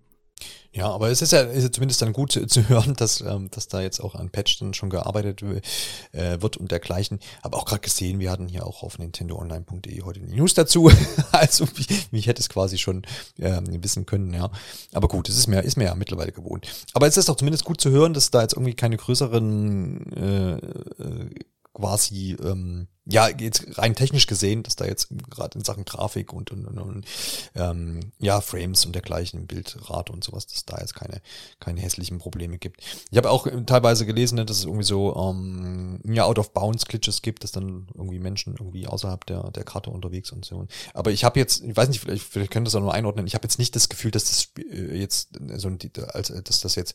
Ja, 0.73 0.89
aber 0.89 1.09
es 1.09 1.23
ist 1.23 1.31
ja, 1.31 1.43
ist 1.43 1.62
ja 1.62 1.71
zumindest 1.71 2.03
dann 2.03 2.12
gut 2.12 2.33
zu, 2.49 2.69
hören, 2.69 2.95
dass, 2.97 3.21
ähm, 3.21 3.49
dass 3.51 3.69
da 3.69 3.81
jetzt 3.81 4.01
auch 4.01 4.17
an 4.17 4.31
Patch 4.31 4.59
dann 4.59 4.75
schon 4.75 4.91
gearbeitet 4.91 5.43
äh, 5.43 6.43
wird 6.43 6.57
und 6.57 6.73
dergleichen. 6.73 7.21
Aber 7.43 7.59
auch 7.59 7.65
gerade 7.65 7.81
gesehen, 7.81 8.19
wir 8.19 8.31
hatten 8.33 8.49
hier 8.49 8.67
auch 8.67 8.83
auf 8.83 8.99
nintendoonline.de 8.99 10.03
heute 10.03 10.21
die 10.21 10.35
News 10.35 10.55
dazu. 10.55 10.91
also 11.33 11.67
wie, 11.77 11.87
wie 12.11 12.19
ich 12.19 12.27
hätte 12.27 12.41
es 12.41 12.49
quasi 12.49 12.79
schon 12.79 13.03
ähm, 13.39 13.65
wissen 13.85 14.05
können, 14.05 14.35
ja. 14.35 14.51
Aber 14.93 15.07
gut, 15.07 15.29
es 15.29 15.39
ist 15.39 15.47
mir, 15.47 15.62
ist 15.62 15.77
mir 15.77 15.85
ja 15.85 15.95
mittlerweile 15.95 16.33
gewohnt. 16.33 16.67
Aber 16.93 17.07
es 17.07 17.17
ist 17.17 17.31
auch 17.31 17.37
zumindest 17.37 17.65
gut 17.65 17.81
zu 17.81 17.91
hören, 17.91 18.12
dass 18.12 18.33
da 18.33 18.43
jetzt 18.43 18.55
irgendwie 18.55 18.75
keine 18.75 18.97
größeren 18.97 20.12
äh, 20.12 20.53
äh, 20.57 21.31
quasi, 21.75 22.37
ähm, 22.41 22.87
ja, 23.05 23.29
jetzt 23.29 23.77
rein 23.77 23.95
technisch 23.95 24.27
gesehen, 24.27 24.62
dass 24.62 24.77
da 24.77 24.87
jetzt 24.87 25.09
gerade 25.29 25.59
in 25.59 25.64
Sachen 25.64 25.85
Grafik 25.85 26.33
und, 26.33 26.51
und, 26.53 26.66
und, 26.66 26.79
und 26.79 27.07
ähm, 27.55 28.01
ja, 28.18 28.41
Frames 28.41 28.87
und 28.87 28.95
dergleichen, 28.95 29.47
Bildrate 29.47 30.11
und 30.12 30.25
sowas, 30.25 30.47
dass 30.47 30.64
da 30.64 30.79
jetzt 30.79 30.95
keine, 30.95 31.20
keine 31.61 31.81
hässlichen 31.81 32.18
Probleme 32.18 32.57
gibt. 32.57 32.81
Ich 33.11 33.18
habe 33.18 33.31
auch 33.31 33.47
teilweise 33.66 34.07
gelesen, 34.07 34.37
ne, 34.37 34.47
dass 34.47 34.59
es 34.59 34.64
irgendwie 34.64 34.85
so 34.85 35.14
ähm, 35.16 36.01
ja, 36.05 36.25
Out-of-Bounds-Glitches 36.25 37.20
gibt, 37.20 37.45
dass 37.45 37.53
dann 37.53 37.89
irgendwie 37.95 38.20
Menschen 38.20 38.55
irgendwie 38.59 38.87
außerhalb 38.87 39.27
der, 39.27 39.51
der 39.51 39.64
Karte 39.64 39.91
unterwegs 39.91 40.31
und 40.31 40.45
so. 40.45 40.66
Aber 40.95 41.11
ich 41.11 41.25
habe 41.25 41.39
jetzt, 41.39 41.62
ich 41.62 41.77
weiß 41.77 41.89
nicht, 41.89 42.01
vielleicht, 42.01 42.22
vielleicht 42.22 42.53
könnt 42.53 42.64
ihr 42.64 42.70
das 42.70 42.77
auch 42.77 42.81
nur 42.81 42.95
einordnen, 42.95 43.27
ich 43.27 43.35
habe 43.35 43.45
jetzt 43.45 43.59
nicht 43.59 43.77
das 43.77 43.91
Gefühl, 43.91 44.12
dass 44.12 44.25
das 44.25 44.49
äh, 44.70 44.97
jetzt 44.97 45.29
so 45.57 45.68
als 46.12 46.29
dass 46.29 46.61
das 46.61 46.75
jetzt 46.77 46.95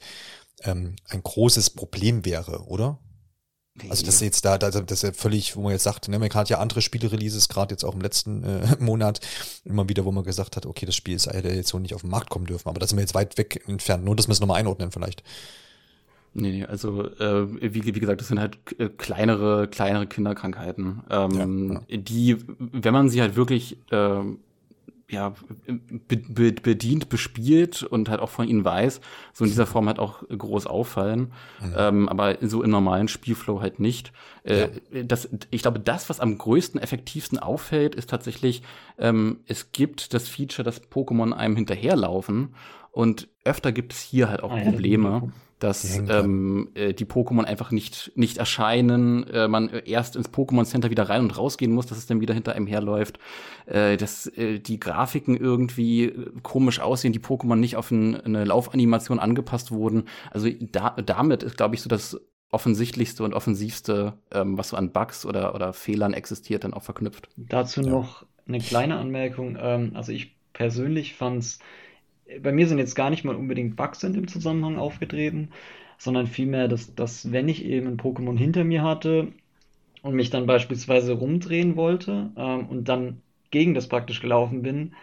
ähm, 0.64 0.96
ein 1.10 1.22
großes 1.22 1.70
Problem 1.72 2.26
wäre, 2.26 2.64
oder? 2.66 2.98
Also 3.90 4.06
das 4.06 4.16
ist 4.16 4.22
jetzt 4.22 4.46
da, 4.46 4.58
das 4.58 4.76
ist 4.76 5.04
ja 5.04 5.12
völlig, 5.14 5.56
wo 5.56 5.62
man 5.62 5.72
jetzt 5.72 5.84
sagt, 5.84 6.08
ne, 6.08 6.20
man 6.20 6.30
hat 6.30 6.50
ja 6.50 6.60
andere 6.60 6.82
Spiele-Releases, 6.82 7.50
gerade 7.50 7.74
jetzt 7.74 7.84
auch 7.84 7.94
im 7.94 8.02
letzten 8.02 8.44
äh, 8.44 8.76
Monat, 8.80 9.20
immer 9.66 9.88
wieder, 9.88 10.06
wo 10.06 10.12
man 10.12 10.24
gesagt 10.24 10.56
hat, 10.56 10.66
okay, 10.66 10.86
das 10.86 10.96
Spiel 10.96 11.16
ist 11.16 11.26
jetzt 11.26 11.70
so 11.70 11.80
nicht 11.80 11.94
auf 11.94 12.02
den 12.02 12.10
Markt 12.10 12.30
kommen 12.30 12.46
dürfen, 12.46 12.70
aber 12.70 12.80
da 12.80 12.88
sind 12.88 12.98
wir 12.98 13.02
jetzt 13.02 13.16
weit 13.16 13.38
weg 13.38 13.64
entfernt, 13.68 14.04
nur 14.04 14.16
dass 14.16 14.28
wir 14.28 14.34
es 14.34 14.40
nochmal 14.40 14.60
einordnen 14.60 14.92
vielleicht. 14.92 15.24
Nee, 16.34 16.52
nee, 16.52 16.66
also 16.66 17.06
äh, 17.06 17.48
wie, 17.74 17.86
wie 17.86 18.00
gesagt, 18.00 18.22
das 18.22 18.28
sind 18.28 18.40
halt 18.40 18.58
äh, 18.78 18.90
kleinere, 18.90 19.68
kleinere 19.68 20.06
Kinderkrankheiten, 20.06 21.02
ähm, 21.10 21.72
ja, 21.74 21.82
ja. 21.88 21.98
die, 21.98 22.38
wenn 22.60 22.94
man 22.94 23.10
sie 23.10 23.22
halt 23.22 23.36
wirklich 23.36 23.78
äh, 23.92 24.22
ja, 25.10 25.34
be 26.08 26.18
be 26.18 26.52
bedient, 26.52 27.10
bespielt 27.10 27.84
und 27.84 28.10
halt 28.10 28.20
auch 28.20 28.30
von 28.30 28.48
ihnen 28.48 28.64
weiß, 28.64 29.02
so 29.34 29.44
in 29.44 29.50
dieser 29.50 29.66
Form 29.66 29.88
halt 29.88 29.98
auch 29.98 30.24
groß 30.30 30.68
auffallen, 30.68 31.32
mhm. 31.62 31.74
ähm, 31.76 32.10
aber 32.10 32.38
so 32.42 32.62
im 32.62 32.70
normalen 32.70 33.08
Spielflow 33.08 33.62
halt 33.62 33.80
nicht. 33.80 34.14
Äh, 34.44 34.70
ja. 34.92 35.04
das, 35.04 35.30
ich 35.50 35.64
glaube, 35.64 35.80
das, 35.80 36.10
was 36.10 36.20
am 36.20 36.38
größten, 36.38 36.80
effektivsten 36.80 37.40
auffällt, 37.40 37.96
ist 37.96 38.10
tatsächlich, 38.10 38.62
ähm, 39.00 39.40
es 39.48 39.72
gibt 39.72 40.14
das 40.14 40.28
Feature, 40.28 40.64
dass 40.64 40.84
Pokémon 40.92 41.34
einem 41.34 41.56
hinterherlaufen 41.56 42.54
und 42.92 43.28
öfter 43.44 43.72
gibt 43.72 43.94
es 43.94 44.02
hier 44.02 44.30
halt 44.30 44.44
auch 44.44 44.52
ah, 44.52 44.60
Probleme. 44.60 45.10
Ja, 45.10 45.32
dass 45.60 45.98
ähm, 45.98 46.70
äh, 46.74 46.94
die 46.94 47.06
Pokémon 47.06 47.44
einfach 47.44 47.72
nicht, 47.72 48.14
nicht 48.16 48.38
erscheinen, 48.38 49.28
äh, 49.28 49.48
man 49.48 49.70
erst 49.70 50.16
ins 50.16 50.30
Pokémon 50.30 50.64
Center 50.64 50.90
wieder 50.90 51.10
rein 51.10 51.22
und 51.22 51.38
rausgehen 51.38 51.74
muss, 51.74 51.86
dass 51.86 51.98
es 51.98 52.08
dann 52.08 52.22
wieder 52.22 52.34
hinter 52.34 52.56
einem 52.56 52.66
herläuft, 52.66 53.20
äh, 53.66 53.98
dass 53.98 54.26
äh, 54.28 54.60
die 54.60 54.80
Grafiken 54.80 55.36
irgendwie 55.36 56.06
äh, 56.06 56.32
komisch 56.44 56.80
aussehen, 56.80 57.12
die 57.12 57.20
Pokémon 57.20 57.58
nicht 57.58 57.76
auf 57.76 57.92
ein, 57.92 58.16
eine 58.22 58.46
Laufanimation 58.46 59.20
angepasst 59.20 59.72
wurden. 59.72 60.06
Also 60.32 60.50
da, 60.72 60.92
damit 60.92 61.44
ist, 61.44 61.58
glaube 61.58 61.76
ich, 61.76 61.82
so 61.82 61.90
das 61.90 62.20
offensichtlichste 62.52 63.24
und 63.24 63.34
offensivste, 63.34 64.14
ähm, 64.32 64.58
was 64.58 64.70
so 64.70 64.78
an 64.78 64.92
Bugs 64.92 65.26
oder, 65.26 65.54
oder 65.54 65.74
Fehlern 65.74 66.14
existiert, 66.14 66.64
dann 66.64 66.74
auch 66.74 66.84
verknüpft. 66.84 67.30
Dazu 67.36 67.82
ja. 67.82 67.90
noch 67.90 68.26
eine 68.48 68.60
kleine 68.60 68.98
Anmerkung. 68.98 69.58
Ähm, 69.60 69.92
also 69.94 70.14
ich 70.14 70.36
persönlich 70.54 71.16
fand's 71.16 71.60
bei 72.42 72.52
mir 72.52 72.68
sind 72.68 72.80
jetzt 72.80 72.96
gar 72.96 73.10
nicht 73.10 73.24
mal 73.24 73.36
unbedingt 73.36 73.76
Bugs 73.76 74.04
in 74.04 74.14
dem 74.14 74.28
Zusammenhang 74.28 74.78
aufgetreten, 74.78 75.50
sondern 75.98 76.28
vielmehr, 76.28 76.68
dass, 76.68 76.96
dass 76.96 77.32
wenn 77.32 77.50
ich 77.50 77.66
eben 77.66 77.88
ein 77.88 77.98
Pokémon 77.98 78.38
hinter 78.38 78.64
mir 78.64 78.84
hatte 78.84 79.34
und 80.02 80.16
mich 80.16 80.30
dann 80.30 80.46
beispielsweise 80.46 81.14
rumdrehen 81.14 81.76
wollte 81.76 82.32
ähm, 82.38 82.68
und 82.68 82.90
dann 82.90 83.22
gegen 83.52 83.74
das 83.74 83.88
praktisch 83.90 84.22
gelaufen 84.22 84.62
bin, 84.62 84.94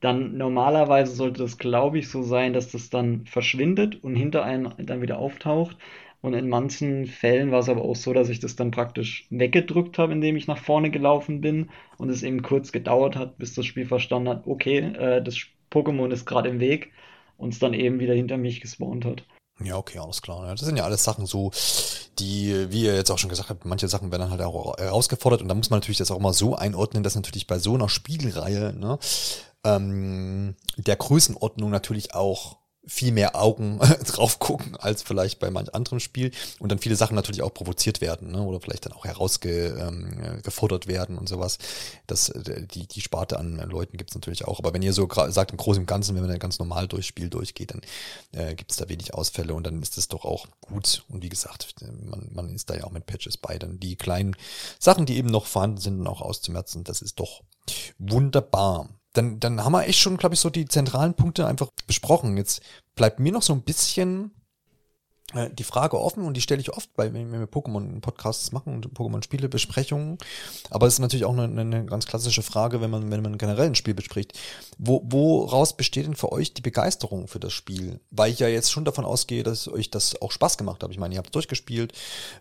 dann 0.00 0.36
normalerweise 0.38 1.14
sollte 1.14 1.42
das, 1.42 1.58
glaube 1.58 1.98
ich, 1.98 2.08
so 2.08 2.22
sein, 2.22 2.52
dass 2.52 2.70
das 2.70 2.90
dann 2.90 3.26
verschwindet 3.26 4.02
und 4.02 4.14
hinter 4.14 4.44
einem 4.44 4.72
dann 4.78 5.02
wieder 5.02 5.18
auftaucht. 5.18 5.76
Und 6.20 6.34
in 6.34 6.48
manchen 6.48 7.06
Fällen 7.06 7.50
war 7.52 7.60
es 7.60 7.68
aber 7.68 7.82
auch 7.82 7.96
so, 7.96 8.12
dass 8.12 8.28
ich 8.28 8.40
das 8.40 8.56
dann 8.56 8.70
praktisch 8.72 9.26
weggedrückt 9.30 9.98
habe, 9.98 10.12
indem 10.12 10.36
ich 10.36 10.46
nach 10.48 10.58
vorne 10.58 10.90
gelaufen 10.90 11.40
bin 11.40 11.70
und 11.96 12.10
es 12.10 12.22
eben 12.22 12.42
kurz 12.42 12.72
gedauert 12.72 13.16
hat, 13.16 13.38
bis 13.38 13.54
das 13.54 13.66
Spiel 13.66 13.86
verstanden 13.86 14.28
hat, 14.28 14.46
okay, 14.46 14.78
äh, 14.78 15.22
das 15.22 15.36
Pokémon 15.70 16.10
ist 16.10 16.26
gerade 16.26 16.48
im 16.48 16.60
Weg 16.60 16.92
und 17.36 17.52
es 17.52 17.58
dann 17.58 17.74
eben 17.74 18.00
wieder 18.00 18.14
hinter 18.14 18.36
mich 18.36 18.60
gespawnt 18.60 19.04
hat. 19.04 19.24
Ja, 19.62 19.76
okay, 19.76 19.98
alles 19.98 20.22
klar. 20.22 20.46
Das 20.46 20.60
sind 20.60 20.76
ja 20.76 20.84
alles 20.84 21.02
Sachen 21.02 21.26
so, 21.26 21.50
die, 22.18 22.70
wie 22.70 22.84
ihr 22.84 22.94
jetzt 22.94 23.10
auch 23.10 23.18
schon 23.18 23.30
gesagt 23.30 23.50
habt, 23.50 23.64
manche 23.64 23.88
Sachen 23.88 24.10
werden 24.10 24.22
dann 24.22 24.30
halt 24.30 24.42
auch 24.42 24.76
herausgefordert 24.78 25.42
und 25.42 25.48
da 25.48 25.54
muss 25.54 25.70
man 25.70 25.78
natürlich 25.80 25.98
das 25.98 26.10
auch 26.10 26.18
immer 26.18 26.32
so 26.32 26.54
einordnen, 26.54 27.02
dass 27.02 27.16
natürlich 27.16 27.46
bei 27.46 27.58
so 27.58 27.74
einer 27.74 27.88
Spielreihe 27.88 28.72
ne, 28.72 28.98
ähm, 29.64 30.54
der 30.76 30.96
Größenordnung 30.96 31.70
natürlich 31.70 32.14
auch 32.14 32.58
viel 32.88 33.12
mehr 33.12 33.36
Augen 33.36 33.78
drauf 34.06 34.38
gucken 34.38 34.76
als 34.76 35.02
vielleicht 35.02 35.38
bei 35.38 35.50
manch 35.50 35.74
anderem 35.74 36.00
Spiel 36.00 36.32
und 36.58 36.72
dann 36.72 36.78
viele 36.78 36.96
Sachen 36.96 37.14
natürlich 37.14 37.42
auch 37.42 37.52
provoziert 37.52 38.00
werden 38.00 38.32
ne? 38.32 38.42
oder 38.42 38.60
vielleicht 38.60 38.86
dann 38.86 38.92
auch 38.92 39.04
herausgefordert 39.04 40.86
ähm, 40.86 40.92
werden 40.92 41.18
und 41.18 41.28
sowas. 41.28 41.58
Das, 42.06 42.30
äh, 42.30 42.66
die, 42.66 42.86
die 42.86 43.00
Sparte 43.00 43.38
an 43.38 43.56
Leuten 43.68 43.98
gibt 43.98 44.10
es 44.10 44.14
natürlich 44.14 44.46
auch. 44.46 44.58
Aber 44.58 44.72
wenn 44.72 44.82
ihr 44.82 44.92
so 44.92 45.08
sagt, 45.28 45.50
im 45.50 45.58
Großen 45.58 45.82
und 45.82 45.86
Ganzen, 45.86 46.14
wenn 46.14 46.22
man 46.22 46.30
dann 46.30 46.38
ganz 46.38 46.58
normal 46.58 46.88
durchs 46.88 47.06
Spiel 47.06 47.28
durchgeht, 47.28 47.72
dann 47.72 47.82
äh, 48.32 48.54
gibt 48.54 48.70
es 48.70 48.78
da 48.78 48.88
wenig 48.88 49.14
Ausfälle 49.14 49.54
und 49.54 49.66
dann 49.66 49.82
ist 49.82 49.98
es 49.98 50.08
doch 50.08 50.24
auch 50.24 50.46
gut. 50.60 51.04
Und 51.08 51.22
wie 51.22 51.28
gesagt, 51.28 51.74
man, 51.82 52.28
man 52.32 52.54
ist 52.54 52.70
da 52.70 52.74
ja 52.74 52.84
auch 52.84 52.92
mit 52.92 53.06
Patches 53.06 53.36
bei. 53.36 53.58
Dann 53.58 53.78
die 53.78 53.96
kleinen 53.96 54.34
Sachen, 54.78 55.04
die 55.04 55.16
eben 55.16 55.28
noch 55.28 55.46
vorhanden 55.46 55.78
sind, 55.78 56.06
auch 56.06 56.22
auszumerzen, 56.22 56.84
das 56.84 57.02
ist 57.02 57.20
doch 57.20 57.42
wunderbar 57.98 58.88
dann, 59.18 59.40
dann 59.40 59.64
haben 59.64 59.72
wir 59.72 59.86
echt 59.86 59.98
schon, 59.98 60.16
glaube 60.16 60.34
ich, 60.34 60.40
so 60.40 60.48
die 60.48 60.66
zentralen 60.66 61.14
Punkte 61.14 61.46
einfach 61.46 61.68
besprochen. 61.86 62.36
Jetzt 62.36 62.62
bleibt 62.94 63.18
mir 63.18 63.32
noch 63.32 63.42
so 63.42 63.52
ein 63.52 63.62
bisschen 63.62 64.30
die 65.34 65.64
Frage 65.64 66.00
offen 66.00 66.24
und 66.24 66.34
die 66.34 66.40
stelle 66.40 66.62
ich 66.62 66.72
oft 66.72 66.94
bei, 66.96 67.12
wenn 67.12 67.30
wir 67.30 67.46
Pokémon-Podcasts 67.46 68.50
machen 68.52 68.72
und 68.72 68.94
Pokémon-Spiele-Besprechungen. 68.94 70.16
Aber 70.70 70.86
es 70.86 70.94
ist 70.94 71.00
natürlich 71.00 71.26
auch 71.26 71.36
eine, 71.36 71.60
eine, 71.60 71.84
ganz 71.84 72.06
klassische 72.06 72.42
Frage, 72.42 72.80
wenn 72.80 72.90
man, 72.90 73.10
wenn 73.10 73.20
man 73.20 73.36
generell 73.36 73.66
ein 73.66 73.74
Spiel 73.74 73.92
bespricht. 73.92 74.38
Wo, 74.78 75.02
woraus 75.04 75.76
besteht 75.76 76.06
denn 76.06 76.16
für 76.16 76.32
euch 76.32 76.54
die 76.54 76.62
Begeisterung 76.62 77.28
für 77.28 77.40
das 77.40 77.52
Spiel? 77.52 78.00
Weil 78.10 78.32
ich 78.32 78.38
ja 78.38 78.48
jetzt 78.48 78.72
schon 78.72 78.86
davon 78.86 79.04
ausgehe, 79.04 79.42
dass 79.42 79.68
euch 79.68 79.90
das 79.90 80.20
auch 80.22 80.32
Spaß 80.32 80.56
gemacht 80.56 80.82
hat. 80.82 80.90
Ich 80.92 80.98
meine, 80.98 81.14
ihr 81.14 81.18
habt 81.18 81.28
es 81.28 81.32
durchgespielt, 81.32 81.92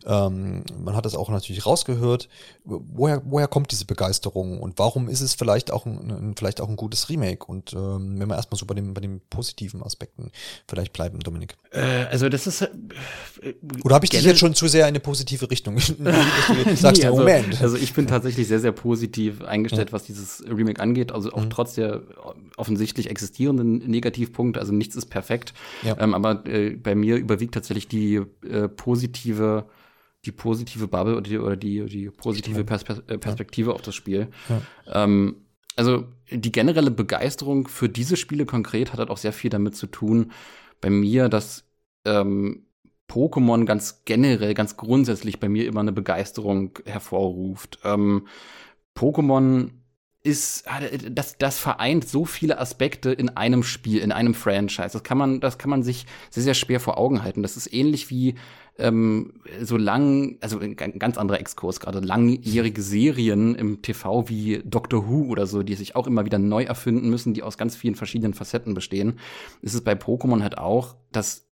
ähm, 0.06 0.64
man 0.80 0.96
hat 0.96 1.06
es 1.06 1.16
auch 1.16 1.28
natürlich 1.28 1.66
rausgehört. 1.66 2.30
Woher, 2.64 3.22
woher 3.26 3.50
kommt 3.50 3.72
diese 3.72 3.86
Begeisterung 3.86 4.62
und 4.62 4.80
warum 4.80 5.10
ist 5.10 5.20
es 5.20 5.34
vielleicht 5.34 5.72
auch 5.72 5.86
ein, 5.86 6.36
vielleicht 6.38 6.62
auch 6.62 6.70
ein 6.70 6.78
gutes 6.78 7.10
Remake? 7.10 7.46
Und 7.46 7.74
ähm, 7.74 8.18
wenn 8.18 8.30
wir 8.30 8.36
erstmal 8.38 8.58
so 8.58 8.66
bei, 8.66 8.76
dem, 8.76 8.94
bei 8.94 9.02
den 9.02 9.20
positiven 9.30 9.84
Aspekten 9.84 10.32
vielleicht 10.70 10.94
bleiben, 10.94 11.20
Dominik. 11.20 11.58
Äh, 11.72 12.06
also 12.06 12.30
das 12.30 12.48
ist 12.48 12.70
oder 13.84 13.96
habe 13.96 14.06
ich 14.06 14.10
dich 14.10 14.24
jetzt 14.24 14.40
schon 14.40 14.56
zu 14.56 14.68
sehr 14.68 14.84
in 14.84 14.90
eine 14.90 15.00
positive 15.00 15.50
Richtung? 15.50 15.78
sagst 16.76 17.02
nee, 17.02 17.08
also, 17.08 17.20
Moment. 17.20 17.62
Also 17.62 17.78
ich 17.78 17.94
bin 17.94 18.08
tatsächlich 18.08 18.48
sehr, 18.48 18.60
sehr 18.60 18.72
positiv 18.72 19.44
eingestellt, 19.44 19.90
ja. 19.90 19.94
was 19.94 20.04
dieses 20.04 20.44
Remake 20.48 20.82
angeht. 20.82 21.12
Also 21.12 21.32
auch 21.32 21.44
mhm. 21.44 21.50
trotz 21.50 21.76
der 21.76 22.04
offensichtlich 22.56 23.10
existierenden 23.10 23.78
Negativpunkte. 23.90 24.60
Also 24.60 24.74
nichts 24.74 24.96
ist 24.96 25.08
perfekt. 25.08 25.54
Ja. 25.84 25.98
Ähm, 26.00 26.14
aber 26.14 26.46
äh, 26.48 26.72
bei 26.72 26.96
mir 26.96 27.18
überwiegt 27.18 27.54
tatsächlich 27.54 27.88
die 27.88 28.22
äh, 28.50 28.68
positive 28.68 29.66
die 30.26 30.32
positive 30.32 30.88
Bubble 30.88 31.14
oder 31.14 31.22
die, 31.22 31.38
oder 31.38 31.56
die, 31.56 31.86
die 31.86 32.10
positive 32.10 32.64
Perspe 32.64 33.04
äh, 33.08 33.18
Perspektive 33.18 33.70
ja. 33.70 33.76
auf 33.76 33.82
das 33.82 33.96
Spiel. 33.96 34.28
Ähm, 34.88 35.38
also 35.76 36.06
die 36.30 36.52
generelle 36.52 36.92
Begeisterung 36.92 37.68
für 37.68 37.88
diese 37.88 38.18
Spiele 38.18 38.46
konkret 38.46 38.92
hat 38.92 39.00
halt 39.00 39.10
auch 39.10 39.18
sehr 39.18 39.32
viel 39.32 39.50
damit 39.50 39.76
zu 39.76 39.88
tun, 39.88 40.32
bei 40.82 40.90
mir, 40.90 41.30
dass 41.30 41.66
ähm, 42.06 42.67
Pokémon 43.10 43.66
ganz 43.66 44.04
generell, 44.06 44.54
ganz 44.54 44.78
grundsätzlich 44.78 45.40
bei 45.40 45.50
mir 45.50 45.66
immer 45.66 45.80
eine 45.80 45.94
Begeisterung 45.94 46.72
hervorruft. 46.86 47.80
Ähm, 47.84 48.28
Pokémon 48.96 49.72
ist, 50.24 50.68
ah, 50.68 50.82
das, 51.10 51.38
das 51.38 51.58
vereint 51.58 52.08
so 52.08 52.26
viele 52.26 52.60
Aspekte 52.60 53.12
in 53.12 53.30
einem 53.30 53.64
Spiel, 53.64 54.00
in 54.00 54.12
einem 54.12 54.34
Franchise. 54.34 54.90
Das 54.92 55.04
kann 55.04 55.18
man, 55.18 55.40
das 55.40 55.58
kann 55.58 55.70
man 55.70 55.84
sich 55.84 56.06
sehr, 56.30 56.44
sehr 56.44 56.54
schwer 56.54 56.82
vor 56.82 56.98
Augen 56.98 57.24
halten. 57.24 57.44
Das 57.44 57.56
ist 57.56 57.72
ähnlich 57.72 58.10
wie 58.10 58.36
ähm, 58.78 59.42
so 59.62 59.78
lang, 59.78 60.38
also 60.42 60.60
ein 60.60 60.76
ganz 60.76 61.18
anderer 61.18 61.40
Exkurs 61.40 61.80
gerade, 61.80 62.00
langjährige 62.00 62.82
Serien 62.82 63.56
im 63.56 63.82
TV 63.82 64.28
wie 64.28 64.62
Doctor 64.66 65.08
Who 65.08 65.28
oder 65.28 65.48
so, 65.48 65.64
die 65.64 65.76
sich 65.76 65.96
auch 65.96 66.08
immer 66.08 66.26
wieder 66.26 66.40
neu 66.40 66.64
erfinden 66.64 67.10
müssen, 67.10 67.34
die 67.34 67.44
aus 67.44 67.58
ganz 67.58 67.76
vielen 67.78 67.96
verschiedenen 67.96 68.34
Facetten 68.34 68.74
bestehen. 68.74 69.20
Ist 69.62 69.76
es 69.76 69.82
bei 69.84 69.94
Pokémon 69.94 70.42
halt 70.42 70.58
auch, 70.58 70.96
dass 71.12 71.47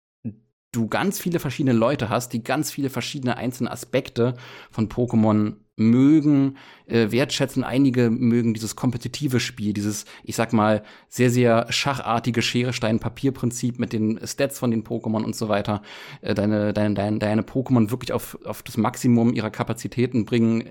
du 0.73 0.89
ganz 0.89 1.21
viele 1.21 1.39
verschiedene 1.39 1.77
Leute 1.77 2.09
hast, 2.09 2.33
die 2.33 2.43
ganz 2.43 2.71
viele 2.71 2.91
verschiedene 2.91 3.37
einzelne 3.37 3.71
Aspekte 3.71 4.35
von 4.71 4.89
Pokémon 4.89 5.57
mögen, 5.77 6.57
äh, 6.87 7.11
wertschätzen. 7.11 7.65
Einige 7.65 8.11
mögen 8.11 8.55
dieses 8.55 8.77
kompetitive 8.77 9.41
Spiel, 9.41 9.73
dieses, 9.73 10.05
ich 10.23 10.37
sag 10.37 10.53
mal, 10.53 10.83
sehr, 11.09 11.31
sehr 11.31 11.67
schachartige 11.71 12.43
Schere-Stein-Papier-Prinzip 12.43 13.79
mit 13.79 13.93
den 13.93 14.21
Stats 14.27 14.59
von 14.59 14.71
den 14.71 14.85
Pokémon 14.85 15.25
und 15.25 15.35
so 15.35 15.49
weiter. 15.49 15.83
Äh, 16.21 16.35
deine, 16.35 16.73
deine, 16.73 16.95
deine, 16.95 17.19
deine 17.19 17.43
Pokémon 17.43 17.91
wirklich 17.91 18.13
auf, 18.13 18.39
auf 18.45 18.63
das 18.63 18.77
Maximum 18.77 19.33
ihrer 19.33 19.51
Kapazitäten 19.51 20.25
bringen. 20.25 20.71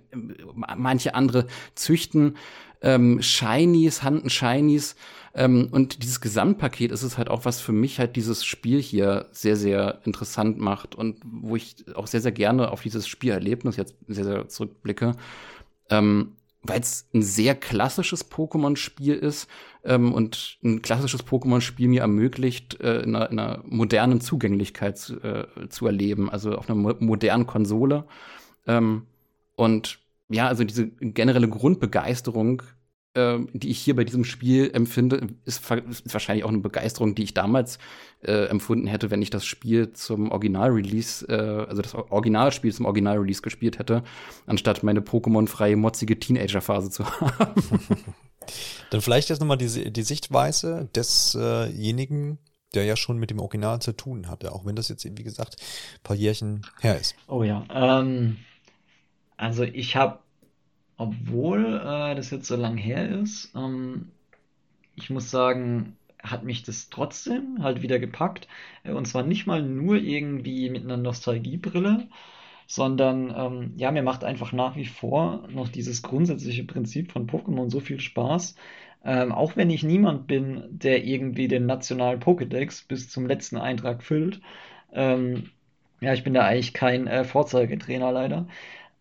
Manche 0.54 1.16
andere 1.16 1.48
züchten 1.76 2.36
ähm, 2.82 3.22
Shinies, 3.22 4.04
Handen 4.04 4.30
Shinies. 4.30 4.96
Ähm, 5.34 5.70
und 5.72 6.04
dieses 6.04 6.22
Gesamtpaket 6.22 6.92
ist 6.92 7.04
es 7.04 7.18
halt 7.18 7.30
auch, 7.30 7.46
was 7.46 7.62
für 7.62 7.72
mich 7.72 8.00
halt 8.00 8.16
dieses 8.16 8.44
Spiel 8.46 8.82
hier 8.82 9.28
sehr, 9.32 9.56
sehr 9.56 10.02
interessant 10.06 10.60
macht 10.60 10.96
und 10.96 11.20
wo 11.24 11.56
ich 11.56 11.86
auch 11.96 12.08
sehr, 12.08 12.22
sehr 12.22 12.32
gerne 12.32 12.72
auf 12.72 12.82
dieses 12.82 13.08
Spielerlebnis 13.08 13.78
jetzt 13.78 13.96
sehr, 14.08 14.26
sehr 14.26 14.48
zurückblicke. 14.50 15.16
Ähm, 15.90 16.34
weil 16.64 16.80
es 16.80 17.08
ein 17.14 17.24
sehr 17.24 17.56
klassisches 17.56 18.30
Pokémon-Spiel 18.30 19.16
ist 19.16 19.48
ähm, 19.84 20.14
und 20.14 20.60
ein 20.64 20.82
klassisches 20.82 21.26
Pokémon-Spiel 21.26 21.88
mir 21.88 22.02
ermöglicht, 22.02 22.80
äh, 22.82 23.02
in, 23.02 23.16
einer, 23.16 23.32
in, 23.32 23.40
einer, 23.40 23.64
modernen 23.66 24.22
Zugänglichkeit 24.22 24.98
zu, 24.98 25.20
äh, 25.22 25.48
zu 25.70 25.88
erleben, 25.88 26.30
also 26.30 26.56
auf 26.56 26.70
einer 26.70 26.78
mo 26.78 26.94
modernen 27.00 27.48
Konsole. 27.48 28.06
Ähm, 28.68 29.08
und 29.56 30.00
ja, 30.30 30.48
also 30.48 30.64
diese 30.64 30.88
generelle 30.88 31.50
Grundbegeisterung, 31.50 32.62
äh, 33.14 33.40
die 33.54 33.70
ich 33.70 33.80
hier 33.80 33.96
bei 33.96 34.04
diesem 34.04 34.24
Spiel 34.24 34.72
empfinde, 34.74 35.28
ist, 35.46 35.70
ist, 35.72 36.14
wahrscheinlich 36.14 36.44
auch 36.46 36.50
eine 36.50 36.60
Begeisterung, 36.60 37.16
die 37.16 37.24
ich 37.24 37.34
damals 37.34 37.78
äh, 38.24 38.46
empfunden 38.46 38.88
hätte, 38.88 39.12
wenn 39.12 39.22
ich 39.22 39.30
das 39.30 39.46
Spiel 39.46 39.94
zum 39.94 40.32
Original-Release, 40.32 41.26
äh, 41.28 41.66
also 41.68 41.82
das 41.82 41.94
Originalspiel 41.94 42.74
zum 42.74 42.86
Original-Release 42.86 43.42
gespielt 43.42 43.80
hätte, 43.80 44.04
anstatt 44.46 44.84
meine 44.84 45.02
Pokémon-freie, 45.02 45.76
motzige 45.76 46.20
Teenager-Phase 46.20 46.90
zu 46.90 47.06
haben. 47.22 47.54
Dann 48.90 49.02
vielleicht 49.02 49.30
jetzt 49.30 49.40
nochmal 49.40 49.58
die, 49.58 49.92
die 49.92 50.04
Sichtweise 50.04 50.90
desjenigen, 50.96 52.40
der 52.74 52.86
ja 52.86 52.96
schon 52.96 53.18
mit 53.18 53.30
dem 53.30 53.40
Original 53.40 53.82
zu 53.82 53.92
tun 53.92 54.30
hatte, 54.30 54.54
auch 54.54 54.66
wenn 54.66 54.76
das 54.76 54.90
jetzt, 54.90 55.06
wie 55.06 55.24
gesagt, 55.24 55.58
ein 55.60 56.04
paar 56.04 56.16
Jährchen 56.16 56.66
her 56.80 57.00
ist. 57.00 57.16
Oh 57.28 57.44
ja, 57.44 57.66
ähm, 57.74 58.38
also 59.38 59.64
ich 59.64 59.96
habe, 59.96 60.20
obwohl 61.02 61.82
äh, 61.84 62.16
das 62.16 62.30
jetzt 62.30 62.48
so 62.48 62.56
lang 62.56 62.78
her 62.78 63.10
ist, 63.10 63.54
ähm, 63.56 64.10
ich 64.96 65.10
muss 65.10 65.32
sagen, 65.32 65.98
hat 66.22 66.44
mich 66.44 66.62
das 66.62 66.90
trotzdem 66.90 67.64
halt 67.64 67.82
wieder 67.82 67.98
gepackt. 68.00 68.48
Äh, 68.84 68.92
und 68.92 69.08
zwar 69.08 69.24
nicht 69.24 69.48
mal 69.48 69.64
nur 69.64 69.96
irgendwie 69.98 70.70
mit 70.70 70.84
einer 70.84 70.98
Nostalgiebrille, 70.98 72.08
sondern 72.68 73.34
ähm, 73.36 73.74
ja, 73.78 73.92
mir 73.92 74.04
macht 74.04 74.24
einfach 74.24 74.52
nach 74.54 74.76
wie 74.76 74.86
vor 74.86 75.48
noch 75.50 75.70
dieses 75.70 76.04
grundsätzliche 76.04 76.66
Prinzip 76.66 77.12
von 77.12 77.28
Pokémon 77.28 77.72
so 77.72 77.80
viel 77.80 78.00
Spaß. 78.00 78.56
Ähm, 79.04 79.32
auch 79.32 79.56
wenn 79.56 79.72
ich 79.72 79.84
niemand 79.84 80.28
bin, 80.28 80.64
der 80.70 81.04
irgendwie 81.04 81.48
den 81.48 81.66
nationalen 81.66 82.20
Pokédex 82.20 82.88
bis 82.88 83.10
zum 83.10 83.26
letzten 83.26 83.58
Eintrag 83.58 84.04
füllt. 84.04 84.40
Ähm, 84.94 85.50
ja, 86.02 86.14
ich 86.14 86.24
bin 86.24 86.34
da 86.34 86.42
eigentlich 86.46 86.74
kein 86.74 87.08
äh, 87.08 87.24
Vorzeigetrainer 87.24 88.12
leider. 88.12 88.48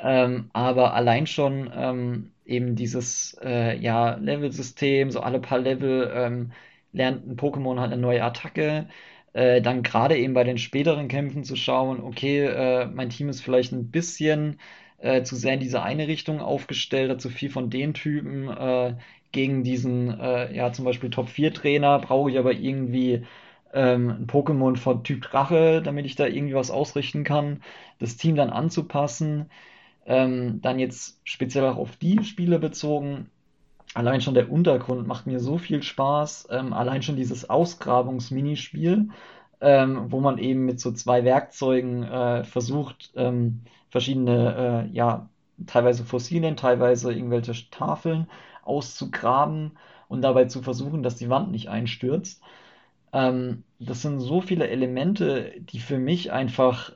Ähm, 0.02 0.50
aber 0.52 0.94
allein 0.94 1.26
schon 1.26 1.70
ähm, 1.74 2.32
eben 2.44 2.74
dieses 2.76 3.36
äh, 3.42 3.76
ja, 3.78 4.14
Level-System, 4.16 5.10
so 5.10 5.20
alle 5.20 5.40
paar 5.40 5.58
Level 5.58 6.10
ähm, 6.14 6.52
lernt 6.92 7.26
ein 7.26 7.36
Pokémon 7.36 7.78
halt 7.80 7.92
eine 7.92 8.00
neue 8.00 8.22
Attacke. 8.24 8.88
Äh, 9.32 9.60
dann 9.62 9.82
gerade 9.82 10.16
eben 10.18 10.34
bei 10.34 10.44
den 10.44 10.58
späteren 10.58 11.06
Kämpfen 11.08 11.44
zu 11.44 11.54
schauen, 11.56 12.00
okay, 12.02 12.46
äh, 12.46 12.86
mein 12.86 13.10
Team 13.10 13.28
ist 13.28 13.42
vielleicht 13.42 13.72
ein 13.72 13.90
bisschen 13.90 14.58
äh, 14.98 15.22
zu 15.22 15.36
sehr 15.36 15.54
in 15.54 15.60
diese 15.60 15.82
eine 15.82 16.08
Richtung 16.08 16.40
aufgestellt, 16.40 17.10
hat 17.10 17.20
zu 17.20 17.30
viel 17.30 17.50
von 17.50 17.70
den 17.70 17.94
Typen. 17.94 18.48
Äh, 18.48 18.96
gegen 19.32 19.62
diesen, 19.62 20.18
äh, 20.20 20.52
ja, 20.56 20.72
zum 20.72 20.84
Beispiel 20.84 21.10
Top-4-Trainer 21.10 22.00
brauche 22.00 22.30
ich 22.30 22.38
aber 22.38 22.52
irgendwie 22.52 23.24
ähm, 23.72 24.10
ein 24.10 24.26
Pokémon 24.26 24.76
von 24.76 25.04
Typ 25.04 25.22
Drache, 25.22 25.82
damit 25.82 26.04
ich 26.06 26.16
da 26.16 26.26
irgendwie 26.26 26.54
was 26.54 26.70
ausrichten 26.72 27.22
kann. 27.24 27.62
Das 28.00 28.16
Team 28.16 28.34
dann 28.36 28.50
anzupassen. 28.50 29.48
Ähm, 30.06 30.60
dann 30.62 30.78
jetzt 30.78 31.20
speziell 31.24 31.66
auch 31.66 31.76
auf 31.76 31.96
die 31.96 32.24
Spiele 32.24 32.58
bezogen. 32.58 33.30
Allein 33.94 34.20
schon 34.20 34.34
der 34.34 34.50
Untergrund 34.50 35.06
macht 35.06 35.26
mir 35.26 35.40
so 35.40 35.58
viel 35.58 35.82
Spaß. 35.82 36.48
Ähm, 36.50 36.72
allein 36.72 37.02
schon 37.02 37.16
dieses 37.16 37.50
Ausgrabungsminispiel, 37.50 39.10
ähm, 39.60 40.12
wo 40.12 40.20
man 40.20 40.38
eben 40.38 40.64
mit 40.64 40.80
so 40.80 40.92
zwei 40.92 41.24
Werkzeugen 41.24 42.04
äh, 42.04 42.44
versucht, 42.44 43.12
ähm, 43.16 43.62
verschiedene, 43.90 44.88
äh, 44.90 44.94
ja, 44.94 45.28
teilweise 45.66 46.04
Fossilien, 46.04 46.56
teilweise 46.56 47.12
irgendwelche 47.12 47.70
Tafeln 47.70 48.28
auszugraben 48.62 49.72
und 50.08 50.22
dabei 50.22 50.46
zu 50.46 50.62
versuchen, 50.62 51.02
dass 51.02 51.16
die 51.16 51.28
Wand 51.28 51.50
nicht 51.50 51.68
einstürzt. 51.68 52.42
Ähm, 53.12 53.64
das 53.78 54.02
sind 54.02 54.20
so 54.20 54.40
viele 54.40 54.68
Elemente, 54.68 55.52
die 55.60 55.80
für 55.80 55.98
mich 55.98 56.32
einfach 56.32 56.92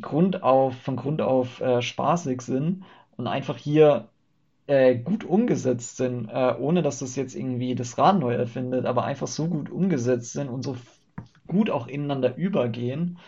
Grund 0.00 0.42
auf, 0.42 0.76
von 0.76 0.96
Grund 0.96 1.22
auf 1.22 1.60
äh, 1.60 1.82
spaßig 1.82 2.42
sind 2.42 2.84
und 3.16 3.26
einfach 3.26 3.56
hier 3.56 4.08
äh, 4.66 4.96
gut 4.96 5.24
umgesetzt 5.24 5.96
sind, 5.96 6.28
äh, 6.28 6.54
ohne 6.58 6.82
dass 6.82 7.00
das 7.00 7.16
jetzt 7.16 7.34
irgendwie 7.34 7.74
das 7.74 7.98
Rad 7.98 8.20
neu 8.20 8.34
erfindet, 8.34 8.86
aber 8.86 9.04
einfach 9.04 9.26
so 9.26 9.48
gut 9.48 9.70
umgesetzt 9.70 10.32
sind 10.32 10.48
und 10.48 10.62
so 10.62 10.76
gut 11.46 11.70
auch 11.70 11.88
ineinander 11.88 12.36
übergehen, 12.36 13.18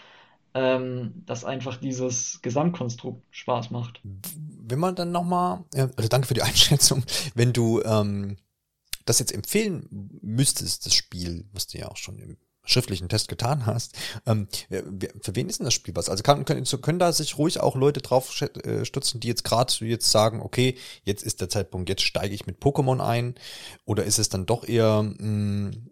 ähm, 0.54 1.24
dass 1.26 1.44
einfach 1.44 1.78
dieses 1.78 2.40
Gesamtkonstrukt 2.42 3.22
Spaß 3.30 3.70
macht. 3.70 4.00
Wenn 4.04 4.78
man 4.78 4.94
dann 4.94 5.10
nochmal, 5.10 5.64
also 5.74 6.08
danke 6.08 6.28
für 6.28 6.34
die 6.34 6.42
Einschätzung, 6.42 7.02
wenn 7.34 7.52
du 7.52 7.82
ähm, 7.82 8.36
das 9.04 9.18
jetzt 9.18 9.34
empfehlen 9.34 10.20
müsstest, 10.22 10.86
das 10.86 10.94
Spiel, 10.94 11.44
was 11.52 11.66
du 11.66 11.78
ja 11.78 11.88
auch 11.88 11.96
schon 11.96 12.18
schriftlichen 12.64 13.08
Test 13.08 13.28
getan 13.28 13.66
hast. 13.66 13.96
Ähm, 14.26 14.48
für 14.68 15.34
wen 15.34 15.48
ist 15.48 15.58
denn 15.58 15.64
das 15.64 15.74
Spiel 15.74 15.96
was? 15.96 16.08
Also 16.08 16.22
kann, 16.22 16.44
können, 16.44 16.64
können 16.64 16.98
da 16.98 17.12
sich 17.12 17.38
ruhig 17.38 17.60
auch 17.60 17.76
Leute 17.76 18.00
drauf 18.00 18.40
äh, 18.40 18.84
stützen, 18.84 19.20
die 19.20 19.28
jetzt 19.28 19.44
gerade 19.44 19.72
jetzt 19.84 20.10
sagen, 20.10 20.40
okay, 20.40 20.76
jetzt 21.04 21.22
ist 21.22 21.40
der 21.40 21.48
Zeitpunkt, 21.48 21.88
jetzt 21.88 22.02
steige 22.02 22.34
ich 22.34 22.46
mit 22.46 22.60
Pokémon 22.60 23.04
ein? 23.04 23.34
Oder 23.84 24.04
ist 24.04 24.18
es 24.18 24.28
dann 24.28 24.46
doch 24.46 24.66
eher 24.66 25.02
mh, 25.02 25.16
hm, 25.18 25.90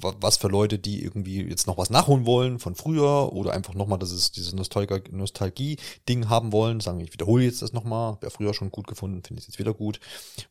was 0.00 0.36
für 0.36 0.48
Leute, 0.48 0.78
die 0.78 1.02
irgendwie 1.02 1.42
jetzt 1.42 1.66
noch 1.66 1.78
was 1.78 1.90
nachholen 1.90 2.26
wollen 2.26 2.58
von 2.58 2.74
früher 2.74 3.32
oder 3.32 3.52
einfach 3.52 3.74
nochmal 3.74 3.98
dieses, 3.98 4.32
dieses 4.32 4.54
Nostalgie-Ding 4.54 6.28
haben 6.28 6.52
wollen, 6.52 6.80
sagen, 6.80 7.00
ich 7.00 7.12
wiederhole 7.12 7.44
jetzt 7.44 7.62
das 7.62 7.72
nochmal, 7.72 8.16
wäre 8.20 8.30
früher 8.30 8.54
schon 8.54 8.70
gut 8.70 8.86
gefunden, 8.86 9.22
finde 9.22 9.40
ich 9.40 9.48
jetzt 9.48 9.58
wieder 9.58 9.74
gut. 9.74 10.00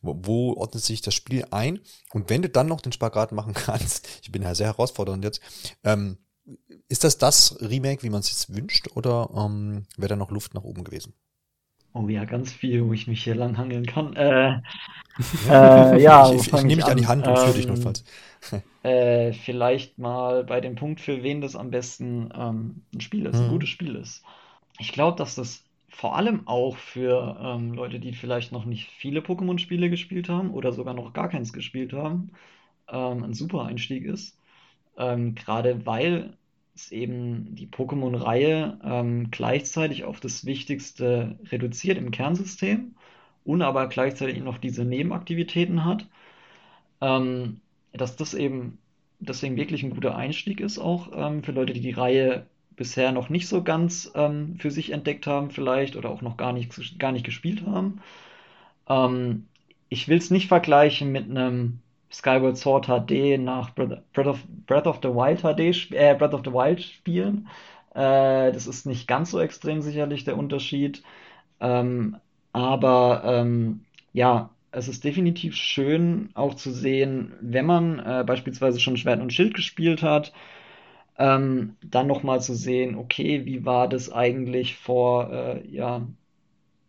Wo, 0.02 0.16
wo 0.22 0.52
ordnet 0.54 0.84
sich 0.84 1.02
das 1.02 1.14
Spiel 1.14 1.46
ein? 1.50 1.80
Und 2.12 2.30
wenn 2.30 2.42
du 2.42 2.48
dann 2.48 2.68
noch 2.68 2.80
den 2.80 2.92
Spagat 2.92 3.32
machen 3.32 3.54
kannst, 3.54 4.08
ich 4.22 4.30
bin 4.30 4.42
ja 4.42 4.54
sehr 4.54 4.68
herausfordernd 4.68 5.24
jetzt, 5.24 5.40
ähm, 5.84 6.18
ist 6.88 7.04
das 7.04 7.18
das 7.18 7.58
Remake, 7.60 8.02
wie 8.02 8.10
man 8.10 8.20
es 8.20 8.30
jetzt 8.30 8.54
wünscht, 8.54 8.88
oder 8.94 9.30
ähm, 9.34 9.86
wäre 9.96 10.10
da 10.10 10.16
noch 10.16 10.30
Luft 10.30 10.54
nach 10.54 10.64
oben 10.64 10.84
gewesen? 10.84 11.14
Oh 11.96 12.08
ja, 12.08 12.24
ganz 12.24 12.52
viel, 12.52 12.84
wo 12.84 12.92
ich 12.92 13.06
mich 13.06 13.22
hier 13.22 13.36
langhangeln 13.36 13.86
kann. 13.86 14.16
Äh, 14.16 14.60
äh, 15.48 16.02
ja, 16.02 16.28
ich, 16.32 16.48
ich, 16.48 16.52
ich 16.52 16.62
nehme 16.64 16.82
dich 16.82 16.86
an 16.86 16.96
die 16.96 17.06
Hand 17.06 17.26
und 17.26 17.34
ähm, 17.34 17.44
führe 17.44 17.56
dich 17.56 17.68
notfalls. 17.68 18.04
äh, 18.82 19.32
vielleicht 19.32 19.96
mal 19.96 20.42
bei 20.42 20.60
dem 20.60 20.74
Punkt, 20.74 21.00
für 21.00 21.22
wen 21.22 21.40
das 21.40 21.54
am 21.54 21.70
besten 21.70 22.30
ähm, 22.34 22.82
ein 22.92 23.00
Spiel 23.00 23.26
ist, 23.26 23.38
mhm. 23.38 23.44
ein 23.44 23.50
gutes 23.50 23.68
Spiel 23.68 23.94
ist. 23.94 24.24
Ich 24.80 24.92
glaube, 24.92 25.16
dass 25.16 25.36
das 25.36 25.62
vor 25.88 26.16
allem 26.16 26.48
auch 26.48 26.76
für 26.76 27.38
ähm, 27.40 27.72
Leute, 27.72 28.00
die 28.00 28.12
vielleicht 28.12 28.50
noch 28.50 28.64
nicht 28.64 28.90
viele 28.90 29.20
Pokémon-Spiele 29.20 29.88
gespielt 29.88 30.28
haben 30.28 30.50
oder 30.50 30.72
sogar 30.72 30.94
noch 30.94 31.12
gar 31.12 31.28
keins 31.28 31.52
gespielt 31.52 31.92
haben, 31.92 32.32
ähm, 32.88 33.22
ein 33.22 33.34
super 33.34 33.64
Einstieg 33.64 34.04
ist. 34.04 34.36
Ähm, 34.98 35.34
Gerade 35.34 35.86
weil 35.86 36.36
es 36.74 36.90
eben 36.92 37.54
die 37.54 37.66
Pokémon-Reihe 37.68 38.78
ähm, 38.84 39.30
gleichzeitig 39.30 40.04
auf 40.04 40.20
das 40.20 40.44
Wichtigste 40.44 41.38
reduziert 41.50 41.98
im 41.98 42.10
Kernsystem 42.10 42.94
und 43.44 43.62
aber 43.62 43.88
gleichzeitig 43.88 44.42
noch 44.42 44.58
diese 44.58 44.84
Nebenaktivitäten 44.84 45.84
hat. 45.84 46.06
Ähm, 47.00 47.60
dass 47.92 48.16
das 48.16 48.34
eben 48.34 48.78
deswegen 49.20 49.56
wirklich 49.56 49.82
ein 49.82 49.90
guter 49.90 50.16
Einstieg 50.16 50.60
ist, 50.60 50.78
auch 50.78 51.10
ähm, 51.14 51.42
für 51.42 51.52
Leute, 51.52 51.72
die 51.72 51.80
die 51.80 51.92
Reihe 51.92 52.46
bisher 52.76 53.12
noch 53.12 53.28
nicht 53.28 53.48
so 53.48 53.62
ganz 53.62 54.10
ähm, 54.14 54.56
für 54.58 54.70
sich 54.70 54.90
entdeckt 54.90 55.26
haben, 55.26 55.50
vielleicht 55.50 55.96
oder 55.96 56.10
auch 56.10 56.22
noch 56.22 56.36
gar 56.36 56.52
nicht, 56.52 56.98
gar 56.98 57.12
nicht 57.12 57.24
gespielt 57.24 57.64
haben. 57.66 58.00
Ähm, 58.88 59.46
ich 59.88 60.08
will 60.08 60.18
es 60.18 60.30
nicht 60.30 60.48
vergleichen 60.48 61.12
mit 61.12 61.30
einem 61.30 61.80
Skyward 62.14 62.56
Sword 62.56 62.86
HD 62.86 63.38
nach 63.38 63.74
Breath 63.74 64.26
of, 64.26 64.44
Breath 64.66 64.86
of 64.86 65.00
the 65.02 65.08
Wild 65.08 65.40
HD, 65.42 65.92
äh, 65.92 66.14
Breath 66.14 66.34
of 66.34 66.42
the 66.44 66.52
Wild 66.52 66.80
spielen. 66.82 67.48
Äh, 67.94 68.52
das 68.52 68.66
ist 68.66 68.86
nicht 68.86 69.08
ganz 69.08 69.30
so 69.30 69.40
extrem 69.40 69.82
sicherlich 69.82 70.24
der 70.24 70.38
Unterschied. 70.38 71.02
Ähm, 71.60 72.16
aber 72.52 73.22
ähm, 73.24 73.84
ja, 74.12 74.50
es 74.70 74.88
ist 74.88 75.04
definitiv 75.04 75.56
schön 75.56 76.30
auch 76.34 76.54
zu 76.54 76.72
sehen, 76.72 77.32
wenn 77.40 77.66
man 77.66 77.98
äh, 78.00 78.24
beispielsweise 78.26 78.80
schon 78.80 78.96
Schwert 78.96 79.20
und 79.20 79.32
Schild 79.32 79.54
gespielt 79.54 80.02
hat, 80.02 80.32
ähm, 81.18 81.76
dann 81.82 82.06
nochmal 82.08 82.40
zu 82.42 82.54
sehen, 82.54 82.96
okay, 82.96 83.44
wie 83.46 83.64
war 83.64 83.88
das 83.88 84.12
eigentlich 84.12 84.76
vor 84.76 85.32
äh, 85.32 85.66
ja, 85.68 86.06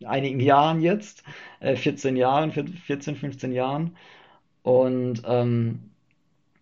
einigen 0.04 0.40
Jahren 0.40 0.82
jetzt, 0.82 1.24
äh, 1.60 1.76
14 1.76 2.16
Jahren, 2.16 2.52
14, 2.52 3.16
15 3.16 3.52
Jahren. 3.52 3.96
Und 4.66 5.22
ähm, 5.28 5.92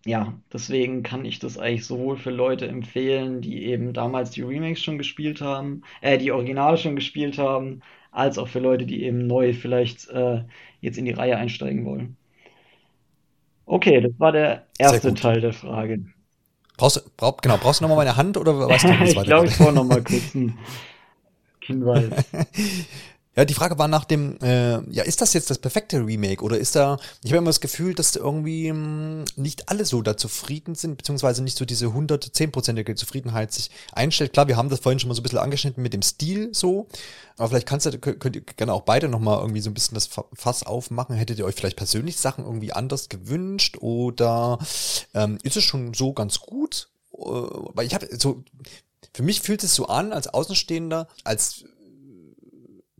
ja, 0.04 0.34
deswegen 0.52 1.02
kann 1.02 1.24
ich 1.24 1.38
das 1.38 1.56
eigentlich 1.56 1.86
sowohl 1.86 2.18
für 2.18 2.30
Leute 2.30 2.68
empfehlen, 2.68 3.40
die 3.40 3.64
eben 3.64 3.94
damals 3.94 4.30
die 4.30 4.42
Remakes 4.42 4.82
schon 4.82 4.98
gespielt 4.98 5.40
haben, 5.40 5.80
äh, 6.02 6.18
die 6.18 6.30
Originale 6.30 6.76
schon 6.76 6.96
gespielt 6.96 7.38
haben, 7.38 7.80
als 8.10 8.36
auch 8.36 8.48
für 8.48 8.58
Leute, 8.58 8.84
die 8.84 9.04
eben 9.04 9.26
neu 9.26 9.54
vielleicht 9.54 10.10
äh, 10.10 10.42
jetzt 10.82 10.98
in 10.98 11.06
die 11.06 11.12
Reihe 11.12 11.38
einsteigen 11.38 11.86
wollen. 11.86 12.18
Okay, 13.64 14.02
das 14.02 14.12
war 14.18 14.32
der 14.32 14.66
erste 14.76 15.14
Teil 15.14 15.40
der 15.40 15.54
Frage. 15.54 16.04
Brauchst, 16.76 17.16
brauch, 17.16 17.38
genau, 17.38 17.56
brauchst 17.56 17.80
du 17.80 17.84
nochmal 17.84 18.04
meine 18.04 18.18
Hand 18.18 18.36
oder 18.36 18.68
weißt 18.68 18.84
du, 18.84 18.88
wie 18.88 19.04
es 19.04 19.14
Ich 19.16 19.22
glaube, 19.22 19.46
ich 19.46 19.56
brauche 19.56 19.72
nochmal 19.72 20.04
kurz 20.04 20.34
einen 20.34 20.58
Hinweis. 21.60 22.12
Ja, 23.36 23.44
die 23.44 23.54
Frage 23.54 23.78
war 23.78 23.88
nach 23.88 24.04
dem, 24.04 24.38
äh, 24.42 24.80
ja, 24.92 25.02
ist 25.02 25.20
das 25.20 25.32
jetzt 25.32 25.50
das 25.50 25.58
perfekte 25.58 26.06
Remake 26.06 26.42
oder 26.42 26.56
ist 26.56 26.76
da, 26.76 26.98
ich 27.22 27.30
habe 27.32 27.38
immer 27.38 27.48
das 27.48 27.60
Gefühl, 27.60 27.94
dass 27.94 28.14
irgendwie 28.14 28.70
mh, 28.70 28.76
hm, 28.76 29.24
nicht 29.36 29.68
alle 29.68 29.84
so 29.84 30.02
da 30.02 30.16
zufrieden 30.16 30.74
sind, 30.74 30.96
beziehungsweise 30.96 31.42
nicht 31.42 31.58
so 31.58 31.64
diese 31.64 31.86
110-prozentige 31.86 32.94
Zufriedenheit 32.94 33.52
sich 33.52 33.70
einstellt. 33.92 34.32
Klar, 34.32 34.46
wir 34.46 34.56
haben 34.56 34.68
das 34.68 34.80
vorhin 34.80 35.00
schon 35.00 35.08
mal 35.08 35.14
so 35.14 35.20
ein 35.20 35.24
bisschen 35.24 35.38
angeschnitten 35.38 35.82
mit 35.82 35.92
dem 35.92 36.02
Stil 36.02 36.50
so, 36.52 36.86
aber 37.36 37.48
vielleicht 37.48 37.66
kannst 37.66 37.86
du, 37.86 37.98
könnt 37.98 38.36
ihr 38.36 38.42
gerne 38.42 38.72
auch 38.72 38.82
beide 38.82 39.08
nochmal 39.08 39.40
irgendwie 39.40 39.60
so 39.60 39.70
ein 39.70 39.74
bisschen 39.74 39.94
das 39.96 40.08
Fass 40.32 40.62
aufmachen. 40.62 41.16
Hättet 41.16 41.38
ihr 41.38 41.44
euch 41.44 41.56
vielleicht 41.56 41.76
persönlich 41.76 42.16
Sachen 42.18 42.44
irgendwie 42.44 42.72
anders 42.72 43.08
gewünscht 43.08 43.78
oder 43.80 44.58
ähm, 45.12 45.38
ist 45.42 45.56
es 45.56 45.64
schon 45.64 45.92
so 45.94 46.12
ganz 46.12 46.38
gut? 46.38 46.88
Äh, 47.12 47.18
weil 47.18 47.86
ich 47.86 47.94
habe 47.94 48.08
so, 48.16 48.44
für 49.12 49.22
mich 49.22 49.40
fühlt 49.40 49.64
es 49.64 49.74
so 49.74 49.86
an, 49.86 50.12
als 50.12 50.28
Außenstehender, 50.28 51.08
als 51.24 51.64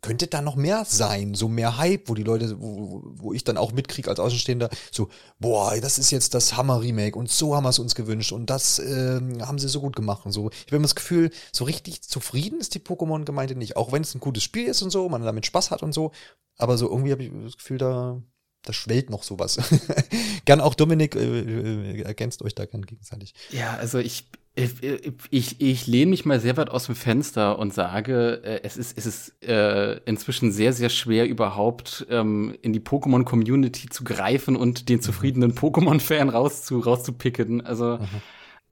könnte 0.05 0.27
da 0.27 0.43
noch 0.43 0.55
mehr 0.55 0.85
sein, 0.85 1.35
so 1.35 1.49
mehr 1.49 1.79
Hype, 1.79 2.11
wo 2.11 2.15
die 2.15 2.25
Leute, 2.25 2.61
wo, 2.61 3.01
wo 3.07 3.33
ich 3.33 3.43
dann 3.43 3.57
auch 3.57 3.73
mitkriege 3.73 4.11
als 4.11 4.21
Außenstehender, 4.21 4.69
so, 4.93 5.09
boah, 5.39 5.75
das 5.81 5.97
ist 5.97 6.11
jetzt 6.11 6.35
das 6.35 6.59
Hammer-Remake 6.59 7.19
und 7.19 7.31
so 7.31 7.57
haben 7.57 7.65
wir 7.65 7.71
es 7.71 7.79
uns 7.79 7.95
gewünscht 7.95 8.31
und 8.31 8.51
das 8.51 8.79
äh, 8.79 9.19
haben 9.41 9.59
sie 9.59 9.67
so 9.67 9.81
gut 9.81 9.97
gemacht 9.97 10.27
und 10.27 10.33
so. 10.33 10.51
Ich 10.51 10.67
habe 10.67 10.77
immer 10.77 10.83
das 10.83 10.95
Gefühl, 10.95 11.31
so 11.53 11.65
richtig 11.65 12.03
zufrieden 12.03 12.61
ist 12.61 12.75
die 12.75 12.81
Pokémon-Gemeinde 12.81 13.55
nicht, 13.57 13.79
auch 13.79 13.93
wenn 13.93 14.03
es 14.03 14.15
ein 14.15 14.21
gutes 14.21 14.43
Spiel 14.43 14.67
ist 14.67 14.83
und 14.83 14.91
so, 14.91 15.09
man 15.09 15.23
damit 15.23 15.47
Spaß 15.47 15.71
hat 15.71 15.83
und 15.83 15.95
so, 15.95 16.13
aber 16.59 16.77
so 16.77 16.91
irgendwie 16.91 17.13
habe 17.13 17.25
ich 17.25 17.33
das 17.43 17.57
Gefühl, 17.57 17.79
da, 17.79 18.21
da 18.61 18.73
schwellt 18.75 19.09
noch 19.09 19.23
sowas. 19.23 19.59
gern 20.45 20.61
auch 20.61 20.75
Dominik, 20.75 21.17
äh, 21.17 21.41
äh, 21.41 22.03
ergänzt 22.03 22.43
euch 22.43 22.55
da 22.55 22.67
gern 22.67 22.85
gegenseitig. 22.85 23.33
Ja, 23.53 23.75
also 23.77 24.01
ich, 24.01 24.27
ich, 24.57 25.13
ich, 25.31 25.61
ich 25.61 25.87
lehne 25.89 26.11
mich 26.11 26.25
mal 26.25 26.39
sehr 26.39 26.57
weit 26.57 26.71
aus 26.71 26.87
dem 26.87 26.95
Fenster 26.95 27.59
und 27.59 27.75
sage, 27.75 28.41
äh, 28.45 28.61
es 28.63 28.77
ist, 28.77 28.97
es 28.97 29.05
ist 29.05 29.43
äh, 29.43 29.99
inzwischen 30.05 30.53
sehr, 30.53 30.73
sehr 30.73 30.91
schwer, 30.91 31.29
überhaupt 31.29 32.07
ähm, 32.09 32.57
in 32.63 32.73
die 32.73 32.81
Pokémon-Community 32.81 33.89
zu 33.89 34.05
greifen 34.05 34.55
und 34.55 34.89
den 34.89 34.99
mhm. 34.99 35.03
zufriedenen 35.03 35.55
Pokémon-Fan 35.55 36.29
rauszu, 36.29 36.79
rauszupicken. 36.79 37.67
Also, 37.67 37.99
mhm. 37.99 38.07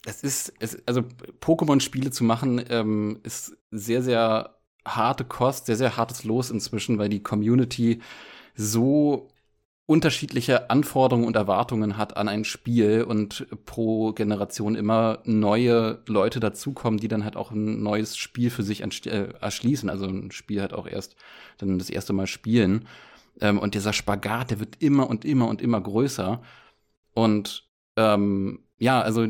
es 0.06 0.22
ist, 0.22 0.52
es, 0.60 0.78
also 0.86 1.02
Pokémon-Spiele 1.40 2.12
zu 2.12 2.22
machen, 2.22 2.64
ähm, 2.68 3.18
ist 3.24 3.56
sehr, 3.72 4.02
sehr 4.02 4.54
harte 4.86 5.24
Kost, 5.24 5.66
sehr, 5.66 5.76
sehr 5.76 5.96
hartes 5.96 6.22
Los 6.22 6.50
inzwischen, 6.50 6.98
weil 6.98 7.08
die 7.08 7.24
Community 7.24 8.00
so 8.54 9.31
unterschiedliche 9.86 10.70
Anforderungen 10.70 11.26
und 11.26 11.36
Erwartungen 11.36 11.96
hat 11.96 12.16
an 12.16 12.28
ein 12.28 12.44
Spiel 12.44 13.02
und 13.02 13.46
pro 13.66 14.12
Generation 14.12 14.74
immer 14.74 15.18
neue 15.24 16.02
Leute 16.06 16.40
dazukommen, 16.40 17.00
die 17.00 17.08
dann 17.08 17.24
halt 17.24 17.36
auch 17.36 17.50
ein 17.50 17.82
neues 17.82 18.16
Spiel 18.16 18.50
für 18.50 18.62
sich 18.62 18.82
äh, 18.82 19.28
erschließen. 19.40 19.90
Also 19.90 20.06
ein 20.06 20.30
Spiel 20.30 20.60
halt 20.60 20.72
auch 20.72 20.86
erst 20.86 21.16
dann 21.58 21.78
das 21.78 21.90
erste 21.90 22.12
Mal 22.12 22.26
spielen. 22.26 22.86
Ähm, 23.40 23.58
und 23.58 23.74
dieser 23.74 23.92
Spagat, 23.92 24.50
der 24.50 24.60
wird 24.60 24.76
immer 24.80 25.10
und 25.10 25.24
immer 25.24 25.48
und 25.48 25.60
immer 25.60 25.80
größer. 25.80 26.40
Und 27.14 27.68
ähm, 27.96 28.60
ja, 28.78 29.00
also 29.00 29.26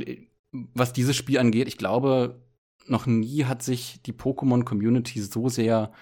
was 0.53 0.93
dieses 0.93 1.17
Spiel 1.17 1.39
angeht, 1.39 1.67
ich 1.67 1.79
glaube, 1.79 2.43
noch 2.87 3.07
nie 3.07 3.45
hat 3.45 3.63
sich 3.63 4.03
die 4.03 4.13
Pokémon-Community 4.13 5.21
so 5.21 5.49
sehr 5.49 5.93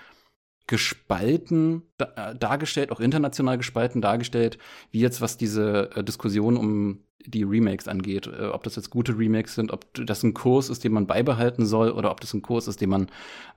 gespalten 0.71 1.83
da, 1.99 2.31
äh, 2.31 2.37
dargestellt, 2.37 2.93
auch 2.93 3.01
international 3.01 3.59
gespalten 3.59 4.01
dargestellt, 4.01 4.57
wie 4.93 5.01
jetzt 5.01 5.21
was 5.21 5.37
diese 5.37 5.91
äh, 5.97 6.05
Diskussion 6.05 6.57
um 6.57 7.01
die 7.27 7.43
Remakes 7.43 7.89
angeht. 7.89 8.29
Äh, 8.29 8.47
ob 8.47 8.63
das 8.63 8.77
jetzt 8.77 8.89
gute 8.89 9.19
Remakes 9.19 9.57
sind, 9.57 9.73
ob 9.73 9.93
das 9.93 10.23
ein 10.23 10.33
Kurs 10.33 10.69
ist, 10.69 10.85
den 10.85 10.93
man 10.93 11.09
beibehalten 11.09 11.67
soll, 11.67 11.91
oder 11.91 12.13
ob 12.13 12.21
das 12.21 12.33
ein 12.35 12.41
Kurs 12.41 12.69
ist, 12.69 12.81
den 12.81 12.91
man, 12.91 13.09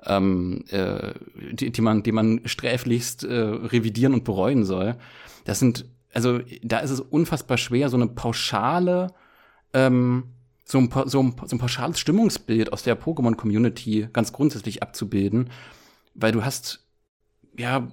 ähm, 0.07 0.65
äh, 0.69 1.13
die, 1.51 1.71
die 1.71 1.81
man, 1.81 2.01
den 2.01 2.15
man 2.15 2.41
sträflichst 2.45 3.23
äh, 3.23 3.31
revidieren 3.31 4.15
und 4.15 4.23
bereuen 4.23 4.65
soll. 4.65 4.95
Das 5.45 5.59
sind, 5.59 5.85
also 6.15 6.39
da 6.63 6.79
ist 6.79 6.89
es 6.89 6.99
unfassbar 6.99 7.59
schwer, 7.59 7.89
so 7.89 7.97
eine 7.97 8.07
pauschale 8.07 9.13
ähm, 9.75 10.23
so 10.65 10.79
ein, 10.79 10.89
so, 11.05 11.21
ein, 11.21 11.35
so 11.45 11.55
ein 11.55 11.59
pauschales 11.59 11.99
Stimmungsbild 11.99 12.73
aus 12.73 12.81
der 12.81 12.99
Pokémon-Community 12.99 14.07
ganz 14.13 14.33
grundsätzlich 14.33 14.81
abzubilden, 14.81 15.49
weil 16.15 16.31
du 16.31 16.43
hast 16.43 16.82
ja, 17.57 17.87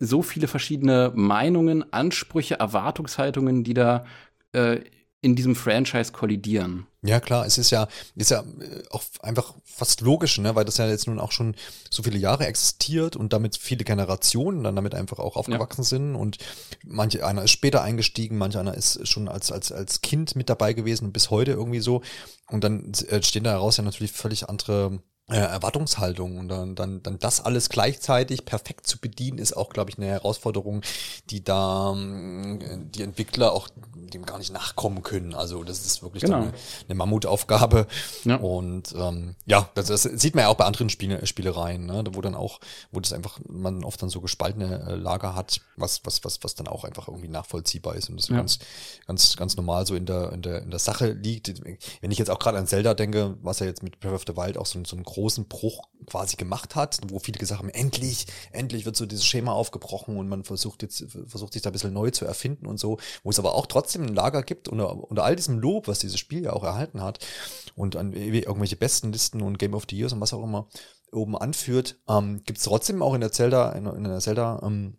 so 0.00 0.22
viele 0.22 0.48
verschiedene 0.48 1.12
Meinungen, 1.14 1.92
Ansprüche, 1.92 2.58
Erwartungshaltungen, 2.58 3.64
die 3.64 3.74
da 3.74 4.04
äh, 4.52 4.80
in 5.20 5.34
diesem 5.34 5.56
Franchise 5.56 6.12
kollidieren. 6.12 6.86
Ja, 7.02 7.18
klar, 7.18 7.44
es 7.44 7.58
ist 7.58 7.70
ja, 7.70 7.88
ist 8.14 8.30
ja 8.30 8.40
äh, 8.40 8.82
auch 8.90 9.02
einfach 9.20 9.54
fast 9.64 10.00
logisch, 10.00 10.38
ne, 10.38 10.54
weil 10.54 10.64
das 10.64 10.76
ja 10.76 10.88
jetzt 10.88 11.08
nun 11.08 11.18
auch 11.18 11.32
schon 11.32 11.56
so 11.90 12.04
viele 12.04 12.18
Jahre 12.18 12.46
existiert 12.46 13.16
und 13.16 13.32
damit 13.32 13.56
viele 13.56 13.84
Generationen 13.84 14.62
dann 14.62 14.76
damit 14.76 14.94
einfach 14.94 15.18
auch 15.18 15.36
aufgewachsen 15.36 15.82
ja. 15.82 15.88
sind 15.88 16.14
und 16.14 16.38
manche 16.84 17.26
einer 17.26 17.44
ist 17.44 17.50
später 17.50 17.82
eingestiegen, 17.82 18.38
manch 18.38 18.56
einer 18.56 18.74
ist 18.74 19.08
schon 19.08 19.28
als, 19.28 19.50
als, 19.50 19.72
als 19.72 20.02
Kind 20.02 20.36
mit 20.36 20.48
dabei 20.48 20.72
gewesen 20.72 21.06
und 21.06 21.12
bis 21.12 21.30
heute 21.30 21.52
irgendwie 21.52 21.80
so. 21.80 22.02
Und 22.48 22.62
dann 22.62 22.92
äh, 23.08 23.22
stehen 23.22 23.44
da 23.44 23.50
heraus 23.50 23.76
ja 23.76 23.84
natürlich 23.84 24.12
völlig 24.12 24.48
andere 24.48 25.00
Erwartungshaltung 25.36 26.38
und 26.38 26.48
dann, 26.48 26.74
dann, 26.74 27.02
dann 27.02 27.18
das 27.18 27.44
alles 27.44 27.68
gleichzeitig 27.68 28.44
perfekt 28.46 28.86
zu 28.86 28.98
bedienen, 28.98 29.38
ist 29.38 29.56
auch, 29.56 29.70
glaube 29.70 29.90
ich, 29.90 29.98
eine 29.98 30.06
Herausforderung, 30.06 30.82
die 31.30 31.44
da 31.44 31.92
ähm, 31.92 32.88
die 32.90 33.02
Entwickler 33.02 33.52
auch 33.52 33.68
dem 34.08 34.24
gar 34.24 34.38
nicht 34.38 34.52
nachkommen 34.52 35.02
können. 35.02 35.34
Also 35.34 35.64
das 35.64 35.84
ist 35.84 36.02
wirklich 36.02 36.22
genau. 36.22 36.38
eine, 36.38 36.52
eine 36.86 36.94
Mammutaufgabe. 36.94 37.86
Ja. 38.24 38.36
Und 38.36 38.94
ähm, 38.96 39.34
ja, 39.46 39.68
das, 39.74 39.86
das 39.86 40.02
sieht 40.02 40.34
man 40.34 40.42
ja 40.42 40.48
auch 40.48 40.56
bei 40.56 40.64
anderen 40.64 40.88
Spiele, 40.88 41.24
Spielereien, 41.26 41.86
ne? 41.86 42.04
wo 42.12 42.20
dann 42.20 42.34
auch, 42.34 42.60
wo 42.90 43.00
das 43.00 43.12
einfach 43.12 43.38
man 43.48 43.84
oft 43.84 44.00
dann 44.00 44.08
so 44.08 44.20
gespaltene 44.20 44.86
äh, 44.88 44.94
Lager 44.94 45.34
hat, 45.34 45.60
was, 45.76 46.00
was, 46.04 46.24
was, 46.24 46.42
was 46.42 46.54
dann 46.54 46.68
auch 46.68 46.84
einfach 46.84 47.08
irgendwie 47.08 47.28
nachvollziehbar 47.28 47.96
ist. 47.96 48.08
Und 48.08 48.20
das 48.20 48.28
ja. 48.28 48.36
ganz, 48.36 48.58
ganz, 49.06 49.36
ganz 49.36 49.56
normal 49.56 49.86
so 49.86 49.94
in 49.94 50.06
der, 50.06 50.32
in 50.32 50.42
der, 50.42 50.62
in 50.62 50.70
der 50.70 50.80
Sache 50.80 51.12
liegt. 51.12 51.52
Wenn 52.00 52.10
ich 52.10 52.18
jetzt 52.18 52.30
auch 52.30 52.38
gerade 52.38 52.58
an 52.58 52.66
Zelda 52.66 52.94
denke, 52.94 53.36
was 53.42 53.60
ja 53.60 53.66
jetzt 53.66 53.82
mit 53.82 54.00
Breath 54.00 54.14
of 54.14 54.24
the 54.26 54.36
Wild 54.36 54.56
auch 54.56 54.66
so, 54.66 54.82
so 54.84 54.96
ein 54.96 55.04
großen 55.18 55.48
Bruch 55.48 55.88
quasi 56.06 56.36
gemacht 56.36 56.76
hat, 56.76 57.00
wo 57.08 57.18
viele 57.18 57.38
gesagt 57.38 57.58
haben, 57.58 57.70
endlich, 57.70 58.26
endlich 58.52 58.86
wird 58.86 58.96
so 58.96 59.04
dieses 59.04 59.26
Schema 59.26 59.52
aufgebrochen 59.52 60.16
und 60.16 60.28
man 60.28 60.44
versucht 60.44 60.82
jetzt, 60.82 61.04
versucht 61.26 61.52
sich 61.52 61.62
da 61.62 61.70
ein 61.70 61.72
bisschen 61.72 61.92
neu 61.92 62.10
zu 62.10 62.24
erfinden 62.24 62.66
und 62.66 62.78
so, 62.78 62.98
wo 63.24 63.30
es 63.30 63.38
aber 63.38 63.54
auch 63.54 63.66
trotzdem 63.66 64.02
ein 64.02 64.14
Lager 64.14 64.44
gibt, 64.44 64.68
unter, 64.68 64.96
unter 65.10 65.24
all 65.24 65.34
diesem 65.34 65.58
Lob, 65.58 65.88
was 65.88 65.98
dieses 65.98 66.20
Spiel 66.20 66.44
ja 66.44 66.52
auch 66.52 66.62
erhalten 66.62 67.02
hat 67.02 67.26
und 67.74 67.96
an 67.96 68.12
irgendwelche 68.12 68.76
besten 68.76 69.12
Listen 69.12 69.42
und 69.42 69.58
Game 69.58 69.74
of 69.74 69.86
the 69.90 69.96
Years 69.96 70.12
und 70.12 70.20
was 70.20 70.32
auch 70.32 70.44
immer 70.44 70.68
oben 71.10 71.36
anführt, 71.36 71.98
ähm, 72.08 72.42
gibt 72.44 72.58
es 72.58 72.64
trotzdem 72.64 73.02
auch 73.02 73.14
in 73.14 73.20
der 73.20 73.32
Zelda, 73.32 73.72
in, 73.72 73.86
in 73.86 74.04
der 74.04 74.20
Zelda 74.20 74.60
ähm, 74.62 74.98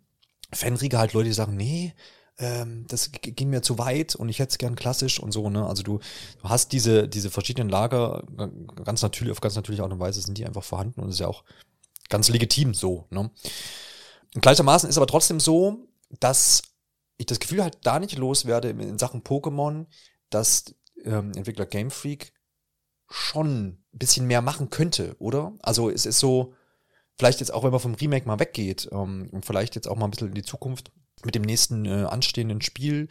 Fanriege 0.52 0.98
halt 0.98 1.14
Leute, 1.14 1.30
die 1.30 1.34
sagen, 1.34 1.56
nee, 1.56 1.94
ähm, 2.40 2.86
das 2.88 3.12
ging 3.12 3.50
mir 3.50 3.62
zu 3.62 3.78
weit 3.78 4.16
und 4.16 4.30
ich 4.30 4.40
hätte 4.40 4.52
es 4.52 4.58
gern 4.58 4.76
klassisch 4.76 5.20
und 5.20 5.32
so, 5.32 5.50
ne? 5.50 5.66
Also 5.66 5.84
du, 5.84 6.00
du 6.42 6.50
hast 6.50 6.72
diese, 6.72 7.08
diese 7.08 7.30
verschiedenen 7.30 7.70
Lager 7.70 8.24
ganz 8.84 9.02
natürlich, 9.02 9.32
auf 9.32 9.42
ganz 9.42 9.56
natürliche 9.56 9.84
Art 9.84 9.92
und 9.92 10.00
Weise 10.00 10.22
sind 10.22 10.38
die 10.38 10.46
einfach 10.46 10.64
vorhanden 10.64 11.02
und 11.02 11.10
ist 11.10 11.20
ja 11.20 11.28
auch 11.28 11.44
ganz 12.08 12.30
legitim 12.30 12.74
so, 12.74 13.06
ne? 13.10 13.30
Und 14.36 14.42
gleichermaßen 14.42 14.90
ist 14.90 14.98
aber 14.98 15.08
trotzdem 15.08 15.40
so, 15.40 15.88
dass 16.20 16.62
ich 17.18 17.26
das 17.26 17.40
Gefühl 17.40 17.64
halt 17.64 17.80
da 17.84 18.00
nicht 18.00 18.18
loswerde 18.18 18.70
in 18.70 18.98
Sachen 18.98 19.22
Pokémon, 19.22 19.86
dass 20.30 20.76
ähm, 21.04 21.34
Entwickler 21.36 21.66
Game 21.66 21.92
Freak 21.92 22.32
schon 23.10 23.68
ein 23.68 23.84
bisschen 23.92 24.28
mehr 24.28 24.42
machen 24.42 24.70
könnte, 24.70 25.16
oder? 25.20 25.54
Also 25.62 25.90
es 25.90 26.06
ist 26.06 26.20
so, 26.20 26.54
vielleicht 27.18 27.42
jetzt 27.42 27.54
auch, 27.54 27.64
wenn 27.64 27.72
man 27.72 27.80
vom 27.80 27.96
Remake 27.96 28.28
mal 28.28 28.40
weggeht 28.40 28.88
ähm, 28.92 29.30
und 29.32 29.46
vielleicht 29.46 29.76
jetzt 29.76 29.88
auch 29.88 29.98
mal 29.98 30.06
ein 30.06 30.12
bisschen 30.12 30.30
in 30.30 30.36
die 30.36 30.44
Zukunft 30.44 30.92
mit 31.26 31.36
dem 31.36 31.44
nächsten 31.44 31.86
äh, 31.86 32.06
anstehenden 32.06 32.62
Spiel 32.62 33.08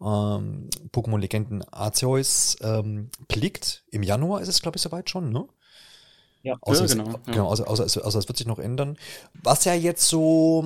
ähm, 0.00 0.68
Pokémon 0.92 1.18
Legenden 1.18 1.62
Arceus 1.70 2.56
ähm, 2.62 3.10
blickt. 3.28 3.84
Im 3.90 4.02
Januar 4.02 4.40
ist 4.40 4.48
es, 4.48 4.62
glaube 4.62 4.76
ich, 4.76 4.82
soweit 4.82 5.10
schon, 5.10 5.30
ne? 5.30 5.46
Ja, 6.42 6.56
außer, 6.60 6.86
ja, 6.86 6.94
genau. 6.94 7.10
Es, 7.10 7.32
genau 7.32 7.46
außer, 7.46 7.68
außer, 7.68 7.84
außer, 7.84 8.04
außer 8.04 8.18
es 8.18 8.28
wird 8.28 8.36
sich 8.36 8.48
noch 8.48 8.58
ändern. 8.58 8.98
Was 9.44 9.64
ja 9.64 9.74
jetzt 9.74 10.08
so, 10.08 10.64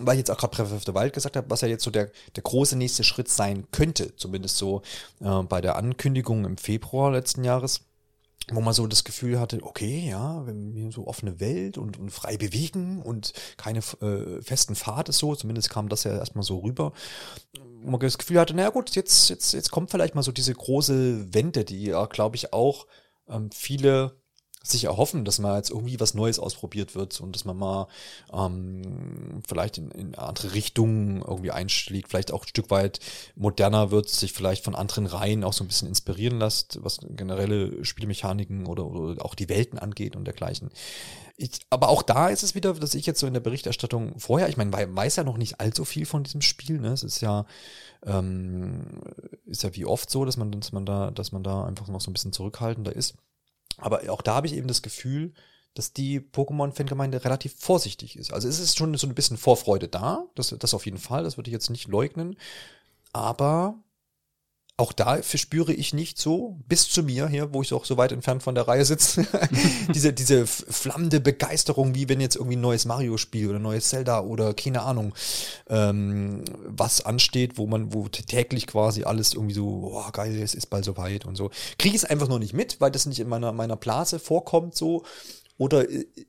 weil 0.00 0.14
ich 0.14 0.20
jetzt 0.20 0.30
auch 0.30 0.38
gerade 0.38 0.56
Breath 0.56 0.72
of 0.72 0.84
the 0.86 0.94
Wild 0.94 1.12
gesagt 1.12 1.36
habe, 1.36 1.50
was 1.50 1.60
ja 1.60 1.68
jetzt 1.68 1.84
so 1.84 1.90
der, 1.90 2.10
der 2.34 2.42
große 2.42 2.76
nächste 2.76 3.04
Schritt 3.04 3.28
sein 3.28 3.66
könnte, 3.72 4.16
zumindest 4.16 4.56
so 4.56 4.80
äh, 5.20 5.42
bei 5.42 5.60
der 5.60 5.76
Ankündigung 5.76 6.46
im 6.46 6.56
Februar 6.56 7.12
letzten 7.12 7.44
Jahres, 7.44 7.82
wo 8.50 8.60
man 8.60 8.74
so 8.74 8.86
das 8.86 9.04
Gefühl 9.04 9.38
hatte, 9.38 9.60
okay, 9.62 10.08
ja, 10.08 10.46
wenn 10.46 10.74
wir 10.74 10.90
so 10.90 11.06
offene 11.06 11.38
Welt 11.40 11.78
und, 11.78 11.98
und 11.98 12.10
frei 12.10 12.36
bewegen 12.36 13.02
und 13.02 13.32
keine 13.56 13.80
äh, 14.00 14.42
festen 14.42 14.74
Pfade 14.74 15.12
so, 15.12 15.34
zumindest 15.34 15.70
kam 15.70 15.88
das 15.88 16.04
ja 16.04 16.16
erstmal 16.16 16.42
so 16.44 16.58
rüber, 16.58 16.92
wo 17.82 17.90
man 17.90 18.00
das 18.00 18.18
Gefühl 18.18 18.40
hatte, 18.40 18.54
naja 18.54 18.70
gut, 18.70 18.94
jetzt, 18.94 19.28
jetzt, 19.30 19.52
jetzt 19.52 19.70
kommt 19.70 19.90
vielleicht 19.90 20.14
mal 20.14 20.22
so 20.22 20.32
diese 20.32 20.54
große 20.54 21.32
Wende, 21.34 21.64
die 21.64 21.84
ja, 21.84 22.06
glaube 22.06 22.36
ich, 22.36 22.52
auch 22.52 22.86
ähm, 23.28 23.50
viele 23.52 24.21
sich 24.62 24.84
erhoffen, 24.84 25.24
dass 25.24 25.38
mal 25.38 25.56
jetzt 25.56 25.70
irgendwie 25.70 25.98
was 26.00 26.14
Neues 26.14 26.38
ausprobiert 26.38 26.94
wird 26.94 27.20
und 27.20 27.34
dass 27.34 27.44
man 27.44 27.56
mal 27.56 27.88
ähm, 28.32 29.42
vielleicht 29.46 29.78
in, 29.78 29.90
in 29.90 30.14
andere 30.14 30.54
Richtungen 30.54 31.22
irgendwie 31.22 31.50
einschlägt, 31.50 32.08
vielleicht 32.08 32.32
auch 32.32 32.44
ein 32.44 32.48
Stück 32.48 32.70
weit 32.70 33.00
moderner 33.34 33.90
wird, 33.90 34.08
sich 34.08 34.32
vielleicht 34.32 34.64
von 34.64 34.74
anderen 34.74 35.06
Reihen 35.06 35.44
auch 35.44 35.52
so 35.52 35.64
ein 35.64 35.68
bisschen 35.68 35.88
inspirieren 35.88 36.38
lässt, 36.38 36.78
was 36.82 36.98
generelle 37.10 37.84
Spielmechaniken 37.84 38.66
oder, 38.66 38.86
oder 38.86 39.24
auch 39.24 39.34
die 39.34 39.48
Welten 39.48 39.78
angeht 39.78 40.16
und 40.16 40.24
dergleichen. 40.24 40.70
Ich, 41.36 41.50
aber 41.70 41.88
auch 41.88 42.02
da 42.02 42.28
ist 42.28 42.42
es 42.42 42.54
wieder, 42.54 42.74
dass 42.74 42.94
ich 42.94 43.06
jetzt 43.06 43.18
so 43.18 43.26
in 43.26 43.32
der 43.32 43.40
Berichterstattung 43.40 44.18
vorher, 44.18 44.48
ich 44.48 44.56
meine, 44.56 44.72
weiß 44.72 45.16
ja 45.16 45.24
noch 45.24 45.38
nicht 45.38 45.60
allzu 45.60 45.84
viel 45.84 46.06
von 46.06 46.24
diesem 46.24 46.42
Spiel, 46.42 46.78
ne? 46.78 46.92
Es 46.92 47.02
ist 47.02 47.20
ja, 47.20 47.46
ähm, 48.04 49.00
ist 49.46 49.62
ja 49.62 49.74
wie 49.74 49.86
oft 49.86 50.10
so, 50.10 50.24
dass 50.24 50.36
man, 50.36 50.52
dass 50.52 50.72
man 50.72 50.86
da, 50.86 51.10
dass 51.10 51.32
man 51.32 51.42
da 51.42 51.64
einfach 51.64 51.88
noch 51.88 52.00
so 52.00 52.10
ein 52.10 52.12
bisschen 52.12 52.32
zurückhaltender 52.32 52.94
ist. 52.94 53.16
Aber 53.78 54.10
auch 54.10 54.22
da 54.22 54.34
habe 54.34 54.46
ich 54.46 54.54
eben 54.54 54.68
das 54.68 54.82
Gefühl, 54.82 55.32
dass 55.74 55.92
die 55.92 56.20
Pokémon-Fangemeinde 56.20 57.24
relativ 57.24 57.54
vorsichtig 57.58 58.16
ist. 58.16 58.32
Also 58.32 58.48
es 58.48 58.58
ist 58.58 58.76
schon 58.76 58.94
so 58.96 59.06
ein 59.06 59.14
bisschen 59.14 59.38
Vorfreude 59.38 59.88
da, 59.88 60.26
das, 60.34 60.54
das 60.58 60.74
auf 60.74 60.84
jeden 60.84 60.98
Fall, 60.98 61.24
das 61.24 61.36
würde 61.36 61.48
ich 61.48 61.52
jetzt 61.52 61.70
nicht 61.70 61.88
leugnen. 61.88 62.36
Aber 63.12 63.78
auch 64.82 64.92
da 64.92 65.22
verspüre 65.22 65.72
ich 65.72 65.94
nicht 65.94 66.18
so, 66.18 66.58
bis 66.66 66.88
zu 66.88 67.04
mir 67.04 67.28
hier, 67.28 67.54
wo 67.54 67.62
ich 67.62 67.72
auch 67.72 67.84
so 67.84 67.96
weit 67.98 68.10
entfernt 68.10 68.42
von 68.42 68.56
der 68.56 68.66
Reihe 68.66 68.84
sitze, 68.84 69.24
diese, 69.94 70.12
diese 70.12 70.44
flammende 70.44 71.20
Begeisterung, 71.20 71.94
wie 71.94 72.08
wenn 72.08 72.20
jetzt 72.20 72.34
irgendwie 72.34 72.56
ein 72.56 72.62
neues 72.62 72.84
Mario-Spiel 72.84 73.48
oder 73.48 73.60
ein 73.60 73.62
neues 73.62 73.88
Zelda 73.90 74.22
oder 74.22 74.54
keine 74.54 74.82
Ahnung, 74.82 75.14
ähm, 75.70 76.44
was 76.66 77.06
ansteht, 77.06 77.58
wo 77.58 77.68
man, 77.68 77.94
wo 77.94 78.08
täglich 78.08 78.66
quasi 78.66 79.04
alles 79.04 79.34
irgendwie 79.34 79.54
so, 79.54 79.92
oh 79.94 80.10
geil, 80.10 80.36
es 80.42 80.52
ist 80.52 80.66
bald 80.66 80.84
soweit 80.84 81.26
und 81.26 81.36
so. 81.36 81.52
Kriege 81.78 81.94
ich 81.94 82.02
es 82.02 82.04
einfach 82.04 82.26
noch 82.26 82.40
nicht 82.40 82.52
mit, 82.52 82.80
weil 82.80 82.90
das 82.90 83.06
nicht 83.06 83.20
in 83.20 83.28
meiner, 83.28 83.52
meiner 83.52 83.76
Blase 83.76 84.18
vorkommt 84.18 84.74
so. 84.74 85.04
Oder 85.58 85.86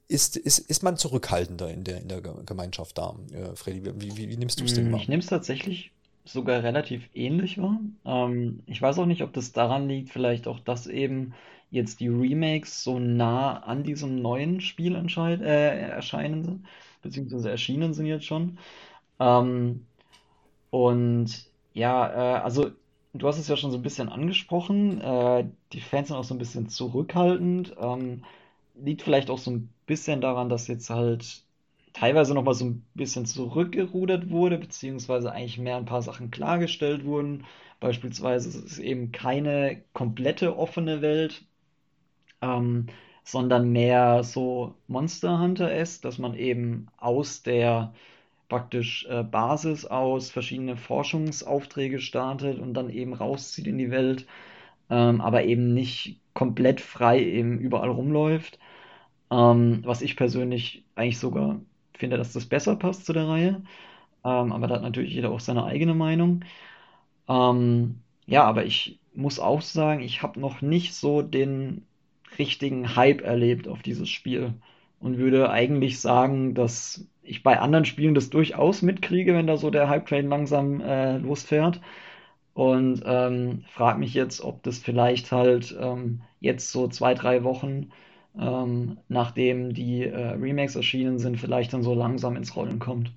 ist, 0.08 0.38
ist, 0.38 0.60
ist 0.60 0.84
man 0.84 0.96
zurückhaltender 0.98 1.72
in 1.72 1.84
der, 1.84 2.02
in 2.02 2.08
der 2.08 2.22
Gemeinschaft 2.22 3.00
da, 3.00 3.16
äh, 3.32 3.56
Freddy? 3.56 3.84
Wie, 3.84 4.16
wie, 4.16 4.30
wie 4.30 4.38
nimmst 4.38 4.60
du 4.60 4.66
es 4.66 4.76
denn 4.76 4.92
wahr? 4.92 5.00
Ich 5.00 5.08
nehme 5.08 5.24
es 5.24 5.28
tatsächlich 5.28 5.92
sogar 6.26 6.64
relativ 6.64 7.10
ähnlich 7.14 7.58
war. 7.58 7.80
Ähm, 8.06 8.64
ich 8.66 8.82
weiß 8.82 9.00
auch 9.00 9.06
nicht, 9.06 9.24
ob 9.24 9.34
das 9.34 9.52
daran 9.52 9.88
liegt, 9.88 10.10
vielleicht 10.10 10.48
auch, 10.48 10.60
dass 10.60 10.88
eben 10.88 11.34
jetzt 11.72 12.00
die 12.00 12.08
Remakes 12.08 12.84
so 12.84 13.00
nah 13.00 13.58
an 13.64 13.84
diesem 13.84 14.22
neuen 14.22 14.62
Spiel 14.62 14.96
äh, 14.96 15.80
erscheinen 15.90 16.44
sind, 16.44 16.66
beziehungsweise 17.02 17.50
erschienen 17.50 17.94
sind 17.94 18.06
jetzt 18.06 18.26
schon. 18.26 18.58
Ähm, 19.20 19.86
und 20.72 21.48
ja, 21.74 22.38
äh, 22.38 22.42
also 22.42 22.72
du 23.14 23.28
hast 23.28 23.40
es 23.40 23.48
ja 23.48 23.58
schon 23.58 23.72
so 23.72 23.78
ein 23.78 23.84
bisschen 23.84 24.10
angesprochen, 24.10 25.02
äh, 25.02 25.46
die 25.74 25.82
Fans 25.82 26.10
sind 26.10 26.18
auch 26.18 26.24
so 26.24 26.36
ein 26.36 26.40
bisschen 26.40 26.70
zurückhaltend. 26.70 27.76
Ähm, 27.80 28.24
liegt 28.76 29.02
vielleicht 29.04 29.30
auch 29.30 29.38
so 29.38 29.52
ein 29.52 29.70
bisschen 29.86 30.22
daran, 30.22 30.50
dass 30.50 30.68
jetzt 30.68 30.90
halt 30.90 31.43
teilweise 31.94 32.34
noch 32.34 32.44
mal 32.44 32.54
so 32.54 32.66
ein 32.66 32.86
bisschen 32.96 33.26
zurückgerudert 33.26 34.30
wurde, 34.30 34.58
beziehungsweise 34.58 35.32
eigentlich 35.32 35.58
mehr 35.60 35.78
ein 35.78 35.86
paar 35.86 36.02
Sachen 36.02 36.32
klargestellt 36.32 37.06
wurden. 37.06 37.46
Beispielsweise 37.80 38.50
ist 38.50 38.66
es 38.66 38.80
eben 38.80 39.12
keine 39.12 39.84
komplette 39.94 40.58
offene 40.58 41.02
Welt, 41.02 41.46
ähm, 42.42 42.88
sondern 43.24 43.72
mehr 43.72 44.24
so 44.24 44.76
Monster 44.88 45.40
Hunter 45.40 45.74
ist, 45.76 46.06
dass 46.06 46.18
man 46.18 46.36
eben 46.36 46.88
aus 46.98 47.44
der 47.44 47.94
praktisch 48.50 49.06
äh, 49.10 49.24
Basis 49.24 49.86
aus 49.86 50.30
verschiedene 50.30 50.78
Forschungsaufträge 50.78 52.00
startet 52.00 52.60
und 52.60 52.74
dann 52.76 52.90
eben 52.90 53.14
rauszieht 53.14 53.68
in 53.68 53.78
die 53.78 53.92
Welt, 53.92 54.28
ähm, 54.90 55.22
aber 55.22 55.46
eben 55.46 55.74
nicht 55.74 56.20
komplett 56.34 56.82
frei 56.82 57.22
eben 57.24 57.60
überall 57.60 57.90
rumläuft. 57.90 58.60
Ähm, 59.32 59.82
was 59.86 60.02
ich 60.02 60.16
persönlich 60.18 60.86
eigentlich 60.96 61.20
sogar 61.20 61.62
finde, 61.98 62.18
dass 62.18 62.34
das 62.34 62.46
besser 62.46 62.76
passt 62.76 63.06
zu 63.06 63.14
der 63.14 63.28
Reihe. 63.28 63.64
Ähm, 64.26 64.52
aber 64.52 64.68
da 64.68 64.76
hat 64.76 64.84
natürlich 64.84 65.14
jeder 65.14 65.32
auch 65.32 65.40
seine 65.40 65.66
eigene 65.66 65.94
Meinung. 65.96 66.44
Ähm, 67.28 68.02
ja, 68.26 68.44
aber 68.44 68.66
ich 68.66 69.00
muss 69.14 69.40
auch 69.40 69.62
sagen, 69.62 70.02
ich 70.02 70.22
habe 70.24 70.40
noch 70.40 70.62
nicht 70.62 70.94
so 70.96 71.22
den 71.22 71.86
richtigen 72.40 72.96
Hype 72.96 73.22
erlebt 73.22 73.68
auf 73.68 73.82
dieses 73.84 74.10
Spiel 74.10 74.54
und 75.00 75.18
würde 75.18 75.50
eigentlich 75.52 76.00
sagen, 76.00 76.56
dass 76.56 77.08
ich 77.24 77.44
bei 77.44 77.60
anderen 77.60 77.86
Spielen 77.86 78.16
das 78.16 78.30
durchaus 78.30 78.82
mitkriege, 78.82 79.34
wenn 79.34 79.48
da 79.48 79.58
so 79.58 79.70
der 79.70 79.90
Hype-Train 79.90 80.28
langsam 80.30 80.82
äh, 80.82 81.18
losfährt. 81.18 81.82
Und 82.54 83.04
ähm, 83.06 83.66
frage 83.70 84.00
mich 84.00 84.14
jetzt, 84.14 84.42
ob 84.42 84.64
das 84.64 84.78
vielleicht 84.80 85.32
halt 85.32 85.76
ähm, 85.80 86.22
jetzt 86.40 86.72
so 86.72 86.88
zwei, 86.88 87.14
drei 87.16 87.44
Wochen 87.44 87.92
ähm, 88.40 89.00
nachdem 89.08 89.74
die 89.74 90.04
äh, 90.06 90.32
Remakes 90.32 90.76
erschienen 90.76 91.20
sind, 91.20 91.40
vielleicht 91.40 91.74
dann 91.74 91.84
so 91.84 91.94
langsam 91.94 92.36
ins 92.36 92.56
Rollen 92.56 92.80
kommt. 92.80 93.14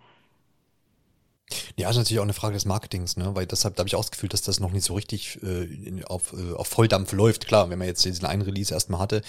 Ja, 1.78 1.90
ist 1.90 1.96
natürlich 1.96 2.20
auch 2.20 2.24
eine 2.24 2.32
Frage 2.32 2.54
des 2.54 2.64
Marketings, 2.64 3.18
ne? 3.18 3.34
Weil 3.34 3.44
deshalb 3.44 3.78
habe 3.78 3.86
ich 3.86 4.10
Gefühl, 4.10 4.30
dass 4.30 4.40
das 4.40 4.60
noch 4.60 4.72
nicht 4.72 4.86
so 4.86 4.94
richtig 4.94 5.42
äh, 5.42 6.02
auf, 6.04 6.32
äh, 6.32 6.54
auf 6.54 6.68
Volldampf 6.68 7.12
läuft. 7.12 7.46
Klar, 7.46 7.68
wenn 7.68 7.78
man 7.78 7.86
jetzt 7.86 8.02
diesen 8.02 8.24
einen 8.24 8.40
Release 8.40 8.72
erstmal 8.72 8.98
hatte, 8.98 9.20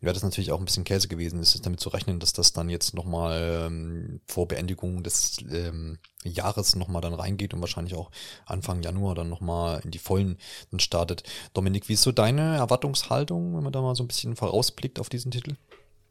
wäre 0.00 0.14
das 0.14 0.22
natürlich 0.22 0.52
auch 0.52 0.60
ein 0.60 0.64
bisschen 0.64 0.84
Käse 0.84 1.08
gewesen. 1.08 1.40
Es 1.40 1.56
ist 1.56 1.66
damit 1.66 1.80
zu 1.80 1.88
rechnen, 1.88 2.20
dass 2.20 2.32
das 2.32 2.52
dann 2.52 2.70
jetzt 2.70 2.94
nochmal 2.94 3.64
ähm, 3.66 4.20
vor 4.28 4.46
Beendigung 4.46 5.02
des 5.02 5.38
ähm, 5.50 5.98
Jahres 6.22 6.76
nochmal 6.76 7.02
dann 7.02 7.14
reingeht 7.14 7.52
und 7.52 7.60
wahrscheinlich 7.60 7.96
auch 7.96 8.12
Anfang 8.46 8.80
Januar 8.80 9.16
dann 9.16 9.28
nochmal 9.28 9.80
in 9.82 9.90
die 9.90 9.98
Vollen 9.98 10.38
dann 10.70 10.78
startet. 10.78 11.24
Dominik, 11.52 11.88
wie 11.88 11.94
ist 11.94 12.02
so 12.02 12.12
deine 12.12 12.58
Erwartungshaltung, 12.58 13.56
wenn 13.56 13.64
man 13.64 13.72
da 13.72 13.82
mal 13.82 13.96
so 13.96 14.04
ein 14.04 14.08
bisschen 14.08 14.36
vorausblickt 14.36 15.00
auf 15.00 15.08
diesen 15.08 15.32
Titel? 15.32 15.56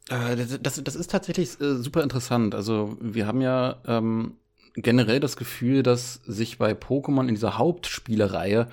Äh, 0.10 0.36
das, 0.62 0.84
das 0.84 0.96
ist 0.96 1.12
tatsächlich 1.12 1.62
äh, 1.62 1.76
super 1.76 2.04
interessant. 2.04 2.56
Also 2.56 2.98
wir 3.00 3.26
haben 3.26 3.40
ja 3.40 3.78
ähm, 3.86 4.36
generell 4.78 5.20
das 5.20 5.38
Gefühl, 5.38 5.84
dass 5.84 6.22
sich 6.26 6.58
bei 6.58 6.72
Pokémon 6.74 7.28
in 7.28 7.36
dieser 7.36 7.58
Hauptspielereihe 7.58 8.70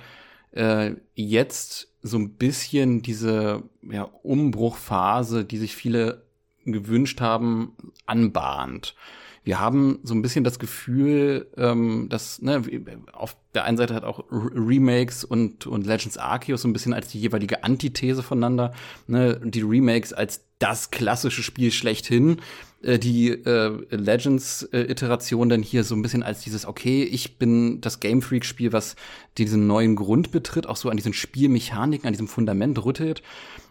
äh, 0.51 0.91
jetzt 1.15 1.89
so 2.01 2.17
ein 2.17 2.35
bisschen 2.35 3.01
diese 3.01 3.63
ja, 3.81 4.03
Umbruchphase, 4.23 5.43
die 5.43 5.57
sich 5.57 5.75
viele 5.75 6.21
gewünscht 6.65 7.21
haben, 7.21 7.73
anbahnt. 8.05 8.95
Wir 9.43 9.59
haben 9.59 9.99
so 10.01 10.15
ein 10.15 10.23
bisschen 10.23 10.43
das 10.43 10.57
Gefühl, 10.57 11.47
ähm, 11.55 12.07
dass 12.09 12.41
ne, 12.41 12.63
auf 13.13 13.37
der 13.53 13.65
einen 13.65 13.77
Seite 13.77 13.93
hat 13.93 14.03
auch 14.03 14.23
Remakes 14.31 15.23
und, 15.23 15.67
und 15.67 15.85
Legends 15.85 16.17
Arceus 16.17 16.63
so 16.63 16.67
ein 16.67 16.73
bisschen 16.73 16.93
als 16.93 17.09
die 17.09 17.19
jeweilige 17.19 17.63
Antithese 17.63 18.23
voneinander. 18.23 18.73
Ne, 19.05 19.39
die 19.43 19.61
Remakes 19.61 20.13
als 20.13 20.44
das 20.59 20.91
klassische 20.91 21.43
Spiel 21.43 21.71
schlechthin 21.71 22.37
äh, 22.85 22.99
die 22.99 23.29
äh, 23.29 23.71
Legends-Iteration 23.89 25.49
dann 25.49 25.63
hier 25.63 25.83
so 25.83 25.95
ein 25.95 26.01
bisschen 26.01 26.23
als 26.23 26.41
dieses, 26.41 26.65
okay, 26.65 27.03
ich 27.03 27.37
bin 27.37 27.81
das 27.81 27.99
Game 27.99 28.21
Freak-Spiel, 28.21 28.73
was 28.73 28.95
diesen 29.37 29.67
neuen 29.67 29.95
Grund 29.95 30.31
betritt, 30.31 30.67
auch 30.67 30.75
so 30.75 30.89
an 30.89 30.97
diesen 30.97 31.13
Spielmechaniken, 31.13 32.07
an 32.07 32.13
diesem 32.13 32.27
Fundament 32.27 32.83
rüttelt. 32.85 33.23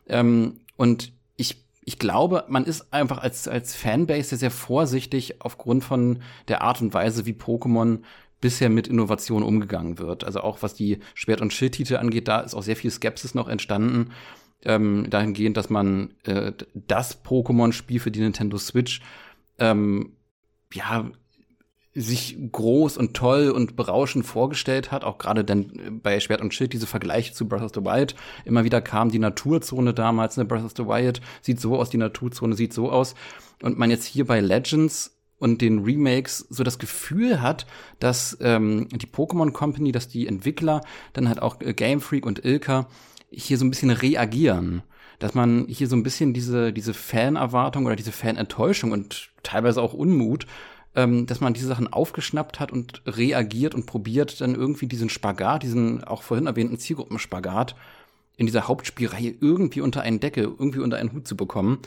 Ähm, 0.08 0.60
und 0.76 1.12
ich 1.36 1.64
ich 1.86 1.98
glaube, 1.98 2.44
man 2.48 2.64
ist 2.64 2.94
einfach 2.94 3.18
als, 3.18 3.46
als 3.46 3.74
Fanbase 3.76 4.30
sehr, 4.30 4.38
sehr 4.38 4.50
vorsichtig 4.50 5.42
aufgrund 5.42 5.84
von 5.84 6.20
der 6.48 6.62
Art 6.62 6.80
und 6.80 6.94
Weise, 6.94 7.26
wie 7.26 7.32
Pokémon 7.32 7.98
bisher 8.40 8.70
mit 8.70 8.88
Innovation 8.88 9.42
umgegangen 9.42 9.98
wird. 9.98 10.24
Also 10.24 10.40
auch 10.40 10.62
was 10.62 10.72
die 10.72 10.98
Schwert- 11.14 11.42
und 11.42 11.52
Schild-Titel 11.52 11.96
angeht, 11.96 12.26
da 12.26 12.40
ist 12.40 12.54
auch 12.54 12.62
sehr 12.62 12.76
viel 12.76 12.90
Skepsis 12.90 13.34
noch 13.34 13.48
entstanden 13.48 14.12
ähm, 14.64 15.08
dahingehend, 15.08 15.56
dass 15.56 15.70
man 15.70 16.14
äh, 16.24 16.52
das 16.74 17.24
Pokémon-Spiel 17.24 18.00
für 18.00 18.10
die 18.10 18.20
Nintendo 18.20 18.58
Switch 18.58 19.00
ähm, 19.58 20.12
ja 20.72 21.10
sich 21.94 22.36
groß 22.50 22.96
und 22.96 23.14
toll 23.14 23.50
und 23.50 23.76
berauschend 23.76 24.26
vorgestellt 24.26 24.90
hat, 24.90 25.04
auch 25.04 25.16
gerade 25.18 25.44
dann 25.44 26.00
bei 26.02 26.18
Schwert 26.18 26.40
und 26.40 26.52
Schild 26.52 26.72
diese 26.72 26.88
Vergleiche 26.88 27.32
zu 27.32 27.46
Breath 27.46 27.62
of 27.62 27.70
the 27.72 27.82
Wild. 27.82 28.16
Immer 28.44 28.64
wieder 28.64 28.80
kam, 28.80 29.10
die 29.10 29.20
Naturzone 29.20 29.94
damals, 29.94 30.36
ne, 30.36 30.44
Breath 30.44 30.64
of 30.64 30.72
the 30.76 30.86
Wild 30.86 31.20
sieht 31.40 31.60
so 31.60 31.78
aus, 31.78 31.90
die 31.90 31.98
Naturzone 31.98 32.56
sieht 32.56 32.72
so 32.72 32.90
aus. 32.90 33.14
Und 33.62 33.78
man 33.78 33.90
jetzt 33.90 34.06
hier 34.06 34.26
bei 34.26 34.40
Legends 34.40 35.16
und 35.38 35.60
den 35.60 35.84
Remakes 35.84 36.38
so 36.50 36.64
das 36.64 36.78
Gefühl 36.78 37.40
hat, 37.40 37.66
dass 38.00 38.36
ähm, 38.40 38.88
die 38.90 39.06
Pokémon 39.06 39.52
Company, 39.52 39.92
dass 39.92 40.08
die 40.08 40.26
Entwickler, 40.26 40.80
dann 41.12 41.28
halt 41.28 41.40
auch 41.40 41.60
äh, 41.60 41.74
Game 41.74 42.00
Freak 42.00 42.26
und 42.26 42.44
Ilka 42.44 42.88
hier 43.36 43.58
so 43.58 43.64
ein 43.64 43.70
bisschen 43.70 43.90
reagieren. 43.90 44.82
Dass 45.18 45.34
man 45.34 45.66
hier 45.68 45.86
so 45.86 45.96
ein 45.96 46.02
bisschen 46.02 46.34
diese, 46.34 46.72
diese 46.72 46.92
Fanerwartung 46.92 47.86
oder 47.86 47.96
diese 47.96 48.12
Fanenttäuschung 48.12 48.90
und 48.92 49.30
teilweise 49.42 49.80
auch 49.80 49.94
Unmut, 49.94 50.46
ähm, 50.96 51.26
dass 51.26 51.40
man 51.40 51.54
diese 51.54 51.68
Sachen 51.68 51.92
aufgeschnappt 51.92 52.60
hat 52.60 52.72
und 52.72 53.02
reagiert 53.06 53.74
und 53.74 53.86
probiert, 53.86 54.40
dann 54.40 54.54
irgendwie 54.54 54.86
diesen 54.86 55.08
Spagat, 55.08 55.62
diesen 55.62 56.04
auch 56.04 56.22
vorhin 56.22 56.46
erwähnten 56.46 56.78
Zielgruppenspagat, 56.78 57.76
in 58.36 58.46
dieser 58.46 58.66
Hauptspielreihe 58.66 59.34
irgendwie 59.40 59.80
unter 59.80 60.02
einen 60.02 60.20
Decke, 60.20 60.42
irgendwie 60.42 60.80
unter 60.80 60.96
einen 60.96 61.12
Hut 61.12 61.28
zu 61.28 61.36
bekommen. 61.36 61.78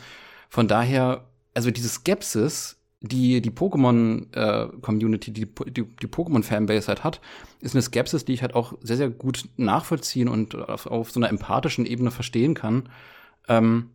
Von 0.48 0.66
daher, 0.68 1.26
also 1.54 1.70
diese 1.70 1.88
Skepsis, 1.88 2.77
die 3.00 3.40
die 3.40 3.50
Pokémon-Community, 3.50 5.30
äh, 5.30 5.34
die, 5.34 5.46
die, 5.70 5.84
die 5.84 6.06
Pokémon-Fanbase 6.06 6.88
halt 6.88 7.04
hat, 7.04 7.20
ist 7.60 7.74
eine 7.74 7.82
Skepsis, 7.82 8.24
die 8.24 8.32
ich 8.32 8.42
halt 8.42 8.54
auch 8.54 8.74
sehr, 8.80 8.96
sehr 8.96 9.10
gut 9.10 9.48
nachvollziehen 9.56 10.28
und 10.28 10.56
auf, 10.56 10.86
auf 10.86 11.10
so 11.10 11.20
einer 11.20 11.28
empathischen 11.28 11.86
Ebene 11.86 12.10
verstehen 12.10 12.54
kann. 12.54 12.88
Ähm, 13.48 13.90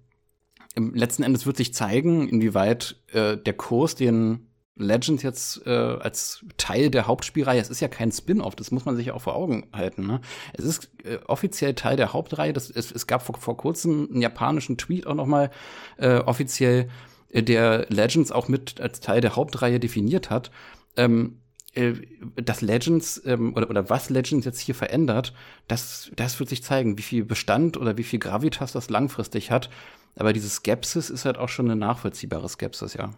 letzten 0.75 1.23
Endes 1.23 1.45
wird 1.45 1.57
sich 1.57 1.73
zeigen, 1.73 2.27
inwieweit 2.30 2.95
äh, 3.11 3.38
der 3.38 3.53
Kurs, 3.53 3.95
den 3.95 4.47
Legends 4.75 5.21
jetzt 5.21 5.67
äh, 5.67 5.69
als 5.69 6.43
Teil 6.57 6.89
der 6.89 7.05
Hauptspielreihe, 7.05 7.61
es 7.61 7.69
ist 7.69 7.80
ja 7.80 7.88
kein 7.88 8.11
Spin-off, 8.11 8.55
das 8.55 8.71
muss 8.71 8.85
man 8.85 8.95
sich 8.95 9.11
auch 9.11 9.21
vor 9.21 9.35
Augen 9.35 9.67
halten. 9.71 10.07
Ne? 10.07 10.19
Es 10.53 10.65
ist 10.65 10.89
äh, 11.03 11.19
offiziell 11.27 11.75
Teil 11.75 11.95
der 11.95 12.13
Hauptreihe. 12.13 12.53
Das, 12.53 12.71
es, 12.71 12.91
es 12.91 13.05
gab 13.05 13.21
vor, 13.21 13.38
vor 13.38 13.55
kurzem 13.55 14.09
einen 14.11 14.21
japanischen 14.21 14.77
Tweet 14.77 15.05
auch 15.05 15.13
noch 15.13 15.27
mal 15.27 15.51
äh, 15.97 16.17
offiziell, 16.17 16.89
der 17.34 17.88
Legends 17.89 18.31
auch 18.31 18.47
mit 18.47 18.80
als 18.80 18.99
Teil 18.99 19.22
der 19.22 19.35
Hauptreihe 19.35 19.80
definiert 19.80 20.30
hat. 20.30 20.51
Ähm, 20.95 21.39
äh, 21.73 21.93
dass 22.35 22.61
Legends 22.61 23.22
ähm, 23.26 23.55
oder, 23.55 23.69
oder 23.69 23.89
was 23.89 24.10
Legends 24.11 24.45
jetzt 24.45 24.60
hier 24.60 24.76
verändert, 24.76 25.34
das, 25.68 26.11
das 26.15 26.39
wird 26.39 26.49
sich 26.49 26.64
zeigen, 26.64 26.97
wie 26.99 27.03
viel 27.03 27.26
Bestand 27.26 27.77
oder 27.77 27.97
wie 27.97 28.03
viel 28.03 28.19
Gravitas 28.19 28.73
das 28.73 28.89
langfristig 28.89 29.49
hat. 29.49 29.69
Aber 30.15 30.34
diese 30.34 30.49
Skepsis 30.49 31.10
ist 31.10 31.26
halt 31.26 31.39
auch 31.39 31.49
schon 31.49 31.65
eine 31.65 31.76
nachvollziehbare 31.76 32.47
Skepsis, 32.47 32.93
ja. 32.93 33.11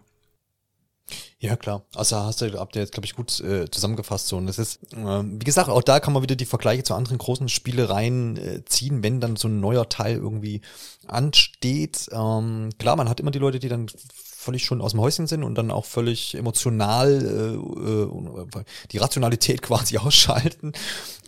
Ja, 1.38 1.56
klar. 1.56 1.84
Also 1.94 2.16
hast 2.16 2.40
du, 2.40 2.58
habt 2.58 2.74
ihr 2.76 2.82
jetzt, 2.82 2.92
glaube 2.92 3.06
ich, 3.06 3.14
gut 3.14 3.40
äh, 3.40 3.70
zusammengefasst. 3.70 4.28
So. 4.28 4.36
Und 4.36 4.46
das 4.46 4.58
ist, 4.58 4.82
äh, 4.92 5.22
wie 5.22 5.44
gesagt, 5.44 5.68
auch 5.68 5.82
da 5.82 6.00
kann 6.00 6.12
man 6.12 6.22
wieder 6.22 6.34
die 6.34 6.46
Vergleiche 6.46 6.82
zu 6.82 6.94
anderen 6.94 7.18
großen 7.18 7.48
Spielereien 7.48 8.36
äh, 8.36 8.64
ziehen, 8.64 9.02
wenn 9.02 9.20
dann 9.20 9.36
so 9.36 9.48
ein 9.48 9.60
neuer 9.60 9.88
Teil 9.88 10.16
irgendwie 10.16 10.62
ansteht. 11.06 12.08
Ähm, 12.10 12.70
klar, 12.78 12.96
man 12.96 13.08
hat 13.08 13.20
immer 13.20 13.30
die 13.30 13.38
Leute, 13.38 13.58
die 13.58 13.68
dann 13.68 13.86
völlig 14.46 14.64
schon 14.64 14.80
aus 14.80 14.92
dem 14.92 15.00
Häuschen 15.00 15.26
sind 15.26 15.42
und 15.42 15.56
dann 15.56 15.70
auch 15.70 15.84
völlig 15.84 16.36
emotional 16.36 17.10
äh, 17.10 18.60
äh, 18.60 18.64
die 18.92 18.98
Rationalität 18.98 19.60
quasi 19.68 19.98
ausschalten. 19.98 20.72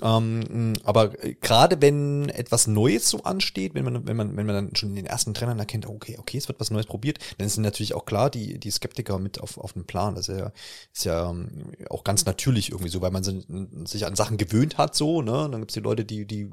Ähm, 0.01 0.75
aber 0.85 1.09
gerade 1.09 1.81
wenn 1.83 2.29
etwas 2.29 2.67
Neues 2.69 3.09
so 3.09 3.25
ansteht, 3.25 3.75
wenn 3.75 3.85
man, 3.85 4.07
wenn 4.07 4.17
man, 4.17 4.37
wenn 4.37 4.47
man 4.47 4.55
dann 4.55 4.77
schon 4.77 4.91
in 4.91 4.97
den 4.97 5.07
ersten 5.07 5.35
Trennern 5.35 5.59
erkennt, 5.59 5.87
okay, 5.87 6.17
okay, 6.19 6.39
es 6.39 6.47
wird 6.49 6.61
was 6.61 6.71
Neues 6.71 6.87
probiert, 6.87 7.19
dann 7.39 7.49
sind 7.49 7.65
natürlich 7.65 7.95
auch 7.95 8.05
klar 8.05 8.31
die, 8.31 8.59
die 8.59 8.71
Skeptiker 8.71 9.19
mit 9.19 9.41
auf, 9.41 9.59
auf 9.59 9.73
dem 9.73 9.85
Plan. 9.85 10.15
Das 10.15 10.29
ist 10.29 10.39
ja, 10.39 10.53
ist 10.95 11.05
ja 11.05 11.31
ähm, 11.31 11.73
auch 11.91 12.05
ganz 12.05 12.25
natürlich 12.25 12.71
irgendwie 12.71 12.91
so, 12.91 13.01
weil 13.01 13.11
man 13.11 13.25
sich 13.87 14.07
an 14.07 14.15
Sachen 14.15 14.37
gewöhnt 14.37 14.79
hat, 14.79 14.95
so, 14.95 15.21
ne? 15.23 15.49
Dann 15.51 15.61
gibt's 15.61 15.75
die 15.75 15.81
Leute, 15.81 16.05
die, 16.05 16.25
die 16.25 16.49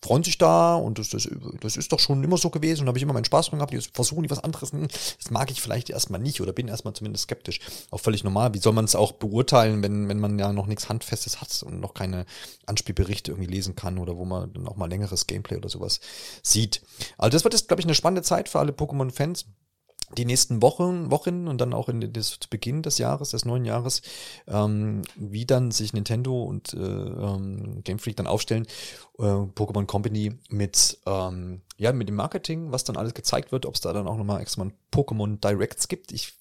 freuen 0.00 0.24
sich 0.24 0.38
da 0.38 0.74
und 0.76 0.98
das, 0.98 1.10
das, 1.10 1.28
das 1.60 1.76
ist 1.76 1.92
doch 1.92 2.00
schon 2.00 2.24
immer 2.24 2.38
so 2.38 2.50
gewesen 2.50 2.82
und 2.82 2.88
habe 2.88 2.98
ich 2.98 3.02
immer 3.02 3.12
meinen 3.12 3.24
Spaß 3.24 3.50
dran 3.50 3.58
gehabt, 3.58 3.74
die 3.74 3.80
versuchen 3.92 4.22
die 4.22 4.30
was 4.30 4.42
anderes. 4.42 4.72
Hm, 4.72 4.88
das 4.88 5.30
mag 5.30 5.50
ich 5.50 5.60
vielleicht 5.60 5.90
erst 5.90 6.05
erstmal 6.06 6.20
nicht 6.20 6.40
oder 6.40 6.52
bin 6.52 6.68
erstmal 6.68 6.94
zumindest 6.94 7.24
skeptisch. 7.24 7.60
Auch 7.90 8.00
völlig 8.00 8.22
normal. 8.22 8.54
Wie 8.54 8.58
soll 8.58 8.72
man 8.72 8.84
es 8.84 8.94
auch 8.94 9.12
beurteilen, 9.12 9.82
wenn, 9.82 10.08
wenn 10.08 10.20
man 10.20 10.38
ja 10.38 10.52
noch 10.52 10.66
nichts 10.66 10.88
Handfestes 10.88 11.40
hat 11.40 11.62
und 11.64 11.80
noch 11.80 11.94
keine 11.94 12.26
Anspielberichte 12.66 13.32
irgendwie 13.32 13.50
lesen 13.50 13.74
kann 13.74 13.98
oder 13.98 14.16
wo 14.16 14.24
man 14.24 14.52
dann 14.52 14.68
auch 14.68 14.76
mal 14.76 14.88
längeres 14.88 15.26
Gameplay 15.26 15.56
oder 15.56 15.68
sowas 15.68 16.00
sieht. 16.42 16.82
Also 17.18 17.30
das 17.30 17.44
wird 17.44 17.54
jetzt, 17.54 17.68
glaube 17.68 17.80
ich, 17.80 17.86
eine 17.86 17.94
spannende 17.94 18.22
Zeit 18.22 18.48
für 18.48 18.60
alle 18.60 18.72
Pokémon-Fans 18.72 19.46
die 20.16 20.24
nächsten 20.24 20.62
Wochen, 20.62 21.10
Wochen 21.10 21.48
und 21.48 21.60
dann 21.60 21.72
auch 21.72 21.88
in 21.88 22.12
das, 22.12 22.38
zu 22.38 22.48
Beginn 22.48 22.82
des 22.82 22.98
Jahres, 22.98 23.30
des 23.30 23.44
neuen 23.44 23.64
Jahres, 23.64 24.02
ähm, 24.46 25.02
wie 25.16 25.46
dann 25.46 25.70
sich 25.70 25.92
Nintendo 25.92 26.42
und 26.42 26.74
äh, 26.74 26.78
ähm, 26.78 27.82
Game 27.82 27.98
Freak 27.98 28.16
dann 28.16 28.26
aufstellen, 28.26 28.66
äh, 29.18 29.22
Pokémon 29.22 29.86
Company 29.86 30.32
mit 30.48 30.98
ähm, 31.06 31.62
ja 31.76 31.92
mit 31.92 32.08
dem 32.08 32.16
Marketing, 32.16 32.72
was 32.72 32.84
dann 32.84 32.96
alles 32.96 33.14
gezeigt 33.14 33.52
wird, 33.52 33.66
ob 33.66 33.74
es 33.74 33.80
da 33.80 33.92
dann 33.92 34.06
auch 34.06 34.16
nochmal 34.16 34.40
extra 34.40 34.64
mal 34.64 34.72
Pokémon 34.92 35.40
Directs 35.40 35.88
gibt. 35.88 36.12
Ich, 36.12 36.34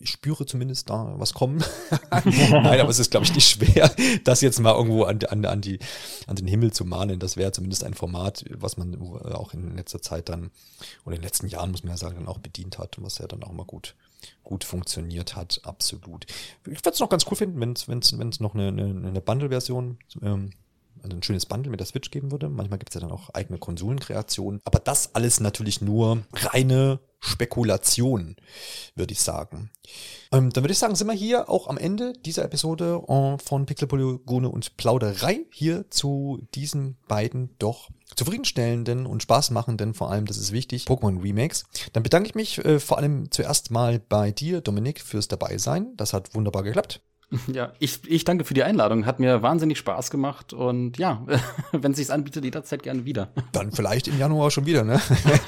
ich 0.00 0.10
spüre 0.10 0.46
zumindest 0.46 0.90
da 0.90 1.14
was 1.16 1.34
kommen. 1.34 1.62
Nein, 2.10 2.80
aber 2.80 2.88
es 2.88 2.98
ist, 2.98 3.10
glaube 3.10 3.26
ich, 3.26 3.34
nicht 3.34 3.48
schwer, 3.48 3.92
das 4.24 4.40
jetzt 4.40 4.60
mal 4.60 4.74
irgendwo 4.74 5.04
an, 5.04 5.18
an, 5.28 5.44
an, 5.44 5.60
die, 5.60 5.80
an 6.26 6.36
den 6.36 6.46
Himmel 6.46 6.72
zu 6.72 6.84
malen. 6.84 7.18
Das 7.18 7.36
wäre 7.36 7.50
zumindest 7.50 7.82
ein 7.82 7.94
Format, 7.94 8.44
was 8.50 8.76
man 8.76 8.96
auch 9.00 9.54
in 9.54 9.76
letzter 9.76 10.00
Zeit 10.00 10.28
dann, 10.28 10.50
oder 11.04 11.16
in 11.16 11.20
den 11.20 11.26
letzten 11.26 11.48
Jahren, 11.48 11.72
muss 11.72 11.82
man 11.82 11.92
ja 11.92 11.96
sagen, 11.96 12.16
dann 12.16 12.28
auch 12.28 12.38
bedient 12.38 12.78
hat, 12.78 12.96
was 13.00 13.18
ja 13.18 13.26
dann 13.26 13.42
auch 13.42 13.52
mal 13.52 13.64
gut, 13.64 13.96
gut 14.44 14.62
funktioniert 14.62 15.34
hat, 15.34 15.60
absolut. 15.64 16.26
Ich 16.66 16.84
würde 16.84 16.90
es 16.90 17.00
noch 17.00 17.10
ganz 17.10 17.26
cool 17.30 17.36
finden, 17.36 17.60
wenn 17.60 17.72
es 17.98 18.40
noch 18.40 18.54
eine, 18.54 18.68
eine, 18.68 19.08
eine 19.08 19.20
Bundle-Version 19.20 19.98
ähm, 20.22 20.52
also 21.02 21.16
ein 21.16 21.22
schönes 21.22 21.46
Bundle 21.46 21.70
mit 21.70 21.80
der 21.80 21.86
Switch 21.86 22.10
geben 22.10 22.30
würde. 22.30 22.48
Manchmal 22.48 22.78
gibt 22.78 22.90
es 22.90 22.94
ja 22.94 23.00
dann 23.00 23.10
auch 23.10 23.30
eigene 23.30 23.58
Konsolenkreationen. 23.58 24.60
Aber 24.64 24.78
das 24.78 25.14
alles 25.14 25.40
natürlich 25.40 25.80
nur 25.80 26.22
reine 26.32 27.00
Spekulation, 27.20 28.36
würde 28.94 29.12
ich 29.12 29.20
sagen. 29.20 29.70
Ähm, 30.30 30.50
dann 30.50 30.62
würde 30.62 30.72
ich 30.72 30.78
sagen, 30.78 30.94
sind 30.94 31.08
wir 31.08 31.14
hier 31.14 31.48
auch 31.48 31.66
am 31.66 31.76
Ende 31.76 32.12
dieser 32.12 32.44
Episode 32.44 33.02
äh, 33.08 33.38
von 33.42 33.66
Pixelpolygone 33.66 34.48
und 34.48 34.76
Plauderei 34.76 35.40
hier 35.50 35.90
zu 35.90 36.46
diesen 36.54 36.96
beiden 37.08 37.50
doch 37.58 37.90
zufriedenstellenden 38.14 39.06
und 39.06 39.22
spaßmachenden, 39.22 39.94
vor 39.94 40.10
allem, 40.10 40.26
das 40.26 40.36
ist 40.38 40.52
wichtig, 40.52 40.84
Pokémon 40.84 41.22
Remakes. 41.22 41.64
Dann 41.92 42.02
bedanke 42.02 42.28
ich 42.28 42.34
mich 42.34 42.64
äh, 42.64 42.78
vor 42.78 42.98
allem 42.98 43.30
zuerst 43.30 43.70
mal 43.70 43.98
bei 43.98 44.30
dir, 44.30 44.60
Dominik, 44.60 45.00
fürs 45.00 45.28
Dabeisein. 45.28 45.96
Das 45.96 46.12
hat 46.12 46.34
wunderbar 46.34 46.62
geklappt. 46.62 47.02
Ja, 47.52 47.72
ich, 47.78 48.00
ich 48.08 48.24
danke 48.24 48.44
für 48.44 48.54
die 48.54 48.62
Einladung. 48.62 49.04
Hat 49.04 49.20
mir 49.20 49.42
wahnsinnig 49.42 49.78
Spaß 49.78 50.10
gemacht 50.10 50.52
und 50.52 50.98
ja, 50.98 51.26
wenn 51.72 51.92
es 51.92 51.98
sich 51.98 52.10
anbietet, 52.10 52.44
jederzeit 52.44 52.82
gerne 52.82 53.04
wieder. 53.04 53.28
Dann 53.52 53.72
vielleicht 53.72 54.08
im 54.08 54.18
Januar 54.18 54.50
schon 54.50 54.66
wieder, 54.66 54.84
ne? 54.84 55.00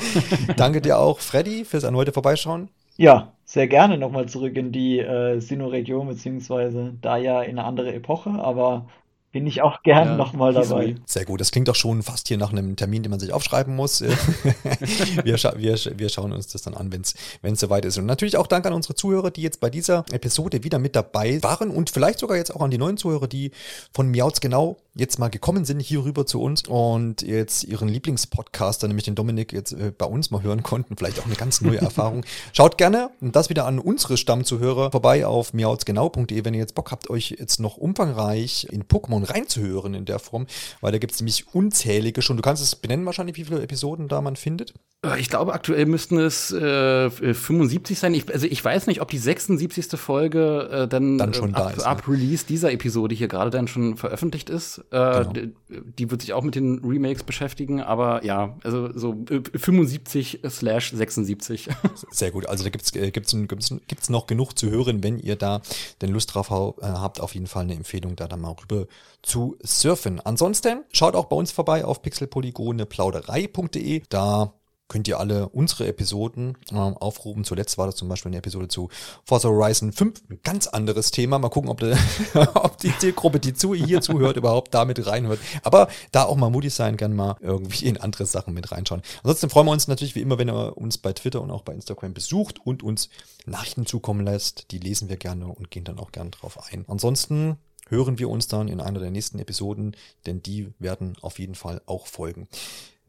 danke 0.56 0.80
dir 0.80 0.98
auch, 0.98 1.20
Freddy, 1.20 1.64
fürs 1.64 1.84
erneute 1.84 2.12
Vorbeischauen. 2.12 2.68
Ja, 2.96 3.32
sehr 3.44 3.66
gerne 3.66 3.96
nochmal 3.96 4.26
zurück 4.26 4.56
in 4.56 4.72
die 4.72 4.98
äh, 4.98 5.40
Sinnoh-Region, 5.40 6.08
beziehungsweise 6.08 6.92
da 7.00 7.16
ja 7.16 7.40
in 7.40 7.58
eine 7.58 7.66
andere 7.66 7.94
Epoche, 7.94 8.30
aber 8.30 8.86
bin 9.32 9.46
ich 9.46 9.62
auch 9.62 9.82
gern 9.82 10.08
ja, 10.08 10.16
nochmal 10.16 10.52
dabei. 10.52 10.96
Sehr 11.06 11.24
gut, 11.24 11.40
das 11.40 11.52
klingt 11.52 11.68
doch 11.68 11.74
schon 11.76 12.02
fast 12.02 12.28
hier 12.28 12.36
nach 12.36 12.50
einem 12.50 12.74
Termin, 12.76 13.02
den 13.02 13.10
man 13.10 13.20
sich 13.20 13.32
aufschreiben 13.32 13.76
muss. 13.76 14.00
wir, 15.24 15.38
scha 15.38 15.54
wir, 15.56 15.76
wir, 15.96 16.08
schauen 16.08 16.32
uns 16.32 16.48
das 16.48 16.62
dann 16.62 16.74
an, 16.74 16.92
wenn 16.92 17.02
es 17.02 17.14
soweit 17.60 17.84
ist. 17.84 17.98
Und 17.98 18.06
natürlich 18.06 18.36
auch 18.36 18.46
Dank 18.46 18.66
an 18.66 18.72
unsere 18.72 18.94
Zuhörer, 18.94 19.30
die 19.30 19.42
jetzt 19.42 19.60
bei 19.60 19.70
dieser 19.70 20.04
Episode 20.10 20.64
wieder 20.64 20.78
mit 20.78 20.96
dabei 20.96 21.42
waren 21.42 21.70
und 21.70 21.90
vielleicht 21.90 22.18
sogar 22.18 22.36
jetzt 22.36 22.54
auch 22.54 22.60
an 22.60 22.70
die 22.70 22.78
neuen 22.78 22.96
Zuhörer, 22.96 23.28
die 23.28 23.52
von 23.92 24.10
Miauts 24.10 24.40
genau 24.40 24.76
jetzt 24.94 25.18
mal 25.18 25.28
gekommen 25.28 25.64
sind 25.64 25.80
hier 25.80 26.04
rüber 26.04 26.26
zu 26.26 26.42
uns 26.42 26.64
und 26.66 27.22
jetzt 27.22 27.64
ihren 27.64 27.88
Lieblingspodcaster, 27.88 28.88
nämlich 28.88 29.04
den 29.04 29.14
Dominik, 29.14 29.52
jetzt 29.52 29.72
äh, 29.72 29.92
bei 29.96 30.06
uns 30.06 30.30
mal 30.30 30.42
hören 30.42 30.62
konnten. 30.62 30.96
Vielleicht 30.96 31.20
auch 31.20 31.26
eine 31.26 31.36
ganz 31.36 31.60
neue 31.60 31.78
Erfahrung. 31.80 32.24
Schaut 32.52 32.76
gerne 32.76 33.10
und 33.20 33.36
das 33.36 33.48
wieder 33.48 33.66
an 33.66 33.78
unsere 33.78 34.16
Stammzuhörer 34.16 34.90
vorbei 34.90 35.26
auf 35.26 35.54
miautsgenau.de, 35.54 36.44
wenn 36.44 36.54
ihr 36.54 36.60
jetzt 36.60 36.74
Bock 36.74 36.90
habt, 36.90 37.08
euch 37.08 37.36
jetzt 37.38 37.60
noch 37.60 37.76
umfangreich 37.76 38.66
in 38.70 38.84
Pokémon 38.84 39.19
Version 39.20 39.24
reinzuhören 39.24 39.94
in 39.94 40.04
der 40.04 40.18
Form, 40.18 40.46
weil 40.80 40.92
da 40.92 40.98
gibt 40.98 41.12
es 41.12 41.20
nämlich 41.20 41.54
unzählige 41.54 42.22
schon. 42.22 42.36
Du 42.36 42.42
kannst 42.42 42.62
es 42.62 42.76
benennen 42.76 43.06
wahrscheinlich, 43.06 43.36
wie 43.36 43.44
viele 43.44 43.62
Episoden 43.62 44.08
da 44.08 44.20
man 44.20 44.36
findet? 44.36 44.74
Äh, 45.04 45.20
ich 45.20 45.28
glaube, 45.28 45.52
aktuell 45.52 45.86
müssten 45.86 46.18
es 46.18 46.52
äh, 46.52 47.10
75 47.10 47.98
sein. 47.98 48.14
Ich, 48.14 48.32
also 48.32 48.46
ich 48.46 48.64
weiß 48.64 48.86
nicht, 48.86 49.00
ob 49.00 49.08
die 49.10 49.18
76. 49.18 49.98
Folge 49.98 50.68
äh, 50.70 50.88
dann, 50.88 51.18
dann 51.18 51.34
schon 51.34 51.54
äh, 51.54 51.56
ab, 51.56 51.70
ist, 51.70 51.78
ne? 51.78 51.86
ab 51.86 52.08
Release 52.08 52.44
dieser 52.46 52.72
Episode 52.72 53.14
hier 53.14 53.28
gerade 53.28 53.50
dann 53.50 53.68
schon 53.68 53.96
veröffentlicht 53.96 54.50
ist. 54.50 54.78
Äh, 54.78 54.82
genau. 54.90 55.32
die, 55.32 55.52
die, 55.98 56.10
wird 56.10 56.20
sich 56.22 56.32
auch 56.32 56.42
mit 56.42 56.54
den 56.54 56.80
Remakes 56.84 57.24
beschäftigen, 57.24 57.80
aber 57.80 58.24
ja, 58.24 58.56
also 58.62 58.96
so 58.96 59.24
75 59.54 60.44
äh, 60.44 60.50
slash 60.50 60.92
76. 60.92 61.68
Sehr 62.10 62.30
gut. 62.30 62.46
Also 62.46 62.64
da 62.64 62.70
gibt's 62.70 62.94
äh, 62.94 63.10
gibt's, 63.10 63.32
gibt's, 63.32 63.74
gibt's 63.88 64.08
noch 64.08 64.26
genug 64.26 64.58
zu 64.58 64.70
hören, 64.70 65.02
wenn 65.02 65.18
ihr 65.18 65.36
da 65.36 65.62
den 66.02 66.12
Lust 66.12 66.34
drauf 66.34 66.50
habt. 66.50 67.20
Auf 67.20 67.34
jeden 67.34 67.46
Fall 67.46 67.64
eine 67.64 67.74
Empfehlung, 67.74 68.16
da 68.16 68.28
dann 68.28 68.40
mal 68.40 68.54
rüber 68.62 68.86
zu 69.22 69.56
surfen. 69.62 70.20
Ansonsten 70.20 70.84
schaut 70.92 71.14
auch 71.14 71.26
bei 71.26 71.36
uns 71.36 71.52
vorbei 71.52 71.84
auf 71.84 72.02
pixelpolygone-plauderei.de. 72.02 74.02
Da 74.08 74.54
könnt 74.90 75.08
ihr 75.08 75.18
alle 75.18 75.48
unsere 75.48 75.86
Episoden 75.86 76.58
äh, 76.70 76.74
aufrufen. 76.74 77.44
Zuletzt 77.44 77.78
war 77.78 77.86
das 77.86 77.94
zum 77.94 78.08
Beispiel 78.08 78.30
eine 78.30 78.38
Episode 78.38 78.68
zu 78.68 78.90
Forza 79.24 79.48
Horizon 79.48 79.92
5. 79.92 80.20
Ein 80.28 80.40
ganz 80.42 80.66
anderes 80.66 81.12
Thema. 81.12 81.38
Mal 81.38 81.48
gucken, 81.48 81.70
ob, 81.70 81.78
de, 81.78 81.96
ob 82.54 82.76
die 82.78 82.92
Zielgruppe, 82.98 83.40
die 83.40 83.54
zu, 83.54 83.74
hier 83.74 84.02
zuhört, 84.02 84.36
überhaupt 84.36 84.74
damit 84.74 85.06
reinhört. 85.06 85.38
Aber 85.62 85.88
da 86.12 86.24
auch 86.24 86.36
mal 86.36 86.50
mutig 86.50 86.74
sein, 86.74 86.96
gerne 86.96 87.14
mal 87.14 87.36
irgendwie 87.40 87.86
in 87.86 87.98
andere 87.98 88.26
Sachen 88.26 88.52
mit 88.52 88.72
reinschauen. 88.72 89.02
Ansonsten 89.22 89.48
freuen 89.48 89.66
wir 89.66 89.72
uns 89.72 89.88
natürlich 89.88 90.16
wie 90.16 90.22
immer, 90.22 90.38
wenn 90.38 90.50
ihr 90.50 90.76
uns 90.76 90.98
bei 90.98 91.12
Twitter 91.12 91.40
und 91.40 91.52
auch 91.52 91.62
bei 91.62 91.72
Instagram 91.72 92.12
besucht 92.12 92.58
und 92.66 92.82
uns 92.82 93.08
Nachrichten 93.46 93.86
zukommen 93.86 94.26
lässt. 94.26 94.72
Die 94.72 94.78
lesen 94.78 95.08
wir 95.08 95.16
gerne 95.16 95.46
und 95.46 95.70
gehen 95.70 95.84
dann 95.84 96.00
auch 96.00 96.10
gerne 96.10 96.30
drauf 96.30 96.58
ein. 96.70 96.84
Ansonsten 96.88 97.58
hören 97.90 98.18
wir 98.18 98.30
uns 98.30 98.48
dann 98.48 98.68
in 98.68 98.80
einer 98.80 99.00
der 99.00 99.10
nächsten 99.10 99.38
Episoden, 99.38 99.94
denn 100.26 100.42
die 100.42 100.72
werden 100.78 101.16
auf 101.20 101.38
jeden 101.38 101.54
Fall 101.54 101.82
auch 101.86 102.06
folgen. 102.06 102.48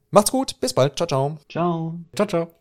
Macht's 0.10 0.32
gut, 0.32 0.60
bis 0.60 0.74
bald, 0.74 0.98
ciao, 0.98 1.08
ciao. 1.08 1.38
Ciao. 1.48 2.00
Ciao, 2.16 2.28
ciao. 2.28 2.52